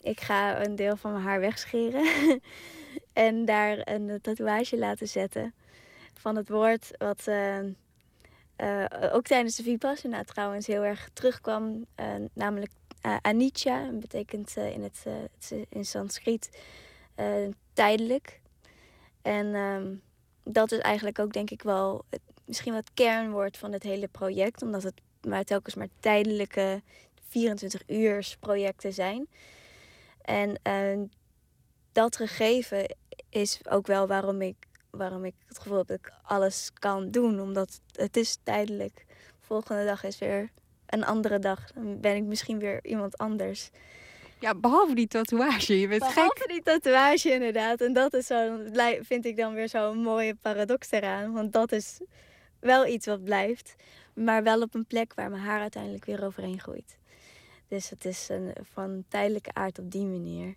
ik 0.00 0.20
ga 0.20 0.64
een 0.64 0.76
deel 0.76 0.96
van 0.96 1.12
mijn 1.12 1.24
haar 1.24 1.40
wegscheren. 1.40 2.06
en 3.12 3.44
daar 3.44 3.88
een 3.88 4.20
tatoeage 4.20 4.78
laten 4.78 5.08
zetten. 5.08 5.54
Van 6.14 6.36
het 6.36 6.48
woord 6.48 6.90
wat 6.98 7.26
ehm, 7.26 7.70
eh, 8.56 8.84
ook 9.12 9.24
tijdens 9.24 9.56
de 9.56 9.62
Vipassana 9.62 10.24
trouwens 10.24 10.66
heel 10.66 10.82
erg 10.84 11.08
terugkwam. 11.12 11.86
eh, 11.94 12.14
namelijk 12.32 12.70
eh, 13.00 13.16
anicca. 13.22 13.90
Betekent 13.92 14.56
eh, 14.56 14.72
in 14.74 14.82
het, 14.82 15.04
eh, 15.50 15.58
in 15.68 15.84
Sanskriet 15.84 16.60
eh, 17.14 17.48
tijdelijk. 17.72 18.40
En 19.22 19.54
ehm, 19.54 19.94
dat 20.44 20.72
is 20.72 20.78
eigenlijk 20.78 21.18
ook 21.18 21.32
denk 21.32 21.50
ik 21.50 21.62
wel 21.62 22.04
het, 22.10 22.20
misschien 22.44 22.72
wat 22.72 22.90
kernwoord 22.94 23.56
van 23.56 23.72
het 23.72 23.82
hele 23.82 24.08
project. 24.08 24.62
Omdat 24.62 24.82
het 24.82 25.00
maar 25.28 25.44
telkens 25.44 25.74
maar 25.74 25.88
tijdelijke 26.00 26.82
24 27.28 27.82
uurs 27.86 28.36
projecten 28.36 28.92
zijn. 28.92 29.28
En 30.22 30.58
eh, 30.62 30.98
dat 31.92 32.16
gegeven 32.16 32.96
is 33.28 33.60
ook 33.68 33.86
wel 33.86 34.06
waarom 34.06 34.42
ik, 34.42 34.56
waarom 34.90 35.24
ik 35.24 35.34
het 35.46 35.58
gevoel 35.58 35.78
heb 35.78 35.86
dat 35.86 35.98
ik 35.98 36.12
alles 36.22 36.70
kan 36.74 37.10
doen. 37.10 37.40
Omdat 37.40 37.80
het 37.92 38.16
is 38.16 38.38
tijdelijk. 38.42 39.04
Volgende 39.40 39.84
dag 39.84 40.04
is 40.04 40.18
weer 40.18 40.50
een 40.86 41.04
andere 41.04 41.38
dag. 41.38 41.72
Dan 41.72 42.00
ben 42.00 42.16
ik 42.16 42.22
misschien 42.22 42.58
weer 42.58 42.84
iemand 42.84 43.18
anders. 43.18 43.70
Ja, 44.38 44.54
behalve 44.54 44.94
die 44.94 45.06
tatoeage. 45.06 45.80
Je 45.80 45.88
bent 45.88 46.00
Behalve 46.00 46.36
gek. 46.38 46.48
die 46.48 46.62
tatoeage 46.62 47.32
inderdaad. 47.32 47.80
En 47.80 47.92
dat 47.92 48.14
is 48.14 48.26
zo, 48.26 48.58
vind 49.00 49.24
ik 49.24 49.36
dan 49.36 49.54
weer 49.54 49.68
zo'n 49.68 49.98
mooie 49.98 50.34
paradox 50.34 50.90
eraan. 50.90 51.32
Want 51.32 51.52
dat 51.52 51.72
is 51.72 52.00
wel 52.60 52.86
iets 52.86 53.06
wat 53.06 53.24
blijft. 53.24 53.74
Maar 54.14 54.42
wel 54.42 54.62
op 54.62 54.74
een 54.74 54.86
plek 54.86 55.14
waar 55.14 55.30
mijn 55.30 55.42
haar 55.42 55.60
uiteindelijk 55.60 56.04
weer 56.04 56.24
overheen 56.24 56.60
groeit. 56.60 56.98
Dus 57.68 57.90
het 57.90 58.04
is 58.04 58.28
een, 58.28 58.52
van 58.72 59.04
tijdelijke 59.08 59.50
aard 59.52 59.78
op 59.78 59.90
die 59.90 60.06
manier. 60.06 60.54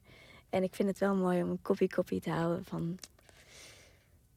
En 0.54 0.64
ik 0.64 0.76
vind 0.76 0.90
het 0.90 1.00
wel 1.00 1.16
mooi 1.16 1.44
om 1.44 1.50
een 1.50 1.62
kopie-kopie 1.62 2.22
te 2.22 2.30
houden 2.30 2.66
van... 2.66 3.00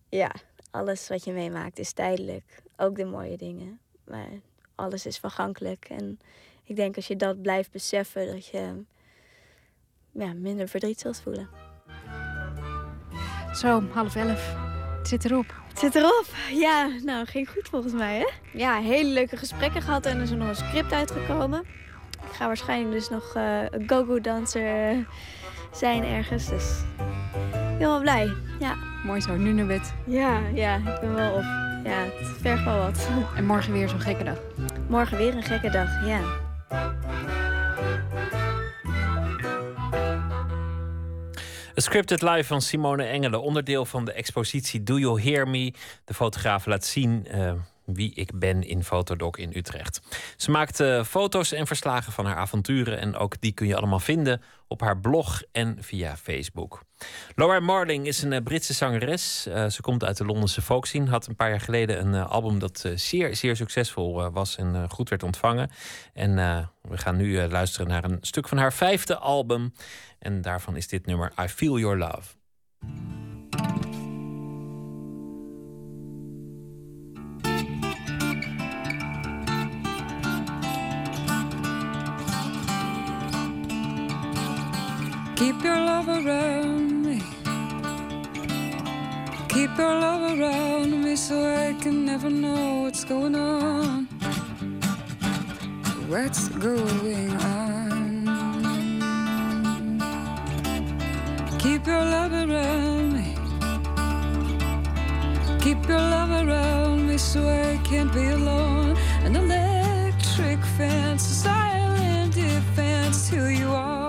Ja, 0.08 0.30
alles 0.70 1.08
wat 1.08 1.24
je 1.24 1.32
meemaakt 1.32 1.78
is 1.78 1.92
tijdelijk. 1.92 2.62
Ook 2.76 2.96
de 2.96 3.04
mooie 3.04 3.36
dingen. 3.36 3.80
Maar 4.04 4.28
alles 4.74 5.06
is 5.06 5.18
vergankelijk. 5.18 5.84
En 5.88 6.20
ik 6.64 6.76
denk 6.76 6.96
als 6.96 7.06
je 7.06 7.16
dat 7.16 7.42
blijft 7.42 7.70
beseffen, 7.70 8.26
dat 8.26 8.46
je 8.46 8.82
ja, 10.12 10.32
minder 10.32 10.68
verdriet 10.68 11.00
zult 11.00 11.20
voelen. 11.20 11.48
Zo, 13.54 13.82
half 13.90 14.16
elf. 14.16 14.56
Het 14.98 15.08
zit 15.08 15.24
erop. 15.24 15.54
Het 15.68 15.78
zit 15.78 15.94
erop. 15.94 16.26
Ja, 16.52 16.86
nou, 17.02 17.26
ging 17.26 17.50
goed 17.50 17.68
volgens 17.68 17.92
mij, 17.92 18.18
hè? 18.18 18.58
Ja, 18.58 18.80
hele 18.80 19.10
leuke 19.10 19.36
gesprekken 19.36 19.82
gehad 19.82 20.06
en 20.06 20.16
er 20.16 20.22
is 20.22 20.30
nog 20.30 20.48
een 20.48 20.56
script 20.56 20.92
uitgekomen. 20.92 21.60
Ik 22.10 22.32
ga 22.32 22.46
waarschijnlijk 22.46 22.92
dus 22.92 23.08
nog 23.08 23.34
eh, 23.34 23.62
een 23.70 23.88
go-go-danser 23.88 24.90
eh, 24.90 24.98
zijn 25.76 26.04
ergens, 26.04 26.48
dus 26.48 26.82
helemaal 27.50 28.00
blij. 28.00 28.32
Ja. 28.58 28.76
Mooi 29.04 29.20
zo, 29.20 29.36
nu 29.36 29.52
naar 29.52 29.66
bed. 29.66 29.94
Ja, 30.06 30.40
ja, 30.54 30.76
ik 30.76 31.00
ben 31.00 31.14
wel 31.14 31.32
op. 31.32 31.42
Ja, 31.84 32.04
het 32.18 32.40
vergt 32.40 32.64
wel 32.64 32.78
wat. 32.78 33.08
En 33.36 33.44
morgen 33.44 33.72
weer 33.72 33.88
zo'n 33.88 34.00
gekke 34.00 34.24
dag. 34.24 34.38
Morgen 34.88 35.16
weer 35.16 35.34
een 35.34 35.42
gekke 35.42 35.70
dag, 35.70 36.06
ja. 36.06 36.20
Een 41.74 41.82
scripted 41.82 42.22
live 42.22 42.44
van 42.44 42.62
Simone 42.62 43.04
Engelen, 43.04 43.42
onderdeel 43.42 43.84
van 43.84 44.04
de 44.04 44.12
expositie 44.12 44.82
Do 44.82 44.98
You 44.98 45.20
Hear 45.22 45.48
Me? 45.48 45.72
De 46.04 46.14
fotograaf 46.14 46.66
laat 46.66 46.84
zien 46.84 47.26
eh, 47.26 47.52
wie 47.86 48.14
ik 48.14 48.38
ben 48.38 48.62
in 48.62 48.84
Fotodoc 48.84 49.38
in 49.38 49.52
Utrecht. 49.54 50.00
Ze 50.36 50.50
maakt 50.50 50.80
eh, 50.80 51.04
foto's 51.04 51.52
en 51.52 51.66
verslagen 51.66 52.12
van 52.12 52.26
haar 52.26 52.36
avonturen 52.36 52.98
en 52.98 53.16
ook 53.16 53.40
die 53.40 53.52
kun 53.52 53.66
je 53.66 53.76
allemaal 53.76 53.98
vinden 53.98 54.42
op 54.68 54.80
haar 54.80 54.98
blog 54.98 55.42
en 55.52 55.76
via 55.80 56.16
Facebook. 56.16 56.82
Laura 57.34 57.60
Marling 57.60 58.06
is 58.06 58.22
een 58.22 58.32
eh, 58.32 58.42
Britse 58.42 58.72
zangeres. 58.72 59.46
Eh, 59.46 59.66
ze 59.66 59.82
komt 59.82 60.04
uit 60.04 60.16
de 60.16 60.24
Londense 60.24 60.62
folkscene. 60.62 61.10
Had 61.10 61.26
een 61.26 61.36
paar 61.36 61.50
jaar 61.50 61.60
geleden 61.60 62.06
een 62.06 62.24
album 62.24 62.58
dat 62.58 62.84
zeer, 62.94 63.36
zeer 63.36 63.56
succesvol 63.56 64.30
was 64.30 64.56
en 64.56 64.90
goed 64.90 65.08
werd 65.08 65.22
ontvangen. 65.22 65.70
En 66.12 66.34
we 66.82 66.98
gaan 66.98 67.16
nu 67.16 67.48
luisteren 67.48 67.88
naar 67.88 68.04
een 68.04 68.18
stuk 68.20 68.48
van 68.48 68.58
haar 68.58 68.72
vijfde 68.72 69.18
album. 69.18 69.72
En 70.18 70.42
daarvan 70.42 70.76
is 70.76 70.88
dit 70.88 71.06
nummer 71.06 71.32
I 71.42 71.48
Feel 71.48 71.78
Your 71.78 71.96
Love. 71.96 72.34
Keep 85.36 85.62
your 85.64 85.76
love 85.76 86.08
around 86.08 87.02
me. 87.04 87.20
Keep 89.50 89.76
your 89.76 90.00
love 90.00 90.38
around 90.38 91.04
me 91.04 91.14
so 91.14 91.36
I 91.44 91.74
can 91.78 92.06
never 92.06 92.30
know 92.30 92.84
what's 92.84 93.04
going 93.04 93.34
on. 93.36 94.06
What's 96.08 96.48
going 96.48 97.36
on? 97.36 98.26
Keep 101.58 101.86
your 101.86 102.04
love 102.14 102.32
around 102.32 103.12
me. 103.12 103.34
Keep 105.60 105.86
your 105.86 105.98
love 105.98 106.30
around 106.30 107.08
me 107.08 107.18
so 107.18 107.46
I 107.46 107.78
can't 107.84 108.10
be 108.14 108.24
alone. 108.28 108.96
An 109.22 109.36
electric 109.36 110.64
fence, 110.78 111.30
a 111.30 111.34
silent 111.34 112.34
defense 112.34 113.28
till 113.28 113.50
you 113.50 113.68
are. 113.68 114.05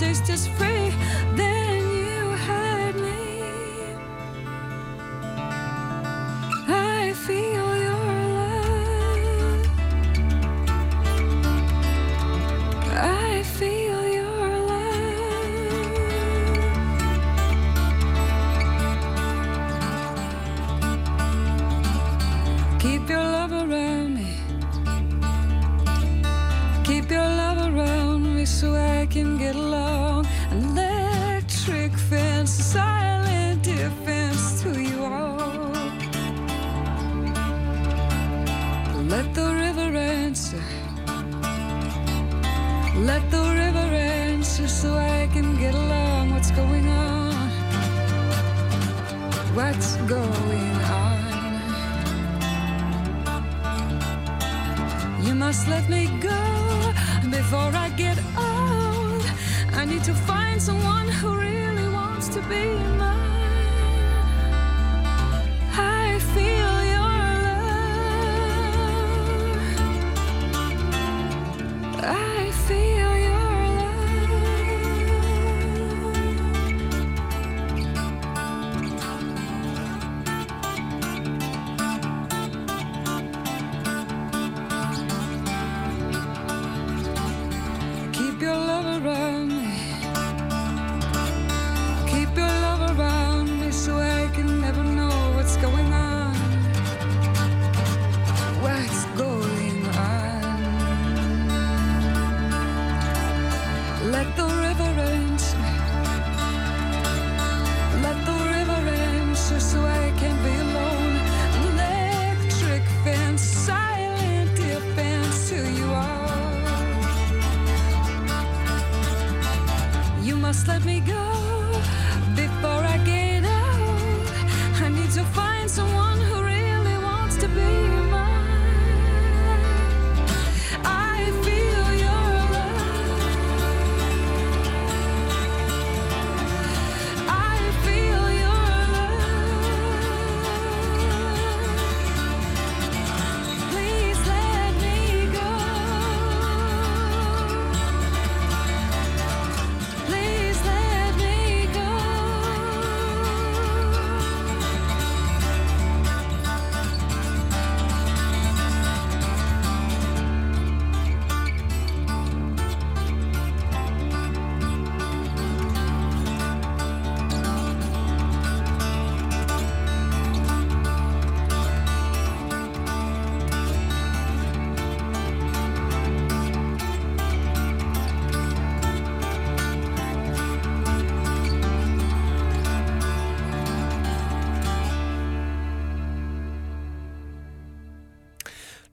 Then. 0.00 0.08
The 0.08 0.14
first 0.14 0.26
taste 0.26 0.30
is 0.30 0.46
free, 0.58 0.92
then 1.36 1.80
you 1.90 2.30
had 2.46 2.94
me. 2.94 3.42
I 6.68 7.12
feel 7.14 7.57
can 29.10 29.38
get 29.38 29.54
along. 29.54 30.26
An 30.50 30.58
electric 30.76 31.92
fence, 31.92 32.58
a 32.58 32.62
silent 32.62 33.62
defense 33.62 34.62
to 34.62 34.80
you 34.80 35.04
all. 35.04 35.72
Let 39.14 39.34
the 39.34 39.48
river 39.64 39.96
answer. 39.96 40.62
Let 42.96 43.22
the 43.30 43.44
river 43.62 43.88
answer 44.28 44.68
so 44.68 44.94
I 44.94 45.28
can 45.32 45.56
get 45.56 45.74
along. 45.74 46.30
What's 46.30 46.50
going 46.50 46.88
on? 46.88 47.34
What's 49.54 49.96
going 50.14 50.76
on? 51.02 51.18
You 55.24 55.34
must 55.34 55.66
let 55.68 55.88
me 55.88 56.06
go 56.20 56.58
before 57.30 57.72
I 57.74 57.88
get 57.96 58.18
need 59.88 60.04
to 60.04 60.12
find 60.12 60.60
someone 60.60 61.08
who 61.08 61.40
really 61.40 61.88
wants 61.88 62.28
to 62.28 62.40
be 62.42 62.74
mine. 62.98 63.37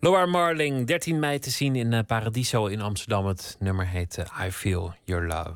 Loar 0.06 0.30
Marling, 0.30 0.86
13 0.86 1.20
mei 1.20 1.40
te 1.40 1.50
zien 1.50 1.76
in 1.76 1.94
eh, 1.94 2.00
Paradiso 2.08 2.66
in 2.66 2.82
Amsterdam. 2.82 3.26
Het 3.26 3.56
nummer 3.60 3.88
heet 3.88 4.18
eh, 4.18 4.46
I 4.48 4.52
Feel 4.52 4.94
Your 5.04 5.28
Love. 5.28 5.54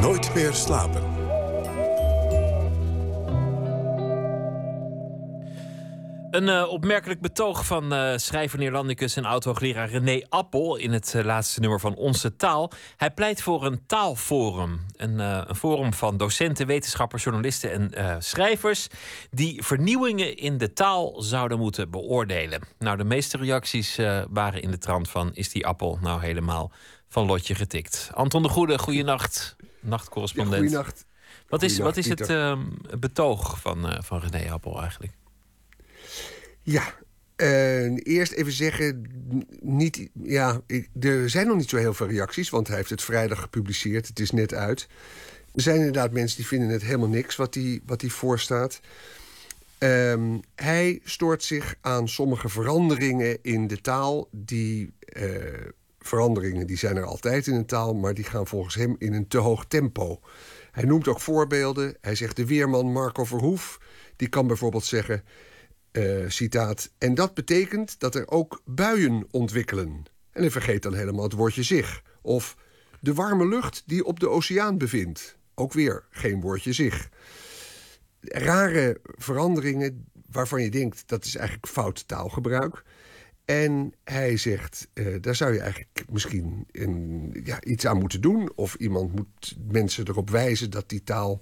Nooit 0.00 0.34
meer 0.34 0.52
slapen. 0.52 1.21
Een 6.32 6.48
eh, 6.48 6.68
opmerkelijk 6.68 7.20
betoog 7.20 7.66
van 7.66 7.92
eh, 7.92 8.16
schrijver, 8.16 8.58
Neerlandicus 8.58 9.16
en 9.16 9.24
oud-hoogleraar 9.24 9.88
René 9.88 10.26
Appel 10.28 10.76
in 10.76 10.92
het 10.92 11.14
eh, 11.14 11.24
laatste 11.24 11.60
nummer 11.60 11.80
van 11.80 11.94
Onze 11.94 12.36
Taal. 12.36 12.70
Hij 12.96 13.10
pleit 13.10 13.42
voor 13.42 13.64
een 13.64 13.86
taalforum. 13.86 14.80
Een, 14.96 15.18
een 15.18 15.54
forum 15.54 15.94
van 15.94 16.16
docenten, 16.16 16.66
wetenschappers, 16.66 17.22
journalisten 17.22 17.92
en 17.92 18.22
schrijvers 18.22 18.86
die 19.30 19.62
vernieuwingen 19.62 20.36
in 20.36 20.58
de 20.58 20.72
taal 20.72 21.22
zouden 21.22 21.58
moeten 21.58 21.90
beoordelen. 21.90 22.62
Nou, 22.78 22.96
de 22.96 23.04
meeste 23.04 23.36
reacties 23.36 23.98
waren 24.30 24.62
in 24.62 24.70
de 24.70 24.78
trant 24.78 25.10
van 25.10 25.34
is 25.34 25.50
die 25.50 25.66
appel 25.66 25.98
nou 26.00 26.20
helemaal 26.20 26.72
van 27.08 27.26
lotje 27.26 27.54
getikt. 27.54 28.10
Anton 28.14 28.42
de 28.42 28.48
Goede, 28.48 28.78
goeienacht, 28.78 29.56
nachtcorrespondent. 29.80 30.62
Goeienacht. 30.62 31.06
Wat 31.48 31.62
is, 31.62 31.78
wat 31.78 31.96
is 31.96 32.08
het 32.08 32.28
ehm, 32.28 32.62
betoog 32.98 33.60
van, 33.60 34.02
van 34.02 34.20
René 34.20 34.50
Appel 34.50 34.80
eigenlijk? 34.80 35.12
Ja, 36.62 36.94
eerst 37.94 38.32
even 38.32 38.52
zeggen, 38.52 39.02
niet, 39.60 40.08
ja, 40.22 40.60
er 41.00 41.30
zijn 41.30 41.46
nog 41.46 41.56
niet 41.56 41.68
zo 41.68 41.76
heel 41.76 41.94
veel 41.94 42.08
reacties, 42.08 42.50
want 42.50 42.68
hij 42.68 42.76
heeft 42.76 42.90
het 42.90 43.02
vrijdag 43.02 43.40
gepubliceerd. 43.40 44.08
Het 44.08 44.20
is 44.20 44.30
net 44.30 44.54
uit. 44.54 44.88
Er 45.54 45.62
zijn 45.62 45.76
inderdaad 45.76 46.12
mensen 46.12 46.36
die 46.36 46.46
vinden 46.46 46.68
het 46.68 46.82
helemaal 46.82 47.08
niks 47.08 47.36
wat 47.36 47.54
hij 47.54 47.80
wat 47.86 48.04
voorstaat. 48.06 48.80
Ehm, 49.78 50.38
hij 50.54 51.00
stoort 51.04 51.42
zich 51.42 51.74
aan 51.80 52.08
sommige 52.08 52.48
veranderingen 52.48 53.38
in 53.42 53.66
de 53.66 53.80
taal. 53.80 54.28
Die 54.30 54.92
eh, 54.98 55.26
veranderingen 55.98 56.66
die 56.66 56.76
zijn 56.76 56.96
er 56.96 57.04
altijd 57.04 57.46
in 57.46 57.54
een 57.54 57.66
taal, 57.66 57.94
maar 57.94 58.14
die 58.14 58.24
gaan 58.24 58.46
volgens 58.46 58.74
hem 58.74 58.96
in 58.98 59.12
een 59.12 59.28
te 59.28 59.38
hoog 59.38 59.64
tempo. 59.68 60.20
Hij 60.70 60.84
noemt 60.84 61.08
ook 61.08 61.20
voorbeelden. 61.20 61.96
Hij 62.00 62.14
zegt 62.14 62.36
de 62.36 62.46
weerman 62.46 62.92
Marco 62.92 63.24
Verhoef, 63.24 63.80
die 64.16 64.28
kan 64.28 64.46
bijvoorbeeld 64.46 64.84
zeggen. 64.84 65.22
Eh, 65.92 66.28
citaat. 66.28 66.90
En 66.98 67.14
dat 67.14 67.34
betekent 67.34 68.00
dat 68.00 68.14
er 68.14 68.28
ook 68.28 68.62
buien 68.64 69.26
ontwikkelen. 69.30 70.02
En 70.30 70.40
hij 70.40 70.50
vergeet 70.50 70.82
dan 70.82 70.94
helemaal 70.94 71.24
het 71.24 71.32
woordje 71.32 71.62
zich. 71.62 72.02
Of 72.22 72.56
de 73.00 73.14
warme 73.14 73.48
lucht 73.48 73.82
die 73.86 74.04
op 74.04 74.20
de 74.20 74.28
oceaan 74.28 74.78
bevindt. 74.78 75.36
Ook 75.54 75.72
weer 75.72 76.04
geen 76.10 76.40
woordje 76.40 76.72
zich. 76.72 77.08
Rare 78.20 79.00
veranderingen 79.02 80.06
waarvan 80.30 80.62
je 80.62 80.70
denkt 80.70 81.02
dat 81.06 81.24
is 81.24 81.36
eigenlijk 81.36 81.66
fout 81.66 82.08
taalgebruik. 82.08 82.82
En 83.44 83.92
hij 84.04 84.36
zegt, 84.36 84.88
eh, 84.92 85.14
daar 85.20 85.34
zou 85.34 85.52
je 85.52 85.60
eigenlijk 85.60 86.04
misschien 86.10 86.66
een, 86.70 87.40
ja, 87.44 87.62
iets 87.62 87.86
aan 87.86 87.98
moeten 87.98 88.20
doen. 88.20 88.52
Of 88.54 88.74
iemand 88.74 89.14
moet 89.14 89.56
mensen 89.68 90.08
erop 90.08 90.30
wijzen 90.30 90.70
dat 90.70 90.88
die 90.88 91.02
taal 91.02 91.40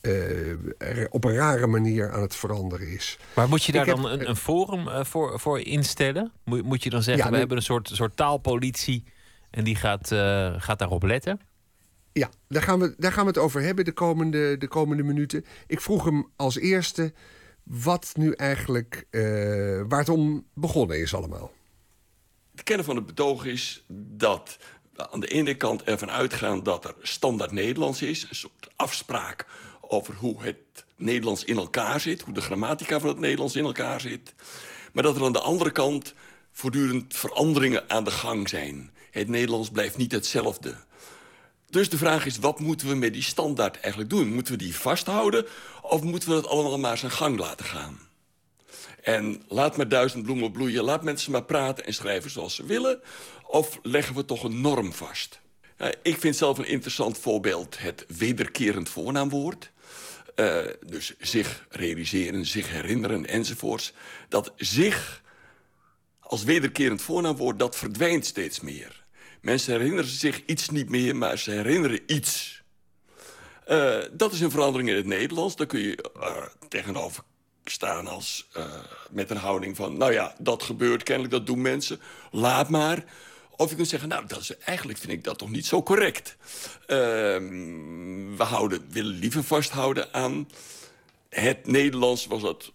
eh, 0.00 0.50
er 0.78 1.06
op 1.10 1.24
een 1.24 1.34
rare 1.34 1.66
manier 1.66 2.10
aan 2.12 2.22
het 2.22 2.36
veranderen 2.36 2.88
is. 2.88 3.18
Maar 3.34 3.48
moet 3.48 3.64
je 3.64 3.72
daar 3.72 3.82
Ik 3.82 3.88
heb- 3.88 3.96
dan 3.96 4.10
een, 4.10 4.28
een 4.28 4.36
forum 4.36 4.88
eh, 4.88 5.04
voor, 5.04 5.40
voor 5.40 5.60
instellen? 5.60 6.32
Moet, 6.44 6.62
moet 6.62 6.82
je 6.82 6.90
dan 6.90 7.02
zeggen, 7.02 7.24
Ja, 7.24 7.30
we 7.30 7.36
hebben 7.38 7.56
een 7.56 7.62
soort, 7.62 7.88
soort 7.92 8.16
taalpolitie 8.16 9.04
en 9.50 9.64
die 9.64 9.76
gaat, 9.76 10.12
eh, 10.12 10.54
gaat 10.58 10.78
daarop 10.78 11.02
letten? 11.02 11.40
Ja, 12.12 12.30
daar 12.48 12.62
gaan, 12.62 12.78
we, 12.80 12.94
daar 12.98 13.12
gaan 13.12 13.22
we 13.24 13.28
het 13.30 13.38
over 13.38 13.60
hebben 13.62 13.84
de 13.84 13.92
komende, 13.92 14.58
de 14.58 14.68
komende 14.68 15.02
minuten. 15.02 15.44
Ik 15.66 15.80
vroeg 15.80 16.04
hem 16.04 16.26
als 16.36 16.56
eerste 16.58 17.12
wat 17.62 18.12
nu 18.16 18.32
eigenlijk, 18.32 19.06
eh, 19.10 19.20
waar 19.88 19.98
het 19.98 20.08
om 20.08 20.46
begonnen 20.54 21.00
is 21.00 21.14
allemaal. 21.14 21.52
Het 22.52 22.62
kennen 22.62 22.84
van 22.86 22.96
het 22.96 23.06
betoog 23.06 23.44
is 23.44 23.84
dat 24.16 24.56
we 24.92 25.10
aan 25.10 25.20
de 25.20 25.26
ene 25.28 25.54
kant 25.54 25.82
ervan 25.82 26.10
uitgaan 26.10 26.62
dat 26.62 26.84
er 26.84 26.94
standaard 27.02 27.52
Nederlands 27.52 28.02
is. 28.02 28.22
Een 28.28 28.34
soort 28.36 28.68
afspraak 28.76 29.46
over 29.90 30.14
hoe 30.14 30.42
het 30.42 30.56
Nederlands 30.96 31.44
in 31.44 31.56
elkaar 31.56 32.00
zit. 32.00 32.20
Hoe 32.20 32.34
de 32.34 32.40
grammatica 32.40 33.00
van 33.00 33.08
het 33.08 33.18
Nederlands 33.18 33.56
in 33.56 33.64
elkaar 33.64 34.00
zit. 34.00 34.34
Maar 34.92 35.02
dat 35.02 35.16
er 35.16 35.24
aan 35.24 35.32
de 35.32 35.40
andere 35.40 35.70
kant 35.70 36.14
voortdurend 36.52 37.16
veranderingen 37.16 37.90
aan 37.90 38.04
de 38.04 38.10
gang 38.10 38.48
zijn. 38.48 38.90
Het 39.10 39.28
Nederlands 39.28 39.70
blijft 39.70 39.96
niet 39.96 40.12
hetzelfde. 40.12 40.74
Dus 41.70 41.88
de 41.88 41.96
vraag 41.96 42.26
is, 42.26 42.38
wat 42.38 42.60
moeten 42.60 42.88
we 42.88 42.94
met 42.94 43.12
die 43.12 43.22
standaard 43.22 43.80
eigenlijk 43.80 44.10
doen? 44.10 44.34
Moeten 44.34 44.52
we 44.52 44.58
die 44.58 44.76
vasthouden 44.76 45.46
of 45.82 46.02
moeten 46.02 46.28
we 46.28 46.34
het 46.34 46.46
allemaal 46.46 46.78
maar 46.78 46.98
zijn 46.98 47.10
gang 47.10 47.38
laten 47.38 47.66
gaan? 47.66 47.98
En 49.02 49.42
laat 49.48 49.76
maar 49.76 49.88
duizend 49.88 50.22
bloemen 50.22 50.52
bloeien. 50.52 50.84
Laat 50.84 51.02
mensen 51.02 51.32
maar 51.32 51.44
praten 51.44 51.86
en 51.86 51.94
schrijven 51.94 52.30
zoals 52.30 52.54
ze 52.54 52.66
willen. 52.66 53.00
Of 53.46 53.78
leggen 53.82 54.14
we 54.14 54.24
toch 54.24 54.44
een 54.44 54.60
norm 54.60 54.92
vast? 54.92 55.40
Ik 56.02 56.18
vind 56.18 56.36
zelf 56.36 56.58
een 56.58 56.68
interessant 56.68 57.18
voorbeeld 57.18 57.78
het 57.78 58.04
wederkerend 58.18 58.88
voornaamwoord. 58.88 59.70
Eh, 60.40 60.58
dus 60.86 61.14
zich 61.18 61.66
realiseren, 61.68 62.46
zich 62.46 62.70
herinneren 62.70 63.26
enzovoorts. 63.26 63.92
Dat 64.28 64.52
zich 64.56 65.22
als 66.20 66.44
wederkerend 66.44 67.02
voornaamwoord, 67.02 67.58
dat 67.58 67.76
verdwijnt 67.76 68.26
steeds 68.26 68.60
meer. 68.60 69.04
Mensen 69.40 69.72
herinneren 69.72 70.10
zich 70.10 70.42
iets 70.46 70.68
niet 70.68 70.88
meer, 70.88 71.16
maar 71.16 71.38
ze 71.38 71.50
herinneren 71.50 72.00
iets. 72.06 72.62
Eh, 73.64 73.98
dat 74.12 74.32
is 74.32 74.40
een 74.40 74.50
verandering 74.50 74.88
in 74.88 74.96
het 74.96 75.06
Nederlands. 75.06 75.56
Daar 75.56 75.66
kun 75.66 75.80
je 75.80 76.12
eh, 76.20 76.46
tegenover 76.68 77.24
staan 77.64 78.06
als, 78.06 78.48
met 79.10 79.30
een 79.30 79.36
houding 79.36 79.76
van... 79.76 79.96
nou 79.96 80.12
ja, 80.12 80.34
dat 80.38 80.62
gebeurt 80.62 81.02
kennelijk, 81.02 81.32
dat 81.32 81.46
doen 81.46 81.62
mensen. 81.62 82.00
Laat 82.30 82.68
maar. 82.68 83.04
Of 83.60 83.70
je 83.70 83.76
kunt 83.76 83.88
zeggen, 83.88 84.08
nou, 84.08 84.26
dat 84.26 84.40
is, 84.40 84.58
eigenlijk 84.58 84.98
vind 84.98 85.12
ik 85.12 85.24
dat 85.24 85.38
toch 85.38 85.50
niet 85.50 85.66
zo 85.66 85.82
correct. 85.82 86.36
Ehm, 86.86 88.36
we 88.36 88.42
houden, 88.42 88.86
willen 88.90 89.14
liever 89.14 89.44
vasthouden 89.44 90.14
aan 90.14 90.48
het 91.28 91.66
Nederlands... 91.66 92.26
was 92.26 92.42
dat 92.42 92.72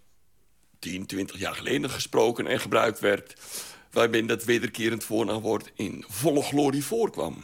10, 0.80 1.06
20 1.06 1.40
jaar 1.40 1.56
geleden 1.56 1.90
gesproken 1.90 2.48
en 2.48 2.60
gebruikt 2.60 3.00
werd... 3.00 3.36
waarin 3.92 4.28
dat 4.28 4.44
wederkerend 4.44 5.04
voornaamwoord 5.04 5.72
in 5.76 6.06
volle 6.08 6.42
glorie 6.42 6.84
voorkwam. 6.84 7.44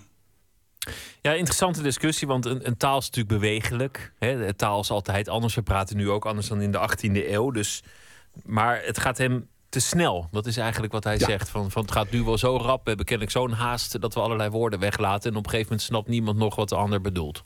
Ja, 1.22 1.34
interessante 1.34 1.81
discussie, 1.81 2.27
want 2.27 2.45
een, 2.45 2.68
een 2.68 2.77
taal 2.77 2.97
is 2.97 3.05
natuurlijk 3.05 3.39
bewegelijk. 3.39 4.13
Hè? 4.19 4.45
De 4.45 4.55
taal 4.55 4.80
is 4.80 4.91
altijd 4.91 5.27
anders. 5.27 5.55
We 5.55 5.61
praten 5.61 5.97
nu 5.97 6.09
ook 6.09 6.26
anders 6.26 6.47
dan 6.47 6.61
in 6.61 6.72
de 6.72 6.89
18e 6.89 7.30
eeuw. 7.30 7.51
Dus, 7.51 7.84
maar 8.45 8.84
het 8.84 8.99
gaat 8.99 9.18
hem 9.18 9.49
te 9.72 9.80
snel. 9.80 10.27
Dat 10.31 10.45
is 10.45 10.57
eigenlijk 10.57 10.93
wat 10.93 11.03
hij 11.03 11.19
zegt. 11.19 11.49
Van, 11.49 11.72
van 11.72 11.81
het 11.81 11.91
gaat 11.91 12.11
nu 12.11 12.23
wel 12.23 12.38
zo 12.38 12.57
rap. 12.57 12.81
We 12.84 12.88
hebben 12.88 13.06
kennelijk 13.06 13.35
zo'n 13.35 13.52
haast 13.52 14.02
dat 14.02 14.14
we 14.14 14.19
allerlei 14.19 14.49
woorden 14.49 14.80
weglaten. 14.80 15.31
En 15.31 15.38
op 15.38 15.43
een 15.43 15.49
gegeven 15.49 15.72
moment 15.72 15.88
snapt 15.88 16.07
niemand 16.07 16.38
nog 16.38 16.56
wat 16.56 16.69
de 16.69 16.76
ander 16.76 17.02
bedoelt. 17.02 17.43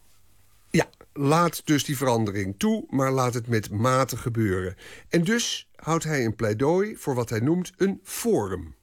Ja, 0.69 0.89
laat 1.13 1.61
dus 1.65 1.83
die 1.83 1.97
verandering 1.97 2.55
toe, 2.57 2.85
maar 2.89 3.11
laat 3.11 3.33
het 3.33 3.47
met 3.47 3.71
mate 3.71 4.17
gebeuren. 4.17 4.75
En 5.09 5.23
dus 5.23 5.67
houdt 5.75 6.03
hij 6.03 6.25
een 6.25 6.35
pleidooi 6.35 6.95
voor 6.97 7.15
wat 7.15 7.29
hij 7.29 7.39
noemt 7.39 7.71
een 7.77 7.99
forum. 8.03 8.75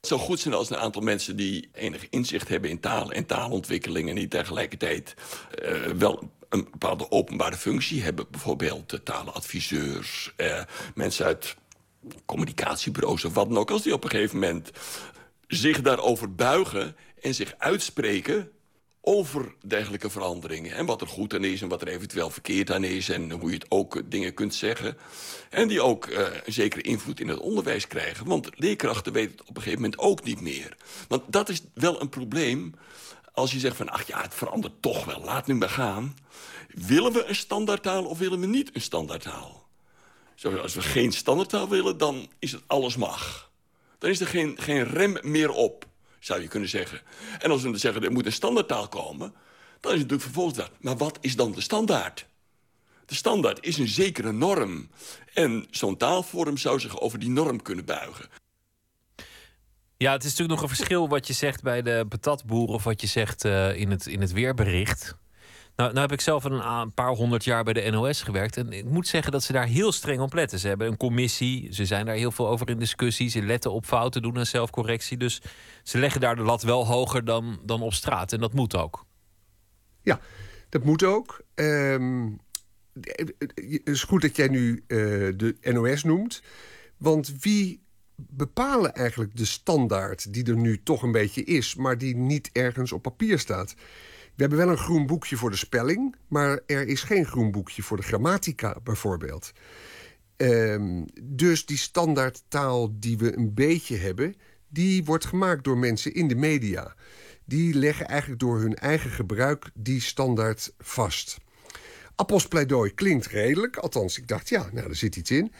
Het 0.00 0.06
zou 0.06 0.20
goed 0.20 0.40
zijn 0.40 0.54
als 0.54 0.70
een 0.70 0.76
aantal 0.76 1.02
mensen 1.02 1.36
die 1.36 1.68
enig 1.72 2.08
inzicht 2.08 2.48
hebben 2.48 2.70
in 2.70 2.80
taal 2.80 3.12
en 3.12 3.26
taalontwikkeling... 3.26 4.08
en 4.08 4.14
die 4.14 4.28
tegelijkertijd 4.28 5.14
eh, 5.50 5.80
wel 5.80 6.30
een 6.48 6.68
bepaalde 6.70 7.10
openbare 7.10 7.56
functie 7.56 8.02
hebben. 8.02 8.26
Bijvoorbeeld 8.30 8.92
uh, 8.92 9.00
talenadviseurs, 9.00 10.32
eh, 10.36 10.62
mensen 10.94 11.26
uit 11.26 11.56
communicatiebureaus 12.24 13.24
of 13.24 13.34
wat 13.34 13.48
dan 13.48 13.58
ook. 13.58 13.70
Als 13.70 13.82
die 13.82 13.92
op 13.92 14.04
een 14.04 14.10
gegeven 14.10 14.38
moment 14.38 14.70
zich 15.46 15.82
daarover 15.82 16.34
buigen 16.34 16.96
en 17.20 17.34
zich 17.34 17.54
uitspreken 17.58 18.50
over 19.08 19.54
dergelijke 19.66 20.10
veranderingen. 20.10 20.72
En 20.72 20.86
wat 20.86 21.00
er 21.00 21.06
goed 21.06 21.34
aan 21.34 21.44
is 21.44 21.62
en 21.62 21.68
wat 21.68 21.82
er 21.82 21.88
eventueel 21.88 22.30
verkeerd 22.30 22.72
aan 22.72 22.84
is... 22.84 23.08
en 23.08 23.30
hoe 23.30 23.48
je 23.48 23.54
het 23.54 23.66
ook 23.68 24.02
dingen 24.10 24.34
kunt 24.34 24.54
zeggen. 24.54 24.96
En 25.50 25.68
die 25.68 25.80
ook 25.80 26.06
uh, 26.06 26.26
een 26.44 26.52
zekere 26.52 26.82
invloed 26.82 27.20
in 27.20 27.28
het 27.28 27.38
onderwijs 27.38 27.86
krijgen. 27.86 28.26
Want 28.26 28.50
leerkrachten 28.54 29.12
weten 29.12 29.30
het 29.30 29.40
op 29.40 29.56
een 29.56 29.62
gegeven 29.62 29.82
moment 29.82 30.00
ook 30.00 30.24
niet 30.24 30.40
meer. 30.40 30.76
Want 31.08 31.22
dat 31.26 31.48
is 31.48 31.62
wel 31.74 32.00
een 32.00 32.08
probleem 32.08 32.74
als 33.32 33.52
je 33.52 33.58
zegt 33.58 33.76
van... 33.76 33.88
ach 33.88 34.06
ja, 34.06 34.22
het 34.22 34.34
verandert 34.34 34.82
toch 34.82 35.04
wel, 35.04 35.20
laat 35.20 35.46
nu 35.46 35.54
maar 35.54 35.68
gaan. 35.68 36.16
Willen 36.68 37.12
we 37.12 37.24
een 37.24 37.36
standaardtaal 37.36 38.04
of 38.04 38.18
willen 38.18 38.40
we 38.40 38.46
niet 38.46 38.74
een 38.74 38.80
standaardtaal? 38.80 39.65
Zo, 40.36 40.56
als 40.56 40.74
we 40.74 40.82
geen 40.82 41.12
standaardtaal 41.12 41.68
willen, 41.68 41.98
dan 41.98 42.28
is 42.38 42.52
het 42.52 42.62
alles 42.66 42.96
mag. 42.96 43.50
Dan 43.98 44.10
is 44.10 44.20
er 44.20 44.26
geen, 44.26 44.56
geen 44.58 44.84
rem 44.84 45.18
meer 45.22 45.50
op 45.50 45.86
zou 46.18 46.40
je 46.40 46.48
kunnen 46.48 46.68
zeggen. 46.68 47.00
En 47.38 47.50
als 47.50 47.62
we 47.62 47.70
dan 47.70 47.78
zeggen, 47.78 48.02
er 48.02 48.12
moet 48.12 48.26
een 48.26 48.32
standaardtaal 48.32 48.88
komen... 48.88 49.34
dan 49.80 49.92
is 49.92 49.98
het 50.00 50.10
natuurlijk 50.10 50.22
vervolgens 50.22 50.56
dat. 50.56 50.70
Maar 50.80 50.96
wat 50.96 51.18
is 51.20 51.36
dan 51.36 51.52
de 51.52 51.60
standaard? 51.60 52.26
De 53.06 53.14
standaard 53.14 53.64
is 53.64 53.78
een 53.78 53.88
zekere 53.88 54.32
norm. 54.32 54.90
En 55.34 55.66
zo'n 55.70 55.96
taalvorm 55.96 56.56
zou 56.56 56.80
zich 56.80 57.00
over 57.00 57.18
die 57.18 57.30
norm 57.30 57.62
kunnen 57.62 57.84
buigen. 57.84 58.28
Ja, 59.96 60.12
het 60.12 60.24
is 60.24 60.30
natuurlijk 60.30 60.60
nog 60.60 60.70
een 60.70 60.76
verschil 60.76 61.08
wat 61.08 61.26
je 61.26 61.32
zegt 61.32 61.62
bij 61.62 61.82
de 61.82 62.06
patatboer... 62.08 62.68
of 62.68 62.84
wat 62.84 63.00
je 63.00 63.06
zegt 63.06 63.44
uh, 63.44 63.76
in, 63.76 63.90
het, 63.90 64.06
in 64.06 64.20
het 64.20 64.32
weerbericht. 64.32 65.14
Nou, 65.76 65.92
nou 65.92 66.00
heb 66.00 66.12
ik 66.12 66.20
zelf 66.20 66.44
een, 66.44 66.70
een, 66.70 66.92
paar 66.92 67.10
honderd 67.10 67.44
jaar 67.44 67.64
bij 67.64 67.72
de 67.72 67.90
NOS 67.90 68.22
gewerkt. 68.22 68.56
En 68.56 68.72
ik 68.72 68.84
moet 68.84 69.08
zeggen 69.08 69.32
dat 69.32 69.42
ze 69.42 69.52
daar 69.52 69.66
heel 69.66 69.92
streng 69.92 70.20
op 70.20 70.32
letten. 70.32 70.58
Ze 70.58 70.68
hebben 70.68 70.86
een 70.86 70.96
commissie, 70.96 71.74
ze 71.74 71.86
zijn 71.86 72.06
daar 72.06 72.14
heel 72.14 72.30
veel 72.30 72.48
over 72.48 72.68
in 72.68 72.78
discussie. 72.78 73.28
Ze 73.28 73.42
letten 73.42 73.72
op 73.72 73.84
fouten, 73.84 74.22
doen 74.22 74.36
een 74.36 74.46
zelfcorrectie. 74.46 75.16
Dus 75.16 75.42
ze 75.82 75.98
leggen 75.98 76.20
daar 76.20 76.36
de 76.36 76.42
lat 76.42 76.62
wel 76.62 76.86
hoger 76.86 77.24
dan, 77.24 77.60
dan 77.64 77.82
op 77.82 77.92
straat. 77.92 78.32
En 78.32 78.40
dat 78.40 78.52
moet 78.52 78.76
ook. 78.76 79.06
Ja, 80.02 80.20
dat 80.68 80.84
moet 80.84 81.02
ook. 81.02 81.44
Um, 81.54 82.38
het 83.00 83.80
is 83.84 84.02
goed 84.02 84.22
dat 84.22 84.36
jij 84.36 84.48
nu 84.48 84.84
uh, 84.86 84.98
de 85.36 85.56
NOS 85.60 86.04
noemt. 86.04 86.42
Want 86.96 87.34
wie 87.40 87.84
bepalen 88.16 88.94
eigenlijk 88.94 89.36
de 89.36 89.44
standaard 89.44 90.32
die 90.32 90.44
er 90.44 90.56
nu 90.56 90.82
toch 90.82 91.02
een 91.02 91.12
beetje 91.12 91.44
is... 91.44 91.74
maar 91.74 91.98
die 91.98 92.16
niet 92.16 92.50
ergens 92.52 92.92
op 92.92 93.02
papier 93.02 93.38
staat... 93.38 93.74
We 94.36 94.42
hebben 94.42 94.58
wel 94.58 94.70
een 94.70 94.78
groen 94.78 95.06
boekje 95.06 95.36
voor 95.36 95.50
de 95.50 95.56
spelling, 95.56 96.16
maar 96.28 96.60
er 96.66 96.86
is 96.86 97.02
geen 97.02 97.26
groen 97.26 97.50
boekje 97.50 97.82
voor 97.82 97.96
de 97.96 98.02
grammatica 98.02 98.76
bijvoorbeeld. 98.82 99.52
Um, 100.36 101.04
dus 101.22 101.66
die 101.66 101.76
standaardtaal 101.76 103.00
die 103.00 103.18
we 103.18 103.36
een 103.36 103.54
beetje 103.54 103.96
hebben, 103.96 104.34
die 104.68 105.04
wordt 105.04 105.24
gemaakt 105.24 105.64
door 105.64 105.78
mensen 105.78 106.14
in 106.14 106.28
de 106.28 106.34
media. 106.34 106.94
Die 107.44 107.74
leggen 107.74 108.06
eigenlijk 108.06 108.40
door 108.40 108.60
hun 108.60 108.74
eigen 108.74 109.10
gebruik 109.10 109.70
die 109.74 110.00
standaard 110.00 110.74
vast. 110.78 111.38
Appels 112.16 112.48
pleidooi 112.48 112.94
klinkt 112.94 113.26
redelijk, 113.26 113.76
althans 113.76 114.18
ik 114.18 114.28
dacht 114.28 114.48
ja, 114.48 114.64
nou 114.72 114.88
er 114.88 114.94
zit 114.94 115.16
iets 115.16 115.30
in. 115.30 115.52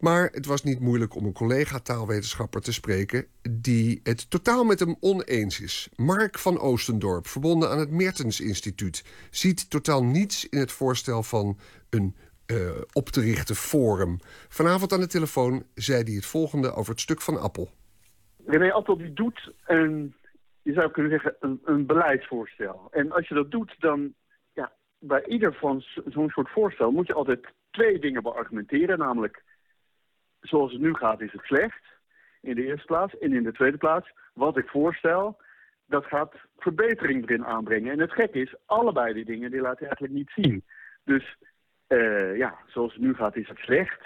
Maar 0.00 0.28
het 0.32 0.46
was 0.46 0.62
niet 0.62 0.80
moeilijk 0.80 1.14
om 1.14 1.24
een 1.24 1.32
collega 1.32 1.78
taalwetenschapper 1.78 2.60
te 2.60 2.72
spreken 2.72 3.26
die 3.50 4.00
het 4.02 4.30
totaal 4.30 4.64
met 4.64 4.80
hem 4.80 4.96
oneens 5.00 5.60
is. 5.60 5.88
Mark 5.96 6.38
van 6.38 6.58
Oostendorp, 6.58 7.26
verbonden 7.26 7.70
aan 7.70 7.78
het 7.78 7.90
Mertens 7.90 8.40
Instituut, 8.40 9.04
ziet 9.30 9.70
totaal 9.70 10.04
niets 10.04 10.48
in 10.48 10.58
het 10.58 10.72
voorstel 10.72 11.22
van 11.22 11.58
een 11.90 12.16
uh, 12.46 12.70
op 12.92 13.08
te 13.08 13.20
richten 13.20 13.54
forum. 13.54 14.18
Vanavond 14.48 14.92
aan 14.92 15.00
de 15.00 15.06
telefoon 15.06 15.62
zei 15.74 16.02
hij 16.02 16.14
het 16.14 16.26
volgende 16.26 16.72
over 16.72 16.90
het 16.92 17.00
stuk 17.00 17.20
van 17.20 17.40
Appel. 17.40 17.70
René 18.46 18.72
Appel 18.72 18.96
die 18.96 19.12
doet 19.12 19.52
een, 19.66 20.14
je 20.62 20.72
zou 20.72 20.90
kunnen 20.90 21.10
zeggen, 21.10 21.36
een 21.64 21.86
beleidsvoorstel. 21.86 22.88
En 22.90 23.12
als 23.12 23.28
je 23.28 23.34
dat 23.34 23.50
doet, 23.50 23.74
dan 23.78 24.14
bij 24.98 25.24
ieder 25.26 25.54
van 25.54 25.82
zo'n 26.06 26.30
soort 26.30 26.50
voorstel 26.50 26.90
moet 26.90 27.06
je 27.06 27.14
altijd 27.14 27.46
twee 27.70 27.98
dingen 27.98 28.22
beargumenteren. 28.22 28.98
Namelijk, 28.98 29.42
zoals 30.40 30.72
het 30.72 30.80
nu 30.80 30.94
gaat 30.94 31.20
is 31.20 31.32
het 31.32 31.44
slecht, 31.44 31.84
in 32.40 32.54
de 32.54 32.64
eerste 32.64 32.86
plaats. 32.86 33.18
En 33.18 33.32
in 33.32 33.42
de 33.42 33.52
tweede 33.52 33.76
plaats, 33.76 34.12
wat 34.34 34.56
ik 34.56 34.68
voorstel, 34.68 35.40
dat 35.86 36.04
gaat 36.04 36.34
verbetering 36.58 37.22
erin 37.22 37.44
aanbrengen. 37.44 37.92
En 37.92 38.00
het 38.00 38.12
gek 38.12 38.34
is, 38.34 38.54
allebei 38.66 39.12
die 39.12 39.24
dingen, 39.24 39.50
die 39.50 39.60
laat 39.60 39.78
je 39.78 39.84
eigenlijk 39.84 40.14
niet 40.14 40.30
zien. 40.34 40.64
Dus 41.04 41.36
uh, 41.88 42.36
ja, 42.36 42.58
zoals 42.66 42.92
het 42.92 43.02
nu 43.02 43.14
gaat 43.14 43.36
is 43.36 43.48
het 43.48 43.58
slecht. 43.58 44.00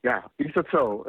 Ja, 0.00 0.30
is 0.36 0.52
dat 0.52 0.68
zo? 0.68 1.04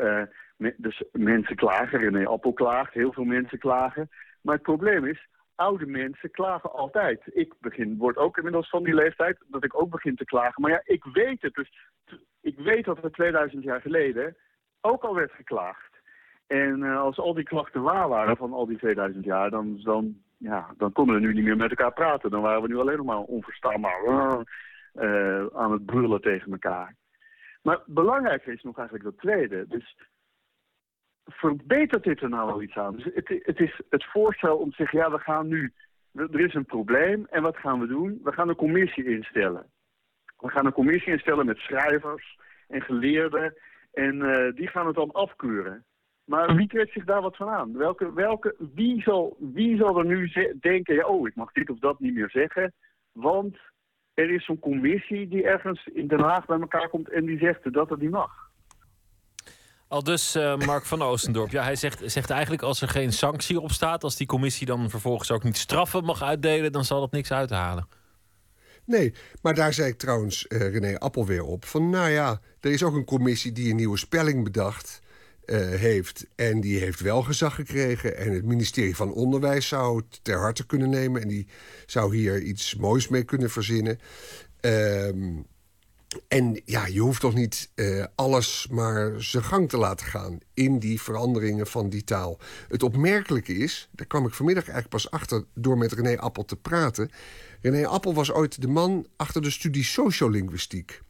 Me, 0.58 0.74
dus 0.78 1.04
mensen 1.12 1.56
klagen, 1.56 2.00
René 2.00 2.26
Appel 2.26 2.54
klaagt, 2.54 2.94
heel 2.94 3.14
veel 3.14 3.24
mensen 3.24 3.60
klagen. 3.60 4.10
Maar 4.42 4.54
het 4.54 4.64
probleem 4.64 5.06
is, 5.06 5.28
oude 5.58 5.86
mensen 5.86 6.32
klagen 6.32 6.72
altijd. 6.72 7.22
Ik 7.26 7.54
begin, 7.60 7.98
word 7.98 8.18
ook 8.18 8.38
inmiddels 8.38 8.70
van 8.70 8.84
die 8.84 8.94
leeftijd 8.94 9.38
dat 9.48 9.64
ik 9.64 9.82
ook 9.82 9.90
begin 9.90 10.16
te 10.16 10.26
klagen. 10.26 10.62
Maar 10.62 10.72
ja, 10.72 10.82
ik 10.84 11.04
weet 11.04 11.42
het. 11.42 11.54
Dus 11.54 11.72
ik 12.42 12.60
weet 12.60 12.86
dat 12.86 13.04
er 13.04 13.12
2000 13.12 13.64
jaar 13.64 13.82
geleden 13.82 14.36
ook 14.82 15.04
al 15.04 15.16
werd 15.16 15.32
geklaagd. 15.32 15.96
En 16.48 16.84
eh, 16.84 17.00
als 17.00 17.18
al 17.18 17.34
die 17.34 17.44
klachten 17.44 17.82
waar 17.82 18.08
waren 18.08 18.38
van 18.38 18.54
al 18.54 18.66
die 18.66 18.78
2000 18.78 19.26
jaar, 19.26 19.50
dan, 19.50 19.80
dan, 19.84 20.18
ja, 20.38 20.74
dan 20.78 20.92
konden 20.92 21.16
we 21.16 21.22
nu 21.22 21.34
niet 21.34 21.44
meer 21.44 21.58
met 21.58 21.70
elkaar 21.70 21.94
praten. 21.94 22.30
Dan 22.30 22.42
waren 22.42 22.62
we 22.62 22.68
nu 22.68 22.78
alleen 22.78 22.98
nog 22.98 23.06
maar 23.06 23.20
onverstaanbaar 23.20 24.02
eh, 24.94 25.46
aan 25.54 25.72
het 25.72 25.86
brullen 25.86 26.22
tegen 26.22 26.52
elkaar. 26.52 26.96
Maar 27.62 27.82
belangrijker 27.86 28.54
is 28.54 28.64
nog 28.64 28.78
eigenlijk 28.78 29.10
dat 29.10 29.18
tweede. 29.18 29.68
Dus 29.68 29.98
verbetert 31.28 32.04
dit 32.04 32.22
er 32.22 32.30
nou 32.30 32.46
wel 32.46 32.62
iets 32.62 32.78
aan? 32.78 32.96
Dus 32.96 33.10
het, 33.14 33.60
is 33.60 33.82
het 33.90 34.06
voorstel 34.06 34.58
om 34.58 34.70
te 34.70 34.76
zeggen, 34.76 35.00
ja, 35.00 35.12
we 35.12 35.20
gaan 35.20 35.48
nu, 35.48 35.74
er 36.14 36.40
is 36.40 36.54
een 36.54 36.66
probleem 36.66 37.26
en 37.30 37.42
wat 37.42 37.58
gaan 37.58 37.80
we 37.80 37.88
doen? 37.88 38.20
We 38.24 38.32
gaan 38.32 38.50
een 38.50 38.56
commissie 38.56 39.06
instellen. 39.06 39.66
We 40.38 40.50
gaan 40.50 40.66
een 40.66 40.72
commissie 40.72 41.12
instellen 41.12 41.46
met 41.46 41.58
schrijvers 41.58 42.38
en 42.68 42.82
geleerden 42.82 43.54
en 43.94 44.22
eh, 44.22 44.56
die 44.56 44.68
gaan 44.68 44.88
het 44.88 44.96
dan 44.96 45.12
afkeuren. 45.12 45.86
Maar 46.26 46.56
wie 46.56 46.68
trekt 46.68 46.92
zich 46.92 47.06
daar 47.06 47.22
wat 47.22 47.36
van 47.36 47.50
aan? 47.50 47.78
Welke, 47.78 48.14
welke, 48.14 48.56
wie, 48.74 49.02
zal, 49.02 49.38
wie 49.40 49.78
zal 49.78 49.98
er 49.98 50.06
nu 50.06 50.32
denken, 50.60 50.96
ja, 50.96 51.06
oh, 51.06 51.28
ik 51.28 51.36
mag 51.36 51.52
dit 51.52 51.70
of 51.70 51.80
dat 51.80 52.00
niet 52.00 52.14
meer 52.14 52.30
zeggen, 52.30 52.74
want 53.12 53.58
er 54.14 54.30
is 54.30 54.46
zo'n 54.46 54.60
commissie 54.60 55.28
die 55.28 55.44
ergens 55.44 55.88
in 55.88 56.08
Den 56.08 56.20
Haag 56.20 56.46
bij 56.46 56.60
elkaar 56.60 56.90
komt 56.90 57.10
en 57.10 57.26
die 57.26 57.38
zegt 57.38 57.74
dat 57.74 57.90
het 57.90 58.00
niet 58.00 58.12
mag. 58.12 58.47
Al 59.88 60.04
dus 60.04 60.36
eh, 60.36 60.58
Mark 60.58 60.86
van 60.86 61.02
Oostendorp. 61.02 61.52
Ja, 61.52 61.64
hij 61.64 61.76
zegt, 61.76 62.02
zegt 62.06 62.30
eigenlijk 62.30 62.62
als 62.62 62.82
er 62.82 62.90
geen 62.90 63.14
sanctie 63.14 63.60
op 63.60 63.72
staat, 63.72 64.04
als 64.04 64.16
die 64.16 64.28
commissie 64.28 64.66
dan 64.66 64.90
vervolgens 64.90 65.32
ook 65.32 65.44
niet 65.44 65.58
straffen 65.58 66.04
mag 66.04 66.22
uitdelen, 66.22 66.72
dan 66.72 66.86
zal 66.86 67.00
dat 67.00 67.12
niks 67.12 67.32
uithalen. 67.32 67.88
Nee, 68.86 69.14
maar 69.42 69.56
daar 69.56 69.74
zei 69.74 69.90
ik 69.90 69.98
trouwens 69.98 70.48
eh, 70.48 70.60
René 70.60 71.00
Appel 71.00 71.26
weer 71.26 71.44
op. 71.44 71.66
Van 71.66 71.90
nou 71.90 72.10
ja, 72.10 72.42
er 72.60 72.72
is 72.72 72.84
ook 72.84 72.96
een 72.96 73.06
commissie 73.06 73.52
die 73.52 73.70
een 73.70 73.76
nieuwe 73.76 73.98
spelling 73.98 74.44
bedacht 74.44 75.02
eh, 75.46 75.58
heeft. 75.60 76.26
En 76.36 76.62
die 76.62 76.80
heeft 76.80 77.00
wel 77.00 77.22
gezag 77.22 77.56
gekregen. 77.56 78.18
En 78.18 78.34
het 78.34 78.46
ministerie 78.46 78.96
van 78.96 79.14
Onderwijs 79.14 79.68
zou 79.68 79.98
het 79.98 80.20
ter 80.24 80.38
harte 80.38 80.66
kunnen 80.66 80.90
nemen. 80.90 81.22
En 81.22 81.28
die 81.28 81.48
zou 81.86 82.16
hier 82.16 82.42
iets 82.42 82.76
moois 82.76 83.08
mee 83.08 83.24
kunnen 83.24 83.50
verzinnen. 83.50 84.00
Ehm, 84.60 85.42
en 86.28 86.62
ja, 86.66 86.86
je 86.86 87.00
hoeft 87.00 87.20
toch 87.20 87.34
niet 87.34 87.70
eh, 87.76 88.06
alles 88.16 88.68
maar 88.72 89.14
zijn 89.18 89.44
gang 89.44 89.70
te 89.70 89.78
laten 89.78 90.06
gaan 90.06 90.40
in 90.54 90.80
die 90.80 91.02
veranderingen 91.02 91.68
van 91.68 91.90
die 91.90 92.04
taal. 92.04 92.40
Het 92.68 92.84
opmerkelijke 92.84 93.54
is, 93.54 93.90
daar 93.92 94.08
kwam 94.08 94.26
ik 94.26 94.34
vanmiddag 94.34 94.64
eigenlijk 94.64 94.94
pas 94.94 95.12
achter 95.12 95.46
door 95.54 95.78
met 95.78 95.92
René 95.92 96.18
Appel 96.18 96.46
te 96.46 96.56
praten. 96.56 97.10
René 97.62 97.88
Appel 97.88 98.14
was 98.14 98.32
ooit 98.32 98.62
de 98.62 98.68
man 98.68 99.08
achter 99.16 99.42
de 99.42 99.52
studie 99.52 99.84
sociolinguïstiek. 99.84 101.02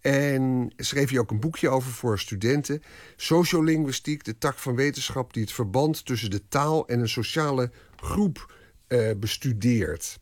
En 0.00 0.72
schreef 0.76 1.10
hij 1.10 1.18
ook 1.18 1.30
een 1.30 1.40
boekje 1.40 1.68
over 1.68 1.90
voor 1.90 2.18
studenten. 2.18 2.82
Sociolinguïstiek, 3.16 4.24
de 4.24 4.38
tak 4.38 4.58
van 4.58 4.74
wetenschap 4.74 5.32
die 5.32 5.42
het 5.42 5.52
verband 5.52 6.04
tussen 6.06 6.30
de 6.30 6.48
taal 6.48 6.88
en 6.88 7.00
een 7.00 7.08
sociale 7.08 7.70
groep 7.96 8.54
eh, 8.86 9.10
bestudeert. 9.16 10.18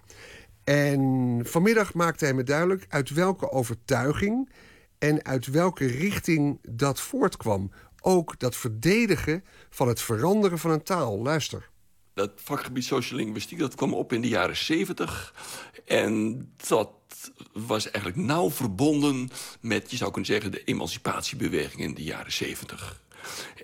En 0.66 1.40
vanmiddag 1.44 1.94
maakte 1.94 2.24
hij 2.24 2.34
me 2.34 2.42
duidelijk 2.42 2.86
uit 2.88 3.10
welke 3.10 3.50
overtuiging 3.50 4.50
en 4.98 5.24
uit 5.24 5.46
welke 5.46 5.86
richting 5.86 6.58
dat 6.68 7.00
voortkwam. 7.00 7.70
Ook 8.00 8.38
dat 8.38 8.56
verdedigen 8.56 9.44
van 9.70 9.88
het 9.88 10.00
veranderen 10.00 10.58
van 10.58 10.70
een 10.70 10.82
taal. 10.82 11.22
Luister. 11.22 11.70
Dat 12.14 12.30
vakgebied 12.34 12.84
sociolinguïstiek 12.84 13.58
dat 13.58 13.74
kwam 13.74 13.94
op 13.94 14.12
in 14.12 14.20
de 14.20 14.28
jaren 14.28 14.56
70. 14.56 15.34
En 15.84 16.38
dat 16.68 16.90
was 17.52 17.90
eigenlijk 17.90 18.26
nauw 18.26 18.50
verbonden 18.50 19.30
met, 19.60 19.90
je 19.90 19.96
zou 19.96 20.10
kunnen 20.10 20.30
zeggen, 20.30 20.50
de 20.50 20.64
emancipatiebeweging 20.64 21.82
in 21.82 21.94
de 21.94 22.02
jaren 22.02 22.32
70. 22.32 23.02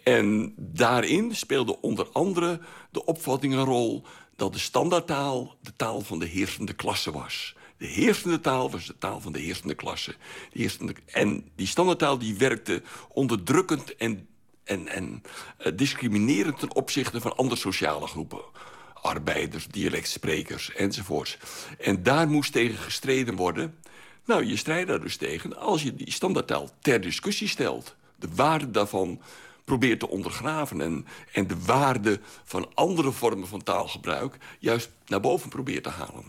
En 0.03 0.55
daarin 0.57 1.35
speelde 1.35 1.81
onder 1.81 2.09
andere 2.13 2.61
de 2.91 3.05
opvatting 3.05 3.55
een 3.55 3.65
rol 3.65 4.05
dat 4.37 4.53
de 4.53 4.59
standaardtaal 4.59 5.57
de 5.61 5.73
taal 5.77 6.01
van 6.01 6.19
de 6.19 6.27
heersende 6.27 6.73
klasse 6.73 7.13
was. 7.13 7.55
De 7.77 7.87
heersende 7.87 8.41
taal 8.41 8.71
was 8.71 8.87
de 8.87 8.99
taal 8.99 9.21
van 9.21 9.33
de 9.33 9.39
heersende 9.39 9.75
klasse. 9.75 10.15
De 10.53 10.95
en 11.07 11.51
die 11.57 11.67
standaardtaal 11.67 12.19
die 12.19 12.37
werkte 12.37 12.83
onderdrukkend 13.09 13.97
en, 13.97 14.29
en, 14.65 14.89
en 14.89 15.23
eh, 15.59 15.73
discriminerend 15.77 16.59
ten 16.59 16.75
opzichte 16.75 17.21
van 17.21 17.37
andere 17.37 17.61
sociale 17.61 18.07
groepen. 18.07 18.43
Arbeiders, 18.95 19.67
dialectsprekers 19.67 20.73
enzovoorts. 20.75 21.39
En 21.79 22.03
daar 22.03 22.29
moest 22.29 22.53
tegen 22.53 22.79
gestreden 22.79 23.37
worden. 23.37 23.79
Nou, 24.25 24.45
je 24.45 24.57
strijdt 24.57 24.89
daar 24.89 25.01
dus 25.01 25.17
tegen 25.17 25.57
als 25.57 25.83
je 25.83 25.95
die 25.95 26.13
standaardtaal 26.13 26.69
ter 26.81 27.01
discussie 27.01 27.49
stelt. 27.49 27.95
De 28.17 28.29
waarde 28.35 28.71
daarvan 28.71 29.21
probeert 29.65 30.01
te 30.01 30.09
ondergraven 30.09 30.81
en, 30.81 31.07
en 31.33 31.47
de 31.47 31.65
waarde 31.65 32.21
van 32.45 32.75
andere 32.75 33.13
vormen 33.13 33.49
van 33.49 33.63
taalgebruik 33.63 34.37
juist 34.59 34.91
naar 35.07 35.21
boven 35.21 35.49
probeert 35.49 35.83
te 35.83 35.91
halen. 35.91 36.25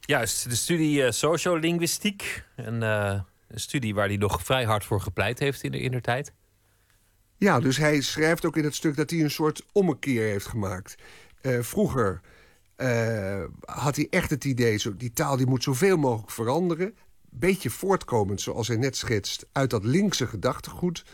Juist, 0.00 0.48
de 0.48 0.56
studie 0.56 1.04
eh, 1.04 1.10
sociolinguïstiek. 1.10 2.44
Een, 2.56 2.82
eh, 2.82 3.20
een 3.48 3.60
studie 3.60 3.94
waar 3.94 4.08
hij 4.08 4.16
nog 4.16 4.42
vrij 4.42 4.64
hard 4.64 4.84
voor 4.84 5.00
gepleit 5.00 5.38
heeft 5.38 5.62
in 5.62 5.72
de 5.72 5.80
innertijd. 5.80 6.32
Ja, 7.36 7.60
dus 7.60 7.76
hij 7.76 8.00
schrijft 8.00 8.44
ook 8.44 8.56
in 8.56 8.64
het 8.64 8.74
stuk 8.74 8.96
dat 8.96 9.10
hij 9.10 9.20
een 9.20 9.30
soort 9.30 9.64
ommekeer 9.72 10.22
heeft 10.22 10.46
gemaakt. 10.46 10.96
Eh, 11.40 11.60
vroeger 11.60 12.20
eh, 12.76 13.44
had 13.60 13.96
hij 13.96 14.06
echt 14.10 14.30
het 14.30 14.44
idee, 14.44 14.76
zo, 14.76 14.96
die 14.96 15.12
taal 15.12 15.36
die 15.36 15.46
moet 15.46 15.62
zoveel 15.62 15.96
mogelijk 15.96 16.30
veranderen. 16.30 16.96
Beetje 17.38 17.70
voortkomend, 17.70 18.40
zoals 18.40 18.68
hij 18.68 18.76
net 18.76 18.96
schetst, 18.96 19.46
uit 19.52 19.70
dat 19.70 19.84
linkse 19.84 20.26
gedachtegoed. 20.26 21.04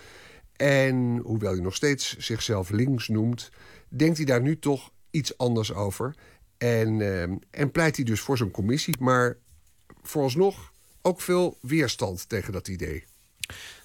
En 0.57 1.21
hoewel 1.25 1.53
hij 1.53 1.61
nog 1.61 1.75
steeds 1.75 2.17
zichzelf 2.17 2.71
links 2.71 3.09
noemt, 3.09 3.51
denkt 3.89 4.17
hij 4.17 4.27
daar 4.27 4.43
nu 4.43 4.59
toch 4.59 4.91
iets 5.11 5.39
anders 5.39 5.73
over. 5.73 6.15
En, 6.59 7.01
eh, 7.01 7.23
en 7.51 7.71
pleit 7.73 7.97
hij 7.97 8.05
dus 8.05 8.21
voor 8.21 8.37
zo'n 8.37 8.51
commissie. 8.51 8.95
Maar 8.99 9.37
vooralsnog 10.03 10.73
ook 11.03 11.21
veel 11.21 11.59
weerstand 11.61 12.29
tegen 12.29 12.53
dat 12.53 12.69
idee. 12.69 13.05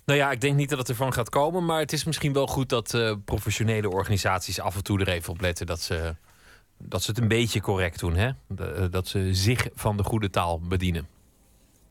Nou 0.06 0.20
ja, 0.20 0.32
ik 0.32 0.42
denk 0.42 0.56
niet 0.56 0.70
dat 0.70 0.78
het 0.78 0.90
ervan 0.90 1.14
gaat 1.14 1.30
komen. 1.30 1.66
Maar 1.66 1.80
het 1.80 1.94
is 1.94 2.04
misschien 2.04 2.34
wel 2.34 2.48
goed 2.48 2.70
dat 2.70 2.94
eh, 2.94 3.16
professionele 3.26 3.90
organisaties 3.90 4.60
af 4.60 4.76
en 4.76 4.84
toe 4.84 5.00
er 5.00 5.08
even 5.08 5.34
op 5.34 5.42
letten 5.42 5.66
dat 5.66 5.82
ze, 5.82 6.16
dat 6.78 7.04
ze 7.04 7.12
het 7.12 7.20
een 7.20 7.28
beetje 7.28 7.62
correct 7.62 8.00
doen. 8.00 8.16
Hè? 8.16 8.32
Eh, 8.58 8.86
dat 8.92 9.08
ze 9.08 9.34
zich 9.34 9.68
van 9.74 9.98
de 9.98 10.04
goede 10.04 10.30
taal 10.30 10.60
bedienen. 10.60 11.17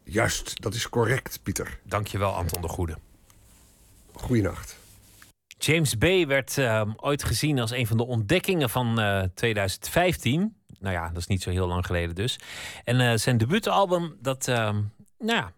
Juist, 0.09 0.62
dat 0.62 0.74
is 0.74 0.89
correct, 0.89 1.43
Pieter. 1.43 1.81
Dankjewel, 1.83 2.33
Anton 2.33 2.61
de 2.61 2.69
Goede. 2.69 2.99
Goeienacht. 4.12 4.77
James 5.59 5.99
Bay 5.99 6.27
werd 6.27 6.59
eh, 6.59 6.83
ooit 6.97 7.24
gezien 7.24 7.59
als 7.59 7.70
een 7.70 7.87
van 7.87 7.97
de 7.97 8.07
ontdekkingen 8.07 8.70
van 8.70 9.01
eh, 9.01 9.23
2015. 9.35 10.57
Nou 10.78 10.95
ja, 10.95 11.09
dat 11.09 11.16
is 11.16 11.27
niet 11.27 11.43
zo 11.43 11.51
heel 11.51 11.66
lang 11.66 11.87
geleden 11.87 12.15
dus. 12.15 12.39
En 12.85 13.01
eh, 13.01 13.16
zijn 13.16 13.39
debuutalbum, 13.39 14.16
dat 14.20 14.49
eh, 14.49 14.57
nou 15.19 15.39
ja, 15.39 15.53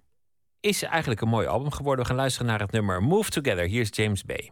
is 0.61 0.83
eigenlijk 0.83 1.21
een 1.21 1.29
mooi 1.29 1.47
album 1.47 1.71
geworden. 1.71 2.03
We 2.03 2.11
gaan 2.11 2.21
luisteren 2.21 2.47
naar 2.47 2.61
het 2.61 2.71
nummer 2.71 3.03
Move 3.03 3.31
Together. 3.31 3.65
Hier 3.65 3.81
is 3.81 3.89
James 3.91 4.25
Bay. 4.25 4.51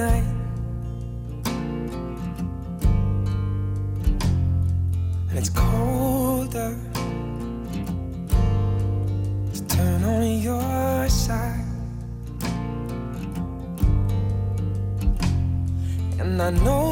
Night. 0.00 0.24
And 5.28 5.38
it's 5.38 5.50
colder. 5.50 6.72
Let's 9.46 9.60
turn 9.74 10.04
on 10.04 10.22
your 10.48 11.08
side. 11.08 11.66
And 16.20 16.40
I 16.40 16.50
know 16.64 16.89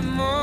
some 0.00 0.16
more. 0.16 0.39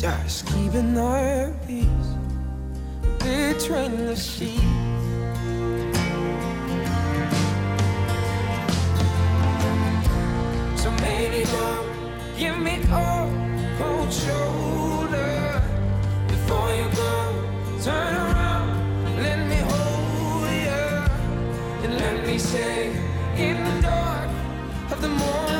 Just 0.00 0.46
keeping 0.46 0.96
our 0.96 1.52
peace 1.66 1.86
between 3.18 4.06
the 4.06 4.16
sheets. 4.16 4.62
So 10.80 10.90
maybe 11.02 11.44
don't 11.44 11.86
give 12.38 12.58
me 12.60 12.80
a 12.80 12.86
cold 13.76 14.10
shoulder 14.10 15.62
before 16.28 16.70
you 16.74 16.88
go. 16.96 17.14
Turn 17.82 18.14
around, 18.14 18.68
let 19.22 19.38
me 19.50 19.56
hold 19.68 20.48
you, 20.64 20.82
and 21.84 21.92
let 21.98 22.26
me 22.26 22.38
say 22.38 22.86
in 23.36 23.62
the 23.62 23.82
dark 23.82 24.30
of 24.92 25.02
the 25.02 25.08
morning, 25.08 25.59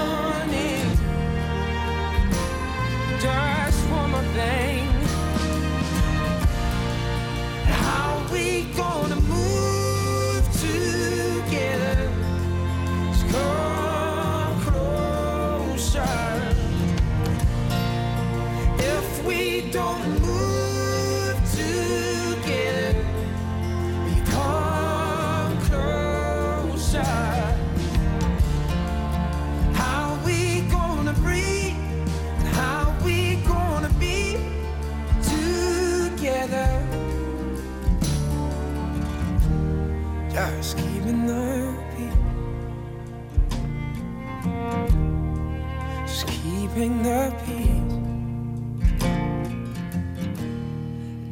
keeping 46.80 47.02
the 47.02 47.30
peace. 47.44 47.92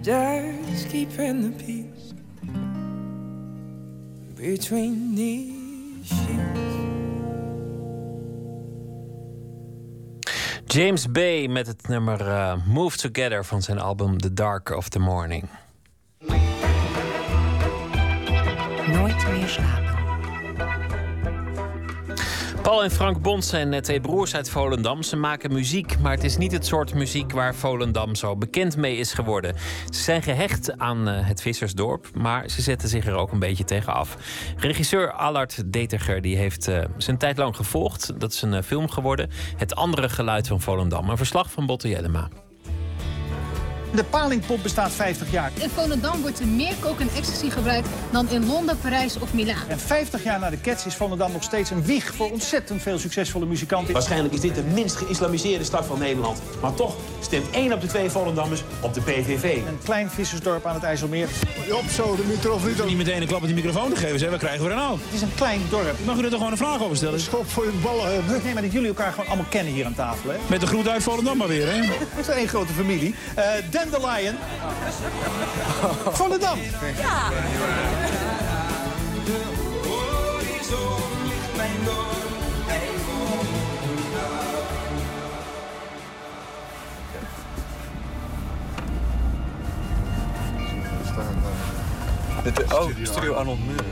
Just 0.02 0.90
keeping 0.90 1.42
the 1.42 1.64
peace 1.64 2.12
between 4.36 5.14
these 5.14 6.06
sheets. 6.06 6.60
James 10.66 11.10
Bay 11.10 11.46
met 11.46 11.66
het 11.66 11.88
nummer 11.88 12.28
eh, 12.28 12.54
Move 12.66 12.96
Together 12.96 13.44
van 13.44 13.62
zijn 13.62 13.78
album 13.78 14.18
The 14.18 14.34
Dark 14.34 14.70
of 14.70 14.88
the 14.88 14.98
Morning. 14.98 15.48
Nooit 18.86 19.28
meer 19.28 19.48
slapen. 19.48 19.88
Paul 22.68 22.82
en 22.82 22.90
Frank 22.90 23.22
Bond 23.22 23.44
zijn 23.44 23.82
twee 23.82 24.00
broers 24.00 24.34
uit 24.34 24.50
Volendam. 24.50 25.02
Ze 25.02 25.16
maken 25.16 25.52
muziek, 25.52 25.98
maar 25.98 26.12
het 26.12 26.24
is 26.24 26.36
niet 26.36 26.52
het 26.52 26.66
soort 26.66 26.94
muziek 26.94 27.32
waar 27.32 27.54
Volendam 27.54 28.14
zo 28.14 28.36
bekend 28.36 28.76
mee 28.76 28.96
is 28.96 29.12
geworden. 29.12 29.54
Ze 29.90 30.02
zijn 30.02 30.22
gehecht 30.22 30.78
aan 30.78 31.08
eh, 31.08 31.26
het 31.26 31.42
Vissersdorp, 31.42 32.10
maar 32.14 32.48
ze 32.48 32.62
zetten 32.62 32.88
zich 32.88 33.06
er 33.06 33.14
ook 33.14 33.32
een 33.32 33.38
beetje 33.38 33.64
tegen 33.64 33.92
af. 33.92 34.16
Regisseur 34.56 35.12
Allard 35.12 35.72
Deterger 35.72 36.20
die 36.20 36.36
heeft 36.36 36.68
eh, 36.68 36.84
zijn 36.96 37.18
tijd 37.18 37.36
lang 37.36 37.56
gevolgd. 37.56 38.20
Dat 38.20 38.32
is 38.32 38.42
een 38.42 38.54
eh, 38.54 38.62
film 38.62 38.88
geworden. 38.90 39.30
Het 39.56 39.74
andere 39.74 40.08
geluid 40.08 40.46
van 40.46 40.60
Volendam. 40.60 41.08
Een 41.10 41.16
verslag 41.16 41.50
van 41.50 41.66
Botte 41.66 41.88
Jellema. 41.88 42.28
De 43.94 44.05
palingpop 44.05 44.62
bestaat 44.62 44.93
50 44.93 45.31
jaar. 45.31 45.51
In 45.55 45.70
Volendam 45.70 46.20
wordt 46.20 46.40
er 46.40 46.47
meer 46.47 46.74
coke 46.81 47.02
en 47.02 47.09
ecstasy 47.16 47.51
gebruikt 47.51 47.89
dan 48.10 48.28
in 48.28 48.47
Londen, 48.47 48.78
Parijs 48.78 49.19
of 49.19 49.35
Milaan. 49.35 49.69
En 49.69 49.78
50 49.78 50.24
jaar 50.24 50.39
na 50.39 50.51
de 50.51 50.60
Cats 50.60 50.86
is 50.86 50.94
Volendam 50.94 51.32
nog 51.32 51.43
steeds 51.43 51.70
een 51.70 51.85
wieg 51.85 52.15
voor 52.15 52.31
ontzettend 52.31 52.82
veel 52.82 52.98
succesvolle 52.98 53.47
muzikanten. 53.47 53.93
Waarschijnlijk 53.93 54.35
is 54.35 54.40
dit 54.40 54.55
de 54.55 54.62
minst 54.62 54.97
geïslamiseerde 54.97 55.65
stad 55.65 55.86
van 55.86 55.98
Nederland. 55.98 56.39
Maar 56.60 56.74
toch 56.74 56.97
stemt 57.20 57.51
één 57.51 57.73
op 57.73 57.81
de 57.81 57.86
twee 57.86 58.10
Volendammers 58.10 58.62
op 58.81 58.94
de 58.94 59.01
PVV. 59.01 59.56
Een 59.56 59.78
klein 59.85 60.10
vissersdorp 60.10 60.66
aan 60.66 60.74
het 60.74 60.82
IJsselmeer. 60.82 61.28
Op 61.73 61.90
zo, 61.90 62.16
de 62.16 62.23
microfoon 62.28 62.69
niet 62.69 62.85
Niet 62.85 62.97
meteen 62.97 63.20
een 63.20 63.27
klap 63.27 63.40
op 63.40 63.47
die 63.47 63.55
microfoon 63.55 63.90
te 63.90 63.97
geven, 63.97 64.19
zeg. 64.19 64.31
Wat 64.31 64.39
krijgen 64.39 64.65
we 64.65 64.70
er 64.70 64.77
nou? 64.77 64.98
Het 65.05 65.15
is 65.15 65.23
een 65.23 65.35
klein 65.35 65.60
dorp. 65.70 65.97
Mag 66.05 66.16
u 66.16 66.23
er 66.23 66.24
toch 66.24 66.39
gewoon 66.39 66.52
een 66.52 66.59
vraag 66.59 66.82
over 66.82 66.97
stellen? 66.97 67.20
Schop 67.20 67.51
voor 67.51 67.65
je 67.65 67.70
ballen 67.82 68.15
hebben. 68.15 68.40
Nee, 68.44 68.52
maar 68.52 68.62
dat 68.62 68.73
jullie 68.73 68.89
elkaar 68.89 69.10
gewoon 69.10 69.27
allemaal 69.27 69.47
kennen 69.48 69.73
hier 69.73 69.86
aan 69.86 69.94
tafel, 69.94 70.31
hè? 70.31 70.36
Met 70.47 70.60
de 70.60 70.66
groet 70.66 70.89
uit 70.89 71.02
Volendam 71.02 71.36
maar 71.36 71.48
weer, 71.48 71.66
hè? 71.66 71.81
Het 72.16 72.28
is 72.28 72.35
één 72.35 72.48
grote 72.48 72.73
familie. 72.73 73.15
Eh 73.35 73.44
Dandelion. 73.78 74.36
Volendam. 76.18 76.59
Ja. 76.96 77.30
Dit, 92.42 92.72
oh, 92.72 92.88
Studio 93.02 93.32
Arnold 93.34 93.59
Muren. 93.66 93.84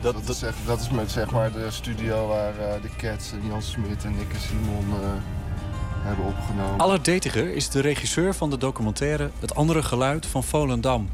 Dat, 0.00 0.14
dat, 0.14 0.28
is, 0.28 0.42
echt, 0.42 0.56
dat 0.66 0.80
is 0.80 0.90
met 0.90 1.10
zeg 1.10 1.30
maar 1.30 1.52
de 1.52 1.70
studio 1.70 2.26
waar 2.26 2.58
eh, 2.58 2.82
de 2.82 2.88
Cats 2.96 3.32
en 3.32 3.46
Jan 3.46 3.62
Smit 3.62 4.04
en 4.04 4.16
Nick 4.16 4.32
en 4.32 4.40
Simon 4.40 4.86
eh, 5.02 5.41
hebben 6.02 6.24
opgenomen. 6.24 6.78
Allard 6.78 7.04
Detiger 7.04 7.54
is 7.54 7.68
de 7.68 7.80
regisseur 7.80 8.34
van 8.34 8.50
de 8.50 8.58
documentaire 8.58 9.30
Het 9.38 9.54
andere 9.54 9.82
geluid 9.82 10.26
van 10.26 10.44
Volendam. 10.44 11.08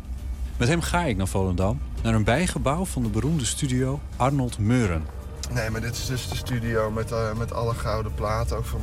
Met 0.56 0.69
hem 0.69 0.81
ga 0.81 1.05
ik 1.05 1.16
naar 1.16 1.28
Volendam, 1.28 1.81
naar 2.02 2.15
een 2.15 2.24
bijgebouw 2.24 2.85
van 2.85 3.02
de 3.02 3.09
beroemde 3.09 3.44
studio 3.44 4.01
Arnold 4.16 4.59
Meuren. 4.59 5.05
Nee, 5.52 5.70
maar 5.70 5.81
dit 5.81 5.97
is 5.97 6.06
dus 6.06 6.28
de 6.28 6.36
studio 6.36 6.90
met, 6.90 7.12
eh, 7.12 7.32
met 7.32 7.52
alle 7.52 7.74
gouden 7.74 8.15
platen, 8.15 8.56
ook 8.56 8.65
van 8.65 8.81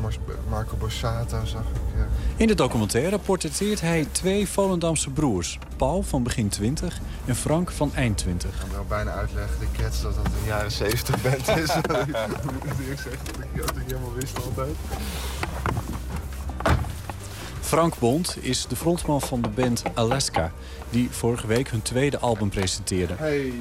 Marco 0.49 0.75
Borsato 0.75 1.45
zag 1.45 1.61
ik. 1.61 1.97
ja. 1.97 2.07
In 2.35 2.47
de 2.47 2.55
documentaire 2.55 3.19
portretteert 3.19 3.81
hij 3.81 4.07
twee 4.11 4.47
Volendamse 4.47 5.09
broers. 5.09 5.59
Paul 5.77 6.03
van 6.03 6.23
begin 6.23 6.49
20 6.49 6.99
en 7.25 7.35
Frank 7.35 7.71
van 7.71 7.91
eind 7.95 8.17
20. 8.17 8.49
Ik 8.49 8.59
kan 8.59 8.69
wel 8.71 8.85
bijna 8.87 9.11
uitleggen, 9.11 9.59
de 9.59 9.81
Cats, 9.81 10.01
dat 10.01 10.15
dat 10.15 10.25
een 10.25 10.47
jaren 10.47 10.71
70 10.71 11.21
band 11.21 11.47
is. 11.47 11.75
ik 11.75 11.87
dat 11.87 12.07
ik 12.07 12.07
dat 13.55 13.75
ik 13.75 13.83
helemaal 13.87 14.13
wist 14.13 14.37
altijd. 14.45 14.75
Frank 17.65 17.99
Bond 17.99 18.37
is 18.41 18.67
de 18.67 18.75
frontman 18.75 19.21
van 19.21 19.41
de 19.41 19.49
band 19.49 19.83
Alaska... 19.93 20.51
die 20.89 21.07
vorige 21.11 21.47
week 21.47 21.69
hun 21.69 21.81
tweede 21.81 22.19
album 22.19 22.49
presenteerde. 22.49 23.13
Hey, 23.17 23.53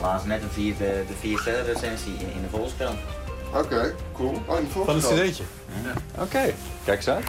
Laatst 0.00 0.26
net 0.26 0.42
een 0.42 0.50
vier, 0.50 0.76
de, 0.76 1.04
de 1.08 1.14
vier 1.20 1.62
recensie 1.66 2.12
in, 2.12 2.32
in 2.34 2.42
de 2.42 2.48
Volkskrant. 2.50 2.98
Oké, 3.54 3.94
cool. 4.12 4.42
Oh, 4.46 4.58
in 4.58 4.64
de 4.64 4.70
Van 4.70 4.94
het 4.94 5.04
Volkskrant. 5.04 5.20
cd'tje? 5.20 5.42
Oké, 6.18 6.54
kijk 6.84 6.96
eens 6.96 7.08
aan. 7.08 7.22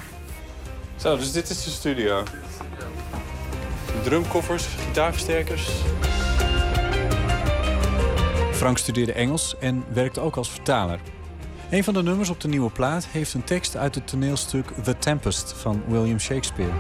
Zo, 0.96 1.18
dus 1.18 1.32
dit 1.32 1.50
is 1.50 1.64
de 1.64 1.70
studio. 1.70 2.24
Drumkoffers, 4.04 4.66
gitaarversterkers. 4.66 5.70
Frank 8.52 8.78
studeerde 8.78 9.14
Engels 9.14 9.56
en 9.60 9.84
werkte 9.94 10.20
ook 10.20 10.36
als 10.36 10.50
vertaler. 10.50 11.00
Een 11.70 11.84
van 11.84 11.94
de 11.94 12.04
nummers 12.04 12.30
op 12.30 12.42
de 12.42 12.48
nieuwe 12.48 12.70
plaat 12.70 13.06
heeft 13.06 13.34
een 13.34 13.44
tekst 13.44 13.76
uit 13.76 13.96
het 13.96 14.08
toneelstuk 14.08 14.72
The 14.84 14.98
Tempest 14.98 15.54
van 15.54 15.84
William 15.88 16.20
Shakespeare. 16.20 16.72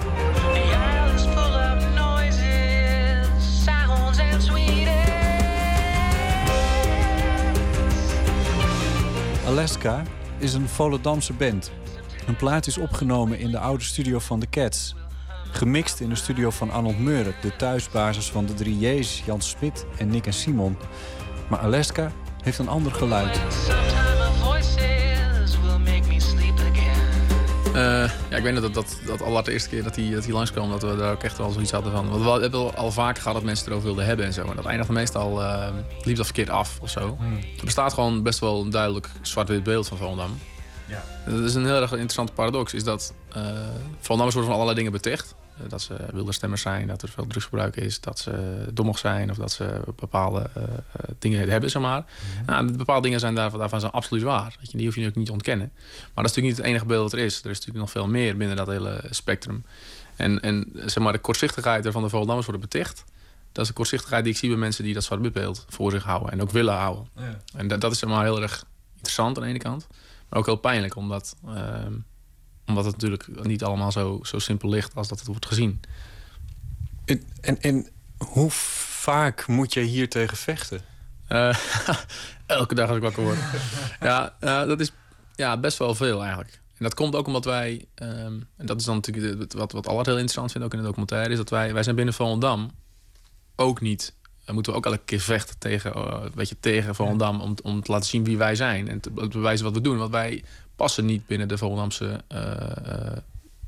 Alaska 9.45 10.03
is 10.37 10.53
een 10.53 10.67
Volendamse 10.67 11.33
band. 11.33 11.71
Hun 12.25 12.35
plaat 12.35 12.67
is 12.67 12.77
opgenomen 12.77 13.39
in 13.39 13.51
de 13.51 13.59
oude 13.59 13.83
studio 13.83 14.19
van 14.19 14.39
de 14.39 14.49
Cats. 14.49 14.95
Gemixt 15.51 15.99
in 15.99 16.09
de 16.09 16.15
studio 16.15 16.49
van 16.49 16.71
Arnold 16.71 16.99
Meurer, 16.99 17.35
de 17.41 17.55
thuisbasis 17.55 18.29
van 18.29 18.45
de 18.45 18.53
drie 18.53 18.79
J's, 18.79 19.23
Jan 19.25 19.41
Smit 19.41 19.85
en 19.97 20.07
Nick 20.07 20.25
en 20.25 20.33
Simon. 20.33 20.77
Maar 21.49 21.59
Alaska 21.59 22.11
heeft 22.43 22.59
een 22.59 22.69
ander 22.69 22.91
geluid. 22.91 23.41
Ja, 28.29 28.37
ik 28.37 28.43
weet 28.43 28.53
nog 28.53 28.71
dat 28.71 28.73
dat, 29.05 29.19
dat 29.19 29.47
eerste 29.47 29.69
keer 29.69 29.83
dat 29.83 29.95
hij, 29.95 30.09
dat 30.09 30.23
hij 30.23 30.33
langskwam, 30.33 30.69
dat 30.69 30.81
we 30.81 30.95
daar 30.95 31.11
ook 31.11 31.23
echt 31.23 31.37
wel 31.37 31.51
zoiets 31.51 31.71
hadden 31.71 31.91
van. 31.91 32.09
Want 32.09 32.23
we 32.23 32.29
hebben 32.29 32.75
al 32.75 32.91
vaker 32.91 33.21
gehad 33.21 33.37
dat 33.37 33.45
mensen 33.45 33.67
erover 33.67 33.85
wilden 33.85 34.05
hebben 34.05 34.25
en 34.25 34.33
zo. 34.33 34.45
En 34.49 34.55
dat 34.55 34.65
eindigde 34.65 34.93
meestal, 34.93 35.43
eh, 35.43 35.67
liep 36.03 36.15
dat 36.15 36.25
verkeerd 36.25 36.49
af 36.49 36.79
of 36.81 36.89
zo. 36.89 37.17
Er 37.57 37.65
bestaat 37.65 37.93
gewoon 37.93 38.23
best 38.23 38.39
wel 38.39 38.61
een 38.61 38.69
duidelijk 38.69 39.09
zwart-wit 39.21 39.63
beeld 39.63 39.87
van 39.87 39.97
Volendam. 39.97 40.39
Ja. 40.85 41.03
Dat 41.25 41.43
is 41.43 41.55
een 41.55 41.65
heel 41.65 41.81
erg 41.81 41.91
interessante 41.91 42.33
paradox, 42.33 42.73
is 42.73 42.83
dat 42.83 43.13
uh, 43.29 43.43
Volendammers 43.99 44.33
worden 44.33 44.43
van 44.43 44.53
allerlei 44.53 44.75
dingen 44.75 44.91
beticht. 44.91 45.35
Eh, 45.59 45.69
dat 45.69 45.81
ze 45.81 45.95
wilde 46.11 46.31
stemmers 46.31 46.61
zijn, 46.61 46.87
dat 46.87 47.01
er 47.01 47.09
veel 47.09 47.27
drugsgebruik 47.27 47.75
is, 47.75 48.01
dat 48.01 48.19
ze 48.19 48.65
dommig 48.73 48.97
zijn 48.97 49.29
of 49.29 49.37
dat 49.37 49.51
ze 49.51 49.81
bepaalde 49.95 50.49
uh, 50.57 50.63
dingen 51.19 51.49
hebben, 51.49 51.69
zeg 51.69 51.81
maar. 51.81 52.05
nou, 52.45 52.71
bepaalde 52.71 53.01
dingen 53.01 53.19
zijn 53.19 53.35
daarvan, 53.35 53.59
daarvan 53.59 53.79
zijn 53.79 53.91
absoluut 53.91 54.23
waar. 54.23 54.57
Je, 54.61 54.77
die 54.77 54.85
hoef 54.85 54.95
je 54.95 55.07
ook 55.07 55.15
niet 55.15 55.25
te 55.25 55.31
ontkennen. 55.31 55.71
Maar 55.75 56.23
dat 56.23 56.25
is 56.25 56.35
natuurlijk 56.35 56.45
niet 56.45 56.57
het 56.57 56.65
enige 56.65 56.85
beeld 56.85 57.11
dat 57.11 57.19
er 57.19 57.25
is. 57.25 57.43
Er 57.43 57.49
is 57.49 57.57
natuurlijk 57.57 57.79
nog 57.79 57.91
veel 57.91 58.07
meer 58.07 58.37
binnen 58.37 58.57
dat 58.57 58.67
hele 58.67 59.03
spectrum. 59.09 59.65
En, 60.15 60.39
en 60.41 60.71
zeg 60.73 61.03
maar, 61.03 61.13
de 61.13 61.19
kortzichtigheid 61.19 61.87
van 61.87 62.03
de 62.03 62.09
Volendammers 62.09 62.47
worden 62.47 62.69
beticht. 62.69 63.03
Dat 63.51 63.63
is 63.63 63.67
de 63.67 63.73
kortzichtigheid 63.73 64.23
die 64.23 64.33
ik 64.33 64.39
zie 64.39 64.49
bij 64.49 64.57
mensen 64.57 64.83
die 64.83 64.93
dat 64.93 65.03
zwart 65.03 65.33
beeld 65.33 65.65
voor 65.69 65.91
zich 65.91 66.03
houden 66.03 66.31
en 66.31 66.41
ook 66.41 66.51
willen 66.51 66.73
houden. 66.73 67.07
Ja. 67.15 67.37
En 67.55 67.67
dat, 67.67 67.81
dat 67.81 67.91
is 67.91 67.99
zeg 67.99 68.09
maar 68.09 68.23
heel 68.23 68.41
erg 68.41 68.65
interessant 68.95 69.37
aan 69.37 69.43
de 69.43 69.49
ene 69.49 69.59
kant, 69.59 69.87
maar 70.29 70.39
ook 70.39 70.45
heel 70.45 70.55
pijnlijk, 70.55 70.95
omdat 70.95 71.35
uh, 71.45 71.53
omdat 72.69 72.85
het 72.85 72.93
natuurlijk 72.93 73.43
niet 73.45 73.63
allemaal 73.63 73.91
zo, 73.91 74.19
zo 74.23 74.39
simpel 74.39 74.69
ligt 74.69 74.95
als 74.95 75.07
dat 75.07 75.17
het 75.17 75.27
wordt 75.27 75.45
gezien. 75.45 75.79
En, 77.05 77.23
en, 77.41 77.61
en 77.61 77.87
hoe 78.17 78.49
vaak 78.51 79.47
moet 79.47 79.73
je 79.73 79.81
hier 79.81 80.09
tegen 80.09 80.37
vechten? 80.37 80.81
Uh, 81.29 81.57
elke 82.45 82.75
dag 82.75 82.87
als 82.87 82.97
ik 82.97 83.03
wakker 83.03 83.23
word. 83.23 83.37
ja, 83.99 84.35
uh, 84.41 84.65
dat 84.67 84.79
is 84.79 84.91
ja, 85.35 85.57
best 85.57 85.77
wel 85.77 85.95
veel 85.95 86.19
eigenlijk. 86.19 86.61
En 86.77 86.83
dat 86.83 86.93
komt 86.93 87.15
ook 87.15 87.27
omdat 87.27 87.45
wij, 87.45 87.85
um, 87.95 88.47
en 88.57 88.65
dat 88.65 88.79
is 88.79 88.85
dan 88.85 88.95
natuurlijk 88.95 89.53
wat, 89.53 89.71
wat 89.71 89.87
Allard 89.87 90.05
heel 90.05 90.15
interessant 90.15 90.51
vindt 90.51 90.67
ook 90.67 90.73
in 90.73 90.79
de 90.79 90.85
documentaire, 90.85 91.31
is 91.31 91.37
dat 91.37 91.49
wij, 91.49 91.73
wij 91.73 91.83
zijn 91.83 91.95
binnen 91.95 92.13
Volendam 92.13 92.71
ook 93.55 93.81
niet 93.81 94.13
dan 94.49 94.57
moeten 94.57 94.73
we 94.73 94.79
ook 94.79 94.93
elke 94.93 95.05
keer 95.05 95.19
vechten 95.19 95.57
tegen, 95.57 95.97
uh, 95.97 96.25
weet 96.33 96.49
je, 96.49 96.59
tegen 96.59 96.95
Volendam... 96.95 97.41
Om, 97.41 97.55
om 97.63 97.83
te 97.83 97.91
laten 97.91 98.09
zien 98.09 98.23
wie 98.23 98.37
wij 98.37 98.55
zijn 98.55 98.87
en 98.87 98.99
te 98.99 99.11
bewijzen 99.11 99.65
wat 99.65 99.73
we 99.73 99.81
doen. 99.81 99.97
Want 99.97 100.11
wij 100.11 100.43
passen 100.79 101.05
niet 101.05 101.27
binnen 101.27 101.47
de 101.47 101.57
Volendamse... 101.57 102.21
Uh, 102.33 102.41
uh, 102.41 103.17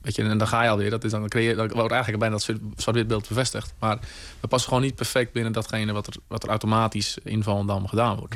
weet 0.01 0.15
je, 0.15 0.23
en 0.23 0.37
dan 0.37 0.47
ga 0.47 0.63
je 0.63 0.69
alweer. 0.69 0.89
Dat, 0.89 1.03
is 1.03 1.11
dan, 1.11 1.27
creëer, 1.27 1.55
dat 1.55 1.71
wordt 1.71 1.91
eigenlijk 1.91 2.21
bijna 2.21 2.35
dat 2.35 2.57
zwart-wit 2.77 3.07
beeld 3.07 3.27
bevestigd. 3.27 3.73
Maar 3.79 3.99
we 4.39 4.47
passen 4.47 4.69
gewoon 4.69 4.83
niet 4.83 4.95
perfect 4.95 5.31
binnen 5.31 5.51
datgene... 5.51 5.93
wat 5.93 6.07
er, 6.07 6.13
wat 6.27 6.43
er 6.43 6.49
automatisch 6.49 7.17
in 7.23 7.43
Volendam 7.43 7.87
gedaan 7.87 8.17
wordt. 8.17 8.35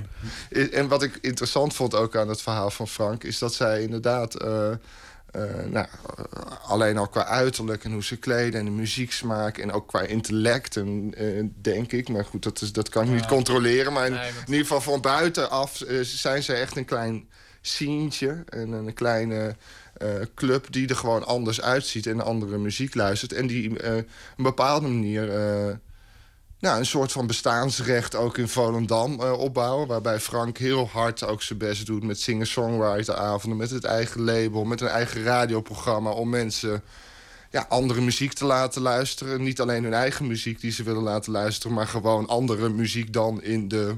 En 0.73 0.87
wat 0.87 1.03
ik 1.03 1.17
interessant 1.21 1.73
vond 1.73 1.95
ook 1.95 2.15
aan 2.15 2.29
het 2.29 2.41
verhaal 2.41 2.69
van 2.69 2.87
Frank... 2.87 3.23
is 3.23 3.39
dat 3.39 3.53
zij 3.53 3.81
inderdaad... 3.81 4.43
Uh, 4.43 4.69
nou, 5.65 5.87
alleen 6.67 6.97
al 6.97 7.07
qua 7.07 7.25
uiterlijk 7.25 7.83
en 7.83 7.91
hoe 7.91 8.03
ze 8.03 8.15
kleden 8.15 8.59
en 8.59 8.65
de 8.65 8.71
muzieksmaak... 8.71 9.57
en 9.57 9.71
ook 9.71 9.87
qua 9.87 10.01
intellect, 10.01 10.77
en, 10.77 11.13
uh, 11.21 11.45
denk 11.61 11.91
ik. 11.91 12.09
Maar 12.09 12.25
goed, 12.25 12.43
dat, 12.43 12.61
is, 12.61 12.71
dat 12.71 12.89
kan 12.89 13.03
ik 13.03 13.09
ja. 13.09 13.15
niet 13.15 13.25
controleren. 13.25 13.93
Maar 13.93 14.05
in, 14.05 14.13
nee, 14.13 14.29
in, 14.29 14.51
ieder 14.51 14.65
geval 14.65 14.81
van 14.81 15.01
buitenaf 15.01 15.81
uh, 15.81 16.03
zijn 16.03 16.43
ze 16.43 16.53
echt 16.53 16.77
een 16.77 16.85
klein 16.85 17.27
sientje. 17.67 18.43
En 18.49 18.71
een 18.71 18.93
kleine 18.93 19.55
club 20.35 20.71
die 20.71 20.87
er 20.87 20.95
gewoon 20.95 21.25
anders 21.25 21.61
uitziet... 21.61 22.07
en 22.07 22.21
andere 22.21 22.57
muziek 22.57 22.95
luistert. 22.95 23.33
En 23.33 23.47
die 23.47 23.69
op 23.71 23.79
een 24.37 24.43
bepaalde 24.43 24.87
manier... 24.87 25.27
nou, 26.59 26.79
een 26.79 26.85
soort 26.85 27.11
van 27.11 27.27
bestaansrecht 27.27 28.15
ook 28.15 28.37
in 28.37 28.47
Volendam 28.47 29.19
opbouwen. 29.19 29.87
Waarbij 29.87 30.19
Frank 30.19 30.57
heel 30.57 30.87
hard 30.87 31.23
ook 31.23 31.41
zijn 31.41 31.59
best 31.59 31.85
doet 31.85 32.03
met 32.03 32.19
singer-songwriter-avonden... 32.19 33.57
met 33.59 33.69
het 33.69 33.83
eigen 33.83 34.21
label, 34.21 34.63
met 34.63 34.81
een 34.81 34.87
eigen 34.87 35.23
radioprogramma... 35.23 36.11
om 36.11 36.29
mensen 36.29 36.83
ja, 37.51 37.65
andere 37.69 38.01
muziek 38.01 38.33
te 38.33 38.45
laten 38.45 38.81
luisteren. 38.81 39.43
Niet 39.43 39.61
alleen 39.61 39.83
hun 39.83 39.93
eigen 39.93 40.27
muziek 40.27 40.61
die 40.61 40.71
ze 40.71 40.83
willen 40.83 41.03
laten 41.03 41.31
luisteren... 41.31 41.75
maar 41.75 41.87
gewoon 41.87 42.27
andere 42.27 42.69
muziek 42.69 43.13
dan 43.13 43.41
in 43.41 43.67
de... 43.67 43.97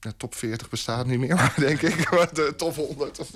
Ja, 0.00 0.12
top 0.16 0.34
40 0.34 0.68
bestaat 0.68 1.06
niet 1.06 1.18
meer, 1.18 1.52
denk 1.56 1.82
ik. 1.82 2.10
Maar 2.14 2.34
de 2.34 2.54
top 2.56 2.74
100. 2.74 3.18
Of, 3.18 3.30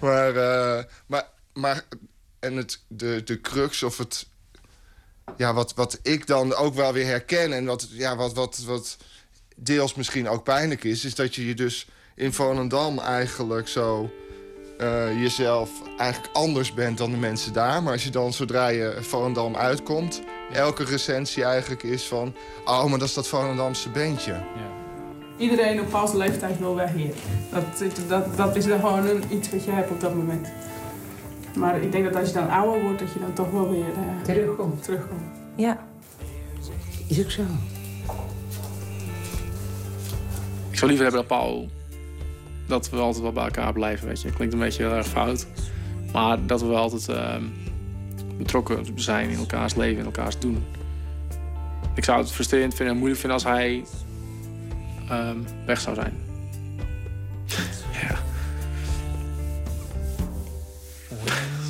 maar, 0.00 0.34
uh, 0.34 0.82
maar, 1.06 1.28
maar... 1.52 1.84
En 2.38 2.56
het, 2.56 2.82
de, 2.88 3.22
de 3.24 3.40
crux 3.40 3.82
of 3.82 3.98
het 3.98 4.26
ja, 5.36 5.54
wat, 5.54 5.74
wat 5.74 5.98
ik 6.02 6.26
dan 6.26 6.54
ook 6.54 6.74
wel 6.74 6.92
weer 6.92 7.06
herken... 7.06 7.52
en 7.52 7.64
wat, 7.64 7.86
ja, 7.90 8.16
wat, 8.16 8.34
wat, 8.34 8.58
wat 8.66 8.96
deels 9.56 9.94
misschien 9.94 10.28
ook 10.28 10.44
pijnlijk 10.44 10.84
is... 10.84 11.04
is 11.04 11.14
dat 11.14 11.34
je 11.34 11.46
je 11.46 11.54
dus 11.54 11.88
in 12.14 12.32
Volendam 12.32 12.98
eigenlijk 12.98 13.68
zo... 13.68 14.10
Uh, 14.80 15.20
jezelf 15.22 15.70
eigenlijk 15.98 16.34
anders 16.34 16.74
bent 16.74 16.98
dan 16.98 17.10
de 17.10 17.16
mensen 17.16 17.52
daar. 17.52 17.82
Maar 17.82 17.92
als 17.92 18.04
je 18.04 18.10
dan, 18.10 18.32
zodra 18.32 18.68
je 18.68 18.98
Volendam 19.00 19.56
uitkomt... 19.56 20.20
elke 20.52 20.84
recensie 20.84 21.44
eigenlijk 21.44 21.82
is 21.82 22.04
van... 22.04 22.34
oh, 22.64 22.84
maar 22.84 22.98
dat 22.98 23.08
is 23.08 23.14
dat 23.14 23.28
Volendamse 23.28 23.90
bandje. 23.90 24.32
Ja. 24.32 24.83
Iedereen 25.38 25.80
op 25.80 25.88
vaste 25.88 26.16
leeftijd 26.16 26.58
wil 26.58 26.74
weg 26.74 26.92
hier. 26.92 27.14
Dat, 27.50 27.84
dat, 28.08 28.36
dat 28.36 28.56
is 28.56 28.66
dan 28.66 28.80
gewoon 28.80 29.06
een, 29.06 29.22
iets 29.30 29.50
wat 29.50 29.64
je 29.64 29.70
hebt 29.70 29.90
op 29.90 30.00
dat 30.00 30.14
moment. 30.14 30.48
Maar 31.56 31.82
ik 31.82 31.92
denk 31.92 32.04
dat 32.04 32.16
als 32.16 32.28
je 32.28 32.34
dan 32.34 32.50
ouder 32.50 32.82
wordt, 32.82 32.98
dat 32.98 33.12
je 33.12 33.20
dan 33.20 33.32
toch 33.32 33.50
wel 33.50 33.70
weer 33.70 33.78
uh, 33.78 34.22
terugkomt. 34.22 34.82
terugkomt. 34.82 35.22
Ja, 35.56 35.78
is 37.08 37.24
ook 37.24 37.30
zo. 37.30 37.42
Ik 40.70 40.78
zou 40.80 40.90
liever 40.90 41.06
hebben, 41.06 41.26
Paul, 41.26 41.68
dat 42.66 42.90
we 42.90 42.96
altijd 42.96 43.22
wel 43.22 43.32
bij 43.32 43.44
elkaar 43.44 43.72
blijven. 43.72 44.06
Weet 44.08 44.22
je. 44.22 44.32
Klinkt 44.32 44.54
een 44.54 44.60
beetje 44.60 44.82
heel 44.82 44.92
erg 44.92 45.06
fout. 45.06 45.46
Maar 46.12 46.46
dat 46.46 46.60
we 46.60 46.66
wel 46.66 46.76
altijd 46.76 47.08
uh, 47.08 47.36
betrokken 48.38 48.86
zijn 48.94 49.30
in 49.30 49.38
elkaars 49.38 49.74
leven, 49.74 49.98
in 49.98 50.04
elkaars 50.04 50.38
doen. 50.38 50.64
Ik 51.94 52.04
zou 52.04 52.20
het 52.20 52.32
frustrerend 52.32 52.74
vinden 52.74 52.94
en 52.94 52.98
moeilijk 53.00 53.20
vinden 53.20 53.42
als 53.44 53.48
hij 53.48 53.84
um, 55.10 55.46
weg 55.66 55.80
zou 55.80 55.94
zijn. 55.94 56.12
ja. 57.92 58.18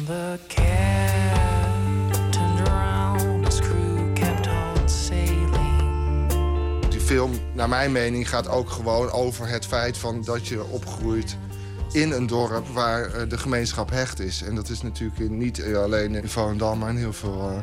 the 0.07 0.39
cat 0.49 2.33
turned 2.33 2.69
around, 2.69 3.45
his 3.45 3.61
crew 3.61 4.13
kept 4.13 4.47
on 4.47 4.89
sailing. 4.89 6.31
Die 6.89 7.01
film, 7.01 7.33
naar 7.53 7.69
mijn 7.69 7.93
mening, 7.93 8.29
gaat 8.29 8.49
ook 8.49 8.71
gewoon 8.71 9.11
over 9.11 9.49
het 9.49 9.67
feit 9.67 9.99
van 9.99 10.23
dat 10.23 10.47
je 10.47 10.65
opgroeit 10.65 11.37
in 11.93 12.11
een 12.11 12.27
dorp 12.27 12.67
waar 12.67 13.29
de 13.29 13.39
gemeenschap 13.39 13.91
hecht 13.91 14.21
is. 14.21 14.43
En 14.43 14.55
dat 14.55 14.69
is 14.69 14.83
natuurlijk 14.83 15.31
niet 15.31 15.65
alleen 15.75 16.15
in 16.15 16.29
Volendam, 16.29 16.79
maar 16.79 16.91
in 16.91 16.97
heel 16.97 17.13
veel 17.13 17.51
uh, 17.51 17.59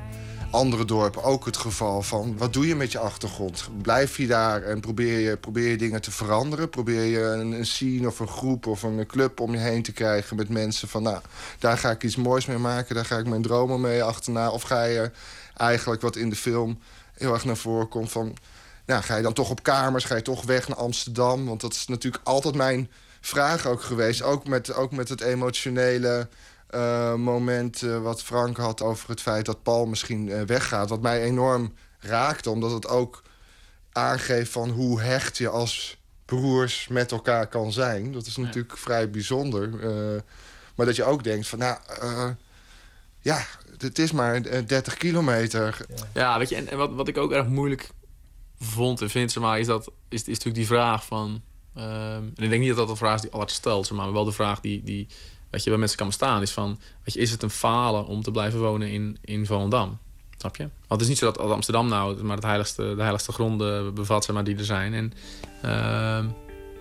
andere 0.51 0.85
dorpen 0.85 1.23
ook 1.23 1.45
het 1.45 1.57
geval 1.57 2.01
van... 2.01 2.37
wat 2.37 2.53
doe 2.53 2.67
je 2.67 2.75
met 2.75 2.91
je 2.91 2.99
achtergrond? 2.99 3.69
Blijf 3.81 4.17
je 4.17 4.27
daar 4.27 4.63
en 4.63 4.79
probeer 4.79 5.19
je, 5.19 5.37
probeer 5.37 5.69
je 5.69 5.77
dingen 5.77 6.01
te 6.01 6.11
veranderen? 6.11 6.69
Probeer 6.69 7.03
je 7.03 7.19
een, 7.19 7.51
een 7.51 7.65
scene 7.65 8.07
of 8.07 8.19
een 8.19 8.27
groep 8.27 8.67
of 8.67 8.83
een 8.83 9.05
club 9.05 9.39
om 9.39 9.51
je 9.51 9.57
heen 9.57 9.83
te 9.83 9.91
krijgen... 9.91 10.35
met 10.35 10.49
mensen 10.49 10.87
van, 10.87 11.03
nou, 11.03 11.19
daar 11.59 11.77
ga 11.77 11.89
ik 11.89 12.03
iets 12.03 12.15
moois 12.15 12.45
mee 12.45 12.57
maken... 12.57 12.95
daar 12.95 13.05
ga 13.05 13.17
ik 13.17 13.27
mijn 13.27 13.41
dromen 13.41 13.81
mee 13.81 14.03
achterna. 14.03 14.49
Of 14.49 14.61
ga 14.61 14.83
je 14.83 15.11
eigenlijk, 15.57 16.01
wat 16.01 16.15
in 16.15 16.29
de 16.29 16.35
film 16.35 16.79
heel 17.13 17.33
erg 17.33 17.45
naar 17.45 17.57
voren 17.57 17.87
komt... 17.87 18.11
van, 18.11 18.37
nou, 18.85 19.03
ga 19.03 19.15
je 19.15 19.23
dan 19.23 19.33
toch 19.33 19.49
op 19.49 19.63
kamers, 19.63 20.05
ga 20.05 20.15
je 20.15 20.21
toch 20.21 20.43
weg 20.43 20.67
naar 20.67 20.77
Amsterdam? 20.77 21.45
Want 21.45 21.61
dat 21.61 21.73
is 21.73 21.87
natuurlijk 21.87 22.23
altijd 22.23 22.55
mijn 22.55 22.89
vraag 23.21 23.67
ook 23.67 23.81
geweest. 23.81 24.21
Ook 24.21 24.47
met, 24.47 24.73
ook 24.73 24.91
met 24.91 25.09
het 25.09 25.21
emotionele 25.21 26.27
eh, 26.71 27.15
moment 27.15 27.81
eh, 27.83 28.01
wat 28.01 28.23
Frank 28.23 28.57
had 28.57 28.81
over 28.81 29.09
het 29.09 29.21
feit 29.21 29.45
dat 29.45 29.63
Paul 29.63 29.85
misschien 29.85 30.29
eh, 30.29 30.41
weggaat. 30.41 30.89
Wat 30.89 31.01
mij 31.01 31.21
enorm 31.21 31.73
raakte, 31.99 32.49
omdat 32.49 32.71
het 32.71 32.87
ook 32.87 33.23
aangeeft 33.91 34.51
van 34.51 34.69
hoe 34.69 35.01
hecht 35.01 35.37
je 35.37 35.49
als 35.49 35.97
broers 36.25 36.87
met 36.87 37.11
elkaar 37.11 37.47
kan 37.47 37.71
zijn. 37.71 38.11
Dat 38.11 38.25
is 38.25 38.37
natuurlijk 38.37 38.77
vrij 38.77 39.09
bijzonder. 39.09 39.69
eh, 39.89 40.21
maar 40.75 40.85
dat 40.85 40.95
je 40.95 41.03
ook 41.03 41.23
denkt 41.23 41.47
van, 41.47 41.59
nou, 41.59 41.77
eh, 42.01 42.29
ja, 43.19 43.45
het 43.77 43.99
is 43.99 44.11
maar 44.11 44.35
eh, 44.35 44.65
30 44.65 44.97
kilometer. 44.97 45.77
Ja, 46.13 46.37
weet 46.37 46.49
je, 46.49 46.55
en, 46.55 46.67
en 46.67 46.77
wat, 46.77 46.93
wat 46.93 47.07
ik 47.07 47.17
ook 47.17 47.31
erg 47.31 47.47
moeilijk 47.47 47.89
vond 48.59 49.01
en 49.01 49.09
vind, 49.09 49.31
zeg 49.31 49.43
maar, 49.43 49.59
is, 49.59 49.67
dat, 49.67 49.91
is, 50.09 50.19
is 50.21 50.27
natuurlijk 50.27 50.55
die 50.55 50.65
vraag 50.65 51.05
van... 51.05 51.41
ehm, 51.75 52.23
en 52.35 52.43
ik 52.43 52.49
denk 52.49 52.59
niet 52.61 52.67
dat 52.67 52.77
dat 52.77 52.87
de 52.87 52.95
vraag 52.95 53.15
is 53.15 53.21
die 53.21 53.31
Allard 53.31 53.51
stelt, 53.51 53.87
zeg 53.87 53.95
maar, 53.97 54.05
maar 54.05 54.13
wel 54.15 54.25
de 54.25 54.31
vraag 54.31 54.59
die, 54.59 54.83
die 54.83 55.07
weet 55.51 55.63
je, 55.63 55.69
bij 55.69 55.79
mensen 55.79 55.97
kan 55.97 56.07
bestaan, 56.07 56.41
is 56.41 56.51
van... 56.51 56.79
Je, 57.03 57.19
is 57.19 57.31
het 57.31 57.43
een 57.43 57.49
falen 57.49 58.05
om 58.05 58.21
te 58.21 58.31
blijven 58.31 58.59
wonen 58.59 58.89
in, 58.89 59.17
in 59.21 59.45
Volendam? 59.45 59.97
Snap 60.37 60.55
je? 60.55 60.63
Want 60.63 60.87
het 60.87 61.01
is 61.01 61.07
niet 61.07 61.17
zo 61.17 61.31
dat 61.31 61.37
Amsterdam 61.37 61.87
nou 61.87 62.23
maar 62.23 62.35
het 62.35 62.45
heiligste, 62.45 62.95
de 62.95 63.01
heiligste 63.01 63.31
gronden 63.31 63.93
bevat, 63.93 64.25
zeg 64.25 64.35
maar, 64.35 64.43
die 64.43 64.57
er 64.57 64.65
zijn. 64.65 64.93
En 64.93 65.13
ehm, 65.61 66.25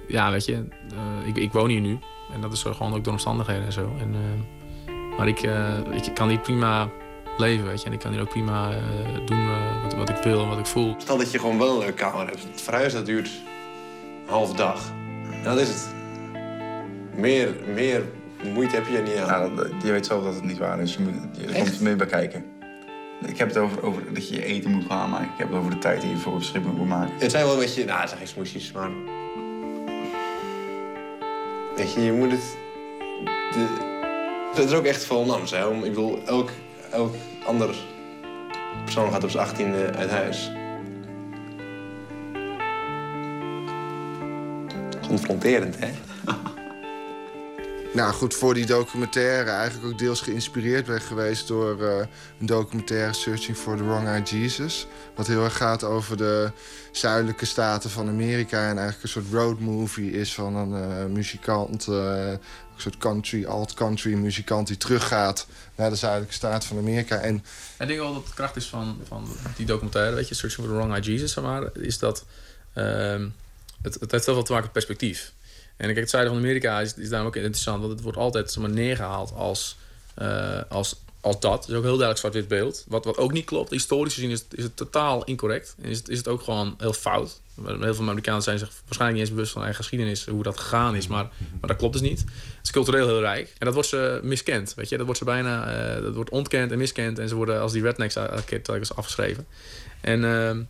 ja, 0.09 0.31
weet 0.31 0.45
je, 0.45 0.55
eh, 0.55 1.29
ik, 1.29 1.37
ik 1.37 1.53
woon 1.53 1.69
hier 1.69 1.81
nu. 1.81 1.99
En 2.33 2.41
dat 2.41 2.53
is 2.53 2.63
gewoon 2.63 2.95
ook 2.95 3.05
door 3.05 3.13
omstandigheden 3.13 3.65
en 3.65 3.73
zo. 3.73 3.97
En, 3.99 4.15
ehm, 4.15 4.61
maar 5.17 5.29
ik, 5.29 5.43
eh, 5.43 5.79
ik 5.91 6.15
kan 6.15 6.29
hier 6.29 6.39
prima 6.39 6.91
leven, 7.41 7.67
weet 7.67 7.81
je. 7.81 7.87
En 7.87 7.93
ik 7.93 7.99
kan 7.99 8.13
hier 8.13 8.21
ook 8.21 8.29
prima 8.29 8.71
eh, 8.71 9.27
doen 9.27 9.39
eh, 9.39 9.83
wat, 9.83 9.95
wat 9.95 10.09
ik 10.09 10.17
wil 10.17 10.43
en 10.43 10.49
wat 10.49 10.59
ik 10.59 10.67
voel. 10.67 10.95
Stel 10.99 11.19
dat 11.19 11.31
je 11.31 11.39
gewoon 11.39 11.59
wel 11.59 11.85
een 11.85 11.95
kamer 11.95 12.27
hebt. 12.27 12.43
Het 12.43 12.61
verhuizen 12.61 12.99
dat 12.99 13.07
duurt 13.07 13.29
een 14.27 14.33
halve 14.33 14.57
dag. 14.57 14.93
En 15.33 15.43
dat 15.43 15.59
is 15.59 15.69
het. 15.69 15.95
Meer, 17.15 17.55
meer 17.75 18.05
moeite 18.45 18.75
heb 18.75 18.87
je 18.87 18.97
er 18.97 19.03
niet 19.03 19.17
aan. 19.17 19.27
Ja, 19.51 19.55
dat- 19.57 19.69
je 19.83 19.93
weet 19.93 20.07
zelf 20.07 20.25
dat 20.25 20.35
het 20.35 20.45
niet 20.45 20.59
waar 20.59 20.81
is. 20.81 20.95
Je 20.95 21.01
moet, 21.03 21.13
je 21.41 21.47
er 21.47 21.55
komt 21.63 21.81
meer 21.81 21.97
bij 21.97 22.07
kijken. 22.07 22.45
Ik 23.27 23.39
heb 23.39 23.49
het 23.49 23.57
over, 23.57 23.83
over 23.83 24.15
dat 24.15 24.29
je 24.29 24.35
je 24.35 24.45
eten 24.45 24.71
moet 24.71 24.87
klaarmaken. 24.87 25.25
Ik 25.27 25.39
heb 25.39 25.49
het 25.49 25.57
over 25.59 25.71
de 25.71 25.79
tijd 25.79 26.01
die 26.01 26.11
je 26.11 26.17
voor 26.17 26.39
beschikbaar 26.39 26.73
moet 26.73 26.89
maken. 26.89 27.15
Het 27.19 27.31
zijn 27.31 27.45
wel 27.45 27.53
een 27.53 27.59
beetje, 27.59 27.85
nou, 27.85 27.99
het 28.01 28.09
zijn 28.09 28.21
geen 28.21 28.29
smoesjes, 28.29 28.73
maar... 28.73 28.89
Weet 31.77 31.93
je, 31.93 32.01
je 32.05 32.13
moet 32.13 32.31
het... 32.31 32.57
De, 33.53 33.67
het 34.55 34.65
is 34.65 34.73
ook 34.73 34.85
echt 34.85 35.05
Volendams, 35.05 35.51
hè. 35.51 35.65
Om- 35.67 35.85
Ik 35.85 35.91
bedoel, 35.91 36.19
elk, 36.27 36.51
elk 36.91 37.15
ander 37.47 37.75
persoon 38.85 39.13
gaat 39.13 39.25
op 39.25 39.31
zijn 39.31 39.47
18e 39.47 39.97
uit 39.97 40.11
huis. 40.11 40.51
Confronterend, 45.09 45.77
hè? 45.79 45.89
Nou 47.95 48.13
goed, 48.13 48.35
voor 48.35 48.55
die 48.55 48.67
documentaire 48.67 49.51
eigenlijk 49.51 49.93
ook 49.93 49.99
deels 49.99 50.21
geïnspireerd 50.21 50.87
ben 50.87 51.01
geweest 51.01 51.49
door 51.49 51.83
eh, 51.83 52.07
een 52.41 52.47
documentaire 52.47 53.13
Searching 53.13 53.57
for 53.57 53.77
the 53.77 53.85
Wrong 53.85 54.07
Eyed 54.07 54.29
Jesus. 54.29 54.87
Wat 55.15 55.27
heel 55.27 55.45
erg 55.45 55.57
gaat 55.57 55.85
over 55.85 56.17
de 56.17 56.53
zuidelijke 56.93 57.45
staten 57.45 57.91
van 57.91 58.09
Amerika 58.09 58.69
en 58.69 58.79
eigenlijk 58.79 59.03
een 59.03 59.09
soort 59.09 59.33
roadmovie 59.33 60.13
is 60.13 60.35
van 60.35 60.57
een 60.57 60.75
eh, 60.75 61.05
muzikant, 61.05 61.89
eh, 61.89 62.29
een 62.31 62.41
soort 62.77 62.97
country, 62.97 63.45
alt-country 63.45 64.15
muzikant 64.15 64.67
die 64.67 64.77
teruggaat 64.77 65.47
naar 65.75 65.91
de 65.91 65.97
zuidelijke 65.97 66.35
staten 66.35 66.69
van 66.69 66.79
Amerika. 66.79 67.17
En 67.17 67.35
Ik 67.79 67.87
denk 67.87 67.99
wel 67.99 68.15
dat 68.15 68.27
de 68.27 68.35
kracht 68.35 68.57
is 68.57 68.67
van, 68.67 69.01
van 69.09 69.29
die 69.57 69.67
documentaire, 69.67 70.15
weet 70.15 70.29
je, 70.29 70.35
Searching 70.35 70.63
for 70.63 70.71
the 70.71 70.79
Wrong 70.79 70.93
Eyed 70.93 71.05
Jesus, 71.05 71.35
maar, 71.35 71.77
is 71.77 71.99
dat 71.99 72.25
ehm, 72.73 73.29
het, 73.83 73.97
het 74.01 74.11
heeft 74.11 74.27
heel 74.27 74.35
veel 74.35 74.45
te 74.45 74.53
maken 74.53 74.71
met 74.73 74.73
perspectief. 74.73 75.33
En 75.81 75.87
kijk, 75.87 75.99
het 75.99 76.11
zuiden 76.11 76.33
van 76.33 76.43
Amerika 76.43 76.81
is, 76.81 76.95
is 76.95 77.09
daarom 77.09 77.29
ook 77.29 77.37
interessant, 77.37 77.81
want 77.81 77.93
het 77.93 78.03
wordt 78.03 78.19
altijd 78.19 78.57
maar, 78.59 78.71
neergehaald 78.71 79.33
als, 79.35 79.77
eh, 80.15 80.61
als, 80.69 80.97
als 81.21 81.41
dat. 81.41 81.53
Het 81.61 81.69
is 81.69 81.75
ook 81.75 81.83
heel 81.83 81.99
duidelijk 81.99 82.19
zwart-wit 82.19 82.49
beeld. 82.49 82.85
Wat, 82.89 83.05
wat 83.05 83.17
ook 83.17 83.33
niet 83.33 83.45
klopt, 83.45 83.71
historisch 83.71 84.15
gezien 84.15 84.31
is, 84.31 84.39
het- 84.41 84.55
is 84.59 84.65
het 84.65 84.77
totaal 84.77 85.25
incorrect. 85.25 85.75
En 85.83 85.89
is 85.89 85.99
het, 85.99 86.09
is 86.09 86.19
het 86.19 86.29
ook 86.29 86.43
gewoon 86.43 86.75
heel 86.79 86.93
fout. 86.93 87.41
Heel 87.65 87.95
veel 87.95 88.09
Amerikanen 88.09 88.43
zijn 88.43 88.59
zich 88.59 88.69
waarschijnlijk 88.85 89.13
niet 89.13 89.21
eens 89.21 89.31
bewust 89.31 89.53
van 89.53 89.63
hun 89.63 89.71
eigen 89.71 89.85
geschiedenis, 89.85 90.27
hoe 90.27 90.43
dat 90.43 90.59
gegaan 90.61 90.97
is. 90.97 91.07
Maar, 91.07 91.25
maar 91.61 91.69
dat 91.69 91.77
klopt 91.77 91.93
dus 91.93 92.03
niet. 92.03 92.21
Het 92.21 92.29
is 92.63 92.71
cultureel 92.71 93.07
heel 93.07 93.21
rijk. 93.21 93.55
En 93.59 93.65
dat 93.65 93.75
wordt 93.75 93.89
ze 93.89 94.21
miskend, 94.23 94.75
weet 94.75 94.89
je. 94.89 94.97
Dat 94.97 95.05
wordt 95.05 95.19
ze 95.21 95.25
bijna, 95.27 95.73
eh, 95.97 96.03
dat 96.03 96.15
wordt 96.15 96.31
ontkend 96.31 96.73
en 96.73 96.79
miskend. 96.79 97.19
En 97.19 97.29
ze 97.29 97.35
worden 97.35 97.61
als 97.61 97.73
die 97.73 97.83
rednecks 97.83 98.15
telkens 98.63 98.95
afgeschreven. 98.97 99.47
En 100.01 100.25
ehm, 100.25 100.63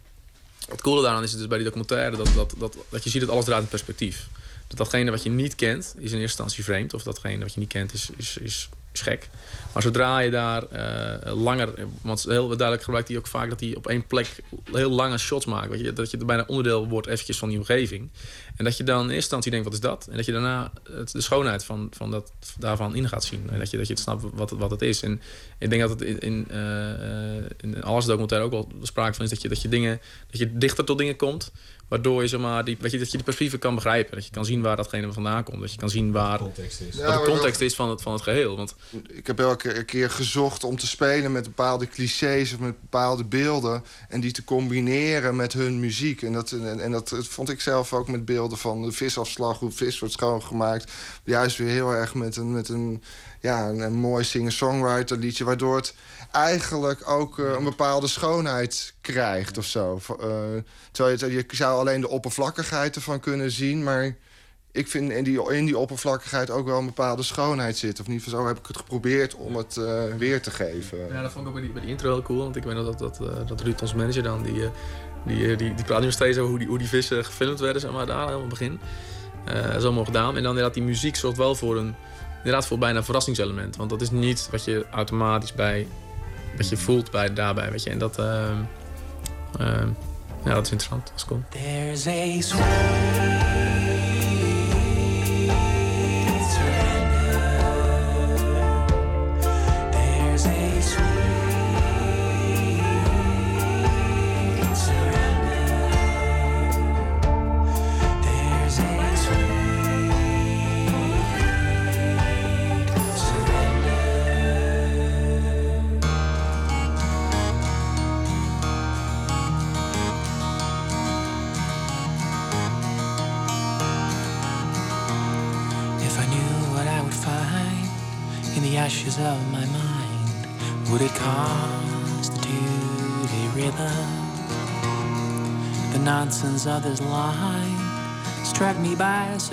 het 0.68 0.80
coole 0.80 1.02
daaraan 1.02 1.22
is 1.22 1.32
dus 1.36 1.46
bij 1.46 1.56
die 1.58 1.66
documentaire 1.66 2.16
dat, 2.16 2.28
dat, 2.34 2.54
dat, 2.58 2.76
dat 2.88 3.04
je 3.04 3.10
ziet 3.10 3.20
dat 3.20 3.30
alles 3.30 3.44
draait 3.44 3.62
in 3.62 3.68
perspectief. 3.68 4.28
Dat 4.70 4.78
datgene 4.78 5.10
wat 5.10 5.22
je 5.22 5.30
niet 5.30 5.54
kent, 5.54 5.84
is 5.84 5.94
in 5.94 6.02
eerste 6.02 6.16
instantie 6.20 6.64
vreemd. 6.64 6.94
Of 6.94 7.02
datgene 7.02 7.38
wat 7.38 7.54
je 7.54 7.60
niet 7.60 7.68
kent, 7.68 7.92
is, 7.92 8.10
is, 8.16 8.36
is, 8.36 8.68
gek. 8.92 9.28
Maar 9.72 9.82
zodra 9.82 10.18
je 10.18 10.30
daar 10.30 10.62
eh, 10.62 11.34
langer... 11.34 11.74
Want 12.02 12.22
heel 12.22 12.48
duidelijk 12.48 12.82
gebruikt 12.82 13.08
hij 13.08 13.16
ook 13.16 13.26
vaak 13.26 13.48
dat 13.48 13.60
hij 13.60 13.76
op 13.76 13.86
één 13.86 14.06
plek 14.06 14.26
heel 14.72 14.90
lange 14.90 15.18
shots 15.18 15.46
maakt. 15.46 15.80
Je, 15.80 15.92
dat 15.92 16.10
je 16.10 16.18
er 16.18 16.26
bijna 16.26 16.44
onderdeel 16.46 16.88
wordt 16.88 17.06
eventjes 17.06 17.38
van 17.38 17.48
die 17.48 17.58
omgeving. 17.58 18.10
En 18.60 18.66
dat 18.66 18.76
je 18.76 18.84
dan 18.84 18.96
in 18.96 19.02
eerste 19.02 19.16
instantie 19.16 19.50
denkt, 19.50 19.66
wat 19.66 19.74
is 19.74 19.80
dat? 19.80 20.06
En 20.10 20.16
dat 20.16 20.26
je 20.26 20.32
daarna 20.32 20.72
het, 20.92 21.12
de 21.12 21.20
schoonheid 21.20 21.64
van, 21.64 21.88
van 21.90 22.10
dat, 22.10 22.32
daarvan 22.58 22.94
in 22.94 23.08
gaat 23.08 23.24
zien. 23.24 23.48
En 23.50 23.58
dat 23.58 23.70
je, 23.70 23.76
dat 23.76 23.86
je 23.86 23.92
het 23.92 24.02
snapt 24.02 24.24
wat, 24.34 24.50
het- 24.50 24.58
wat 24.58 24.70
het 24.70 24.82
is. 24.82 25.02
En 25.02 25.20
ik 25.58 25.70
denk 25.70 25.80
dat 25.80 25.90
het 25.90 26.02
in, 26.02 26.18
in, 26.18 26.46
eh, 26.50 27.36
eh, 27.38 27.44
in 27.60 27.82
alles 27.82 28.04
documentaire 28.04 28.46
ook 28.46 28.52
wel 28.52 28.68
sprake 28.82 29.14
van 29.14 29.24
is... 29.24 29.30
Dat 29.30 29.42
je, 29.42 29.48
dat 29.48 29.62
je, 29.62 29.68
dingen, 29.68 30.00
dat 30.30 30.40
je 30.40 30.58
dichter 30.58 30.84
tot 30.84 30.98
dingen 30.98 31.16
komt... 31.16 31.52
Waardoor 31.88 32.22
je, 32.22 32.28
zeg 32.28 32.40
maar, 32.40 32.64
die, 32.64 32.76
weet 32.80 32.90
je, 32.90 32.98
dat 32.98 33.06
je 33.10 33.16
die 33.16 33.24
perspectieven 33.24 33.58
kan 33.58 33.74
begrijpen. 33.74 34.14
Dat 34.14 34.24
je 34.24 34.30
kan 34.30 34.44
zien 34.44 34.62
waar 34.62 34.76
datgene 34.76 35.12
vandaan 35.12 35.44
komt. 35.44 35.60
Dat 35.60 35.72
je 35.72 35.78
kan 35.78 35.90
zien 35.90 36.12
waar 36.12 36.38
context 36.38 36.80
is. 36.80 36.96
Ja, 36.96 37.18
de 37.18 37.24
context 37.24 37.60
is 37.60 37.74
van 37.74 37.90
het, 37.90 38.02
van 38.02 38.12
het 38.12 38.22
geheel. 38.22 38.56
Want 38.56 38.74
ik 39.08 39.26
heb 39.26 39.38
elke 39.40 39.84
keer 39.84 40.10
gezocht 40.10 40.64
om 40.64 40.76
te 40.76 40.86
spelen 40.86 41.32
met 41.32 41.44
bepaalde 41.44 41.86
clichés 41.88 42.52
of 42.52 42.58
met 42.58 42.80
bepaalde 42.80 43.24
beelden. 43.24 43.84
En 44.08 44.20
die 44.20 44.32
te 44.32 44.44
combineren 44.44 45.36
met 45.36 45.52
hun 45.52 45.80
muziek. 45.80 46.22
En 46.22 46.32
dat, 46.32 46.50
en, 46.52 46.80
en 46.80 46.90
dat 46.92 47.14
vond 47.20 47.48
ik 47.48 47.60
zelf 47.60 47.92
ook 47.92 48.08
met 48.08 48.24
beelden 48.24 48.49
van 48.56 48.82
de 48.82 48.92
visafslag, 48.92 49.58
hoe 49.58 49.70
vis 49.70 49.98
wordt 49.98 50.14
schoongemaakt. 50.14 50.92
Juist 51.24 51.56
weer 51.56 51.68
heel 51.68 51.92
erg 51.92 52.14
met 52.14 52.36
een, 52.36 52.52
met 52.52 52.68
een, 52.68 53.02
ja, 53.40 53.68
een, 53.68 53.92
mooi 53.92 54.24
singer-songwriter 54.24 55.18
liedje. 55.18 55.44
Waardoor 55.44 55.76
het 55.76 55.94
eigenlijk 56.32 57.08
ook 57.08 57.38
eh, 57.38 57.50
een 57.50 57.64
bepaalde 57.64 58.06
schoonheid 58.06 58.94
krijgt 59.00 59.58
of 59.58 59.64
zo. 59.64 60.00
Eh, 60.20 60.26
terwijl 60.90 61.30
je, 61.30 61.44
zou 61.50 61.78
alleen 61.78 62.00
de 62.00 62.08
oppervlakkigheid 62.08 62.96
ervan 62.96 63.20
kunnen 63.20 63.50
zien, 63.50 63.82
maar 63.82 64.16
ik 64.72 64.88
vind 64.88 65.10
in 65.10 65.24
die, 65.24 65.52
in 65.52 65.64
die 65.64 65.78
oppervlakkigheid 65.78 66.50
ook 66.50 66.66
wel 66.66 66.78
een 66.78 66.86
bepaalde 66.86 67.22
schoonheid 67.22 67.76
zit. 67.76 68.00
Of 68.00 68.06
geval 68.06 68.40
zo 68.40 68.46
heb 68.46 68.58
ik 68.58 68.66
het 68.66 68.76
geprobeerd 68.76 69.34
om 69.34 69.56
het 69.56 69.76
eh, 69.76 70.04
weer 70.18 70.42
te 70.42 70.50
geven. 70.50 70.98
Ja, 71.12 71.22
dat 71.22 71.32
vond 71.32 71.48
ik 71.48 71.56
ook 71.56 71.60
bij 71.72 71.80
die, 71.80 71.90
intro 71.90 72.12
heel 72.12 72.22
cool. 72.22 72.38
Want 72.38 72.56
ik 72.56 72.64
weet 72.64 72.74
nog 72.74 72.96
dat, 72.96 72.98
dat, 72.98 73.48
dat 73.48 73.60
Ruud, 73.60 73.80
onze 73.80 73.96
manager 73.96 74.22
dan, 74.22 74.42
die, 74.42 74.70
die, 75.22 75.50
eh, 75.50 75.58
die, 75.58 75.74
die 75.74 75.84
praat 75.84 75.98
nu 75.98 76.04
nog 76.04 76.14
steeds 76.14 76.38
over 76.38 76.50
hoe 76.50 76.58
die, 76.58 76.68
hoe 76.68 76.78
die 76.78 76.88
vissen 76.88 77.24
gefilmd 77.24 77.60
werden, 77.60 77.80
zeg 77.80 77.90
maar, 77.90 78.06
daar 78.06 78.26
helemaal 78.26 78.46
begin. 78.46 78.80
Eh, 79.44 79.62
dat 79.62 79.74
is 79.74 79.84
allemaal 79.84 80.04
gedaan. 80.04 80.36
En 80.36 80.42
dan 80.42 80.50
inderdaad, 80.50 80.74
die 80.74 80.82
muziek 80.82 81.16
zorgt 81.16 81.36
wel 81.36 81.54
voor 81.54 81.76
een, 81.76 81.94
inderdaad 82.36 82.66
voor 82.66 82.78
bijna 82.78 82.98
een 82.98 83.04
verrassingselement. 83.04 83.76
Want 83.76 83.90
dat 83.90 84.00
is 84.00 84.10
niet 84.10 84.48
wat 84.50 84.64
je 84.64 84.86
automatisch 84.90 85.54
bij, 85.54 85.86
wat 86.56 86.68
je 86.68 86.76
voelt 86.76 87.10
bij, 87.10 87.32
daarbij, 87.32 87.70
weet 87.70 87.82
je. 87.82 87.90
En 87.90 87.98
dat, 87.98 88.18
ehm, 88.18 88.56
ja, 90.44 90.54
dat 90.54 90.66
is 90.66 90.72
interessant, 90.72 91.06
dat 91.06 91.16
is 91.16 91.24
cool. 91.24 91.42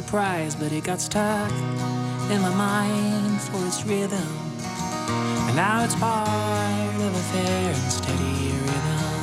Surprise, 0.08 0.56
but 0.56 0.72
it 0.72 0.86
got 0.86 1.02
stuck 1.02 1.52
in 2.32 2.40
my 2.42 2.54
mind 2.56 3.42
for 3.42 3.60
its 3.66 3.84
rhythm. 3.84 4.30
And 5.48 5.56
now 5.58 5.84
it's 5.84 5.96
part 5.96 6.96
of 6.96 7.14
a 7.14 7.24
fair 7.34 7.74
and 7.74 7.92
steady 7.92 8.54
rhythm. 8.68 9.16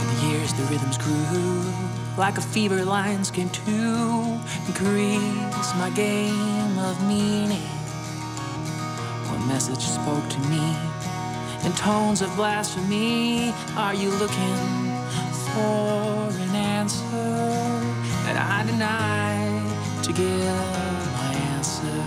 In 0.00 0.06
the 0.08 0.18
years 0.26 0.54
the 0.54 0.62
rhythms 0.70 0.96
grew 0.96 1.64
like 2.16 2.38
a 2.38 2.40
fever 2.40 2.82
lines 2.82 3.30
came 3.30 3.50
to 3.50 4.40
increase 4.66 5.68
my 5.76 5.92
game 5.94 6.78
of 6.78 6.96
meaning. 7.06 7.68
What 9.28 9.46
message 9.46 9.84
spoke 9.84 10.26
to 10.30 10.40
me 10.48 10.64
in 11.66 11.72
tones 11.72 12.22
of 12.22 12.34
blasphemy? 12.36 13.52
Are 13.76 13.92
you 13.92 14.08
looking 14.12 14.56
for? 15.52 16.13
I 18.82 20.00
to 20.02 20.12
give 20.12 20.28
my 21.16 21.32
answer. 21.54 22.00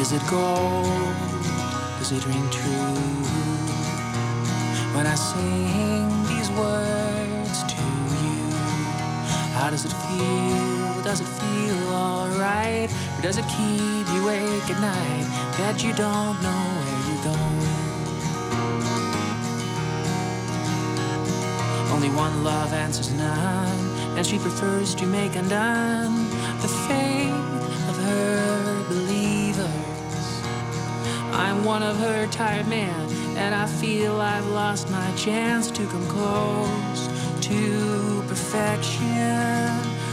Is 0.00 0.12
it 0.12 0.22
gold? 0.30 1.16
Does 1.98 2.12
it 2.12 2.26
ring 2.26 2.48
true? 2.50 3.52
When 4.94 5.06
I 5.06 5.14
sing 5.14 6.08
these 6.30 6.50
words 6.50 7.62
to 7.72 7.82
you, 8.22 8.50
how 9.54 9.70
does 9.70 9.84
it 9.84 9.92
feel? 9.92 11.02
Does 11.02 11.20
it 11.20 11.28
feel 11.40 11.88
alright? 11.94 12.90
Or 13.18 13.22
does 13.22 13.38
it 13.38 13.46
keep 13.46 14.06
you 14.14 14.22
awake 14.22 14.70
at 14.70 14.80
night 14.80 15.26
that 15.58 15.82
you 15.84 15.92
don't 15.92 16.42
know 16.42 16.71
one 22.14 22.44
love 22.44 22.72
answers 22.72 23.10
none, 23.12 24.16
and 24.16 24.26
she 24.26 24.38
prefers 24.38 24.94
to 24.94 25.06
make 25.06 25.34
undone 25.34 26.28
the 26.60 26.68
faith 26.88 27.32
of 27.88 27.96
her 28.04 28.84
believers. 28.88 29.66
I'm 31.32 31.64
one 31.64 31.82
of 31.82 31.98
her 31.98 32.26
tired 32.26 32.68
men, 32.68 33.08
and 33.36 33.54
I 33.54 33.66
feel 33.66 34.20
I've 34.20 34.46
lost 34.48 34.90
my 34.90 35.10
chance 35.16 35.70
to 35.70 35.86
come 35.86 36.06
close 36.08 37.08
to 37.46 38.22
perfection. 38.28 39.68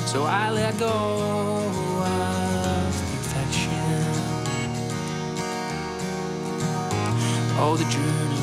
So 0.05 0.23
I 0.23 0.51
let 0.51 0.79
go 0.79 0.87
of 0.87 2.93
perfection. 3.17 3.75
Oh, 7.61 7.75
the 7.77 8.38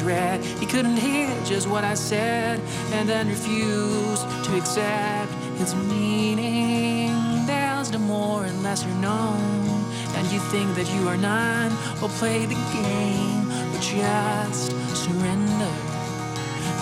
misread. 0.00 0.44
He 0.44 0.66
couldn't 0.66 0.96
hear 0.96 1.28
just 1.44 1.68
what 1.68 1.84
I 1.84 1.94
said, 1.94 2.60
and 2.92 3.08
then 3.08 3.28
refused 3.28 4.22
to 4.44 4.56
accept 4.56 5.32
its 5.58 5.74
meaning. 5.74 7.12
There's 7.46 7.90
no 7.90 7.98
more 7.98 8.44
and 8.44 8.62
lesser 8.62 8.88
known, 9.00 9.84
and 10.16 10.26
you 10.32 10.40
think 10.50 10.74
that 10.76 10.88
you 10.94 11.08
are 11.08 11.16
none. 11.16 11.70
Well, 12.00 12.10
play 12.18 12.46
the 12.46 12.60
game, 12.72 13.48
but 13.72 13.80
just 13.80 14.72
surrender. 14.96 15.72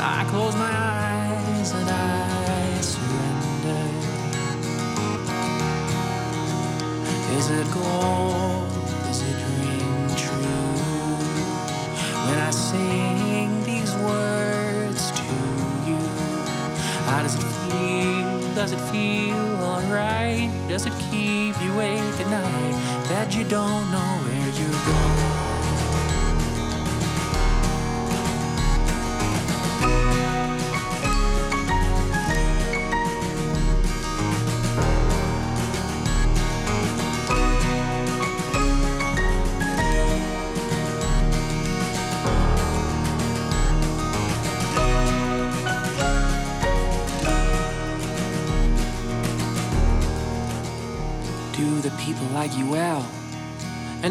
I 0.00 0.24
close 0.30 0.54
my 0.54 0.70
eyes 0.72 1.72
and 1.72 1.88
I 1.88 2.80
surrender. 2.80 3.82
Is 7.36 7.50
it 7.50 7.66
gold? 7.74 8.77
Does 18.68 18.78
it 18.78 18.92
feel 18.92 19.34
alright? 19.64 20.50
Does 20.68 20.84
it 20.84 20.92
keep 21.10 21.58
you 21.62 21.72
awake 21.72 22.20
at 22.20 22.28
night 22.28 23.08
that 23.08 23.34
you 23.34 23.44
don't 23.44 23.90
know 23.90 23.98
where 23.98 24.48
you're 24.60 24.84
going? 24.84 25.37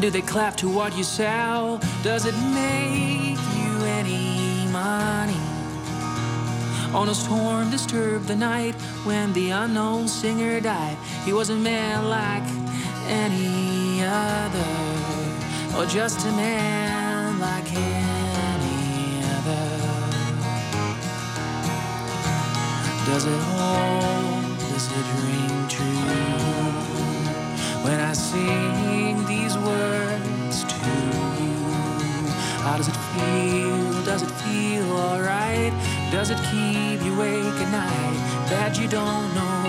Do 0.07 0.11
they 0.11 0.21
clap 0.21 0.55
to 0.55 0.69
what 0.69 0.97
you 0.97 1.03
sell? 1.03 1.81
Does 2.01 2.25
it 2.25 2.35
make 2.53 3.37
you 3.57 3.85
any 3.99 4.65
money? 4.71 5.35
On 6.95 7.09
a 7.09 7.13
storm 7.13 7.69
disturbed 7.71 8.25
the 8.25 8.35
night 8.37 8.73
when 9.03 9.33
the 9.33 9.49
unknown 9.49 10.07
singer 10.07 10.61
died. 10.61 10.95
He 11.25 11.33
was 11.33 11.49
a 11.49 11.57
man 11.57 12.07
like 12.07 12.47
any 13.09 14.01
other, 14.01 14.73
or 15.77 15.85
just 15.85 16.25
a 16.25 16.31
man 16.31 17.37
like 17.41 17.69
any 17.73 19.21
other. 19.35 19.65
Does 23.11 23.25
it 23.25 23.41
hold? 23.41 24.26
Does 32.77 32.89
it 32.89 32.95
feel? 32.95 34.03
Does 34.03 34.21
it 34.21 34.31
feel 34.41 34.91
alright? 34.91 35.73
Does 36.11 36.29
it 36.29 36.37
keep 36.51 37.03
you 37.03 37.15
awake 37.15 37.59
at 37.63 37.71
night 37.71 38.49
that 38.49 38.77
you 38.79 38.87
don't 38.87 39.33
know 39.33 39.66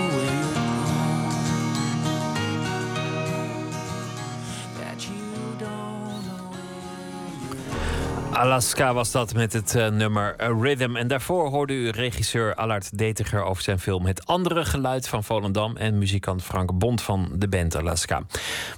Alaska 8.39 8.93
was 8.93 9.11
dat 9.11 9.33
met 9.33 9.53
het 9.53 9.75
eh, 9.75 9.87
nummer 9.87 10.35
eh, 10.35 10.49
Rhythm. 10.61 10.95
En 10.95 11.07
daarvoor 11.07 11.49
hoorde 11.49 11.73
u 11.73 11.89
regisseur 11.89 12.55
Allard 12.55 12.97
Detiger 12.97 13.43
over 13.43 13.63
zijn 13.63 13.79
film 13.79 14.05
Het 14.05 14.25
Andere 14.25 14.65
Geluid 14.65 15.07
van 15.07 15.23
Volendam. 15.23 15.77
En 15.77 15.97
muzikant 15.97 16.43
Frank 16.43 16.77
Bond 16.77 17.01
van 17.01 17.31
de 17.33 17.47
band 17.47 17.75
Alaska. 17.75 18.23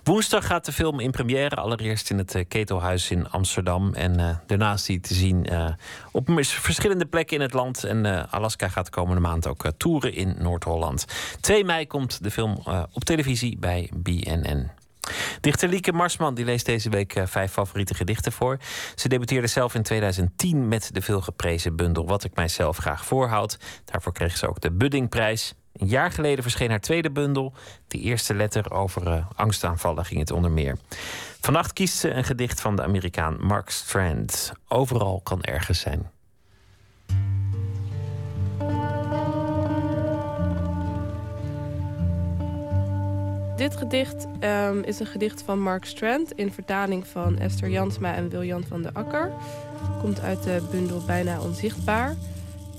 Woensdag 0.04 0.46
gaat 0.46 0.66
de 0.66 0.72
film 0.72 1.00
in 1.00 1.12
première. 1.12 1.56
Allereerst 1.56 2.10
in 2.10 2.18
het 2.18 2.36
eh, 2.36 2.46
Ketelhuis 2.48 3.12
in 3.12 3.30
Amsterdam. 3.30 3.94
En 3.94 4.42
daarnaast 4.48 4.86
die 4.86 5.00
te 5.00 5.14
zien 5.14 5.48
op 6.12 6.30
verschillende 6.42 7.06
plekken 7.06 7.36
in 7.36 7.42
het 7.42 7.54
land. 7.54 7.84
En 7.84 8.30
Alaska 8.32 8.68
gaat 8.68 8.86
de 8.86 8.92
komende 8.92 9.22
maand 9.22 9.48
ook 9.48 9.72
toeren 9.78 10.14
in 10.14 10.36
Noord-Holland. 10.40 11.06
2 11.42 11.64
mei 11.64 11.88
komt 11.88 12.24
de 12.24 12.32
film 12.32 12.64
op 12.92 13.04
televisie 13.04 13.58
bij 13.60 13.90
BNN. 13.96 14.81
Dichter 15.40 15.70
Lieke 15.70 15.92
Marsman 15.92 16.34
die 16.34 16.46
leest 16.46 16.66
deze 16.66 16.90
week 16.90 17.16
eh, 17.16 17.26
vijf 17.26 17.52
favoriete 17.52 17.94
gedichten 17.94 18.32
voor. 18.32 18.58
Ze 18.96 19.08
debuteerde 19.08 19.48
zelf 19.48 19.76
in 19.76 19.84
2010 19.84 20.68
met 20.68 20.90
de 20.94 21.02
veelgeprezen 21.02 21.76
bundel 21.76 22.08
Wat 22.08 22.24
ik 22.24 22.36
mijzelf 22.36 22.78
graag 22.78 23.06
voorhoud. 23.06 23.58
Daarvoor 23.86 24.14
kreeg 24.14 24.38
ze 24.38 24.48
ook 24.48 24.62
de 24.62 24.72
Buddingprijs. 24.72 25.54
Een 25.74 25.88
jaar 25.88 26.12
geleden 26.12 26.44
verscheen 26.44 26.70
haar 26.70 26.80
tweede 26.80 27.12
bundel. 27.12 27.54
De 27.88 27.98
eerste 27.98 28.34
letter 28.34 28.72
over 28.72 29.08
eh, 29.08 29.26
angstaanvallen 29.36 30.06
ging 30.06 30.20
het 30.20 30.32
onder 30.32 30.52
meer. 30.52 30.78
Vannacht 31.40 31.74
kiest 31.74 31.98
ze 31.98 32.10
een 32.10 32.24
gedicht 32.24 32.62
van 32.62 32.76
de 32.76 32.84
Amerikaan 32.84 33.38
Mark 33.40 33.70
Strand. 33.70 34.52
Overal 34.68 35.22
kan 35.24 35.44
ergens 35.44 35.80
zijn. 35.80 36.10
Dit 43.56 43.76
gedicht 43.76 44.28
ehm, 44.40 44.80
is 44.80 45.00
een 45.00 45.06
gedicht 45.06 45.42
van 45.42 45.60
Mark 45.60 45.86
Strand 45.86 46.32
in 46.32 46.52
vertaling 46.52 47.08
van 47.08 47.38
Esther 47.38 47.70
Jansma 47.70 48.16
en 48.16 48.30
Wiljan 48.30 48.64
van 48.64 48.82
de 48.82 48.94
Akker. 48.94 49.32
Komt 50.00 50.20
uit 50.20 50.44
de 50.44 50.68
bundel 50.72 51.06
Bijna 51.06 51.42
Onzichtbaar. 51.42 52.16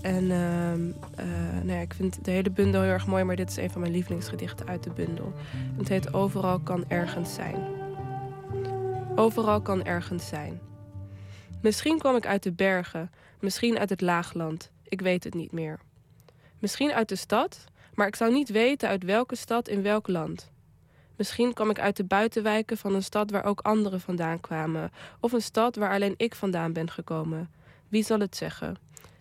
En 0.03 0.31
eh, 0.31 1.23
nou 1.63 1.73
ja, 1.73 1.81
ik 1.81 1.95
vind 1.95 2.25
de 2.25 2.31
hele 2.31 2.51
bundel 2.51 2.83
heel 2.83 2.91
erg 2.91 3.07
mooi, 3.07 3.25
maar 3.25 3.37
dit 3.37 3.49
is 3.51 3.57
een 3.57 3.71
van 3.71 3.81
mijn 3.81 3.93
lievelingsgedichten 3.93 4.69
uit 4.69 4.83
de 4.83 4.91
bundel. 4.91 5.33
Het 5.77 5.89
heet 5.89 6.15
Overal 6.15 6.59
kan 6.59 6.85
ergens 6.89 7.35
zijn. 7.35 7.57
Overal 9.15 9.61
kan 9.61 9.85
ergens 9.85 10.29
zijn. 10.29 10.61
Misschien 11.61 11.99
kwam 11.99 12.17
ik 12.17 12.27
uit 12.27 12.43
de 12.43 12.53
bergen, 12.53 13.11
misschien 13.41 13.79
uit 13.79 13.91
het 13.91 14.01
laagland. 14.01 14.71
Ik 14.89 15.01
weet 15.01 15.25
het 15.25 15.35
niet 15.35 15.53
meer. 15.53 15.81
Misschien 16.59 16.93
uit 16.93 17.09
de 17.09 17.17
stad, 17.17 17.65
maar 17.95 18.07
ik 18.07 18.17
zou 18.17 18.33
niet 18.33 18.49
weten 18.49 18.89
uit 18.89 19.05
welke 19.05 19.37
stad 19.37 19.69
in 19.69 19.83
welk 19.83 20.09
land. 20.09 20.52
Misschien 21.23 21.53
kwam 21.53 21.71
ik 21.71 21.79
uit 21.79 21.97
de 21.97 22.05
buitenwijken 22.05 22.77
van 22.77 22.95
een 22.95 23.03
stad 23.03 23.31
waar 23.31 23.45
ook 23.45 23.61
anderen 23.61 24.01
vandaan 24.01 24.41
kwamen, 24.41 24.91
of 25.21 25.33
een 25.33 25.43
stad 25.43 25.77
waar 25.77 25.93
alleen 25.93 26.15
ik 26.17 26.35
vandaan 26.35 26.73
ben 26.73 26.91
gekomen. 26.91 27.51
Wie 27.89 28.05
zal 28.05 28.19
het 28.19 28.37
zeggen? 28.37 28.77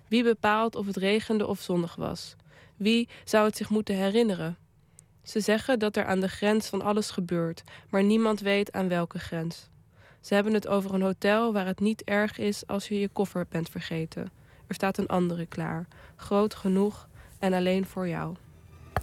Wie 0.08 0.24
bepaalt 0.24 0.76
of 0.76 0.86
het 0.86 0.96
regende 0.96 1.48
of 1.48 1.60
zonnig 1.60 1.96
was? 1.96 2.36
Wie 2.76 3.10
zou 3.24 3.46
het 3.46 3.58
zich 3.58 3.70
moeten 3.70 3.96
herinneren? 3.96 4.58
Ze 5.24 5.40
zeggen 5.40 5.80
dat 5.80 5.96
er 5.96 6.06
aan 6.06 6.20
de 6.20 6.30
grens 6.30 6.68
van 6.68 6.82
alles 6.82 7.12
gebeurt, 7.12 7.64
maar 7.90 8.04
niemand 8.04 8.40
weet 8.40 8.72
aan 8.72 8.88
welke 8.88 9.20
grens. 9.20 9.70
Ze 10.22 10.34
hebben 10.34 10.54
het 10.54 10.68
over 10.68 10.94
een 10.94 11.02
hotel 11.02 11.54
waar 11.54 11.66
het 11.66 11.80
niet 11.80 12.04
erg 12.04 12.38
is 12.38 12.68
als 12.68 12.88
je 12.88 13.00
je 13.00 13.10
koffer 13.10 13.46
bent 13.50 13.70
vergeten. 13.70 14.32
Er 14.68 14.76
staat 14.76 14.98
een 14.98 15.08
andere 15.08 15.46
klaar. 15.46 15.88
Groot 16.16 16.56
genoeg 16.56 17.08
en 17.40 17.54
alleen 17.54 17.86
voor 17.86 18.08
jou. 18.08 18.36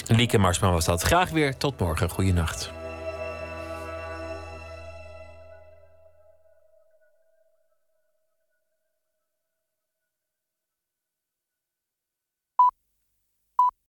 Lieke 0.06 0.38
Marsman 0.38 0.72
was 0.72 0.84
dat. 0.84 1.02
Graag 1.02 1.30
weer 1.30 1.56
tot 1.56 1.78
morgen. 1.78 2.10
Goeienacht. 2.10 2.77